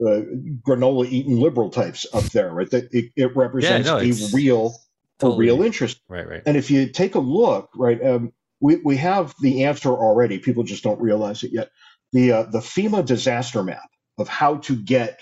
uh, 0.00 0.22
granola 0.66 1.06
eating 1.06 1.38
liberal 1.38 1.68
types 1.68 2.06
up 2.14 2.24
there, 2.24 2.50
right? 2.50 2.70
That 2.70 2.88
it, 2.92 3.12
it 3.14 3.36
represents 3.36 3.86
yeah, 3.86 3.92
no, 3.92 3.98
a 3.98 4.30
real 4.32 4.74
totally, 5.20 5.48
a 5.48 5.52
real 5.52 5.62
interest. 5.62 6.00
Right, 6.08 6.26
right. 6.26 6.42
And 6.46 6.56
if 6.56 6.70
you 6.70 6.88
take 6.88 7.14
a 7.14 7.18
look, 7.18 7.68
right, 7.76 8.02
um, 8.02 8.32
we 8.62 8.76
we 8.76 8.96
have 8.96 9.34
the 9.42 9.64
answer 9.64 9.90
already. 9.90 10.38
People 10.38 10.64
just 10.64 10.82
don't 10.82 10.98
realize 10.98 11.42
it 11.42 11.52
yet. 11.52 11.68
The 12.14 12.32
uh, 12.32 12.42
the 12.44 12.60
FEMA 12.60 13.04
disaster 13.04 13.62
map 13.62 13.90
of 14.16 14.28
how 14.28 14.56
to 14.56 14.74
get 14.74 15.20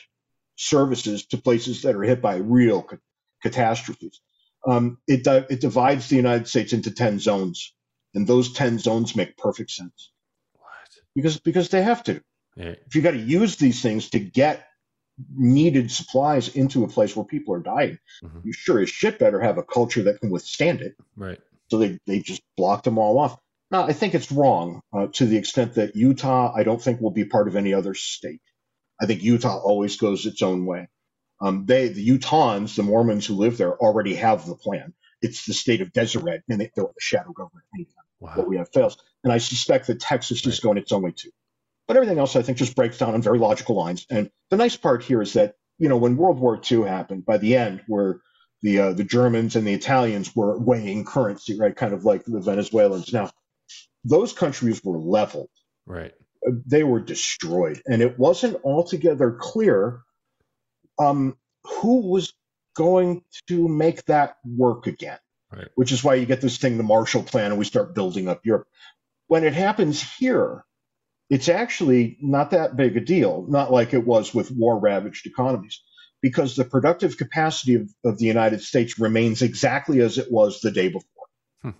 services 0.54 1.26
to 1.26 1.36
places 1.36 1.82
that 1.82 1.96
are 1.96 2.04
hit 2.04 2.22
by 2.22 2.36
real 2.36 2.86
catastrophes. 3.42 4.20
Um, 4.64 4.98
it, 5.08 5.26
it 5.26 5.60
divides 5.60 6.08
the 6.08 6.16
United 6.16 6.46
States 6.46 6.72
into 6.72 6.92
10 6.92 7.18
zones, 7.18 7.74
and 8.14 8.24
those 8.24 8.52
10 8.52 8.78
zones 8.78 9.16
make 9.16 9.36
perfect 9.36 9.72
sense. 9.72 10.12
Because, 11.20 11.40
because 11.40 11.68
they 11.68 11.82
have 11.82 12.02
to. 12.04 12.20
If 12.56 12.94
you 12.94 13.02
got 13.02 13.12
to 13.12 13.18
use 13.18 13.56
these 13.56 13.80
things 13.80 14.10
to 14.10 14.18
get 14.18 14.66
needed 15.36 15.90
supplies 15.90 16.48
into 16.48 16.84
a 16.84 16.88
place 16.88 17.14
where 17.14 17.24
people 17.24 17.54
are 17.54 17.60
dying, 17.60 17.98
mm-hmm. 18.22 18.40
you 18.44 18.52
sure 18.52 18.80
as 18.80 18.90
shit 18.90 19.18
better 19.18 19.40
have 19.40 19.58
a 19.58 19.62
culture 19.62 20.04
that 20.04 20.20
can 20.20 20.30
withstand 20.30 20.80
it. 20.80 20.94
Right. 21.16 21.38
So 21.70 21.78
they, 21.78 21.98
they 22.06 22.20
just 22.20 22.42
blocked 22.56 22.84
them 22.84 22.98
all 22.98 23.18
off. 23.18 23.38
Now, 23.70 23.84
I 23.86 23.92
think 23.92 24.14
it's 24.14 24.32
wrong 24.32 24.82
uh, 24.92 25.06
to 25.14 25.26
the 25.26 25.36
extent 25.36 25.74
that 25.74 25.94
Utah, 25.94 26.52
I 26.54 26.64
don't 26.64 26.82
think 26.82 27.00
will 27.00 27.12
be 27.12 27.24
part 27.24 27.48
of 27.48 27.54
any 27.54 27.72
other 27.72 27.94
state. 27.94 28.40
I 29.00 29.06
think 29.06 29.22
Utah 29.22 29.58
always 29.58 29.96
goes 29.96 30.26
its 30.26 30.42
own 30.42 30.66
way. 30.66 30.88
Um, 31.40 31.64
they, 31.66 31.88
the 31.88 32.06
Utahns, 32.06 32.74
the 32.74 32.82
Mormons 32.82 33.26
who 33.26 33.34
live 33.34 33.56
there, 33.56 33.76
already 33.76 34.14
have 34.16 34.44
the 34.46 34.56
plan. 34.56 34.92
It's 35.22 35.46
the 35.46 35.54
state 35.54 35.80
of 35.80 35.92
Deseret, 35.92 36.42
and 36.48 36.60
they, 36.60 36.70
they're 36.74 36.84
the 36.84 36.92
shadow 36.98 37.32
government. 37.32 37.64
Wow. 38.18 38.32
What 38.34 38.48
we 38.48 38.56
have 38.56 38.70
fails. 38.72 38.98
And 39.24 39.32
I 39.32 39.38
suspect 39.38 39.86
that 39.88 40.00
Texas 40.00 40.44
right. 40.44 40.52
is 40.52 40.60
going 40.60 40.78
its 40.78 40.92
own 40.92 41.02
way 41.02 41.12
too. 41.12 41.30
But 41.86 41.96
everything 41.96 42.18
else, 42.18 42.36
I 42.36 42.42
think, 42.42 42.58
just 42.58 42.76
breaks 42.76 42.98
down 42.98 43.14
on 43.14 43.22
very 43.22 43.38
logical 43.38 43.76
lines. 43.76 44.06
And 44.10 44.30
the 44.50 44.56
nice 44.56 44.76
part 44.76 45.02
here 45.02 45.20
is 45.20 45.32
that, 45.34 45.54
you 45.78 45.88
know, 45.88 45.96
when 45.96 46.16
World 46.16 46.38
War 46.38 46.60
II 46.70 46.82
happened, 46.82 47.24
by 47.26 47.38
the 47.38 47.56
end, 47.56 47.82
where 47.88 48.20
the 48.62 48.78
uh, 48.78 48.92
the 48.92 49.04
Germans 49.04 49.56
and 49.56 49.66
the 49.66 49.74
Italians 49.74 50.34
were 50.36 50.58
weighing 50.58 51.04
currency, 51.04 51.58
right, 51.58 51.74
kind 51.74 51.92
of 51.92 52.04
like 52.04 52.24
the 52.24 52.40
Venezuelans. 52.40 53.12
Now, 53.12 53.30
those 54.04 54.32
countries 54.32 54.84
were 54.84 54.98
leveled. 54.98 55.50
Right. 55.86 56.12
They 56.66 56.84
were 56.84 57.00
destroyed, 57.00 57.82
and 57.86 58.02
it 58.02 58.18
wasn't 58.18 58.58
altogether 58.64 59.36
clear 59.40 60.02
um, 60.98 61.36
who 61.64 62.10
was 62.10 62.32
going 62.76 63.22
to 63.48 63.68
make 63.68 64.04
that 64.06 64.36
work 64.44 64.86
again? 64.86 65.18
Right. 65.52 65.68
Which 65.74 65.92
is 65.92 66.04
why 66.04 66.14
you 66.14 66.26
get 66.26 66.40
this 66.40 66.58
thing, 66.58 66.76
the 66.76 66.84
Marshall 66.84 67.22
Plan, 67.22 67.50
and 67.50 67.58
we 67.58 67.64
start 67.64 67.94
building 67.94 68.28
up 68.28 68.44
Europe. 68.44 68.68
When 69.30 69.44
it 69.44 69.54
happens 69.54 70.02
here, 70.02 70.64
it's 71.28 71.48
actually 71.48 72.18
not 72.20 72.50
that 72.50 72.74
big 72.74 72.96
a 72.96 73.00
deal, 73.00 73.46
not 73.48 73.70
like 73.70 73.94
it 73.94 74.04
was 74.04 74.34
with 74.34 74.50
war 74.50 74.76
ravaged 74.76 75.24
economies, 75.24 75.80
because 76.20 76.56
the 76.56 76.64
productive 76.64 77.16
capacity 77.16 77.76
of, 77.76 77.88
of, 78.04 78.18
the 78.18 78.24
United 78.24 78.60
States 78.60 78.98
remains 78.98 79.40
exactly 79.40 80.00
as 80.00 80.18
it 80.18 80.32
was 80.32 80.60
the 80.60 80.72
day 80.72 80.88
before. 80.88 81.26
Hmm. 81.62 81.70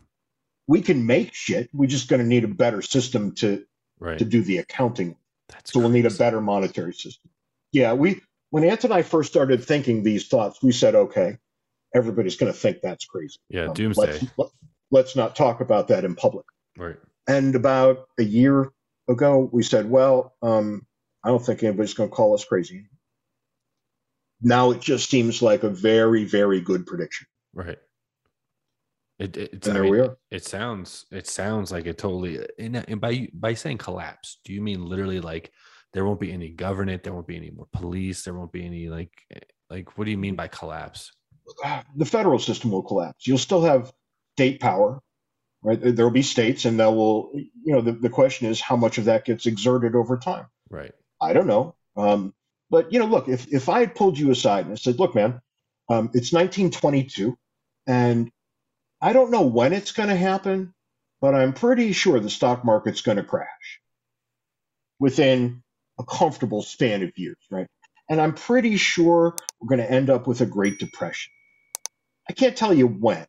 We 0.68 0.80
can 0.80 1.06
make 1.06 1.34
shit. 1.34 1.68
We're 1.72 1.88
just 1.88 2.08
going 2.08 2.22
to 2.22 2.28
need 2.28 2.44
a 2.44 2.48
better 2.48 2.82
system 2.82 3.34
to 3.36 3.64
right. 3.98 4.20
to 4.20 4.24
do 4.24 4.42
the 4.42 4.58
accounting. 4.58 5.16
That's 5.48 5.72
so 5.72 5.80
crazy. 5.80 5.82
we'll 5.82 5.92
need 5.92 6.06
a 6.06 6.16
better 6.16 6.40
monetary 6.40 6.94
system. 6.94 7.32
Yeah, 7.72 7.94
we 7.94 8.20
when 8.50 8.62
Ant 8.62 8.84
and 8.84 8.94
I 8.94 9.02
first 9.02 9.28
started 9.28 9.64
thinking 9.64 10.04
these 10.04 10.28
thoughts, 10.28 10.62
we 10.62 10.70
said, 10.70 10.94
okay, 10.94 11.38
everybody's 11.92 12.36
going 12.36 12.52
to 12.52 12.56
think 12.56 12.78
that's 12.80 13.06
crazy. 13.06 13.40
Yeah, 13.48 13.66
um, 13.66 13.74
doomsday. 13.74 14.20
Let's, 14.36 14.52
let, 14.92 15.04
us 15.06 15.16
not 15.16 15.34
talk 15.34 15.60
about 15.60 15.88
that 15.88 16.04
in 16.04 16.14
public. 16.14 16.46
Right. 16.78 16.96
And 17.30 17.54
about 17.54 18.08
a 18.18 18.24
year 18.24 18.72
ago, 19.08 19.48
we 19.52 19.62
said, 19.62 19.88
well, 19.88 20.34
um, 20.42 20.84
I 21.22 21.28
don't 21.28 21.44
think 21.44 21.62
anybody's 21.62 21.94
going 21.94 22.10
to 22.10 22.14
call 22.14 22.34
us 22.34 22.44
crazy. 22.44 22.86
Now 24.42 24.72
it 24.72 24.80
just 24.80 25.10
seems 25.10 25.40
like 25.40 25.62
a 25.62 25.70
very, 25.70 26.24
very 26.24 26.60
good 26.60 26.86
prediction. 26.86 27.28
Right. 27.54 27.78
It, 29.20 29.36
it, 29.36 29.52
and 29.52 29.76
there 29.76 29.82
mean, 29.82 29.92
we 29.92 30.00
are. 30.00 30.16
It 30.30 30.44
sounds 30.44 31.04
it 31.10 31.26
sounds 31.26 31.70
like 31.70 31.84
it 31.84 31.98
totally 31.98 32.40
and, 32.58 32.76
and 32.88 33.00
by 33.02 33.28
by 33.34 33.52
saying 33.52 33.76
collapse, 33.76 34.38
do 34.46 34.54
you 34.54 34.62
mean 34.62 34.86
literally 34.86 35.20
like 35.20 35.52
there 35.92 36.06
won't 36.06 36.20
be 36.20 36.32
any 36.32 36.48
government 36.48 37.02
there 37.02 37.12
won't 37.12 37.26
be 37.26 37.36
any 37.36 37.50
more 37.50 37.66
police 37.72 38.22
there 38.22 38.32
won't 38.32 38.52
be 38.52 38.64
any 38.64 38.88
like 38.88 39.12
like 39.68 39.98
what 39.98 40.04
do 40.04 40.10
you 40.10 40.16
mean 40.16 40.36
by 40.36 40.48
collapse 40.48 41.12
the 41.96 42.06
federal 42.06 42.38
system 42.38 42.70
will 42.70 42.82
collapse 42.82 43.26
you'll 43.26 43.38
still 43.38 43.62
have 43.62 43.92
state 44.36 44.60
power 44.60 45.00
right? 45.62 45.78
There 45.80 46.04
will 46.04 46.12
be 46.12 46.22
states 46.22 46.64
and 46.64 46.80
that 46.80 46.90
will 46.90 47.30
you 47.34 47.72
know 47.72 47.80
the, 47.80 47.92
the 47.92 48.08
question 48.08 48.48
is 48.48 48.60
how 48.60 48.76
much 48.76 48.98
of 48.98 49.06
that 49.06 49.24
gets 49.24 49.46
exerted 49.46 49.94
over 49.94 50.16
time. 50.18 50.46
Right. 50.68 50.92
I 51.20 51.32
don't 51.32 51.46
know. 51.46 51.74
Um, 51.96 52.34
but 52.70 52.92
you 52.92 52.98
know 52.98 53.06
look 53.06 53.28
if, 53.28 53.52
if 53.52 53.68
i 53.68 53.80
had 53.80 53.96
pulled 53.96 54.16
you 54.16 54.30
aside 54.30 54.64
and 54.66 54.78
said 54.78 55.00
look 55.00 55.12
man 55.12 55.40
um, 55.90 56.08
it's 56.14 56.32
1922 56.32 57.36
and 57.88 58.30
i 59.02 59.12
don't 59.12 59.32
know 59.32 59.42
when 59.42 59.72
it's 59.72 59.90
going 59.90 60.08
to 60.08 60.14
happen 60.14 60.72
but 61.20 61.34
i'm 61.34 61.52
pretty 61.52 61.92
sure 61.92 62.20
the 62.20 62.30
stock 62.30 62.64
market's 62.64 63.02
going 63.02 63.16
to 63.16 63.24
crash 63.24 63.80
within 65.00 65.62
a 65.98 66.04
comfortable 66.04 66.62
span 66.62 67.02
of 67.02 67.10
years, 67.16 67.38
right? 67.50 67.66
And 68.08 68.20
I'm 68.20 68.34
pretty 68.34 68.76
sure 68.76 69.36
we're 69.60 69.76
going 69.76 69.86
to 69.86 69.90
end 69.90 70.10
up 70.10 70.26
with 70.26 70.40
a 70.40 70.46
Great 70.46 70.78
Depression. 70.78 71.32
I 72.28 72.32
can't 72.32 72.56
tell 72.56 72.72
you 72.72 72.86
when, 72.86 73.26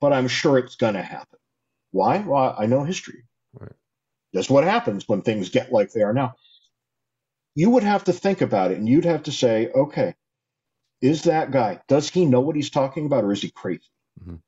but 0.00 0.12
I'm 0.12 0.28
sure 0.28 0.58
it's 0.58 0.76
going 0.76 0.94
to 0.94 1.02
happen. 1.02 1.38
Why? 1.92 2.18
Well, 2.18 2.54
I 2.58 2.66
know 2.66 2.84
history. 2.84 3.24
Right. 3.54 3.72
That's 4.32 4.50
what 4.50 4.64
happens 4.64 5.08
when 5.08 5.22
things 5.22 5.50
get 5.50 5.72
like 5.72 5.92
they 5.92 6.02
are 6.02 6.12
now. 6.12 6.34
You 7.54 7.70
would 7.70 7.82
have 7.82 8.04
to 8.04 8.12
think 8.12 8.40
about 8.40 8.70
it 8.70 8.78
and 8.78 8.88
you'd 8.88 9.04
have 9.04 9.24
to 9.24 9.32
say, 9.32 9.68
okay, 9.68 10.14
is 11.00 11.24
that 11.24 11.50
guy, 11.50 11.80
does 11.88 12.08
he 12.10 12.26
know 12.26 12.40
what 12.40 12.56
he's 12.56 12.70
talking 12.70 13.06
about 13.06 13.24
or 13.24 13.32
is 13.32 13.42
he 13.42 13.50
crazy? 13.50 13.90
Mhm. 14.22 14.40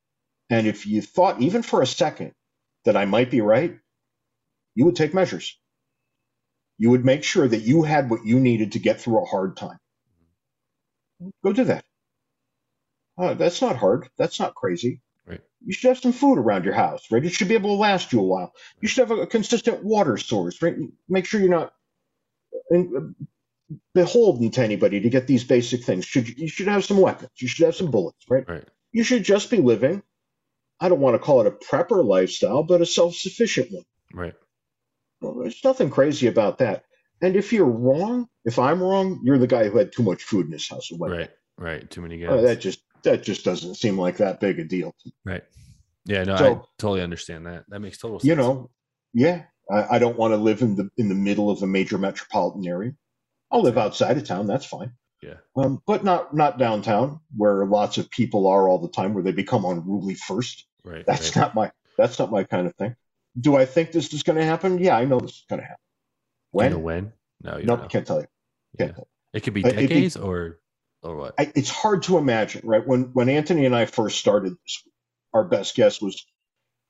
And 0.50 0.66
if 0.66 0.86
you 0.86 1.02
thought 1.02 1.40
even 1.40 1.62
for 1.62 1.82
a 1.82 1.86
second 1.86 2.34
that 2.84 2.96
I 2.96 3.04
might 3.04 3.30
be 3.30 3.40
right, 3.40 3.78
you 4.74 4.84
would 4.84 4.96
take 4.96 5.14
measures. 5.14 5.58
You 6.78 6.90
would 6.90 7.04
make 7.04 7.24
sure 7.24 7.46
that 7.46 7.62
you 7.62 7.82
had 7.82 8.10
what 8.10 8.24
you 8.24 8.40
needed 8.40 8.72
to 8.72 8.78
get 8.78 9.00
through 9.00 9.22
a 9.22 9.26
hard 9.26 9.56
time. 9.56 9.78
Go 11.44 11.52
do 11.52 11.64
that. 11.64 11.84
Uh, 13.18 13.34
that's 13.34 13.60
not 13.62 13.76
hard. 13.76 14.08
That's 14.16 14.40
not 14.40 14.54
crazy. 14.54 15.00
You 15.64 15.72
should 15.72 15.88
have 15.88 15.98
some 15.98 16.12
food 16.12 16.38
around 16.38 16.64
your 16.64 16.74
house, 16.74 17.06
right? 17.10 17.24
It 17.24 17.32
should 17.32 17.48
be 17.48 17.54
able 17.54 17.76
to 17.76 17.80
last 17.80 18.12
you 18.12 18.20
a 18.20 18.24
while. 18.24 18.52
You 18.80 18.88
should 18.88 19.08
have 19.08 19.18
a, 19.18 19.22
a 19.22 19.26
consistent 19.26 19.84
water 19.84 20.16
source, 20.16 20.62
right? 20.62 20.76
Make 21.08 21.26
sure 21.26 21.40
you're 21.40 21.50
not 21.50 21.74
in, 22.70 23.14
beholden 23.94 24.50
to 24.50 24.62
anybody 24.62 25.00
to 25.00 25.10
get 25.10 25.26
these 25.26 25.44
basic 25.44 25.84
things. 25.84 26.04
Should 26.04 26.28
you 26.28 26.48
should 26.48 26.68
have 26.68 26.84
some 26.84 26.98
weapons. 26.98 27.30
You 27.36 27.48
should 27.48 27.66
have 27.66 27.76
some 27.76 27.90
bullets, 27.90 28.24
right? 28.28 28.48
Right. 28.48 28.68
You 28.92 29.04
should 29.04 29.22
just 29.22 29.50
be 29.50 29.58
living. 29.58 30.02
I 30.80 30.88
don't 30.88 31.00
want 31.00 31.14
to 31.14 31.18
call 31.18 31.42
it 31.42 31.46
a 31.46 31.50
prepper 31.50 32.02
lifestyle, 32.02 32.62
but 32.62 32.80
a 32.80 32.86
self-sufficient 32.86 33.70
one. 33.70 33.84
Right. 34.14 34.34
Well, 35.20 35.34
there's 35.34 35.62
nothing 35.62 35.90
crazy 35.90 36.26
about 36.26 36.58
that. 36.58 36.84
And 37.20 37.36
if 37.36 37.52
you're 37.52 37.66
wrong, 37.66 38.28
if 38.46 38.58
I'm 38.58 38.82
wrong, 38.82 39.20
you're 39.22 39.36
the 39.36 39.46
guy 39.46 39.68
who 39.68 39.76
had 39.76 39.92
too 39.92 40.02
much 40.02 40.22
food 40.22 40.46
in 40.46 40.52
his 40.52 40.66
house. 40.66 40.90
Right. 40.98 41.30
Right. 41.58 41.88
Too 41.90 42.00
many 42.00 42.16
guys. 42.16 42.30
Uh, 42.30 42.40
that 42.40 42.60
just 42.60 42.80
that 43.04 43.22
just 43.22 43.44
doesn't 43.44 43.74
seem 43.76 43.98
like 43.98 44.16
that 44.18 44.40
big 44.40 44.58
a 44.58 44.64
deal. 44.64 44.94
right. 45.24 45.44
Yeah. 46.06 46.24
No, 46.24 46.34
I 46.34 46.60
totally 46.78 47.02
understand 47.02 47.46
that. 47.46 47.64
That 47.68 47.80
makes 47.80 47.98
total 47.98 48.18
sense. 48.20 48.28
You 48.28 48.34
know, 48.34 48.70
yeah, 49.12 49.42
I, 49.70 49.96
I 49.96 49.98
don't 49.98 50.16
want 50.18 50.32
to 50.32 50.36
live 50.38 50.62
in 50.62 50.74
the 50.76 50.88
in 50.96 51.08
the 51.08 51.14
middle 51.14 51.50
of 51.50 51.62
a 51.62 51.66
major 51.66 51.98
metropolitan 51.98 52.66
area. 52.66 52.92
I'll 53.50 53.62
live 53.62 53.76
outside 53.78 54.16
of 54.16 54.24
town. 54.24 54.46
That's 54.46 54.64
fine. 54.64 54.92
Yeah. 55.22 55.34
Um, 55.56 55.82
but 55.86 56.02
not 56.02 56.34
not 56.34 56.58
downtown 56.58 57.20
where 57.36 57.66
lots 57.66 57.98
of 57.98 58.10
people 58.10 58.46
are 58.46 58.68
all 58.68 58.78
the 58.78 58.88
time, 58.88 59.12
where 59.12 59.22
they 59.22 59.32
become 59.32 59.64
unruly 59.66 60.14
first. 60.14 60.66
Right. 60.84 61.04
That's 61.06 61.36
right. 61.36 61.42
not 61.42 61.54
my 61.54 61.72
that's 61.98 62.18
not 62.18 62.30
my 62.30 62.44
kind 62.44 62.66
of 62.66 62.74
thing. 62.76 62.96
Do 63.38 63.56
I 63.56 63.66
think 63.66 63.92
this 63.92 64.12
is 64.14 64.22
going 64.22 64.38
to 64.38 64.44
happen? 64.44 64.78
Yeah, 64.78 64.96
I 64.96 65.04
know 65.04 65.20
this 65.20 65.32
is 65.32 65.44
going 65.48 65.60
to 65.60 65.66
happen. 65.66 65.82
You 66.52 66.56
When? 66.58 66.72
know 66.72 66.78
when? 66.78 67.12
No, 67.42 67.58
you 67.58 67.64
no, 67.64 67.76
don't 67.76 67.82
know. 67.82 67.88
can't 67.88 68.06
tell 68.06 68.20
you. 68.20 68.26
Can't 68.78 68.90
Yeah. 68.90 68.94
tell 68.94 69.08
It 69.34 69.40
could 69.42 69.54
be 69.54 69.64
Uh, 69.64 69.70
be- 69.70 69.76
decades 69.86 70.16
or 70.16 70.58
or 71.02 71.16
what? 71.16 71.34
I, 71.38 71.52
it's 71.54 71.70
hard 71.70 72.02
to 72.04 72.18
imagine, 72.18 72.62
right? 72.64 72.86
When 72.86 73.12
when 73.12 73.28
Anthony 73.28 73.66
and 73.66 73.74
I 73.74 73.86
first 73.86 74.18
started, 74.18 74.52
this, 74.52 74.82
our 75.32 75.44
best 75.44 75.74
guess 75.74 76.00
was 76.00 76.24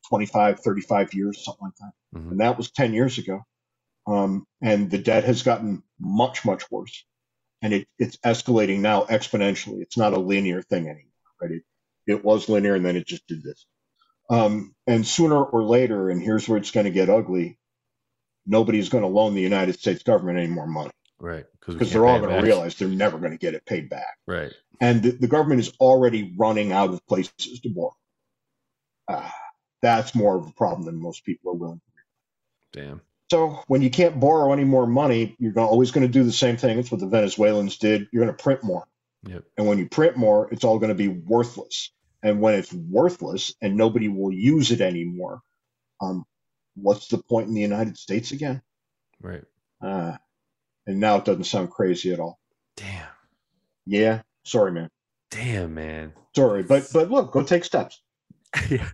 25, 0.09 0.61
35 0.61 1.15
years, 1.15 1.45
something 1.45 1.63
like 1.65 1.75
that, 1.81 2.19
Mhm. 2.19 2.31
and 2.33 2.41
that 2.41 2.57
was 2.57 2.71
10 2.71 2.95
years 2.95 3.19
ago. 3.19 3.41
Um, 4.07 4.47
and 4.63 4.91
the 4.91 4.99
debt 4.99 5.25
has 5.25 5.43
gotten 5.43 5.83
much, 6.01 6.45
much 6.45 6.69
worse, 6.71 7.05
and 7.63 7.73
it, 7.73 7.87
it's 7.99 8.17
escalating 8.19 8.81
now 8.81 9.03
exponentially. 9.05 9.83
It's 9.83 9.97
not 9.99 10.15
a 10.15 10.19
linear 10.19 10.63
thing 10.63 10.85
anymore, 10.89 11.13
right? 11.41 11.51
It, 11.53 11.63
it 12.07 12.25
was 12.25 12.49
linear, 12.49 12.75
and 12.75 12.85
then 12.85 12.97
it 12.97 13.07
just 13.07 13.27
did 13.27 13.43
this. 13.43 13.67
Um, 14.31 14.75
and 14.87 15.07
sooner 15.07 15.43
or 15.43 15.63
later, 15.65 16.09
and 16.09 16.23
here's 16.23 16.49
where 16.49 16.59
it's 16.59 16.71
going 16.71 16.85
to 16.87 16.91
get 16.93 17.11
ugly. 17.11 17.59
Nobody's 18.47 18.89
going 18.89 19.03
to 19.03 19.09
loan 19.09 19.35
the 19.35 19.41
United 19.43 19.79
States 19.79 20.03
government 20.03 20.39
any 20.39 20.49
more 20.49 20.67
money 20.67 20.91
right. 21.21 21.45
because 21.67 21.93
they're 21.93 22.07
all 22.07 22.19
going 22.21 22.35
to 22.35 22.43
realize 22.43 22.75
they're 22.77 22.89
never 22.89 23.19
going 23.19 23.33
to 23.33 23.39
get 23.39 23.55
it 23.55 23.65
paid 23.67 23.89
back 23.89 24.17
Right. 24.27 24.53
and 24.81 25.03
the, 25.03 25.11
the 25.13 25.29
government 25.29 25.61
is 25.61 25.73
already 25.81 26.35
running 26.37 26.73
out 26.73 26.91
of 26.91 27.07
places 27.07 27.61
to 27.63 27.69
borrow. 27.69 27.95
Ah, 29.09 29.35
that's 29.83 30.15
more 30.15 30.37
of 30.37 30.47
a 30.47 30.53
problem 30.53 30.85
than 30.87 31.01
most 31.01 31.25
people 31.25 31.53
are 31.53 31.57
willing. 31.57 31.81
Damn. 32.73 33.01
So 33.31 33.63
when 33.69 33.83
you 33.83 33.91
can't 33.91 34.19
borrow 34.21 34.53
any 34.53 34.65
more 34.65 34.87
money, 34.87 35.37
you're 35.39 35.53
gonna, 35.53 35.69
always 35.69 35.91
going 35.93 36.07
to 36.07 36.13
do 36.13 36.25
the 36.25 36.33
same 36.33 36.57
thing. 36.57 36.79
It's 36.79 36.91
what 36.91 37.01
the 37.01 37.07
Venezuelans 37.07 37.79
did. 37.79 38.09
You're 38.13 38.25
going 38.25 38.37
to 38.37 38.43
print 38.43 38.63
more, 38.65 38.87
Yep. 39.27 39.45
and 39.57 39.67
when 39.67 39.79
you 39.79 39.89
print 39.89 40.17
more, 40.17 40.49
it's 40.53 40.65
all 40.65 40.79
going 40.79 40.89
to 40.91 40.95
be 40.95 41.09
worthless. 41.09 41.91
And 42.23 42.41
when 42.41 42.55
it's 42.55 42.73
worthless 42.73 43.55
and 43.63 43.77
nobody 43.77 44.09
will 44.09 44.33
use 44.33 44.71
it 44.73 44.81
anymore, 44.81 45.41
um, 46.03 46.25
what's 46.75 47.09
the 47.09 47.19
point 47.19 47.49
in 47.49 47.55
the 47.55 47.61
United 47.63 47.97
States 47.97 48.33
again? 48.33 48.61
Right. 49.23 49.45
Ah, 49.83 50.19
and 50.87 51.01
now 51.01 51.17
it 51.17 51.25
doesn't 51.25 51.45
sound 51.45 51.71
crazy 51.71 52.13
at 52.13 52.21
all. 52.21 52.39
Damn. 52.77 53.07
Yeah, 53.87 54.23
sorry, 54.45 54.73
man. 54.73 54.91
Damn, 55.31 55.75
man. 55.75 56.13
Sorry, 56.35 56.63
but 56.63 56.89
but 56.93 57.11
look, 57.11 57.33
go 57.33 57.43
take 57.43 57.65
steps. 57.65 58.03
yeah. 58.71 58.89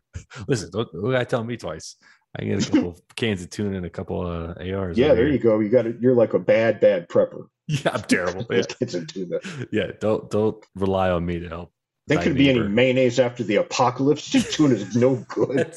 Listen, 0.49 0.70
don't, 0.70 0.93
don't 0.93 1.11
gotta 1.11 1.24
tell 1.24 1.45
me 1.45 1.57
twice. 1.57 1.97
I 2.34 2.41
can 2.41 2.49
get 2.51 2.68
a 2.68 2.70
couple 2.70 2.99
cans 3.16 3.43
of 3.43 3.51
tuna 3.51 3.76
and 3.76 3.87
a 3.87 3.91
couple 3.91 4.20
uh, 4.20 4.55
ARs. 4.61 4.99
Yeah, 4.99 5.14
there 5.14 5.24
here. 5.24 5.28
you 5.28 5.39
go. 5.39 5.61
You 5.61 5.68
got 5.68 5.87
it. 5.87 5.97
You're 6.01 6.14
like 6.14 6.34
a 6.34 6.39
bad, 6.39 6.80
bad 6.80 7.09
prepper. 7.09 7.47
Yeah, 7.66 7.91
I'm 7.93 8.03
terrible. 8.03 8.47
Yeah. 8.51 8.62
It's 8.80 8.95
a 8.95 9.05
tuna. 9.05 9.41
yeah. 9.72 9.93
Don't 10.01 10.30
don't 10.30 10.64
rely 10.74 11.11
on 11.11 11.24
me 11.24 11.41
to 11.41 11.49
help. 11.49 11.72
There 12.07 12.22
could 12.22 12.37
be 12.37 12.51
any 12.51 12.61
mayonnaise 12.61 13.18
after 13.18 13.43
the 13.43 13.57
apocalypse. 13.57 14.30
Tuna's 14.30 14.95
no 14.95 15.16
good. 15.28 15.74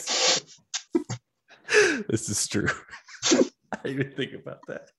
This 2.08 2.30
is 2.30 2.48
true. 2.48 2.68
I 3.32 3.78
didn't 3.84 4.00
even 4.00 4.12
think 4.12 4.34
about 4.34 4.60
that. 4.68 4.90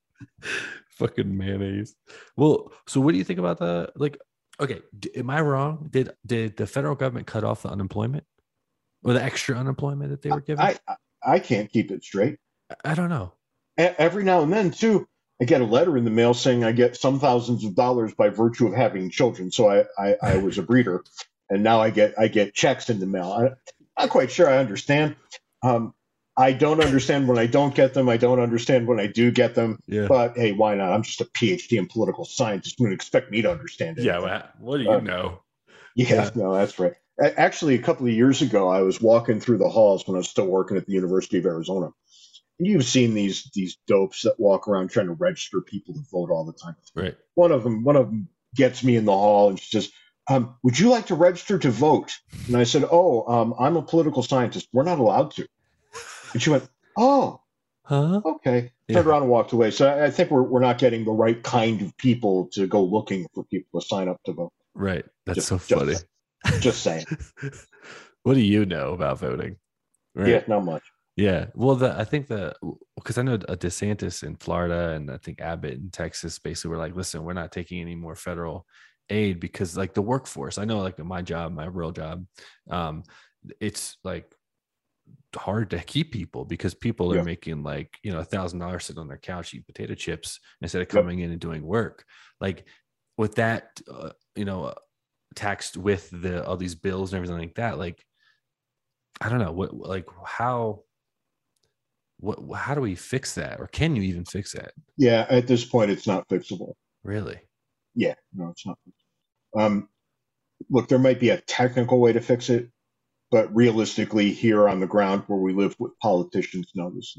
Fucking 1.00 1.36
mayonnaise. 1.36 1.96
Well, 2.36 2.72
so 2.86 3.00
what 3.00 3.12
do 3.12 3.18
you 3.18 3.24
think 3.24 3.38
about 3.38 3.58
the 3.58 3.90
like? 3.96 4.18
Okay, 4.60 4.82
d- 4.98 5.10
am 5.16 5.30
I 5.30 5.40
wrong? 5.40 5.88
Did 5.90 6.10
did 6.26 6.56
the 6.58 6.66
federal 6.66 6.94
government 6.94 7.26
cut 7.26 7.42
off 7.42 7.62
the 7.62 7.70
unemployment 7.70 8.24
or 9.02 9.14
the 9.14 9.22
extra 9.22 9.56
unemployment 9.56 10.10
that 10.10 10.20
they 10.22 10.30
were 10.30 10.42
given? 10.42 10.64
I 10.64 10.76
I- 10.86 10.96
I 11.22 11.38
can't 11.38 11.70
keep 11.70 11.90
it 11.90 12.02
straight. 12.04 12.38
I 12.84 12.94
don't 12.94 13.08
know. 13.10 13.32
E- 13.78 13.84
Every 13.98 14.24
now 14.24 14.42
and 14.42 14.50
then, 14.52 14.70
too, 14.70 15.06
I 15.40 15.44
get 15.44 15.60
a 15.60 15.66
letter 15.66 15.96
in 15.98 16.04
the 16.04 16.10
mail 16.10 16.32
saying 16.34 16.64
I 16.64 16.72
get 16.72 16.96
some 16.96 17.18
thousands 17.18 17.62
of 17.64 17.74
dollars 17.74 18.14
by 18.14 18.28
virtue 18.30 18.66
of 18.66 18.74
having 18.74 19.10
children. 19.10 19.50
So 19.50 19.68
I 19.70 19.84
I, 19.98 20.16
I 20.22 20.36
was 20.36 20.58
a 20.58 20.62
breeder, 20.62 21.02
and 21.48 21.62
now 21.62 21.80
I 21.80 21.88
get 21.90 22.14
I 22.18 22.28
get 22.28 22.54
checks 22.54 22.90
in 22.90 23.00
the 23.00 23.06
mail. 23.06 23.32
I, 23.32 23.46
I'm 23.46 24.06
not 24.06 24.10
quite 24.10 24.30
sure 24.30 24.48
I 24.50 24.58
understand. 24.58 25.16
Um, 25.62 25.94
I 26.36 26.52
don't 26.52 26.82
understand 26.82 27.28
when 27.28 27.38
I 27.38 27.46
don't 27.46 27.74
get 27.74 27.92
them. 27.94 28.08
I 28.08 28.16
don't 28.16 28.40
understand 28.40 28.86
when 28.86 28.98
I 29.00 29.06
do 29.06 29.30
get 29.30 29.54
them. 29.54 29.78
Yeah. 29.86 30.06
But 30.06 30.36
hey, 30.36 30.52
why 30.52 30.74
not? 30.74 30.92
I'm 30.92 31.02
just 31.02 31.20
a 31.20 31.24
PhD 31.26 31.76
in 31.78 31.86
political 31.86 32.24
science. 32.24 32.68
You 32.68 32.74
wouldn't 32.84 32.94
expect 33.00 33.30
me 33.30 33.42
to 33.42 33.50
understand 33.50 33.98
it. 33.98 34.04
Yeah. 34.04 34.20
What, 34.20 34.54
what 34.60 34.76
do 34.78 34.84
you 34.84 34.90
Uh, 34.92 35.00
know? 35.00 35.42
Yeah, 35.94 36.14
Yeah. 36.24 36.30
no, 36.36 36.54
that's 36.54 36.78
right. 36.78 36.94
Actually, 37.20 37.74
a 37.74 37.82
couple 37.82 38.06
of 38.06 38.12
years 38.12 38.40
ago, 38.40 38.68
I 38.68 38.80
was 38.80 39.00
walking 39.00 39.40
through 39.40 39.58
the 39.58 39.68
halls 39.68 40.06
when 40.08 40.14
I 40.14 40.18
was 40.18 40.28
still 40.28 40.46
working 40.46 40.78
at 40.78 40.86
the 40.86 40.92
University 40.92 41.36
of 41.38 41.44
Arizona. 41.44 41.90
And 42.58 42.66
you've 42.68 42.84
seen 42.84 43.12
these 43.12 43.50
these 43.54 43.76
dopes 43.86 44.22
that 44.22 44.38
walk 44.40 44.68
around 44.68 44.88
trying 44.90 45.06
to 45.08 45.12
register 45.12 45.60
people 45.60 45.94
to 45.94 46.00
vote 46.10 46.30
all 46.30 46.44
the 46.46 46.52
time. 46.54 46.76
Right. 46.94 47.16
One 47.34 47.52
of 47.52 47.62
them, 47.64 47.84
one 47.84 47.96
of 47.96 48.06
them 48.06 48.28
gets 48.54 48.82
me 48.82 48.96
in 48.96 49.04
the 49.04 49.12
hall 49.12 49.50
and 49.50 49.58
she 49.60 49.68
says, 49.70 49.90
um, 50.28 50.54
"Would 50.62 50.78
you 50.78 50.88
like 50.90 51.06
to 51.06 51.14
register 51.14 51.58
to 51.58 51.70
vote?" 51.70 52.12
And 52.46 52.56
I 52.56 52.64
said, 52.64 52.84
"Oh, 52.90 53.26
um, 53.26 53.54
I'm 53.58 53.76
a 53.76 53.82
political 53.82 54.22
scientist. 54.22 54.68
We're 54.72 54.84
not 54.84 54.98
allowed 54.98 55.32
to." 55.32 55.46
And 56.32 56.42
she 56.42 56.50
went, 56.50 56.68
"Oh, 56.96 57.40
Huh? 57.84 58.20
okay." 58.24 58.72
Yeah. 58.88 58.96
Turned 58.96 59.06
around 59.08 59.22
and 59.22 59.30
walked 59.30 59.52
away. 59.52 59.70
So 59.70 59.86
I, 59.88 60.06
I 60.06 60.10
think 60.10 60.30
we're 60.30 60.42
we're 60.42 60.60
not 60.60 60.78
getting 60.78 61.04
the 61.04 61.12
right 61.12 61.42
kind 61.42 61.80
of 61.82 61.96
people 61.96 62.46
to 62.52 62.66
go 62.66 62.82
looking 62.82 63.26
for 63.34 63.44
people 63.44 63.80
to 63.80 63.86
sign 63.86 64.08
up 64.08 64.20
to 64.26 64.32
vote. 64.32 64.52
Right. 64.74 65.04
That's 65.26 65.36
Just- 65.36 65.48
so 65.48 65.58
just 65.58 65.70
funny. 66.44 66.60
Just 66.60 66.82
saying. 66.82 67.04
what 68.22 68.34
do 68.34 68.40
you 68.40 68.64
know 68.66 68.92
about 68.92 69.18
voting? 69.18 69.56
Right. 70.14 70.28
Yeah, 70.28 70.42
not 70.48 70.64
much. 70.64 70.82
Yeah. 71.16 71.46
Well, 71.54 71.76
the 71.76 71.98
I 71.98 72.04
think 72.04 72.28
the 72.28 72.54
because 72.96 73.18
I 73.18 73.22
know 73.22 73.34
a 73.34 73.56
DeSantis 73.56 74.22
in 74.22 74.36
Florida 74.36 74.90
and 74.90 75.10
I 75.10 75.18
think 75.18 75.40
Abbott 75.40 75.74
in 75.74 75.90
Texas 75.90 76.38
basically 76.38 76.70
were 76.70 76.78
like, 76.78 76.96
listen, 76.96 77.22
we're 77.24 77.32
not 77.32 77.52
taking 77.52 77.80
any 77.80 77.94
more 77.94 78.14
federal 78.14 78.66
aid 79.10 79.38
because 79.40 79.76
like 79.76 79.92
the 79.94 80.02
workforce. 80.02 80.56
I 80.58 80.64
know 80.64 80.80
like 80.80 80.98
my 80.98 81.22
job, 81.22 81.52
my 81.52 81.66
real 81.66 81.90
job, 81.92 82.24
um, 82.70 83.02
it's 83.60 83.96
like 84.04 84.32
hard 85.36 85.70
to 85.70 85.78
keep 85.80 86.12
people 86.12 86.44
because 86.44 86.74
people 86.74 87.12
are 87.12 87.22
making 87.24 87.62
like 87.62 87.98
you 88.02 88.12
know 88.12 88.18
a 88.20 88.24
thousand 88.24 88.58
dollars 88.58 88.84
sitting 88.86 89.00
on 89.00 89.08
their 89.08 89.18
couch 89.18 89.54
eating 89.54 89.64
potato 89.66 89.94
chips 89.94 90.40
instead 90.60 90.82
of 90.82 90.88
Yep. 90.92 91.04
coming 91.04 91.20
in 91.20 91.30
and 91.30 91.40
doing 91.40 91.62
work. 91.64 92.04
Like 92.40 92.64
with 93.16 93.36
that, 93.36 93.80
uh, 93.92 94.10
you 94.34 94.44
know, 94.44 94.64
uh, 94.64 94.74
taxed 95.34 95.76
with 95.76 96.10
the 96.10 96.44
all 96.46 96.56
these 96.56 96.74
bills 96.74 97.12
and 97.12 97.18
everything 97.18 97.38
like 97.38 97.54
that. 97.56 97.78
Like 97.78 98.04
I 99.20 99.28
don't 99.28 99.38
know 99.40 99.52
what 99.52 99.74
like 99.74 100.06
how 100.24 100.82
what 102.18 102.38
how 102.54 102.74
do 102.74 102.80
we 102.80 102.94
fix 102.94 103.34
that 103.34 103.60
or 103.60 103.66
can 103.66 103.96
you 103.96 104.02
even 104.02 104.24
fix 104.24 104.52
that 104.52 104.72
Yeah, 104.96 105.26
at 105.30 105.46
this 105.46 105.64
point, 105.64 105.90
it's 105.90 106.06
not 106.06 106.28
fixable. 106.28 106.74
really 107.02 107.40
Yeah, 107.94 108.14
no, 108.34 108.48
it's 108.50 108.66
not. 108.66 108.78
Fixable. 108.86 109.60
Um, 109.66 109.88
look, 110.68 110.88
there 110.88 110.98
might 110.98 111.20
be 111.20 111.30
a 111.30 111.40
technical 111.40 111.98
way 112.00 112.12
to 112.12 112.20
fix 112.20 112.50
it, 112.50 112.70
but 113.30 113.54
realistically, 113.54 114.32
here 114.32 114.68
on 114.68 114.80
the 114.80 114.86
ground 114.86 115.24
where 115.28 115.38
we 115.40 115.52
live 115.52 115.76
with 115.78 115.98
politicians, 116.00 116.70
no, 116.74 116.90
this, 116.90 117.16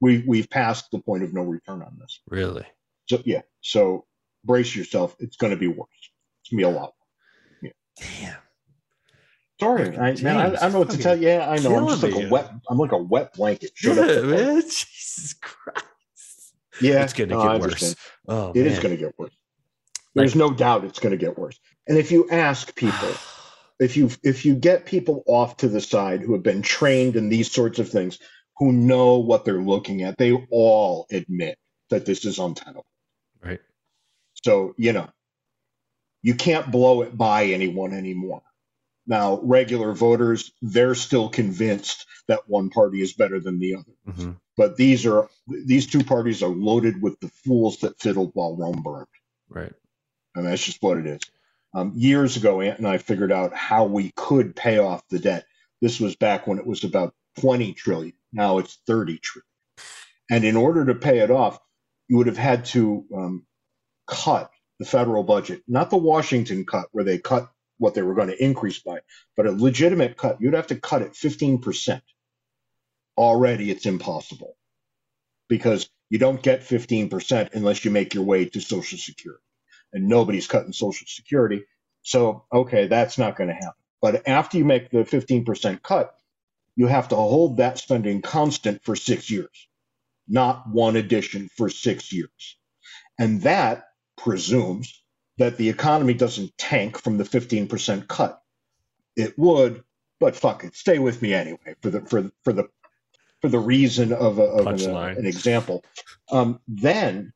We 0.00 0.24
we've 0.26 0.50
passed 0.50 0.90
the 0.92 1.00
point 1.00 1.22
of 1.24 1.34
no 1.34 1.42
return 1.42 1.82
on 1.82 1.98
this. 2.00 2.20
Really? 2.28 2.66
So 3.08 3.22
yeah. 3.24 3.42
So 3.62 4.06
brace 4.44 4.76
yourself. 4.76 5.16
It's 5.20 5.36
going 5.36 5.52
to 5.52 5.56
be 5.58 5.68
worse. 5.68 5.88
It's 6.42 6.50
going 6.50 6.62
to 6.62 6.68
be 6.70 6.74
a 6.74 6.80
lot. 6.80 6.92
Damn. 7.98 8.36
Sorry, 9.60 9.96
I, 9.96 10.14
man. 10.22 10.36
I, 10.36 10.46
I 10.48 10.50
don't 10.54 10.72
know 10.72 10.78
what 10.80 10.90
to 10.90 10.98
tell 10.98 11.16
you. 11.16 11.28
Yeah, 11.28 11.48
I 11.50 11.58
know. 11.58 11.76
I'm 11.76 11.88
just 11.88 12.02
like 12.02 12.14
a 12.14 12.28
wet. 12.30 12.50
I'm 12.68 12.78
like 12.78 12.92
a 12.92 12.98
wet 13.02 13.34
blanket. 13.34 13.72
Showed 13.76 13.98
Yeah, 13.98 14.02
up 14.04 14.24
man. 14.24 14.60
Jesus 14.62 15.34
Christ. 15.40 16.54
Yeah, 16.80 17.04
it's 17.04 17.14
gonna 17.14 17.34
no, 17.34 17.42
get 17.42 17.60
worse. 17.60 17.96
Oh, 18.28 18.52
It 18.54 18.66
is 18.66 18.74
man. 18.74 18.82
going 18.82 18.96
to 18.96 19.02
get 19.02 19.18
worse. 19.18 19.34
There's 20.14 20.34
no 20.34 20.52
doubt 20.52 20.84
it's 20.84 20.98
going 21.00 21.12
to 21.12 21.18
get 21.18 21.38
worse. 21.38 21.58
And 21.88 21.98
if 21.98 22.12
you 22.12 22.28
ask 22.30 22.74
people, 22.76 23.08
if 23.78 23.96
you 23.96 24.10
if 24.22 24.44
you 24.44 24.54
get 24.54 24.86
people 24.86 25.22
off 25.26 25.58
to 25.58 25.68
the 25.68 25.80
side 25.80 26.22
who 26.22 26.32
have 26.34 26.42
been 26.42 26.62
trained 26.62 27.16
in 27.16 27.28
these 27.28 27.50
sorts 27.50 27.78
of 27.78 27.90
things, 27.90 28.18
who 28.58 28.72
know 28.72 29.18
what 29.18 29.44
they're 29.44 29.60
looking 29.62 30.02
at, 30.02 30.18
they 30.18 30.32
all 30.50 31.06
admit 31.10 31.58
that 31.90 32.06
this 32.06 32.24
is 32.24 32.38
untenable. 32.38 32.86
right. 33.44 33.60
So, 34.44 34.74
you 34.78 34.92
know, 34.92 35.08
you 36.22 36.34
can't 36.34 36.70
blow 36.70 37.02
it 37.02 37.16
by 37.16 37.46
anyone 37.46 37.92
anymore. 37.92 38.42
Now, 39.06 39.40
regular 39.42 39.92
voters, 39.92 40.52
they're 40.62 40.94
still 40.96 41.28
convinced 41.28 42.06
that 42.28 42.48
one 42.48 42.70
party 42.70 43.00
is 43.02 43.12
better 43.14 43.40
than 43.40 43.58
the 43.58 43.76
other. 43.76 43.92
hmm 44.14 44.32
But 44.56 44.76
these 44.76 45.06
are 45.06 45.28
these 45.48 45.86
two 45.86 46.02
parties 46.04 46.42
are 46.42 46.48
loaded 46.48 47.00
with 47.02 47.18
the 47.20 47.28
fools 47.28 47.78
that 47.78 48.00
fiddled 48.00 48.32
while 48.34 48.56
Rome 48.56 48.82
burned. 48.82 49.06
Right. 49.48 49.72
And 50.34 50.46
that's 50.46 50.64
just 50.64 50.82
what 50.82 50.98
it 50.98 51.06
is. 51.06 51.20
Um, 51.74 51.92
years 51.94 52.36
ago, 52.36 52.60
Ant 52.60 52.78
and 52.78 52.88
I 52.88 52.98
figured 52.98 53.32
out 53.32 53.54
how 53.54 53.84
we 53.84 54.12
could 54.16 54.56
pay 54.56 54.78
off 54.78 55.06
the 55.08 55.18
debt. 55.18 55.46
This 55.82 56.00
was 56.00 56.16
back 56.16 56.46
when 56.46 56.58
it 56.58 56.66
was 56.66 56.84
about 56.84 57.14
20 57.40 57.74
trillion. 57.74 58.14
Now 58.32 58.58
it's 58.58 58.78
30 58.86 59.18
trillion. 59.18 59.44
And 60.30 60.44
in 60.44 60.56
order 60.56 60.86
to 60.86 60.94
pay 60.94 61.18
it 61.18 61.30
off, 61.30 61.58
you 62.08 62.16
would 62.16 62.26
have 62.26 62.38
had 62.38 62.64
to 62.66 63.04
um, 63.14 63.46
cut 64.06 64.50
the 64.78 64.84
federal 64.84 65.22
budget, 65.22 65.62
not 65.68 65.90
the 65.90 65.96
Washington 65.96 66.64
cut 66.64 66.86
where 66.92 67.04
they 67.04 67.18
cut 67.18 67.50
what 67.78 67.94
they 67.94 68.02
were 68.02 68.14
going 68.14 68.28
to 68.28 68.44
increase 68.44 68.78
by, 68.78 69.00
but 69.36 69.46
a 69.46 69.52
legitimate 69.52 70.16
cut. 70.16 70.40
You'd 70.40 70.54
have 70.54 70.68
to 70.68 70.76
cut 70.76 71.02
it 71.02 71.12
15%. 71.12 72.00
Already 73.18 73.70
it's 73.70 73.86
impossible 73.86 74.56
because 75.48 75.88
you 76.10 76.18
don't 76.18 76.42
get 76.42 76.60
15% 76.60 77.54
unless 77.54 77.84
you 77.84 77.90
make 77.90 78.14
your 78.14 78.24
way 78.24 78.44
to 78.44 78.60
Social 78.60 78.98
Security. 78.98 79.42
And 79.92 80.08
nobody's 80.08 80.46
cutting 80.46 80.72
Social 80.72 81.06
Security. 81.06 81.64
So, 82.02 82.44
okay, 82.52 82.86
that's 82.86 83.18
not 83.18 83.36
going 83.36 83.48
to 83.48 83.54
happen. 83.54 83.72
But 84.00 84.28
after 84.28 84.58
you 84.58 84.64
make 84.64 84.90
the 84.90 84.98
15% 84.98 85.82
cut, 85.82 86.14
you 86.76 86.86
have 86.86 87.08
to 87.08 87.16
hold 87.16 87.56
that 87.56 87.78
spending 87.78 88.20
constant 88.22 88.84
for 88.84 88.94
six 88.94 89.30
years, 89.30 89.68
not 90.28 90.68
one 90.68 90.96
addition 90.96 91.48
for 91.56 91.70
six 91.70 92.12
years. 92.12 92.56
And 93.18 93.42
that 93.42 93.86
presumes 94.16 95.02
that 95.38 95.56
the 95.56 95.68
economy 95.68 96.14
doesn't 96.14 96.56
tank 96.58 96.98
from 96.98 97.18
the 97.18 97.24
15% 97.24 98.06
cut. 98.06 98.40
It 99.16 99.38
would, 99.38 99.82
but 100.20 100.36
fuck 100.36 100.64
it, 100.64 100.74
stay 100.76 100.98
with 100.98 101.22
me 101.22 101.32
anyway 101.32 101.74
for 101.80 101.90
the 101.90 102.02
for 102.02 102.30
for 102.44 102.52
the 102.52 102.68
for 103.40 103.48
the 103.48 103.58
reason 103.58 104.12
of, 104.12 104.38
a, 104.38 104.42
of 104.42 104.66
an, 104.66 104.76
Punchline. 104.76 105.18
an 105.18 105.26
example. 105.26 105.84
Um, 106.30 106.60
then 106.66 107.32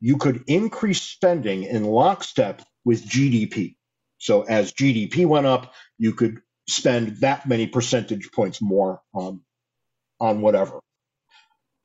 you 0.00 0.16
could 0.16 0.44
increase 0.46 1.02
spending 1.02 1.64
in 1.64 1.84
lockstep 1.84 2.62
with 2.84 3.06
GDP. 3.06 3.76
So 4.18 4.42
as 4.42 4.72
GDP 4.72 5.26
went 5.26 5.46
up, 5.46 5.72
you 5.98 6.12
could 6.14 6.40
spend 6.68 7.18
that 7.18 7.48
many 7.48 7.66
percentage 7.66 8.30
points 8.32 8.60
more 8.60 9.00
on 9.12 9.40
on 10.20 10.40
whatever. 10.40 10.80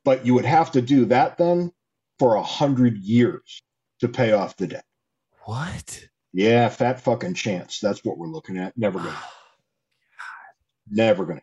But 0.04 0.26
you 0.26 0.34
would 0.34 0.44
have 0.44 0.72
to 0.72 0.82
do 0.82 1.06
that 1.06 1.38
then 1.38 1.72
for 2.18 2.34
a 2.34 2.42
hundred 2.42 2.98
years 2.98 3.62
to 4.00 4.08
pay 4.08 4.32
off 4.32 4.56
the 4.56 4.66
debt. 4.66 4.84
What? 5.44 6.08
Yeah, 6.32 6.68
fat 6.68 7.00
fucking 7.00 7.34
chance. 7.34 7.78
That's 7.80 8.04
what 8.04 8.18
we're 8.18 8.28
looking 8.28 8.58
at. 8.58 8.76
Never 8.76 8.98
gonna, 8.98 9.22
never 10.90 11.24
gonna. 11.24 11.42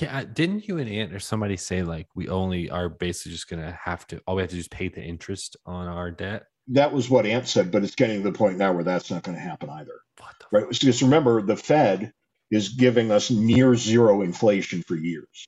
Yeah, 0.00 0.18
uh, 0.18 0.24
didn't 0.24 0.66
you 0.66 0.78
and 0.78 0.90
Ant 0.90 1.12
or 1.14 1.20
somebody 1.20 1.56
say 1.56 1.82
like 1.82 2.08
we 2.14 2.28
only 2.28 2.68
are 2.68 2.88
basically 2.88 3.32
just 3.32 3.48
gonna 3.48 3.78
have 3.84 4.06
to 4.08 4.20
all 4.26 4.36
we 4.36 4.42
have 4.42 4.50
to 4.50 4.56
do 4.56 4.60
is 4.60 4.68
pay 4.68 4.88
the 4.88 5.02
interest 5.02 5.56
on 5.66 5.86
our 5.86 6.10
debt? 6.10 6.44
That 6.68 6.92
was 6.92 7.10
what 7.10 7.26
Ant 7.26 7.46
said, 7.46 7.70
but 7.70 7.84
it's 7.84 7.94
getting 7.94 8.22
to 8.22 8.30
the 8.30 8.36
point 8.36 8.58
now 8.58 8.72
where 8.72 8.84
that's 8.84 9.10
not 9.10 9.22
going 9.22 9.36
to 9.36 9.42
happen 9.42 9.68
either. 9.68 10.00
What 10.18 10.34
the 10.40 10.46
Right? 10.50 10.72
Just 10.72 11.02
remember, 11.02 11.42
the 11.42 11.56
Fed 11.56 12.12
is 12.50 12.70
giving 12.70 13.10
us 13.10 13.30
near 13.30 13.74
zero 13.74 14.22
inflation 14.22 14.82
for 14.82 14.96
years. 14.96 15.46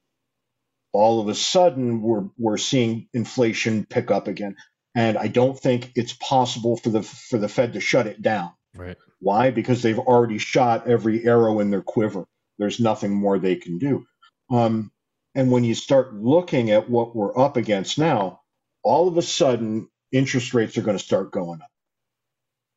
All 0.92 1.20
of 1.20 1.28
a 1.28 1.34
sudden, 1.34 2.02
we're 2.02 2.28
we're 2.38 2.58
seeing 2.58 3.08
inflation 3.14 3.86
pick 3.86 4.10
up 4.10 4.28
again, 4.28 4.56
and 4.94 5.16
I 5.16 5.28
don't 5.28 5.58
think 5.58 5.92
it's 5.94 6.12
possible 6.14 6.76
for 6.76 6.90
the 6.90 7.02
for 7.02 7.38
the 7.38 7.48
Fed 7.48 7.74
to 7.74 7.80
shut 7.80 8.06
it 8.06 8.22
down. 8.22 8.52
right? 8.74 8.96
Why? 9.18 9.50
Because 9.50 9.82
they've 9.82 9.98
already 9.98 10.38
shot 10.38 10.86
every 10.86 11.24
arrow 11.24 11.60
in 11.60 11.70
their 11.70 11.82
quiver. 11.82 12.26
There's 12.58 12.80
nothing 12.80 13.12
more 13.12 13.38
they 13.38 13.56
can 13.56 13.78
do. 13.78 14.06
Um, 14.50 14.90
and 15.34 15.50
when 15.50 15.64
you 15.64 15.74
start 15.74 16.14
looking 16.14 16.70
at 16.70 16.88
what 16.88 17.14
we're 17.14 17.36
up 17.38 17.56
against 17.56 17.98
now, 17.98 18.40
all 18.82 19.08
of 19.08 19.16
a 19.16 19.22
sudden 19.22 19.88
interest 20.12 20.54
rates 20.54 20.78
are 20.78 20.82
going 20.82 20.96
to 20.96 21.04
start 21.04 21.32
going 21.32 21.60
up. 21.60 21.70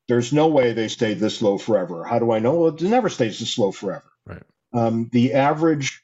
There's 0.08 0.34
no 0.34 0.48
way 0.48 0.74
they 0.74 0.88
stay 0.88 1.14
this 1.14 1.41
low 1.41 1.58
forever. 1.58 2.04
How 2.04 2.20
do 2.20 2.32
I 2.32 2.40
know? 2.40 2.56
Well, 2.56 2.76
it 2.76 2.82
never 2.82 3.10
stays 3.10 3.40
this 3.40 3.58
low 3.58 3.72
forever. 3.72 4.12
Right. 4.26 4.44
Um, 4.74 5.10
the 5.12 5.34
average, 5.34 6.04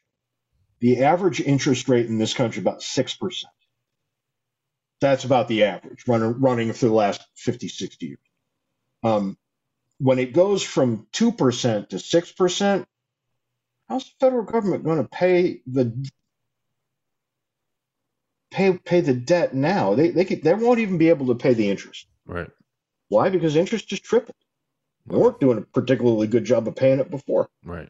the 0.80 1.04
average 1.04 1.42
interest 1.42 1.90
rate 1.90 2.06
in 2.06 2.20
this 2.20 2.36
country 2.36 2.62
about 2.62 2.84
six 2.84 3.16
percent. 3.16 3.52
That's 5.02 5.26
about 5.26 5.48
the 5.48 5.64
average 5.64 6.08
running 6.08 6.40
running 6.40 6.74
for 6.74 6.86
the 6.86 6.94
last 6.94 7.22
50, 7.36 7.68
60 7.68 8.06
years. 8.06 8.20
Um, 9.04 9.38
when 9.98 10.20
it 10.20 10.34
goes 10.34 10.64
from 10.64 11.08
2% 11.14 11.90
to 11.90 11.96
6%, 11.96 12.86
how's 13.90 14.06
the 14.06 14.12
federal 14.20 14.44
government 14.44 14.84
going 14.84 15.02
to 15.02 15.08
pay 15.10 15.62
the 15.68 16.10
pay 18.52 18.78
pay 18.78 19.02
the 19.02 19.14
debt 19.14 19.54
now? 19.54 19.96
They 19.96 20.10
they 20.10 20.26
could, 20.26 20.44
they 20.44 20.54
won't 20.54 20.80
even 20.80 20.98
be 20.98 21.10
able 21.10 21.28
to 21.28 21.36
pay 21.36 21.54
the 21.54 21.70
interest. 21.70 22.08
Right. 22.26 22.50
Why? 23.10 23.30
Because 23.30 23.56
interest 23.56 23.88
just 23.88 24.04
tripled. 24.04 24.36
They 25.08 25.18
weren't 25.18 25.40
doing 25.40 25.60
a 25.60 25.62
particularly 25.62 26.28
good 26.28 26.46
job 26.46 26.68
of 26.68 26.76
paying 26.76 27.00
it 27.00 27.12
before. 27.12 27.50
Right. 27.64 27.90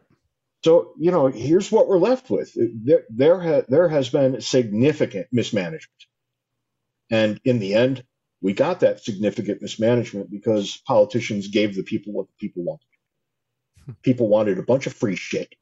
So 0.63 0.93
you 0.97 1.11
know, 1.11 1.27
here's 1.27 1.71
what 1.71 1.87
we're 1.87 1.99
left 1.99 2.29
with. 2.29 2.51
There 2.55 3.03
there 3.09 3.39
ha- 3.39 3.65
there 3.67 3.87
has 3.87 4.09
been 4.09 4.41
significant 4.41 5.27
mismanagement, 5.31 6.05
and 7.09 7.39
in 7.45 7.59
the 7.59 7.75
end, 7.75 8.03
we 8.41 8.53
got 8.53 8.81
that 8.81 9.03
significant 9.03 9.61
mismanagement 9.61 10.29
because 10.29 10.81
politicians 10.85 11.47
gave 11.47 11.75
the 11.75 11.83
people 11.83 12.13
what 12.13 12.27
the 12.27 12.33
people 12.39 12.63
wanted. 12.63 12.85
People 14.01 14.27
wanted 14.27 14.57
a 14.57 14.63
bunch 14.63 14.87
of 14.87 14.93
free 14.93 15.15
shit 15.15 15.53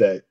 that 0.00 0.24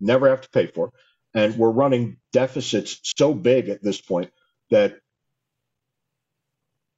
never 0.00 0.28
have 0.28 0.42
to 0.42 0.50
pay 0.50 0.68
for, 0.68 0.92
and 1.34 1.56
we're 1.56 1.70
running 1.70 2.18
deficits 2.32 3.00
so 3.02 3.34
big 3.34 3.68
at 3.70 3.82
this 3.82 4.00
point 4.00 4.30
that 4.70 5.00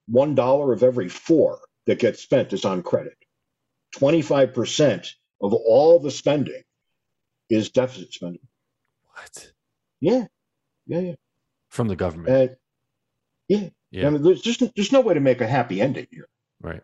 one 0.06 0.34
dollar 0.34 0.72
of 0.72 0.82
every 0.82 1.08
four 1.08 1.60
that 1.86 2.00
gets 2.00 2.22
spent 2.22 2.52
is 2.52 2.64
on 2.64 2.82
credit. 2.82 3.16
Twenty 3.96 4.22
five 4.22 4.54
percent 4.54 5.14
of 5.40 5.54
all 5.54 6.00
the 6.00 6.10
spending 6.10 6.62
is 7.48 7.70
deficit 7.70 8.12
spending. 8.12 8.46
What? 9.14 9.52
Yeah, 10.00 10.26
yeah, 10.86 11.00
yeah. 11.00 11.14
From 11.70 11.88
the 11.88 11.96
government. 11.96 12.28
And 12.28 12.56
yeah, 13.48 13.68
yeah. 13.90 14.06
I 14.06 14.10
mean, 14.10 14.22
there's 14.22 14.42
just 14.42 14.62
there's 14.76 14.92
no 14.92 15.00
way 15.00 15.14
to 15.14 15.20
make 15.20 15.40
a 15.40 15.46
happy 15.46 15.80
ending 15.80 16.06
here. 16.10 16.28
right. 16.60 16.82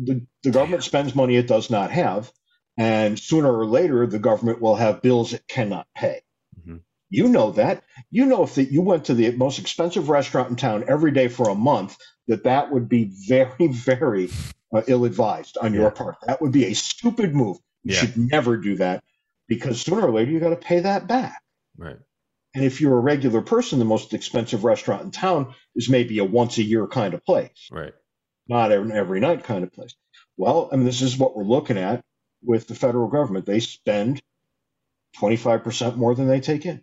The, 0.00 0.26
the 0.44 0.52
government 0.52 0.84
spends 0.84 1.14
money 1.14 1.36
it 1.36 1.48
does 1.48 1.70
not 1.70 1.90
have, 1.90 2.32
and 2.78 3.18
sooner 3.18 3.52
or 3.52 3.66
later 3.66 4.06
the 4.06 4.18
government 4.20 4.62
will 4.62 4.76
have 4.76 5.02
bills 5.02 5.34
it 5.34 5.46
cannot 5.48 5.86
pay. 5.94 6.22
Mhm. 6.66 6.80
You 7.10 7.28
know 7.28 7.50
that. 7.52 7.82
You 8.10 8.24
know 8.24 8.44
if 8.44 8.54
that 8.54 8.70
you 8.72 8.80
went 8.82 9.06
to 9.06 9.14
the 9.14 9.32
most 9.32 9.58
expensive 9.58 10.08
restaurant 10.08 10.48
in 10.50 10.56
town 10.56 10.84
every 10.88 11.10
day 11.10 11.28
for 11.28 11.48
a 11.50 11.54
month, 11.54 11.98
that 12.28 12.44
that 12.44 12.70
would 12.72 12.88
be 12.88 13.10
very, 13.28 13.66
very 13.68 14.30
uh, 14.72 14.82
ill-advised 14.86 15.56
on 15.56 15.72
Yeah. 15.72 15.80
your 15.80 15.90
part. 15.90 16.16
That 16.26 16.40
would 16.42 16.52
be 16.52 16.66
a 16.66 16.74
stupid 16.74 17.34
move. 17.34 17.56
You 17.84 17.94
Yeah. 17.94 18.00
should 18.00 18.16
never 18.18 18.58
do 18.58 18.76
that 18.76 19.02
because 19.48 19.80
sooner 19.80 20.06
or 20.06 20.12
later 20.12 20.30
you 20.30 20.40
got 20.40 20.50
to 20.50 20.56
pay 20.56 20.80
that 20.80 21.06
back. 21.08 21.42
Right. 21.78 21.96
And 22.54 22.64
if 22.64 22.80
you're 22.80 22.96
a 22.98 23.00
regular 23.00 23.40
person, 23.40 23.78
the 23.78 23.84
most 23.86 24.12
expensive 24.12 24.64
restaurant 24.64 25.02
in 25.04 25.10
town 25.10 25.54
is 25.74 25.88
maybe 25.88 26.18
a 26.18 26.24
once 26.24 26.58
a 26.58 26.62
year 26.62 26.86
kind 26.86 27.14
of 27.14 27.24
place, 27.24 27.68
Right. 27.70 27.94
not 28.46 28.70
an 28.72 28.92
every 28.92 29.20
night 29.20 29.44
kind 29.44 29.64
of 29.64 29.72
place. 29.72 29.94
Well, 30.36 30.68
I 30.70 30.76
mean, 30.76 30.84
this 30.84 31.00
is 31.02 31.16
what 31.16 31.34
we're 31.34 31.44
looking 31.44 31.78
at 31.78 32.04
with 32.42 32.66
the 32.68 32.74
federal 32.74 33.08
government. 33.08 33.46
They 33.46 33.60
spend 33.60 34.22
25% 35.18 35.96
more 35.96 36.14
than 36.14 36.28
they 36.28 36.40
take 36.40 36.66
in. 36.66 36.82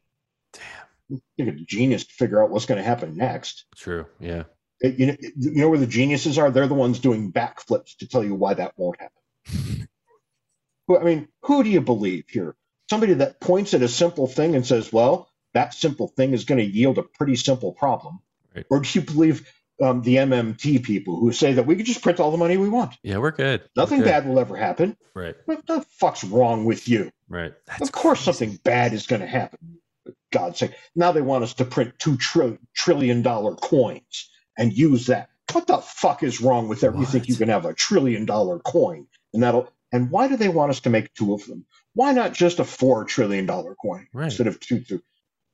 Damn. 0.54 1.22
You 1.38 1.46
think 1.46 1.50
a 1.50 1.64
genius 1.66 2.06
to 2.06 2.14
figure 2.14 2.42
out 2.44 2.50
what's 2.50 2.66
going 2.66 2.78
to 2.80 2.84
happen 2.84 3.16
next. 3.16 3.66
True. 3.76 4.06
Yeah. 4.20 4.44
It- 4.80 5.00
you, 5.00 5.06
know, 5.08 5.16
you 5.38 5.62
know 5.62 5.70
where 5.70 5.80
the 5.80 5.88
geniuses 5.88 6.38
are? 6.38 6.52
They're 6.52 6.68
the 6.68 6.74
ones 6.74 7.00
doing 7.00 7.32
backflips 7.32 7.98
to 7.98 8.08
tell 8.08 8.24
you 8.24 8.36
why 8.36 8.56
that 8.56 8.74
won't 8.78 9.00
happen. 9.00 9.88
Who- 10.88 11.00
I 11.00 11.04
mean, 11.04 11.28
who 11.44 11.64
do 11.64 11.70
you 11.70 11.82
believe 11.82 12.26
here? 12.30 12.56
Somebody 12.90 13.14
that 13.16 13.40
points 13.40 13.74
at 13.74 13.82
a 13.82 13.88
simple 13.88 14.28
thing 14.28 14.56
and 14.56 14.66
says, 14.66 14.92
well, 14.94 15.30
that 15.54 15.74
simple 15.74 16.08
thing 16.08 16.34
is 16.34 16.46
going 16.46 16.60
to 16.60 16.66
yield 16.66 16.98
a 16.98 17.04
pretty 17.04 17.36
simple 17.36 17.72
problem? 17.74 18.20
Right. 18.56 18.66
Or 18.70 18.80
do 18.82 18.90
you 19.00 19.06
believe 19.06 19.52
um, 19.82 20.02
the 20.02 20.16
MMT 20.18 20.84
people 20.84 21.20
who 21.20 21.32
say 21.32 21.54
that 21.54 21.66
we 21.66 21.76
can 21.76 21.86
just 21.86 22.02
print 22.02 22.20
all 22.20 22.32
the 22.32 22.38
money 22.38 22.58
we 22.58 22.70
want? 22.70 22.96
Yeah, 23.04 23.18
we're 23.18 23.32
good. 23.32 23.62
We're 23.76 23.82
Nothing 23.84 24.00
good. 24.00 24.06
bad 24.06 24.28
will 24.28 24.40
ever 24.40 24.56
happen. 24.56 24.96
Right. 25.14 25.36
What 25.46 25.66
the 25.68 25.82
fuck's 26.00 26.24
wrong 26.24 26.66
with 26.66 26.88
you? 26.88 27.12
Right. 27.30 27.54
That's 27.68 27.82
of 27.82 27.92
course, 27.92 28.20
crazy. 28.24 28.38
something 28.38 28.60
bad 28.64 28.94
is 28.94 29.08
going 29.08 29.22
to 29.22 29.28
happen. 29.28 29.80
For 30.06 30.14
God's 30.32 30.60
sake. 30.60 30.74
Now 30.96 31.12
they 31.12 31.22
want 31.22 31.44
us 31.44 31.54
to 31.56 31.66
print 31.66 31.94
two 32.00 32.18
tri- 32.18 32.58
trillion 32.76 33.22
dollar 33.22 33.56
coins 33.56 34.30
and 34.58 34.72
use 34.72 35.08
that. 35.08 35.30
What 35.52 35.68
the 35.68 35.78
fuck 35.78 36.24
is 36.24 36.42
wrong 36.42 36.68
with 36.68 36.82
that? 36.82 36.98
You 36.98 37.06
think 37.06 37.28
you 37.28 37.36
can 37.36 37.50
have 37.50 37.66
a 37.66 37.74
trillion 37.74 38.26
dollar 38.26 38.60
coin 38.60 39.08
and 39.34 39.42
that'll. 39.44 39.70
And 39.92 40.12
why 40.12 40.28
do 40.28 40.36
they 40.36 40.50
want 40.50 40.72
us 40.72 40.82
to 40.82 40.90
make 40.90 41.14
two 41.14 41.34
of 41.34 41.46
them? 41.48 41.66
Why 41.94 42.12
not 42.12 42.34
just 42.34 42.60
a 42.60 42.66
four 42.66 43.06
trillion 43.06 43.46
dollar 43.46 43.76
coin 43.76 44.08
Right. 44.14 44.26
instead 44.26 44.48
of 44.48 44.60
two? 44.60 44.82
two? 44.82 45.02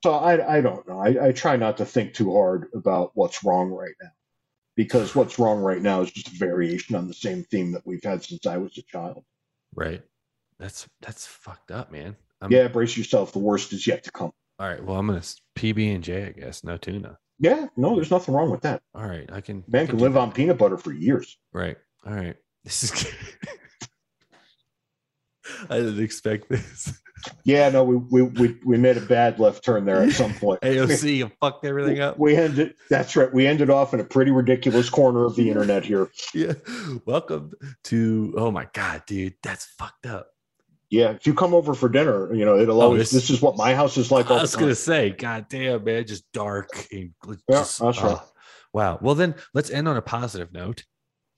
So 0.02 0.12
I, 0.12 0.58
I 0.58 0.60
don't 0.60 0.86
know. 0.88 0.98
I, 0.98 1.28
I 1.28 1.32
try 1.32 1.56
not 1.56 1.76
to 1.76 1.84
think 1.84 2.14
too 2.14 2.32
hard 2.32 2.68
about 2.74 3.12
what's 3.14 3.44
wrong 3.44 3.70
right 3.70 3.94
now, 4.02 4.10
because 4.76 5.14
what's 5.14 5.38
wrong 5.38 5.60
right 5.60 5.80
now 5.80 6.02
is 6.02 6.10
just 6.10 6.28
a 6.28 6.38
variation 6.38 6.96
on 6.96 7.06
the 7.06 7.14
same 7.14 7.44
theme 7.44 7.72
that 7.72 7.86
we've 7.86 8.02
had 8.02 8.24
since 8.24 8.46
I 8.46 8.56
was 8.56 8.76
a 8.78 8.82
child. 8.82 9.24
Right. 9.74 10.02
That's 10.58 10.88
that's 11.00 11.26
fucked 11.26 11.70
up, 11.70 11.92
man. 11.92 12.16
I'm, 12.40 12.50
Yeah, 12.50 12.68
brace 12.68 12.96
yourself. 12.96 13.32
The 13.32 13.38
worst 13.38 13.72
is 13.72 13.86
yet 13.86 14.04
to 14.04 14.10
come. 14.10 14.32
All 14.58 14.68
right. 14.68 14.82
Well, 14.84 14.96
I'm 14.96 15.06
gonna 15.06 15.22
PB 15.56 15.94
and 15.94 16.04
J, 16.04 16.26
I 16.26 16.30
guess. 16.30 16.64
No 16.64 16.76
tuna. 16.76 17.18
Yeah, 17.38 17.66
no, 17.76 17.96
there's 17.96 18.10
nothing 18.10 18.34
wrong 18.34 18.50
with 18.50 18.60
that. 18.62 18.82
All 18.94 19.06
right. 19.06 19.28
I 19.32 19.40
can. 19.40 19.64
I 19.66 19.70
Man 19.70 19.86
can 19.88 19.98
live 19.98 20.14
that. 20.14 20.20
on 20.20 20.32
peanut 20.32 20.58
butter 20.58 20.78
for 20.78 20.92
years. 20.92 21.38
Right. 21.52 21.76
All 22.06 22.14
right. 22.14 22.36
This 22.64 22.84
is. 22.84 22.92
I 25.70 25.78
didn't 25.78 26.02
expect 26.02 26.48
this. 26.48 26.98
Yeah, 27.44 27.68
no, 27.68 27.84
we, 27.84 27.96
we, 27.96 28.22
we, 28.22 28.58
we 28.66 28.76
made 28.78 28.96
a 28.96 29.00
bad 29.00 29.38
left 29.38 29.64
turn 29.64 29.84
there 29.84 30.02
at 30.02 30.10
some 30.12 30.34
point. 30.34 30.60
AOC 30.62 31.16
you 31.18 31.30
fucked 31.40 31.64
everything 31.64 32.00
up. 32.00 32.18
We 32.18 32.36
ended. 32.36 32.74
That's 32.90 33.14
right. 33.14 33.32
We 33.32 33.46
ended 33.46 33.70
off 33.70 33.94
in 33.94 34.00
a 34.00 34.04
pretty 34.04 34.32
ridiculous 34.32 34.90
corner 34.90 35.24
of 35.24 35.36
the 35.36 35.48
internet 35.48 35.84
here. 35.84 36.10
Yeah. 36.34 36.54
Welcome 37.06 37.52
to. 37.84 38.34
Oh 38.36 38.50
my 38.50 38.66
god, 38.72 39.04
dude, 39.06 39.34
that's 39.42 39.66
fucked 39.66 40.06
up. 40.06 40.28
Yeah, 40.90 41.10
if 41.12 41.26
you 41.26 41.32
come 41.32 41.54
over 41.54 41.72
for 41.74 41.88
dinner, 41.88 42.34
you 42.34 42.44
know 42.44 42.58
it'll 42.58 42.82
Oh, 42.82 42.86
always. 42.86 43.10
this- 43.10 43.28
This, 43.28 43.30
is 43.30 43.40
what 43.40 43.56
my 43.56 43.74
house 43.74 43.96
is 43.96 44.10
like. 44.10 44.30
I 44.30 44.40
was 44.42 44.56
gonna 44.56 44.74
say, 44.74 45.10
god 45.10 45.46
damn, 45.48 45.84
man, 45.84 46.04
just 46.06 46.30
dark 46.32 46.68
and 46.92 47.12
gl- 47.24 47.38
Yeah, 47.48 47.58
just, 47.60 47.78
that's 47.78 48.02
right. 48.02 48.16
oh, 48.18 48.28
wow. 48.74 48.98
Well, 49.00 49.14
then 49.14 49.36
let's 49.54 49.70
end 49.70 49.86
on 49.88 49.96
a 49.96 50.02
positive 50.02 50.52
note. 50.52 50.84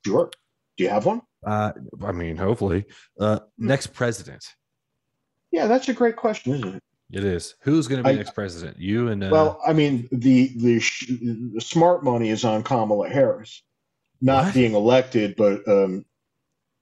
Sure. 0.06 0.30
Do 0.76 0.82
you 0.84 0.90
have 0.90 1.04
one? 1.06 1.22
Uh, 1.46 1.72
I 2.02 2.12
mean, 2.12 2.36
hopefully, 2.36 2.84
uh, 3.20 3.40
next 3.58 3.88
president. 3.88 4.44
Yeah, 5.50 5.66
that's 5.66 5.88
a 5.88 5.94
great 5.94 6.16
question, 6.16 6.54
isn't 6.54 6.74
it? 6.76 6.82
It 7.12 7.22
is. 7.24 7.54
Who's 7.62 7.86
going 7.86 8.02
to 8.02 8.08
be 8.08 8.14
I- 8.14 8.16
next 8.16 8.34
president? 8.34 8.78
You 8.78 9.08
and 9.08 9.22
uh, 9.22 9.28
Well, 9.30 9.60
I 9.66 9.72
mean, 9.72 10.08
the 10.10 10.50
the, 10.56 10.80
sh- 10.80 11.06
the 11.08 11.60
smart 11.60 12.02
money 12.02 12.30
is 12.30 12.44
on 12.44 12.62
Kamala 12.62 13.08
Harris, 13.08 13.62
not 14.20 14.46
What? 14.46 14.54
being 14.54 14.74
elected, 14.74 15.36
but 15.36 15.68
um, 15.68 16.04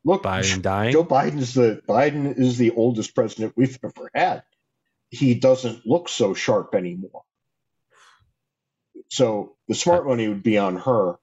look, 0.04 0.22
Biden 0.22 0.62
dying. 0.62 0.92
Joe 0.92 1.04
Biden's 1.04 1.54
the 1.54 1.82
Biden 1.88 2.38
is 2.38 2.56
the 2.56 2.70
oldest 2.70 3.14
president 3.14 3.54
we've 3.56 3.78
ever 3.84 4.10
had. 4.14 4.42
He 5.10 5.34
doesn't 5.34 5.84
look 5.84 6.08
so 6.08 6.32
sharp 6.32 6.74
anymore. 6.74 7.22
So 9.08 9.56
the 9.68 9.74
smart 9.74 10.06
money 10.06 10.28
would 10.28 10.42
be 10.42 10.56
on 10.56 10.76
her. 10.76 11.16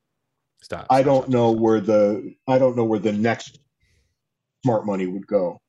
Stop. 0.62 0.88
I 0.90 1.04
don't 1.04 1.24
stop, 1.24 1.30
know 1.30 1.52
stop. 1.52 1.62
where 1.62 1.82
the 1.82 2.36
I 2.48 2.58
don't 2.58 2.76
know 2.76 2.86
where 2.86 3.00
the 3.00 3.14
next 3.14 3.60
smart 4.64 4.86
money 4.86 5.08
would 5.08 5.28
go. 5.28 5.60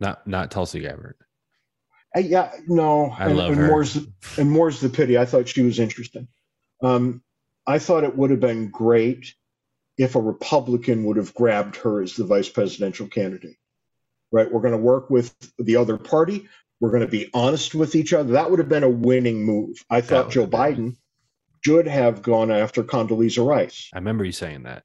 Not 0.00 0.26
not 0.26 0.50
Tulsi 0.50 0.80
Gabbard. 0.80 1.16
Uh, 2.14 2.20
yeah, 2.20 2.50
no, 2.66 3.10
I 3.10 3.26
and, 3.26 3.36
love 3.36 3.52
and 3.52 3.60
her. 3.60 3.66
more's 3.68 3.98
and 4.36 4.50
more's 4.50 4.80
the 4.80 4.88
pity. 4.88 5.18
I 5.18 5.24
thought 5.24 5.48
she 5.48 5.62
was 5.62 5.78
interesting. 5.78 6.28
Um, 6.82 7.22
I 7.66 7.78
thought 7.78 8.04
it 8.04 8.16
would 8.16 8.30
have 8.30 8.40
been 8.40 8.70
great 8.70 9.34
if 9.98 10.14
a 10.14 10.20
Republican 10.20 11.04
would 11.04 11.16
have 11.16 11.34
grabbed 11.34 11.76
her 11.76 12.02
as 12.02 12.14
the 12.14 12.24
vice 12.24 12.48
presidential 12.48 13.08
candidate. 13.08 13.56
Right, 14.32 14.50
we're 14.50 14.60
going 14.60 14.72
to 14.72 14.78
work 14.78 15.08
with 15.08 15.34
the 15.58 15.76
other 15.76 15.96
party. 15.96 16.48
We're 16.80 16.90
going 16.90 17.02
to 17.02 17.08
be 17.08 17.30
honest 17.32 17.74
with 17.74 17.94
each 17.94 18.12
other. 18.12 18.32
That 18.32 18.50
would 18.50 18.58
have 18.58 18.68
been 18.68 18.82
a 18.82 18.90
winning 18.90 19.44
move. 19.44 19.82
I 19.88 20.00
thought 20.00 20.30
Joe. 20.30 20.46
Biden 20.46 20.96
should 21.66 21.88
have 21.88 22.22
gone 22.22 22.52
after 22.52 22.84
Condoleezza 22.84 23.44
Rice, 23.44 23.90
I 23.92 23.98
remember 23.98 24.24
you 24.24 24.32
saying 24.32 24.62
that. 24.62 24.84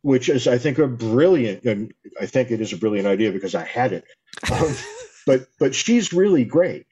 which 0.00 0.28
is, 0.30 0.48
I 0.48 0.56
think, 0.56 0.78
a 0.78 0.88
brilliant, 0.88 1.64
and 1.64 1.92
I 2.18 2.26
think 2.26 2.50
it 2.50 2.60
is 2.60 2.72
a 2.72 2.78
brilliant 2.78 3.06
idea 3.06 3.32
because 3.32 3.54
I 3.54 3.64
had 3.64 3.92
it. 3.92 4.04
Um, 4.50 4.74
but 5.26 5.46
but 5.58 5.74
she's 5.74 6.12
really 6.12 6.44
great. 6.44 6.86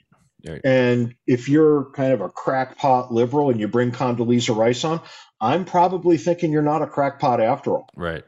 Right. 0.47 0.61
And 0.65 1.15
if 1.27 1.49
you're 1.49 1.91
kind 1.93 2.13
of 2.13 2.21
a 2.21 2.29
crackpot 2.29 3.13
liberal 3.13 3.51
and 3.51 3.61
you 3.61 3.69
bring 3.69 3.93
Condoleezza 3.93 4.55
Rice 4.55 4.85
on, 4.85 5.01
I'm 5.41 5.65
probably 5.65 6.17
thinking 6.19 6.53
you're 6.53 6.63
not 6.63 6.83
a 6.83 6.87
crackpot 6.87 7.41
after 7.41 7.73
all. 7.73 7.89
Right. 7.97 8.25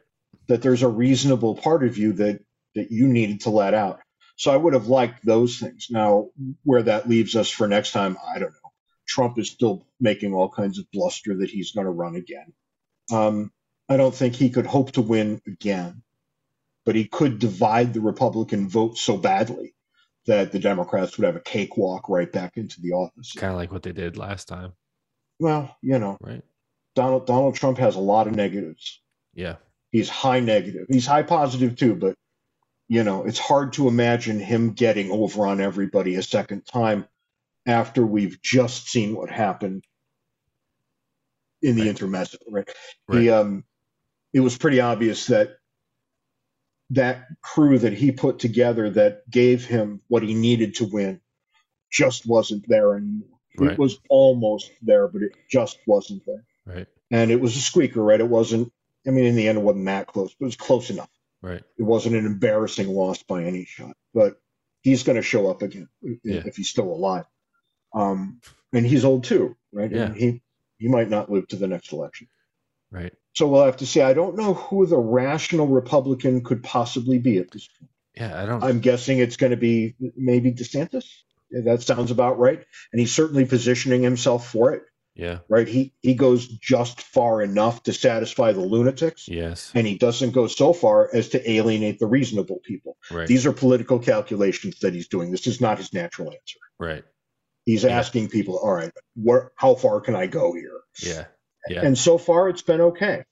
That 0.49 0.63
there's 0.63 0.83
a 0.83 0.89
reasonable 0.89 1.57
part 1.57 1.85
of 1.85 1.97
you 1.99 2.15
that 2.15 2.41
that 2.75 2.91
you 2.91 3.09
needed 3.09 3.43
to 3.43 3.51
let 3.51 3.75
out. 3.75 4.01
So 4.37 4.51
I 4.51 4.57
would 4.57 4.73
have 4.73 4.89
liked 4.89 5.25
those 5.25 5.59
things. 5.59 5.89
Now, 5.91 6.29
where 6.65 6.83
that 6.83 7.09
leaves 7.09 7.37
us 7.37 7.51
for 7.51 7.69
next 7.69 7.93
time, 7.93 8.17
I 8.35 8.39
don't 8.39 8.53
know. 8.53 8.62
Trump 9.13 9.39
is 9.39 9.51
still 9.51 9.87
making 10.01 10.33
all 10.33 10.49
kinds 10.49 10.79
of 10.79 10.91
bluster 10.91 11.37
that 11.39 11.51
he's 11.51 11.73
going 11.73 11.85
to 11.85 11.91
run 11.91 12.17
again. 12.17 12.53
Um, 13.13 13.53
I 13.91 13.99
don't 13.99 14.15
think 14.15 14.35
he 14.35 14.49
could 14.49 14.65
hope 14.65 14.93
to 14.93 15.03
win 15.03 15.43
again, 15.47 16.03
but 16.87 16.95
he 16.95 17.05
could 17.07 17.39
divide 17.39 17.93
the 17.93 18.01
Republican 18.01 18.71
vote 18.71 18.97
so 18.97 19.19
badly 19.19 19.75
that 20.27 20.53
the 20.53 20.59
Democrats 20.59 21.19
would 21.19 21.27
have 21.27 21.37
a 21.37 21.41
cakewalk 21.41 22.09
right 22.09 22.33
back 22.33 22.57
into 22.57 22.81
the 22.81 22.93
office. 22.93 23.33
Kind 23.33 23.53
of 23.53 23.59
like 23.59 23.71
what 23.71 23.83
they 23.83 23.93
did 23.93 24.17
last 24.17 24.49
time. 24.49 24.73
Well, 25.39 25.77
you 25.83 25.99
know, 25.99 26.17
Right. 26.21 26.43
Donald 26.95 27.27
Donald 27.27 27.55
Trump 27.55 27.79
has 27.79 27.97
a 27.97 28.01
lot 28.01 28.29
of 28.29 28.35
negatives. 28.35 29.01
Yeah. 29.35 29.57
He's 29.91 30.09
high 30.09 30.41
negative. 30.41 30.87
He's 30.89 31.07
high 31.07 31.23
positive 31.23 31.77
too, 31.77 31.97
but 31.97 32.15
you 32.89 33.05
know, 33.05 33.25
it's 33.25 33.39
hard 33.39 33.75
to 33.75 33.89
imagine 33.89 34.41
him 34.41 34.73
getting 34.73 35.11
over 35.11 35.47
on 35.47 35.61
everybody 35.61 36.15
a 36.15 36.23
second 36.23 36.63
time 36.67 37.07
after 37.67 38.05
we've 38.05 38.41
just 38.43 38.89
seen 38.89 39.15
what 39.15 39.31
happened 39.31 39.85
in 41.63 41.77
the 41.77 41.83
Right. 41.83 41.91
intermezzo, 41.91 42.39
right? 42.49 42.69
Right. 43.09 43.23
He 43.23 43.31
um 43.31 43.65
it 44.33 44.41
was 44.41 44.57
pretty 44.59 44.81
obvious 44.81 45.27
that 45.27 45.57
that 46.91 47.27
crew 47.43 47.79
that 47.79 47.93
he 47.93 48.13
put 48.13 48.39
together 48.39 48.91
that 48.91 49.29
gave 49.31 49.65
him 49.65 50.01
what 50.09 50.23
he 50.23 50.35
needed 50.35 50.75
to 50.77 50.85
win 50.87 51.21
just 51.91 52.27
wasn't 52.27 52.65
there 52.69 52.97
anymore. 52.97 53.29
Right. 53.59 53.73
It 53.73 53.79
was 53.79 53.99
almost 54.09 54.71
there, 54.83 55.09
but 55.09 55.23
it 55.23 55.33
just 55.51 55.79
wasn't 55.87 56.25
there 56.27 56.45
Right. 56.67 56.87
and 57.11 57.31
it 57.31 57.41
was 57.41 57.57
a 57.57 57.61
squeaker, 57.61 58.03
right? 58.03 58.21
It 58.21 58.29
wasn't. 58.29 58.73
I 59.07 59.11
mean, 59.11 59.25
in 59.25 59.35
the 59.35 59.49
end, 59.49 59.59
it 59.59 59.63
wasn't 59.65 59.87
that 59.87 60.07
close, 60.07 60.33
but 60.35 60.45
it 60.45 60.47
was 60.47 60.57
close 60.57 60.89
enough. 60.91 61.11
Right. 61.43 61.63
It 61.77 61.83
wasn't 61.83 62.15
an 62.17 62.25
embarrassing 62.25 62.89
loss 62.89 63.23
by 63.25 63.45
any 63.45 63.65
shot, 63.65 63.97
but 64.15 64.41
he's 64.83 65.03
going 65.03 65.17
to 65.17 65.23
show 65.23 65.51
up 65.51 65.63
again 65.63 65.89
Yeah. 66.03 66.43
if 66.47 66.57
he's 66.57 66.69
still 66.69 66.89
alive. 66.93 67.25
Um, 67.95 68.41
and 68.73 68.87
he's 68.87 69.05
old 69.05 69.25
too, 69.25 69.57
right? 69.73 69.91
Yeah. 69.91 70.05
And 70.05 70.17
he 70.17 70.43
he 70.79 70.89
might 70.89 71.09
not 71.11 71.31
live 71.31 71.49
to 71.49 71.57
the 71.57 71.69
next 71.69 71.93
election. 71.93 72.29
Right. 72.91 73.13
So 73.35 73.49
we'll 73.49 73.65
have 73.65 73.79
to 73.79 73.87
see. 73.87 74.03
I 74.03 74.13
don't 74.13 74.37
know 74.37 74.55
who 74.55 74.87
the 74.87 74.99
rational 74.99 75.67
Republican 75.67 76.45
could 76.45 76.63
possibly 76.63 77.19
be 77.19 77.39
at 77.39 77.51
this 77.51 77.69
point. 77.69 77.91
Yeah. 78.15 78.43
I 78.43 78.47
don't. 78.47 78.63
I'm 78.63 78.81
guessing 78.81 79.19
it's 79.19 79.37
going 79.37 79.53
to 79.53 79.57
be 79.57 79.95
maybe 80.17 80.53
DeSantis. 80.53 81.07
That 81.51 81.83
sounds 81.83 82.11
about 82.11 82.39
right. 82.39 82.65
And 82.93 83.01
he's 83.01 83.15
certainly 83.15 83.45
positioning 83.45 84.03
himself 84.03 84.51
for 84.51 84.73
it 84.73 84.85
yeah. 85.15 85.39
right? 85.49 85.69
He 85.69 85.93
he 86.01 86.15
goes 86.15 86.47
just 86.47 87.03
far 87.03 87.43
enough 87.43 87.83
to 87.85 87.93
satisfy 87.93 88.53
the 88.53 88.61
lunatics, 88.61 89.29
Yes. 89.29 89.73
and 89.75 89.87
he 89.87 89.99
doesn't 89.99 90.33
go 90.33 90.47
so 90.47 90.73
far 90.73 91.11
as 91.15 91.31
to 91.31 91.51
alienate 91.51 91.99
the 91.99 92.07
reasonable 92.07 92.61
people. 92.65 92.97
Right. 93.11 93.27
These 93.27 93.47
are 93.47 93.53
political 93.53 93.99
calculations 93.99 94.79
that 94.81 94.95
he's 94.95 95.09
doing. 95.09 95.31
This 95.31 95.47
is 95.47 95.61
not 95.61 95.79
his 95.79 95.93
natural 95.93 96.29
answer. 96.29 96.59
right. 96.79 97.05
He's 97.65 97.85
Yeah. 97.85 97.91
asking 97.99 98.29
people, 98.29 98.59
all 98.59 98.73
right, 98.73 98.93
where 99.15 99.53
how 99.57 99.75
far 99.75 100.01
can 100.01 100.15
I 100.17 100.27
go 100.27 100.53
here? 100.53 100.81
Yeah. 101.03 101.27
Yeah. 101.69 101.85
And 101.85 101.97
so 101.97 102.19
far, 102.19 102.49
it's 102.49 102.63
been 102.63 102.81
okay, 102.81 103.25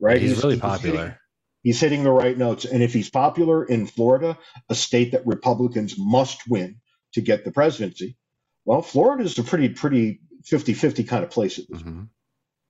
right? 0.00 0.20
He's, 0.20 0.38
really 0.42 0.54
hitting- 0.56 0.60
popular. 0.60 1.20
he's 1.62 1.78
hitting 1.80 2.02
the 2.02 2.10
right 2.10 2.36
notes, 2.36 2.64
and 2.64 2.82
if 2.82 2.94
he's 2.94 3.10
popular 3.10 3.62
in 3.64 3.86
Florida, 3.86 4.38
a 4.70 4.74
state 4.74 5.12
that 5.12 5.26
Republicans 5.26 5.96
must 5.98 6.48
win 6.48 6.80
to 7.12 7.20
get 7.20 7.44
the 7.44 7.50
presidency, 7.52 8.16
well, 8.64 8.80
Florida 8.82 9.24
is 9.24 9.38
a 9.38 9.42
pretty 9.44 9.68
pretty 9.70 10.20
50-50 10.44 11.06
kind 11.06 11.24
of 11.24 11.30
place 11.30 11.58
at 11.58 11.66
this 11.68 11.80
hmm 11.82 12.04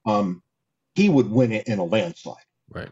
um, 0.06 0.42
he 0.94 1.08
would 1.08 1.30
win 1.30 1.52
it 1.52 1.68
in 1.68 1.78
a 1.78 1.84
landslide. 1.84 2.42
Right. 2.70 2.90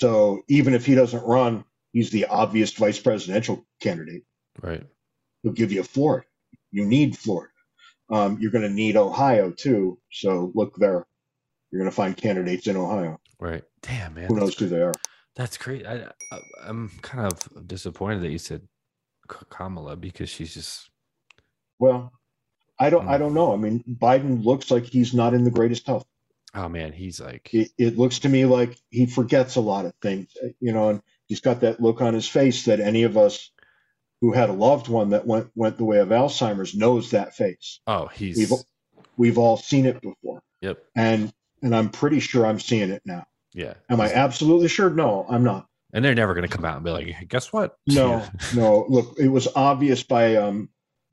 So 0.00 0.42
even 0.48 0.72
if 0.72 0.86
he 0.86 0.94
doesn't 0.94 1.24
run, 1.24 1.64
he's 1.92 2.10
the 2.10 2.26
obvious 2.26 2.72
vice 2.72 2.98
presidential 3.00 3.66
candidate. 3.80 4.22
Right. 4.62 4.86
He'll 5.42 5.52
give 5.52 5.72
you 5.72 5.80
a 5.80 5.84
Florida. 5.84 6.26
You 6.74 6.84
need 6.84 7.16
Florida. 7.16 7.52
Um, 8.10 8.38
you're 8.40 8.50
going 8.50 8.68
to 8.68 8.74
need 8.74 8.96
Ohio 8.96 9.52
too. 9.52 9.98
So 10.10 10.52
look 10.56 10.74
there. 10.76 11.06
You're 11.70 11.80
going 11.80 11.90
to 11.90 11.94
find 11.96 12.16
candidates 12.16 12.66
in 12.66 12.76
Ohio. 12.76 13.20
Right. 13.40 13.62
Damn, 13.80 14.14
man. 14.14 14.28
Who 14.28 14.36
knows 14.36 14.58
who 14.58 14.66
they 14.66 14.82
are? 14.82 14.94
That's 15.36 15.56
great. 15.56 15.86
I, 15.86 16.08
I 16.32 16.40
I'm 16.66 16.90
kind 17.02 17.32
of 17.32 17.66
disappointed 17.68 18.22
that 18.22 18.30
you 18.30 18.38
said 18.38 18.62
Kamala 19.28 19.96
because 19.96 20.28
she's 20.28 20.52
just 20.54 20.90
Well, 21.78 22.12
I 22.78 22.90
don't. 22.90 23.08
I 23.08 23.18
don't 23.18 23.34
know. 23.34 23.52
I 23.52 23.56
mean, 23.56 23.84
Biden 23.88 24.44
looks 24.44 24.70
like 24.70 24.84
he's 24.84 25.14
not 25.14 25.34
in 25.34 25.44
the 25.44 25.50
greatest 25.52 25.86
health. 25.86 26.06
Oh 26.54 26.68
man, 26.68 26.92
he's 26.92 27.20
like 27.20 27.50
It, 27.52 27.70
it 27.78 27.98
looks 27.98 28.20
to 28.20 28.28
me 28.28 28.44
like 28.44 28.76
he 28.90 29.06
forgets 29.06 29.56
a 29.56 29.60
lot 29.60 29.86
of 29.86 29.94
things. 30.02 30.32
You 30.60 30.72
know, 30.72 30.90
and 30.90 31.02
he's 31.26 31.40
got 31.40 31.60
that 31.60 31.80
look 31.80 32.00
on 32.02 32.14
his 32.14 32.28
face 32.28 32.66
that 32.66 32.80
any 32.80 33.04
of 33.04 33.16
us 33.16 33.50
who 34.24 34.32
had 34.32 34.48
a 34.48 34.54
loved 34.54 34.88
one 34.88 35.10
that 35.10 35.26
went 35.26 35.50
went 35.54 35.76
the 35.76 35.84
way 35.84 35.98
of 35.98 36.08
Alzheimer's 36.08 36.74
knows 36.74 37.10
that 37.10 37.34
face. 37.36 37.80
oh 37.86 38.06
he's 38.06 38.38
We've 38.38 38.58
we've 39.18 39.36
all 39.38 39.58
seen 39.58 39.84
it 39.84 40.00
before, 40.00 40.42
yep 40.62 40.78
and 40.96 41.30
and 41.62 41.76
I'm 41.76 41.90
pretty 41.90 42.20
sure 42.20 42.46
I'm 42.46 42.58
seeing 42.60 42.88
it 42.90 43.02
now. 43.04 43.26
yeah. 43.52 43.74
Am 43.90 44.00
I 44.00 44.10
absolutely 44.12 44.68
sure? 44.68 44.88
No, 44.88 45.26
I'm 45.28 45.44
not. 45.44 45.66
And 45.92 46.02
they're 46.04 46.14
never 46.14 46.34
gonna 46.34 46.48
come 46.48 46.64
out 46.64 46.76
and 46.76 46.84
be 46.84 46.90
like, 46.90 47.28
guess 47.28 47.52
what? 47.52 47.76
No, 47.86 48.26
no. 48.54 48.86
Look, 48.88 49.18
it 49.18 49.28
was 49.28 49.46
obvious 49.54 50.02
by 50.02 50.36
um 50.36 50.70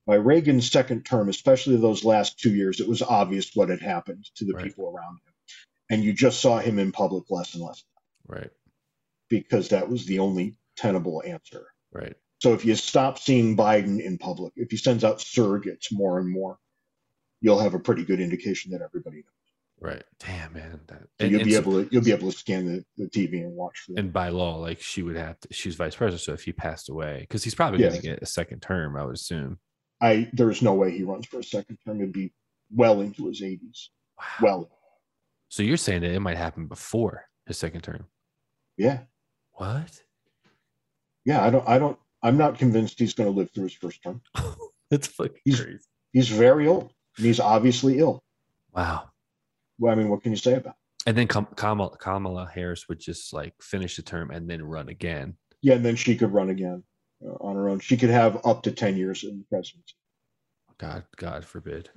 by 0.08 0.16
Reagan's 0.16 0.72
second 0.72 1.04
term, 1.04 1.28
especially 1.28 1.76
those 1.76 2.06
last 2.06 2.40
two 2.40 2.54
years, 2.56 2.80
it 2.80 2.88
was 2.88 3.02
obvious 3.02 3.52
what 3.56 3.68
had 3.70 3.82
happened 3.82 4.26
to 4.36 4.46
the 4.46 4.54
Right. 4.54 4.64
people 4.64 4.86
around 4.88 5.20
him, 5.26 5.34
and 5.90 6.04
you 6.04 6.14
just 6.14 6.40
saw 6.40 6.60
him 6.60 6.80
in 6.80 6.92
public 6.94 7.26
less 7.30 7.54
and 7.56 7.64
less 7.64 7.84
right, 8.28 8.50
because 9.30 9.70
that 9.70 9.90
was 9.90 10.06
the 10.06 10.20
only 10.20 10.56
tenable 10.78 11.22
answer. 11.26 11.68
right. 11.92 12.16
So 12.42 12.54
if 12.54 12.66
you 12.66 12.74
stop 12.76 13.20
seeing 13.20 13.56
Biden 13.56 14.02
in 14.02 14.18
public, 14.18 14.52
if 14.56 14.72
he 14.72 14.78
sends 14.78 15.04
out 15.04 15.20
surrogates 15.20 15.92
more 15.92 16.18
and 16.18 16.28
more, 16.28 16.58
you'll 17.40 17.60
have 17.60 17.76
a 17.76 17.80
pretty 17.80 18.04
good 18.04 18.20
indication 18.20 18.72
that 18.72 18.82
everybody 18.82 19.18
knows. 19.18 19.26
Right. 19.80 20.04
Damn, 20.20 20.54
man. 20.54 20.80
That, 20.88 21.02
So 21.02 21.08
and, 21.20 21.32
you'll 21.32 21.42
and 21.42 21.48
be 21.48 21.54
so- 21.54 21.60
able 21.62 21.84
to 21.84 21.90
you'll 21.92 22.04
be 22.04 22.12
able 22.12 22.32
to 22.32 22.38
scan 22.38 22.66
the, 22.66 22.86
the 22.98 23.10
TV 23.10 23.44
and 23.44 23.56
watch 23.56 23.80
for 23.86 23.94
and 24.00 24.12
by 24.12 24.30
law, 24.30 24.58
like 24.58 24.82
she 24.82 25.04
would 25.04 25.16
have 25.18 25.40
to, 25.42 25.54
she's 25.54 25.76
vice 25.76 25.96
president. 25.96 26.22
So 26.22 26.34
if 26.34 26.44
he 26.44 26.52
passed 26.52 26.90
away, 26.90 27.20
because 27.22 27.44
he's 27.44 27.54
probably 27.56 27.80
going 27.80 27.94
to 27.94 28.02
get 28.02 28.24
a 28.24 28.26
second 28.26 28.62
term, 28.62 28.98
I 28.98 29.06
would 29.06 29.16
assume. 29.16 29.60
I 30.02 30.28
there's 30.34 30.64
no 30.64 30.74
way 30.74 30.90
he 30.90 31.04
runs 31.04 31.28
for 31.28 31.38
a 31.40 31.44
second 31.44 31.78
term. 31.86 31.98
It'd 32.02 32.12
be 32.12 32.34
well 32.76 33.02
into 33.02 33.28
his 33.28 33.42
80s. 33.42 33.90
Wow. 34.18 34.26
Well, 34.42 34.72
so 35.50 35.62
you're 35.62 35.78
saying 35.78 36.02
that 36.02 36.12
it 36.12 36.20
might 36.22 36.38
happen 36.38 36.66
before 36.66 37.26
his 37.46 37.58
second 37.60 37.82
term? 37.82 38.06
yeah, 38.78 39.02
What? 39.54 40.02
yeah. 41.24 41.44
I 41.46 41.50
don't 41.52 41.68
I 41.68 41.78
don't 41.78 42.00
I'm 42.23 42.38
not 42.38 42.57
convinced 42.57 42.99
he's 42.99 43.14
going 43.14 43.31
to 43.31 43.38
live 43.38 43.49
through 43.53 43.64
his 43.65 43.73
first 43.73 44.02
term. 44.03 44.22
That's 44.91 45.07
fucking 45.07 45.38
He's- 45.45 45.60
crazy. 45.60 45.80
He's 46.14 46.27
very 46.30 46.68
old. 46.68 46.91
And 47.18 47.26
he's 47.26 47.39
obviously 47.39 47.99
ill. 47.99 48.22
Wow. 48.73 49.10
Well, 49.80 49.91
I 49.93 49.95
mean, 49.95 50.10
what 50.10 50.22
can 50.23 50.31
you 50.31 50.38
say 50.38 50.53
about? 50.56 50.76
It? 51.06 51.10
And 51.10 51.18
then 51.18 51.27
Kamala, 51.27 51.98
Kamala 51.98 52.49
Harris 52.53 52.88
would 52.88 52.99
just 52.99 53.34
like 53.34 53.53
finish 53.61 53.95
the 53.95 54.02
term 54.02 54.30
and 54.30 54.49
then 54.49 54.61
run 54.61 54.89
again. 54.89 55.35
Yeah, 55.61 55.76
and 55.76 55.85
then 55.85 55.95
she 55.95 56.15
could 56.15 56.31
run 56.31 56.49
again 56.49 56.84
uh, 57.26 57.31
on 57.41 57.56
her 57.56 57.69
own. 57.69 57.80
She 57.80 57.98
could 57.98 58.10
have 58.10 58.45
up 58.45 58.64
to 58.64 58.72
10 58.72 58.98
years 58.98 59.23
in 59.23 59.39
the 59.39 59.45
presidency. 59.45 59.95
God, 60.77 61.03
God 61.15 61.45
forbid. 61.45 61.89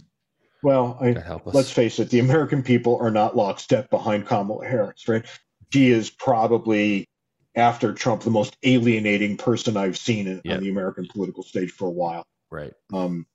Well, 0.62 0.96
I, 1.01 1.12
God 1.12 1.22
help 1.24 1.46
us. 1.48 1.55
let's 1.55 1.70
face 1.70 1.98
it, 1.98 2.09
the 2.10 2.20
American 2.20 2.62
people 2.62 2.98
are 3.01 3.10
not 3.10 3.36
lockstep 3.36 3.90
behind 3.90 4.26
Kamala 4.26 4.64
Harris, 4.66 5.06
right? 5.09 5.24
She 5.72 5.90
is 5.90 6.09
probably, 6.10 7.06
after 7.56 7.93
Trump, 7.93 8.22
the 8.22 8.31
most 8.31 8.56
alienating 8.62 9.36
person 9.36 9.76
I've 9.76 9.97
seen 9.98 10.26
in, 10.26 10.40
Yeah. 10.44 10.56
on 10.56 10.62
the 10.62 10.70
American 10.70 11.06
political 11.06 11.43
stage 11.43 11.70
for 11.70 11.86
a 11.86 11.90
while. 11.93 12.26
right. 12.51 12.72
Um, 12.93 13.26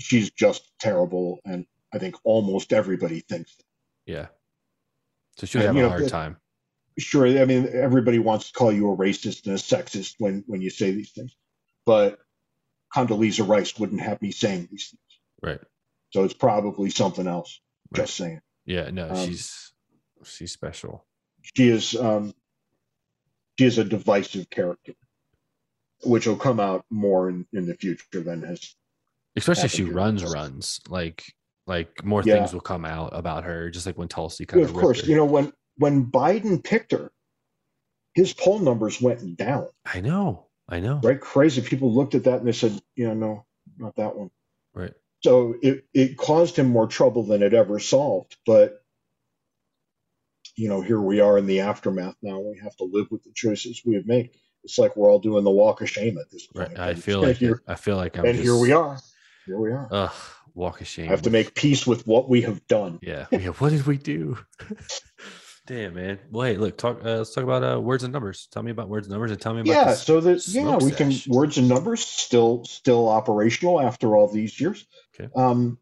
she's 0.00 0.30
just 0.30 0.70
terrible, 0.78 1.40
and 1.44 1.66
I 1.92 1.98
think 1.98 2.16
almost 2.24 2.72
everybody 2.72 3.20
thinks. 3.20 3.56
That. 3.56 3.64
Yeah. 4.12 4.26
So 5.36 5.46
she 5.46 5.58
And, 5.58 5.66
have 5.66 5.74
you 5.76 5.80
a 5.80 5.82
know, 5.84 5.88
hard 5.90 6.02
it- 6.02 6.08
time. 6.10 6.36
Sure, 6.98 7.26
I 7.26 7.44
mean, 7.44 7.68
everybody 7.72 8.18
wants 8.18 8.48
to 8.48 8.52
call 8.58 8.72
you 8.72 8.90
a 8.92 8.96
racist 8.96 9.46
and 9.46 9.54
a 9.54 9.58
sexist 9.58 10.14
when 10.18 10.42
when 10.48 10.60
you 10.60 10.68
say 10.70 10.90
these 10.90 11.12
things, 11.12 11.36
but 11.86 12.18
Condoleezza 12.94 13.46
Rice 13.46 13.78
wouldn't 13.78 14.00
have 14.00 14.20
me 14.20 14.32
saying 14.32 14.68
these 14.70 14.88
things. 14.90 15.20
Right. 15.42 15.60
So 16.10 16.24
it's 16.24 16.34
probably 16.34 16.90
something 16.90 17.26
else. 17.28 17.60
Right. 17.92 18.02
Just 18.02 18.16
saying. 18.16 18.40
Yeah. 18.66 18.90
No, 18.90 19.10
Um, 19.10 19.26
she's 19.28 19.72
she's 20.24 20.52
special. 20.52 21.06
she 21.54 21.68
is 21.68 21.94
um, 21.94 22.34
she 23.58 23.64
is 23.66 23.78
a 23.78 23.84
divisive 23.84 24.48
character, 24.50 24.92
which 26.04 26.26
will 26.26 26.36
come 26.36 26.60
out 26.60 26.84
more 26.90 27.28
in, 27.28 27.46
in 27.52 27.66
the 27.66 27.74
future 27.74 28.20
than 28.20 28.42
has. 28.42 28.74
Especially 29.36 29.64
if 29.64 29.72
she 29.72 29.82
happened 29.82 29.88
here. 29.88 29.96
runs, 29.96 30.24
runs 30.24 30.80
like 30.88 31.24
like 31.66 32.04
more 32.04 32.22
Yeah. 32.24 32.34
things 32.36 32.52
will 32.52 32.60
come 32.60 32.84
out 32.84 33.10
about 33.12 33.44
her, 33.44 33.70
just 33.70 33.86
like 33.86 33.98
when 33.98 34.08
Tulsi 34.08 34.46
kind 34.46 34.64
of 34.64 34.72
course, 34.72 35.06
you 35.06 35.16
know 35.16 35.24
when 35.26 35.52
when 35.76 36.06
Biden 36.06 36.62
picked 36.62 36.92
her, 36.92 37.12
his 38.14 38.32
poll 38.32 38.58
numbers 38.58 39.00
went 39.00 39.36
down. 39.36 39.68
I 39.84 40.00
know. 40.00 40.46
I 40.68 40.80
know. 40.80 41.00
Right, 41.02 41.20
crazy. 41.20 41.62
People 41.62 41.94
looked 41.94 42.14
at 42.14 42.24
that 42.24 42.38
and 42.40 42.46
they 42.48 42.52
said, 42.52 42.78
"Yeah, 42.96 43.14
no, 43.14 43.46
not 43.78 43.96
that 43.96 44.16
one." 44.16 44.30
Right. 44.74 44.92
So 45.22 45.54
it 45.62 45.84
it 45.94 46.16
caused 46.16 46.56
him 46.56 46.68
more 46.68 46.86
trouble 46.86 47.22
than 47.24 47.42
it 47.42 47.54
ever 47.54 47.78
solved. 47.78 48.36
But 48.44 48.82
you 50.58 50.68
know, 50.68 50.80
here 50.80 51.00
we 51.00 51.20
are 51.20 51.38
in 51.38 51.46
the 51.46 51.60
aftermath 51.60 52.16
now. 52.22 52.40
We 52.40 52.58
have 52.62 52.76
to 52.76 52.84
live 52.84 53.06
with 53.10 53.22
the 53.22 53.30
choices 53.34 53.82
we 53.84 53.94
have 53.94 54.06
made. 54.06 54.30
It's 54.64 54.78
like 54.78 54.96
we're 54.96 55.10
all 55.10 55.20
doing 55.20 55.44
the 55.44 55.50
walk 55.50 55.80
of 55.80 55.88
shame 55.88 56.18
at 56.18 56.30
this 56.30 56.46
point. 56.46 56.70
Right. 56.70 56.78
I 56.78 56.90
And- 56.90 57.02
feel 57.02 57.20
and 57.20 57.28
like 57.28 57.36
here, 57.36 57.62
I 57.68 57.76
feel 57.76 57.96
like 57.96 58.18
I'm 58.18 58.24
and 58.24 58.34
just, 58.34 58.42
here 58.44 58.56
we 58.58 58.72
are. 58.72 58.98
Here 59.46 59.58
we 59.58 59.70
are. 59.70 59.88
Ugh, 59.90 60.12
walk 60.54 60.80
of 60.80 60.86
shame. 60.88 61.06
I 61.06 61.10
have 61.10 61.22
to 61.22 61.30
make 61.30 61.54
peace 61.54 61.86
with 61.86 62.06
what 62.06 62.28
we 62.28 62.42
have 62.42 62.66
done. 62.66 62.98
Yeah. 63.02 63.26
yeah. 63.30 63.48
What 63.48 63.70
did 63.70 63.86
we 63.86 63.96
do? 63.98 64.36
Damn, 65.66 65.94
man. 65.94 66.18
Well, 66.30 66.46
hey, 66.46 66.56
look, 66.56 66.78
talk. 66.78 67.04
Uh, 67.04 67.18
let's 67.18 67.34
talk 67.34 67.44
about 67.44 67.62
uh, 67.62 67.78
words 67.78 68.02
and 68.02 68.10
numbers. 68.12 68.48
Tell 68.50 68.62
me 68.62 68.70
about 68.70 68.88
words 68.88 69.06
and 69.06 69.12
numbers, 69.12 69.30
and 69.30 69.38
tell 69.40 69.52
me 69.52 69.60
about 69.60 69.70
Yeah, 69.70 69.84
this. 69.84 70.02
so 70.02 70.18
that 70.20 70.48
yeah, 70.48 70.76
we 70.78 70.90
can 70.90 71.12
sesh. 71.12 71.28
words 71.28 71.58
and 71.58 71.68
numbers 71.68 72.00
still 72.00 72.64
still 72.64 73.06
operational 73.08 73.78
after 73.78 74.16
all 74.16 74.28
these 74.28 74.58
years. 74.58 74.86
Okay. 75.14 75.30
Um, 75.36 75.78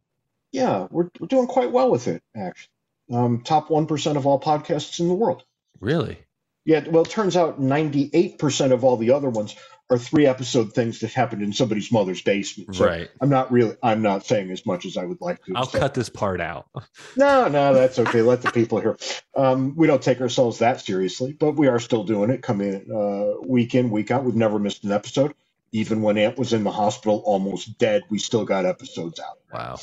yeah, 0.51 0.89
we're 0.91 1.09
we're 1.21 1.29
doing 1.29 1.47
quite 1.47 1.71
well 1.71 1.89
with 1.91 2.09
it 2.09 2.21
actually. 2.37 2.73
Um, 3.13 3.43
top 3.43 3.71
one 3.71 3.87
percent 3.87 4.17
of 4.17 4.27
all 4.27 4.41
podcasts 4.41 5.01
in 5.01 5.09
the 5.09 5.15
world. 5.15 5.45
Really? 5.81 6.19
Yeah, 6.65 6.85
well, 6.89 7.05
it 7.05 7.11
turns 7.11 7.37
out 7.37 7.61
ninety 7.61 8.11
eight 8.13 8.39
percent 8.39 8.73
of 8.73 8.85
all 8.85 8.97
the 8.97 9.13
other 9.13 9.31
ones 9.31 9.55
are 9.89 9.99
three 9.99 10.27
episode 10.27 10.73
things 10.73 10.99
that 11.01 11.13
happened 11.13 11.43
in 11.43 11.53
somebody's 11.53 11.93
mother's 11.93 12.21
basement. 12.21 12.75
So 12.75 12.87
right. 12.87 13.09
I'm 13.21 13.29
not 13.29 13.53
really 13.53 13.77
I'm 13.83 14.03
not 14.03 14.27
saying 14.27 14.51
as 14.51 14.67
much 14.67 14.85
as 14.85 14.97
I 14.97 15.05
would 15.05 15.21
like 15.21 15.45
to. 15.45 15.53
I'll 15.55 15.67
say. 15.67 15.79
cut 15.79 15.95
this 15.95 16.09
part 16.09 16.41
out. 16.41 16.67
No, 17.17 17.49
no, 17.49 17.73
that's 17.73 17.99
okay. 17.99 18.21
Let 18.21 18.43
the 18.43 18.51
people 18.51 18.81
hear. 18.81 18.99
Um, 19.35 19.75
we 19.75 19.87
don't 19.87 20.03
take 20.03 20.21
ourselves 20.21 20.59
that 20.59 20.81
seriously, 20.81 21.33
but 21.33 21.53
we 21.53 21.67
are 21.69 21.79
still 21.79 22.05
doing 22.05 22.31
it. 22.31 22.43
Coming 22.43 22.75
in 22.75 22.93
uh, 22.93 23.41
week 23.47 23.75
in, 23.75 23.91
week 23.91 24.11
out. 24.11 24.25
We've 24.25 24.35
never 24.35 24.59
missed 24.59 24.85
an 24.85 24.93
episode. 24.93 25.35
Even 25.73 26.03
when 26.03 26.19
Ant 26.19 26.39
was 26.39 26.53
in 26.53 26.65
the 26.65 26.71
hospital, 26.71 27.23
almost 27.25 27.79
dead, 27.79 28.03
we 28.11 28.19
still 28.19 28.45
got 28.45 28.67
episodes 28.67 29.19
out. 29.21 29.39
Wow. 29.53 29.79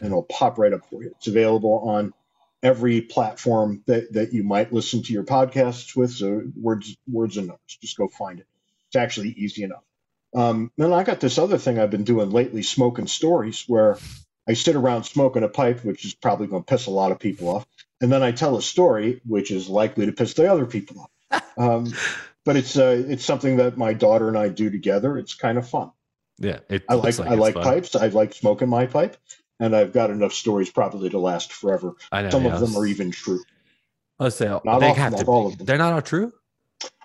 and 0.00 0.06
it'll 0.06 0.24
pop 0.24 0.58
right 0.58 0.74
up 0.74 0.86
for 0.90 1.04
you. 1.04 1.12
It's 1.16 1.28
available 1.28 1.80
on 1.88 2.14
every 2.62 3.02
platform 3.02 3.82
that, 3.86 4.12
that 4.14 4.34
you 4.34 4.44
might 4.44 4.72
listen 4.72 5.02
to 5.04 5.14
your 5.14 5.24
podcasts 5.24 5.96
with. 5.96 6.12
So 6.12 6.42
words, 6.60 6.96
words 7.08 7.38
and 7.38 7.48
numbers. 7.48 7.78
Just 7.82 7.98
go 7.98 8.08
find 8.08 8.40
it. 8.40 8.46
It's 8.88 8.96
actually 8.96 9.30
easy 9.30 9.64
enough. 9.64 9.84
Um, 10.34 10.72
then 10.78 10.92
I 10.92 11.04
got 11.04 11.20
this 11.20 11.38
other 11.38 11.58
thing 11.58 11.78
I've 11.78 11.90
been 11.90 12.04
doing 12.04 12.30
lately, 12.30 12.62
smoking 12.62 13.06
stories, 13.08 13.64
where 13.68 13.98
I 14.48 14.54
sit 14.54 14.76
around 14.76 15.04
smoking 15.04 15.44
a 15.44 15.48
pipe, 15.48 15.84
which 15.84 16.04
is 16.06 16.14
probably 16.14 16.46
going 16.48 16.64
to 16.64 16.70
piss 16.70 16.86
a 16.86 16.90
lot 16.92 17.12
of 17.12 17.18
people 17.18 17.48
off, 17.50 17.66
and 18.00 18.10
then 18.12 18.22
I 18.22 18.32
tell 18.32 18.56
a 18.56 18.62
story, 18.62 19.20
which 19.26 19.50
is 19.52 19.68
likely 19.68 20.06
to 20.06 20.12
piss 20.12 20.34
the 20.34 20.50
other 20.52 20.66
people 20.66 21.02
off. 21.02 21.10
Um, 21.58 21.92
but 22.50 22.56
it's 22.56 22.76
uh, 22.76 23.04
it's 23.08 23.24
something 23.24 23.58
that 23.58 23.78
my 23.78 23.92
daughter 23.92 24.26
and 24.26 24.36
I 24.36 24.48
do 24.48 24.70
together. 24.70 25.16
It's 25.16 25.34
kind 25.34 25.56
of 25.56 25.68
fun. 25.68 25.92
Yeah. 26.38 26.58
It 26.68 26.82
I 26.88 26.94
like, 26.94 27.16
like 27.16 27.28
I 27.28 27.34
like 27.34 27.54
fun. 27.54 27.62
pipes. 27.62 27.94
I 27.94 28.08
like 28.08 28.34
smoking 28.34 28.68
my 28.68 28.86
pipe, 28.86 29.16
and 29.60 29.76
I've 29.76 29.92
got 29.92 30.10
enough 30.10 30.32
stories 30.32 30.68
probably 30.68 31.10
to 31.10 31.18
last 31.20 31.52
forever. 31.52 31.92
I 32.10 32.22
know. 32.22 32.30
Some 32.30 32.44
yeah, 32.44 32.54
of 32.54 32.60
them 32.60 32.74
are 32.76 32.84
even 32.86 33.12
true. 33.12 33.38
Let's 34.18 34.34
say 34.34 34.46
Not 34.48 34.64
they 34.64 34.70
all- 34.88 34.94
have 34.94 35.12
not 35.12 35.20
to. 35.20 35.26
all 35.26 35.46
be- 35.46 35.52
of 35.52 35.58
them. 35.58 35.66
They're 35.66 35.78
not 35.78 35.92
all 35.92 36.02
true. 36.02 36.32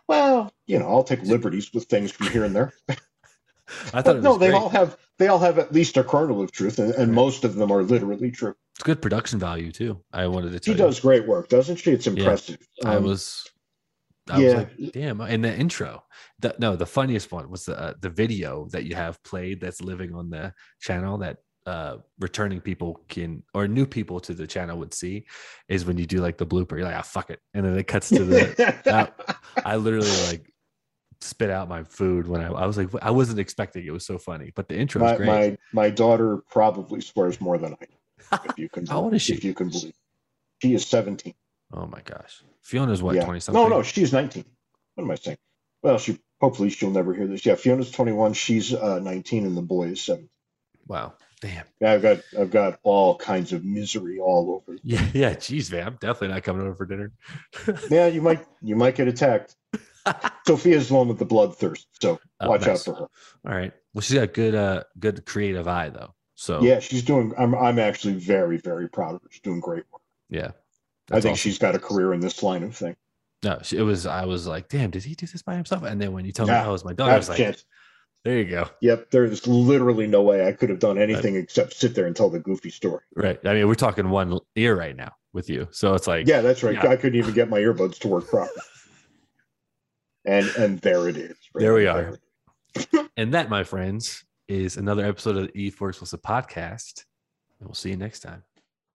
Well, 0.08 0.52
you 0.66 0.80
know, 0.80 0.88
I'll 0.88 1.04
take 1.04 1.22
liberties 1.22 1.72
with 1.76 1.84
things 1.86 2.12
from 2.12 2.28
here 2.28 2.44
and 2.44 2.56
there. 2.56 2.74
I 3.94 4.02
thought 4.02 4.16
it 4.16 4.22
no, 4.24 4.32
was 4.32 4.40
they 4.40 4.50
great. 4.50 4.58
all 4.60 4.70
have 4.70 4.98
they 5.20 5.28
all 5.28 5.40
have 5.40 5.60
at 5.60 5.72
least 5.72 5.96
a 5.98 6.04
kernel 6.04 6.42
of 6.42 6.52
truth, 6.52 6.80
and, 6.80 6.90
and 6.96 7.10
Right. 7.10 7.16
most 7.16 7.44
of 7.44 7.54
them 7.54 7.72
are 7.72 7.84
literally 7.84 8.32
true. 8.32 8.56
It's 8.74 8.84
good 8.84 9.00
production 9.02 9.38
value 9.40 9.72
too. 9.72 10.02
I 10.12 10.26
wanted 10.28 10.54
to 10.54 10.60
She 10.64 10.72
you. 10.72 10.78
does 10.78 11.00
great 11.00 11.28
work, 11.28 11.50
doesn't 11.50 11.76
she? 11.78 11.92
It's 11.92 12.08
impressive. 12.08 12.58
I 12.84 12.96
Um, 12.96 13.04
was. 13.04 13.48
I 14.30 14.40
was 14.40 14.44
yeah. 14.44 14.58
like, 14.58 14.92
damn! 14.94 15.22
In 15.22 15.42
the 15.42 15.56
intro, 15.56 16.04
the, 16.40 16.56
no, 16.58 16.76
the 16.76 16.86
funniest 16.86 17.32
one 17.32 17.50
was 17.50 17.66
the 17.66 17.80
uh, 17.80 17.94
the 18.00 18.10
video 18.10 18.68
that 18.72 18.86
you 18.86 18.96
have 18.96 19.22
played 19.24 19.62
that's 19.62 19.82
living 19.82 20.16
on 20.16 20.30
the 20.30 20.54
channel 20.80 21.18
that 21.20 21.38
uh 21.68 21.98
returning 22.20 22.62
people 22.62 23.02
can 23.10 23.42
or 23.56 23.68
new 23.68 23.88
people 23.88 24.20
to 24.20 24.36
the 24.36 24.46
channel 24.46 24.78
would 24.78 24.94
see 24.94 25.26
is 25.68 25.84
when 25.84 25.98
you 25.98 26.06
do 26.06 26.20
like 26.20 26.38
the 26.38 26.46
blooper. 26.46 26.72
You're 26.72 26.84
like, 26.84 26.96
ah, 26.96 27.02
fuck 27.02 27.30
it, 27.30 27.40
and 27.54 27.66
then 27.66 27.78
it 27.78 27.88
cuts 27.88 28.10
to 28.10 28.24
the. 28.24 28.82
that- 28.86 29.38
I 29.64 29.76
literally 29.78 30.10
like 30.28 30.52
spit 31.22 31.50
out 31.50 31.70
my 31.70 31.84
food 31.84 32.28
when 32.28 32.42
I, 32.42 32.48
I 32.48 32.66
was 32.66 32.78
like, 32.78 32.90
I 33.02 33.12
wasn't 33.12 33.40
expecting 33.40 33.86
it. 33.86 33.92
was 33.92 34.06
so 34.06 34.18
funny, 34.18 34.52
but 34.56 34.68
the 34.68 34.78
intro 34.78 35.02
my, 35.02 35.12
is 35.12 35.18
great. 35.18 35.28
my 35.28 35.58
my 35.74 35.90
daughter 35.90 36.44
probably 36.50 37.02
swears 37.02 37.40
more 37.40 37.58
than 37.58 37.74
I 37.74 37.86
do, 37.86 38.50
if 38.50 38.60
you 38.60 38.70
can 38.74 38.86
How 38.86 39.02
old 39.02 39.14
is 39.14 39.22
she? 39.22 39.34
if 39.34 39.44
you 39.44 39.54
can 39.54 39.70
believe. 39.70 39.96
She 40.62 40.74
is 40.74 40.86
17. 40.88 41.34
Oh 41.74 41.86
my 41.88 42.02
gosh. 42.02 42.44
Fiona's 42.62 43.02
what, 43.04 43.20
20 43.22 43.40
something? 43.40 43.62
No, 43.62 43.68
no, 43.70 43.84
she's 43.84 44.14
19. 44.14 44.46
What 44.96 45.04
am 45.04 45.12
I 45.12 45.16
saying? 45.16 45.38
Well, 45.84 45.98
she 45.98 46.20
hopefully 46.42 46.70
she'll 46.70 46.90
never 46.92 47.14
hear 47.14 47.28
this. 47.28 47.46
Yeah, 47.46 47.56
Fiona's 47.56 47.92
21. 47.92 48.34
She's 48.34 48.74
uh, 48.74 49.00
19, 49.00 49.46
and 49.46 49.58
the 49.58 49.62
boy 49.62 49.88
is 49.90 50.02
seven. 50.02 50.30
Wow. 50.88 51.14
Damn. 51.42 51.66
Yeah, 51.82 51.92
I've 51.94 52.02
got 52.02 52.18
I've 52.40 52.50
got 52.52 52.80
all 52.84 53.18
kinds 53.18 53.52
of 53.54 53.64
misery 53.66 54.20
all 54.20 54.52
over. 54.68 54.78
Yeah, 54.84 55.06
yeah. 55.14 55.34
Geez, 55.34 55.72
man. 55.72 55.86
I'm 55.88 55.98
definitely 56.00 56.30
not 56.30 56.44
coming 56.44 56.62
over 56.66 56.76
for 56.76 56.86
dinner. 56.86 57.12
yeah, 57.90 58.08
you 58.08 58.22
might 58.22 58.46
you 58.62 58.76
might 58.76 58.96
get 58.96 59.08
attacked. 59.08 59.56
Sophia's 60.48 60.88
the 60.90 60.94
one 60.96 61.08
with 61.08 61.20
the 61.20 61.26
bloodthirst, 61.26 61.86
so 62.00 62.20
Oh, 62.40 62.50
watch 62.50 62.68
out 62.68 62.80
for 62.80 62.94
her. 62.94 63.02
All 63.02 63.56
right. 63.56 63.74
Well, 63.94 64.02
she's 64.02 64.18
got 64.18 64.34
good, 64.34 64.54
uh, 64.56 64.84
good 65.00 65.26
creative 65.26 65.68
eye 65.68 65.90
though. 65.90 66.14
So 66.36 66.62
Yeah, 66.62 66.80
she's 66.80 67.04
doing. 67.04 67.34
I'm 67.38 67.54
I'm 67.56 67.80
actually 67.80 68.14
very 68.14 68.58
very 68.58 68.88
proud 68.90 69.16
of 69.16 69.22
her. 69.24 69.28
She's 69.32 69.42
doing 69.42 69.60
great 69.60 69.84
work. 69.92 70.02
yeah. 70.30 70.52
I 71.12 71.22
think 71.22 71.34
awesome. 71.34 71.36
she's 71.36 71.60
got 71.60 71.76
a 71.76 71.80
career 71.80 72.14
in 72.14 72.20
this 72.20 72.42
line 72.44 72.64
of 72.64 72.76
thing. 72.76 72.96
no. 73.44 73.60
It 73.72 73.82
was. 73.82 74.06
I 74.06 74.26
was 74.26 74.48
like, 74.48 74.70
damn. 74.70 74.90
Did 74.92 75.04
he 75.04 75.14
do 75.16 75.26
this 75.28 75.42
by 75.44 75.56
himself? 75.56 75.84
And 75.84 76.02
then 76.02 76.12
when 76.14 76.26
you 76.26 76.32
told 76.32 76.50
Yeah, 76.50 76.62
me, 76.62 76.66
oh, 76.66 76.70
it 76.70 76.74
was 76.74 76.86
my 76.86 76.94
daughter, 76.94 77.12
I 77.14 77.18
was 77.18 77.28
That's 77.28 77.40
like, 77.40 77.48
chance. 77.48 77.66
there 78.24 78.38
you 78.40 78.46
go. 78.46 78.68
Yep, 78.82 79.12
there's 79.12 79.46
literally 79.46 80.08
no 80.08 80.22
way 80.24 80.48
I 80.48 80.52
could 80.52 80.70
have 80.70 80.80
done 80.80 80.98
anything 80.98 81.36
except 81.36 81.74
sit 81.74 81.94
there 81.96 82.08
and 82.08 82.16
tell 82.16 82.30
the 82.30 82.40
goofy 82.40 82.72
story. 82.72 83.04
Right. 83.16 83.40
I 83.46 83.54
mean, 83.54 83.68
we're 83.68 83.76
talking 83.76 84.10
one 84.10 84.40
ear 84.56 84.76
right 84.76 84.96
now 84.96 85.12
with 85.34 85.50
you, 85.50 85.68
so 85.72 85.94
it's 85.94 86.08
like, 86.08 86.26
Yeah, 86.28 86.42
that's 86.42 86.64
right. 86.64 86.76
Yeah. 86.76 86.88
I 86.90 86.96
couldn't 86.96 87.20
even 87.20 87.34
get 87.34 87.50
my 87.50 87.60
earbuds 87.60 88.00
to 88.00 88.08
work 88.08 88.28
properly. 88.28 88.62
And 90.26 90.48
and 90.58 90.80
there 90.80 91.08
it 91.08 91.18
is. 91.18 91.36
right 91.54 91.62
There 91.62 91.74
we 91.76 91.84
there. 91.84 92.18
are. 92.96 93.10
And 93.18 93.34
that, 93.34 93.50
my 93.50 93.64
friends, 93.64 94.26
is 94.48 94.76
another 94.78 95.06
episode 95.06 95.38
of 95.38 95.52
the 95.54 95.72
E4 95.72 95.90
Explicit 95.90 96.22
podcast. 96.24 97.06
And 97.60 97.68
we'll 97.70 97.74
see 97.76 97.92
you 97.92 97.96
next 97.98 98.20
time. 98.22 98.44